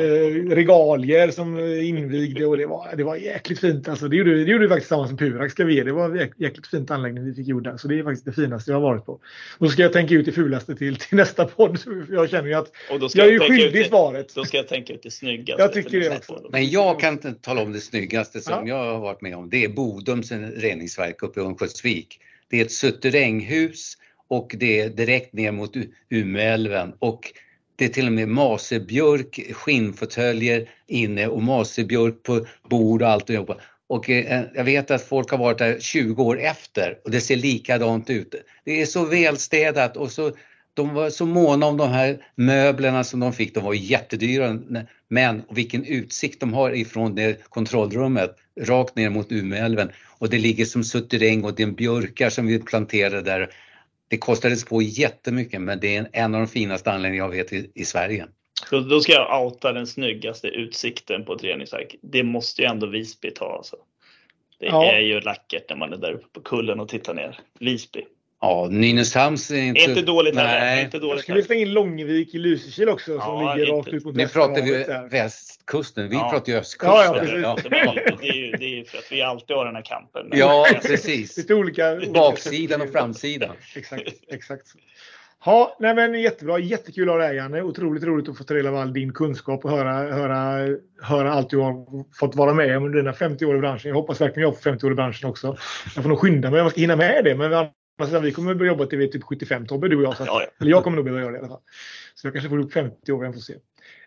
Eh, 0.00 0.54
regalier 0.54 1.30
som 1.30 1.58
invigde 1.58 2.46
och 2.46 2.56
det 2.56 2.66
var, 2.66 2.96
det 2.96 3.04
var 3.04 3.16
jäkligt 3.16 3.60
fint. 3.60 3.88
Alltså, 3.88 4.08
det, 4.08 4.16
gjorde, 4.16 4.44
det 4.44 4.50
gjorde 4.50 4.64
vi 4.64 4.68
faktiskt 4.68 4.88
tillsammans 4.88 5.10
med 5.10 5.18
Purak 5.18 5.50
ska 5.50 5.64
vi 5.64 5.74
ge. 5.74 5.84
Det 5.84 5.92
var 5.92 6.28
jäkligt 6.36 6.66
fint 6.66 6.90
anläggning 6.90 7.24
vi 7.24 7.34
fick 7.34 7.48
gjord 7.48 7.64
där. 7.64 7.76
Så 7.76 7.88
det 7.88 7.98
är 7.98 8.04
faktiskt 8.04 8.24
det 8.24 8.32
finaste 8.32 8.70
jag 8.70 8.76
har 8.76 8.82
varit 8.82 9.06
på. 9.06 9.20
Och 9.58 9.69
så 9.69 9.69
ska 9.70 9.82
jag 9.82 9.92
tänka 9.92 10.14
ut 10.14 10.26
det 10.26 10.32
fulaste 10.32 10.76
till, 10.76 10.96
till 10.96 11.16
nästa 11.16 11.44
podd. 11.46 11.78
Jag 12.10 12.30
känner 12.30 12.48
ju 12.48 12.54
att 12.54 12.72
Och 12.90 13.00
då 13.00 13.08
ska 13.08 13.18
jag 13.18 13.28
är 13.28 13.32
ju 13.32 13.40
skyldig 13.40 13.86
svaret. 13.86 14.34
Då 14.34 14.44
ska 14.44 14.56
jag 14.56 14.68
tänka 14.68 14.92
ut 14.92 15.02
det 15.02 15.10
snyggaste. 15.10 15.62
Jag 15.62 15.72
tycker 15.72 16.00
det 16.00 16.16
också. 16.16 16.48
Men 16.52 16.70
jag 16.70 17.00
kan 17.00 17.12
inte 17.12 17.32
tala 17.32 17.62
om 17.62 17.72
det 17.72 17.80
snyggaste 17.80 18.40
som 18.40 18.66
Ja. 18.66 18.68
jag 18.68 18.92
har 18.92 19.00
varit 19.00 19.20
med 19.20 19.36
om. 19.36 19.50
Det 19.50 19.64
är 19.64 19.68
Bodums 19.68 20.32
reningsverk 20.56 21.22
uppe 21.22 21.40
i 21.40 21.42
Örnsköldsvik. 21.42 22.20
Det 22.48 22.60
är 22.60 22.64
ett 22.64 22.72
suteränghus 22.72 23.96
och 24.28 24.54
det 24.58 24.80
är 24.80 24.88
direkt 24.88 25.32
ner 25.32 25.52
mot 25.52 25.72
Umeälven 26.08 26.92
och 26.98 27.32
det 27.76 27.84
är 27.84 27.88
till 27.88 28.06
och 28.06 28.12
med 28.12 28.28
masebjörk, 28.28 29.40
skinnfåtöljer 29.52 30.68
inne 30.86 31.26
och 31.26 31.42
masebjörk 31.42 32.22
på 32.22 32.46
bord 32.70 33.02
och 33.02 33.08
allt 33.08 33.28
och 33.28 33.34
jobba. 33.34 33.56
Och 33.90 34.10
eh, 34.10 34.44
jag 34.54 34.64
vet 34.64 34.90
att 34.90 35.02
folk 35.02 35.30
har 35.30 35.38
varit 35.38 35.58
där 35.58 35.80
20 35.80 36.22
år 36.22 36.40
efter 36.40 36.98
och 37.04 37.10
det 37.10 37.20
ser 37.20 37.36
likadant 37.36 38.10
ut. 38.10 38.34
Det 38.64 38.80
är 38.82 38.86
så 38.86 39.04
välstädat 39.04 39.96
och 39.96 40.12
så 40.12 40.32
de 40.74 40.94
var 40.94 41.10
så 41.10 41.26
måna 41.26 41.66
om 41.66 41.76
de 41.76 41.88
här 41.88 42.26
möblerna 42.34 43.04
som 43.04 43.20
de 43.20 43.32
fick. 43.32 43.54
De 43.54 43.64
var 43.64 43.74
jättedyra 43.74 44.58
men 45.08 45.42
vilken 45.50 45.84
utsikt 45.84 46.40
de 46.40 46.52
har 46.52 46.76
ifrån 46.76 47.14
det 47.14 47.44
kontrollrummet 47.48 48.36
rakt 48.60 48.96
ner 48.96 49.10
mot 49.10 49.32
Umeälven. 49.32 49.90
Och 50.18 50.30
det 50.30 50.38
ligger 50.38 50.64
som 50.64 50.84
suterräng 50.84 51.44
och 51.44 51.54
det 51.54 51.62
är 51.62 51.66
en 51.66 51.74
björkar 51.74 52.30
som 52.30 52.46
vi 52.46 52.58
planterade 52.58 53.22
där. 53.22 53.50
Det 54.08 54.18
kostades 54.18 54.64
på 54.64 54.82
jättemycket 54.82 55.60
men 55.60 55.80
det 55.80 55.96
är 55.96 56.08
en 56.12 56.34
av 56.34 56.40
de 56.40 56.46
finaste 56.46 56.92
anläggningarna 56.92 57.34
jag 57.34 57.44
vet 57.44 57.52
i, 57.52 57.70
i 57.74 57.84
Sverige. 57.84 58.26
Så 58.68 58.80
då 58.80 59.00
ska 59.00 59.12
jag 59.12 59.44
outa 59.44 59.72
den 59.72 59.86
snyggaste 59.86 60.48
utsikten 60.48 61.24
på 61.24 61.32
ett 61.32 61.44
reningsverk. 61.44 61.96
Det 62.02 62.22
måste 62.22 62.62
ju 62.62 62.68
ändå 62.68 62.86
Visby 62.86 63.30
ta 63.30 63.56
alltså. 63.56 63.76
Det 64.58 64.66
ja. 64.66 64.92
är 64.92 65.00
ju 65.00 65.20
läckert 65.20 65.68
när 65.68 65.76
man 65.76 65.92
är 65.92 65.96
där 65.96 66.12
uppe 66.12 66.26
på 66.32 66.40
kullen 66.40 66.80
och 66.80 66.88
tittar 66.88 67.14
ner. 67.14 67.38
Visby. 67.58 68.04
Ja, 68.40 68.68
Nynäshamns 68.70 69.50
är 69.50 69.56
inte... 69.56 69.80
Inte 69.80 70.02
dåligt 70.02 70.36
heller. 70.36 70.84
Inte 70.84 70.98
dåligt 70.98 71.22
Ska 71.22 71.34
vi 71.34 71.42
slänga 71.42 71.60
in 71.60 71.72
Långvik 71.72 72.34
i 72.34 72.38
Lysekil 72.38 72.88
också 72.88 73.04
som 73.04 73.42
ja, 73.42 73.54
ligger 73.54 73.72
rakt 73.72 73.88
ut 73.88 74.04
mot 74.04 74.14
Nu 74.14 74.28
pratar 74.28 74.62
vi 74.62 74.86
västkusten, 75.10 76.08
vi 76.08 76.14
ja. 76.16 76.30
pratar 76.30 76.52
ju 76.52 76.58
östkusten. 76.58 76.90
Ja, 76.90 77.04
ja, 77.04 77.20
precis. 77.20 77.42
Ja. 77.42 77.56
Det, 78.20 78.28
är 78.28 78.34
ju, 78.34 78.50
det 78.50 78.64
är 78.64 78.76
ju 78.76 78.84
för 78.84 78.98
att 78.98 79.12
vi 79.12 79.22
alltid 79.22 79.56
har 79.56 79.64
den 79.64 79.74
här 79.74 79.82
kampen. 79.82 80.28
Ja, 80.32 80.66
precis. 80.82 81.36
Lite 81.36 81.54
olika... 81.54 82.00
Baksidan 82.14 82.80
och 82.80 82.92
framsidan. 82.92 83.56
exakt, 83.76 84.12
exakt. 84.28 84.66
Ja, 85.44 85.76
nej 85.80 85.94
men 85.94 86.20
jättebra. 86.20 86.58
Jättekul 86.58 87.08
att 87.08 87.14
ha 87.14 87.18
dig 87.18 87.36
Janne. 87.36 87.62
Otroligt 87.62 88.04
roligt 88.04 88.28
att 88.28 88.38
få 88.38 88.44
ta 88.44 88.54
del 88.54 88.66
av 88.66 88.76
all 88.76 88.92
din 88.92 89.12
kunskap 89.12 89.64
och 89.64 89.70
höra, 89.70 89.92
höra, 89.92 90.68
höra 91.02 91.32
allt 91.32 91.50
du 91.50 91.58
har 91.58 92.04
fått 92.14 92.34
vara 92.34 92.54
med 92.54 92.76
om 92.76 92.84
under 92.84 92.98
dina 92.98 93.12
50 93.12 93.44
år 93.46 93.56
i 93.56 93.58
branschen. 93.58 93.88
Jag 93.88 93.96
hoppas 93.96 94.20
verkligen 94.20 94.48
jag 94.48 94.54
får 94.54 94.62
50 94.62 94.86
år 94.86 94.92
i 94.92 94.94
branschen 94.94 95.30
också. 95.30 95.56
Jag 95.94 96.04
får 96.04 96.08
nog 96.08 96.18
skynda 96.18 96.50
mig 96.50 96.60
om 96.60 96.64
jag 96.64 96.72
ska 96.72 96.80
hinna 96.80 96.96
med 96.96 97.24
det. 97.24 97.36
Men 97.36 97.70
Alltså, 98.00 98.18
vi 98.18 98.32
kommer 98.32 98.54
börja 98.54 98.72
jobba 98.72 98.86
till 98.86 98.98
vi 98.98 99.04
är 99.04 99.08
typ 99.08 99.22
75 99.22 99.66
Tobbe, 99.66 99.88
du 99.88 99.96
och 99.96 100.02
jag. 100.02 100.16
Så 100.16 100.22
att, 100.22 100.26
ja, 100.26 100.42
ja. 100.42 100.50
Eller 100.60 100.70
jag 100.70 100.84
kommer 100.84 100.96
nog 100.96 101.04
behöva 101.04 101.22
göra 101.22 101.32
det 101.32 101.36
i 101.36 101.40
alla 101.40 101.48
fall. 101.48 101.60
Så 102.14 102.26
jag 102.26 102.34
kanske 102.34 102.50
får 102.50 102.58
upp 102.58 102.72
50 102.72 103.12
år, 103.12 103.26
vi 103.26 103.32
får 103.32 103.40
se. 103.40 103.54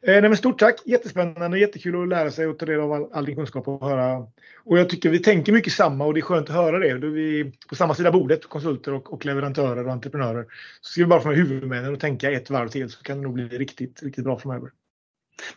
Eh, 0.06 0.22
nej, 0.22 0.22
men 0.22 0.38
stort 0.38 0.60
tack, 0.60 0.82
jättespännande, 0.86 1.60
jättekul 1.60 2.04
att 2.04 2.08
lära 2.08 2.32
sig 2.32 2.47
och 2.47 2.60
ta 2.60 2.66
del 2.66 2.80
av 2.80 2.91
all, 2.91 3.10
all 3.14 3.26
din 3.26 3.36
kunskap 3.36 3.68
och 3.68 3.89
höra. 3.89 4.28
Och 4.64 4.80
jag 4.80 4.89
tycker 4.89 5.10
vi 5.10 5.20
tänker 5.20 5.51
mycket 5.51 5.74
samma 5.74 6.06
och 6.06 6.14
det 6.14 6.20
är 6.20 6.22
skönt 6.22 6.49
att 6.49 6.56
höra 6.56 6.80
det. 6.80 6.97
Då 6.97 7.08
är 7.08 7.12
vi 7.12 7.51
på 7.70 7.76
samma 7.76 7.95
sida 7.95 8.12
bordet, 8.12 8.49
konsulter 8.49 8.93
och, 8.93 9.14
och 9.14 9.26
leverantörer 9.26 9.86
och 9.86 9.91
entreprenörer. 9.91 10.45
Så 10.82 10.91
ska 10.91 11.01
vi 11.01 11.08
bara 11.08 11.22
få 11.22 11.28
med 11.28 11.38
huvudmännen 11.38 11.93
och 11.93 11.99
tänka 11.99 12.32
ett 12.32 12.49
varv 12.49 12.68
till 12.68 12.89
så 12.89 13.04
kan 13.04 13.18
det 13.18 13.24
nog 13.24 13.34
bli 13.34 13.47
riktigt, 13.47 14.04
riktigt 14.04 14.24
bra 14.24 14.39
framöver. 14.39 14.70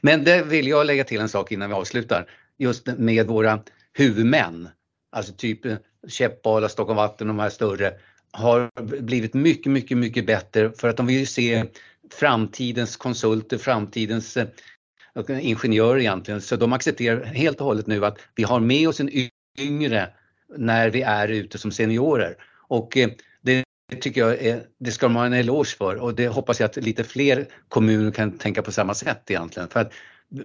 Men 0.00 0.24
det 0.24 0.42
vill 0.42 0.68
jag 0.68 0.86
lägga 0.86 1.04
till 1.04 1.20
en 1.20 1.28
sak 1.28 1.52
innan 1.52 1.68
vi 1.68 1.74
avslutar. 1.74 2.30
Just 2.58 2.86
med 2.98 3.26
våra 3.26 3.60
huvudmän. 3.92 4.68
Alltså 5.12 5.32
typ 5.32 5.60
Käppala, 6.08 6.68
Stockholm 6.68 6.96
Vatten, 6.96 7.26
de 7.26 7.38
här 7.38 7.50
större 7.50 7.92
har 8.30 8.70
blivit 9.02 9.34
mycket, 9.34 9.72
mycket, 9.72 9.98
mycket 9.98 10.26
bättre 10.26 10.72
för 10.72 10.88
att 10.88 10.96
de 10.96 11.06
vill 11.06 11.18
ju 11.18 11.26
se 11.26 11.64
framtidens 12.10 12.96
konsulter, 12.96 13.58
framtidens 13.58 14.36
eh, 14.36 14.46
ingenjörer 15.28 15.98
egentligen. 15.98 16.40
Så 16.40 16.56
de 16.56 16.72
accepterar 16.72 17.24
helt 17.24 17.60
och 17.60 17.66
hållet 17.66 17.86
nu 17.86 18.04
att 18.04 18.18
vi 18.34 18.42
har 18.42 18.60
med 18.60 18.88
oss 18.88 19.00
en 19.00 19.10
yngre 19.58 20.08
när 20.56 20.90
vi 20.90 21.02
är 21.02 21.28
ute 21.28 21.58
som 21.58 21.70
seniorer. 21.72 22.36
Och 22.68 22.96
eh, 22.96 23.10
det 23.42 23.64
tycker 24.00 24.20
jag 24.20 24.42
är, 24.42 24.62
det 24.78 24.90
ska 24.90 25.06
de 25.06 25.16
ha 25.16 25.26
en 25.26 25.32
eloge 25.32 25.76
för 25.76 25.96
och 25.96 26.14
det 26.14 26.28
hoppas 26.28 26.60
jag 26.60 26.68
att 26.68 26.76
lite 26.76 27.04
fler 27.04 27.46
kommuner 27.68 28.10
kan 28.10 28.38
tänka 28.38 28.62
på 28.62 28.72
samma 28.72 28.94
sätt 28.94 29.30
egentligen. 29.30 29.68
För 29.68 29.80
att 29.80 29.92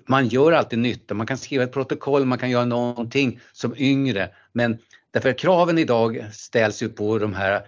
man 0.05 0.27
gör 0.27 0.51
alltid 0.51 0.79
nytta, 0.79 1.13
man 1.13 1.27
kan 1.27 1.37
skriva 1.37 1.63
ett 1.63 1.73
protokoll, 1.73 2.25
man 2.25 2.37
kan 2.37 2.49
göra 2.49 2.65
någonting 2.65 3.39
som 3.51 3.75
yngre 3.77 4.29
men 4.51 4.77
därför 5.11 5.29
att 5.29 5.39
kraven 5.39 5.77
idag 5.77 6.25
ställs 6.31 6.83
ju 6.83 6.89
på 6.89 7.19
de 7.19 7.33
här 7.33 7.61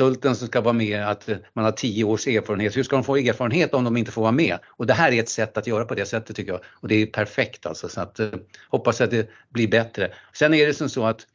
konsulten 0.00 0.36
som 0.36 0.48
ska 0.48 0.60
vara 0.60 0.72
med 0.72 1.08
att 1.08 1.28
eh, 1.28 1.36
man 1.52 1.64
har 1.64 1.72
tio 1.72 2.04
års 2.04 2.26
erfarenhet. 2.26 2.76
Hur 2.76 2.82
ska 2.82 2.96
de 2.96 3.04
få 3.04 3.16
erfarenhet 3.16 3.74
om 3.74 3.84
de 3.84 3.96
inte 3.96 4.12
får 4.12 4.22
vara 4.22 4.32
med? 4.32 4.58
Och 4.66 4.86
det 4.86 4.94
här 4.94 5.12
är 5.12 5.20
ett 5.20 5.28
sätt 5.28 5.56
att 5.56 5.66
göra 5.66 5.84
på 5.84 5.94
det 5.94 6.06
sättet 6.06 6.36
tycker 6.36 6.52
jag. 6.52 6.60
Och 6.70 6.88
det 6.88 6.94
är 6.94 7.06
perfekt 7.06 7.66
alltså. 7.66 7.88
Så 7.88 8.00
att, 8.00 8.20
eh, 8.20 8.28
hoppas 8.68 9.00
att 9.00 9.10
det 9.10 9.28
blir 9.48 9.68
bättre. 9.68 10.12
Sen 10.32 10.54
är 10.54 10.66
det 10.66 10.74
som 10.74 10.88
så 10.88 11.04
att 11.04 11.26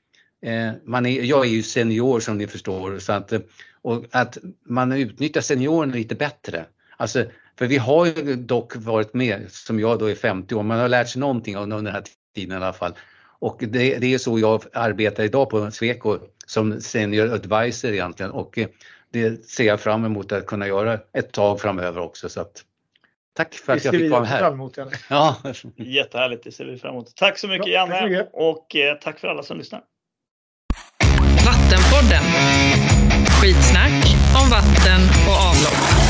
eh, 0.45 0.71
man 0.85 1.05
är, 1.05 1.23
jag 1.23 1.45
är 1.45 1.49
ju 1.49 1.63
senior 1.63 2.19
som 2.19 2.37
ni 2.37 2.47
förstår 2.47 2.99
så 2.99 3.13
att, 3.13 3.31
eh, 3.31 3.39
och 3.81 4.05
att 4.11 4.37
man 4.65 4.91
utnyttjar 4.91 5.41
seniorerna 5.41 5.93
lite 5.93 6.15
bättre. 6.15 6.65
Alltså, 6.97 7.25
för 7.57 7.67
vi 7.67 7.77
har 7.77 8.05
ju 8.05 8.35
dock 8.35 8.75
varit 8.75 9.13
med, 9.13 9.45
som 9.49 9.79
jag 9.79 9.99
då 9.99 10.05
är 10.09 10.15
50 10.15 10.55
år, 10.55 10.63
man 10.63 10.79
har 10.79 10.89
lärt 10.89 11.09
sig 11.09 11.19
någonting 11.19 11.55
under 11.55 11.77
den 11.77 11.87
här 11.87 12.03
tiden 12.35 12.51
i 12.51 12.55
alla 12.55 12.73
fall. 12.73 12.93
Och 13.39 13.57
det, 13.59 13.97
det 13.97 14.13
är 14.13 14.17
så 14.17 14.39
jag 14.39 14.63
arbetar 14.73 15.23
idag 15.23 15.49
på 15.49 15.71
Sweco 15.71 16.19
som 16.45 16.81
senior 16.81 17.33
advisor 17.33 17.93
egentligen 17.93 18.31
och 18.31 18.57
eh, 18.57 18.67
det 19.11 19.45
ser 19.45 19.63
jag 19.63 19.79
fram 19.79 20.05
emot 20.05 20.31
att 20.31 20.45
kunna 20.45 20.67
göra 20.67 20.99
ett 21.13 21.31
tag 21.31 21.61
framöver 21.61 22.01
också. 22.01 22.29
Så 22.29 22.41
att, 22.41 22.63
tack 23.33 23.53
för 23.53 23.73
att 23.73 23.85
jag 23.85 23.93
fick 23.93 24.11
vara 24.11 24.23
här. 24.23 24.51
Emot, 24.51 24.77
ja. 25.09 25.35
Jättehärligt, 25.75 26.43
det 26.43 26.51
ser 26.51 26.65
vi 26.65 26.77
fram 26.77 26.91
emot. 26.91 27.15
Tack 27.15 27.37
så 27.37 27.47
mycket 27.47 27.67
Janne 27.67 28.17
tack 28.17 28.29
och 28.33 28.75
eh, 28.75 28.95
tack 28.95 29.19
för 29.19 29.27
alla 29.27 29.43
som 29.43 29.57
lyssnar. 29.57 29.81
Vattenpodden. 31.45 32.23
Skitsnack 33.41 34.15
om 34.43 34.49
vatten 34.49 35.01
och 35.27 35.37
avlopp. 35.49 36.05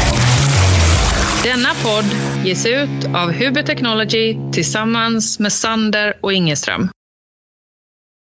Denna 1.44 1.70
podd 1.84 2.06
ges 2.46 2.66
ut 2.66 3.06
av 3.16 3.32
Huber 3.32 3.64
Technology 3.64 4.38
tillsammans 4.54 5.40
med 5.40 5.54
Sander 5.54 6.18
och 6.22 6.34
Ingeström. 6.34 6.90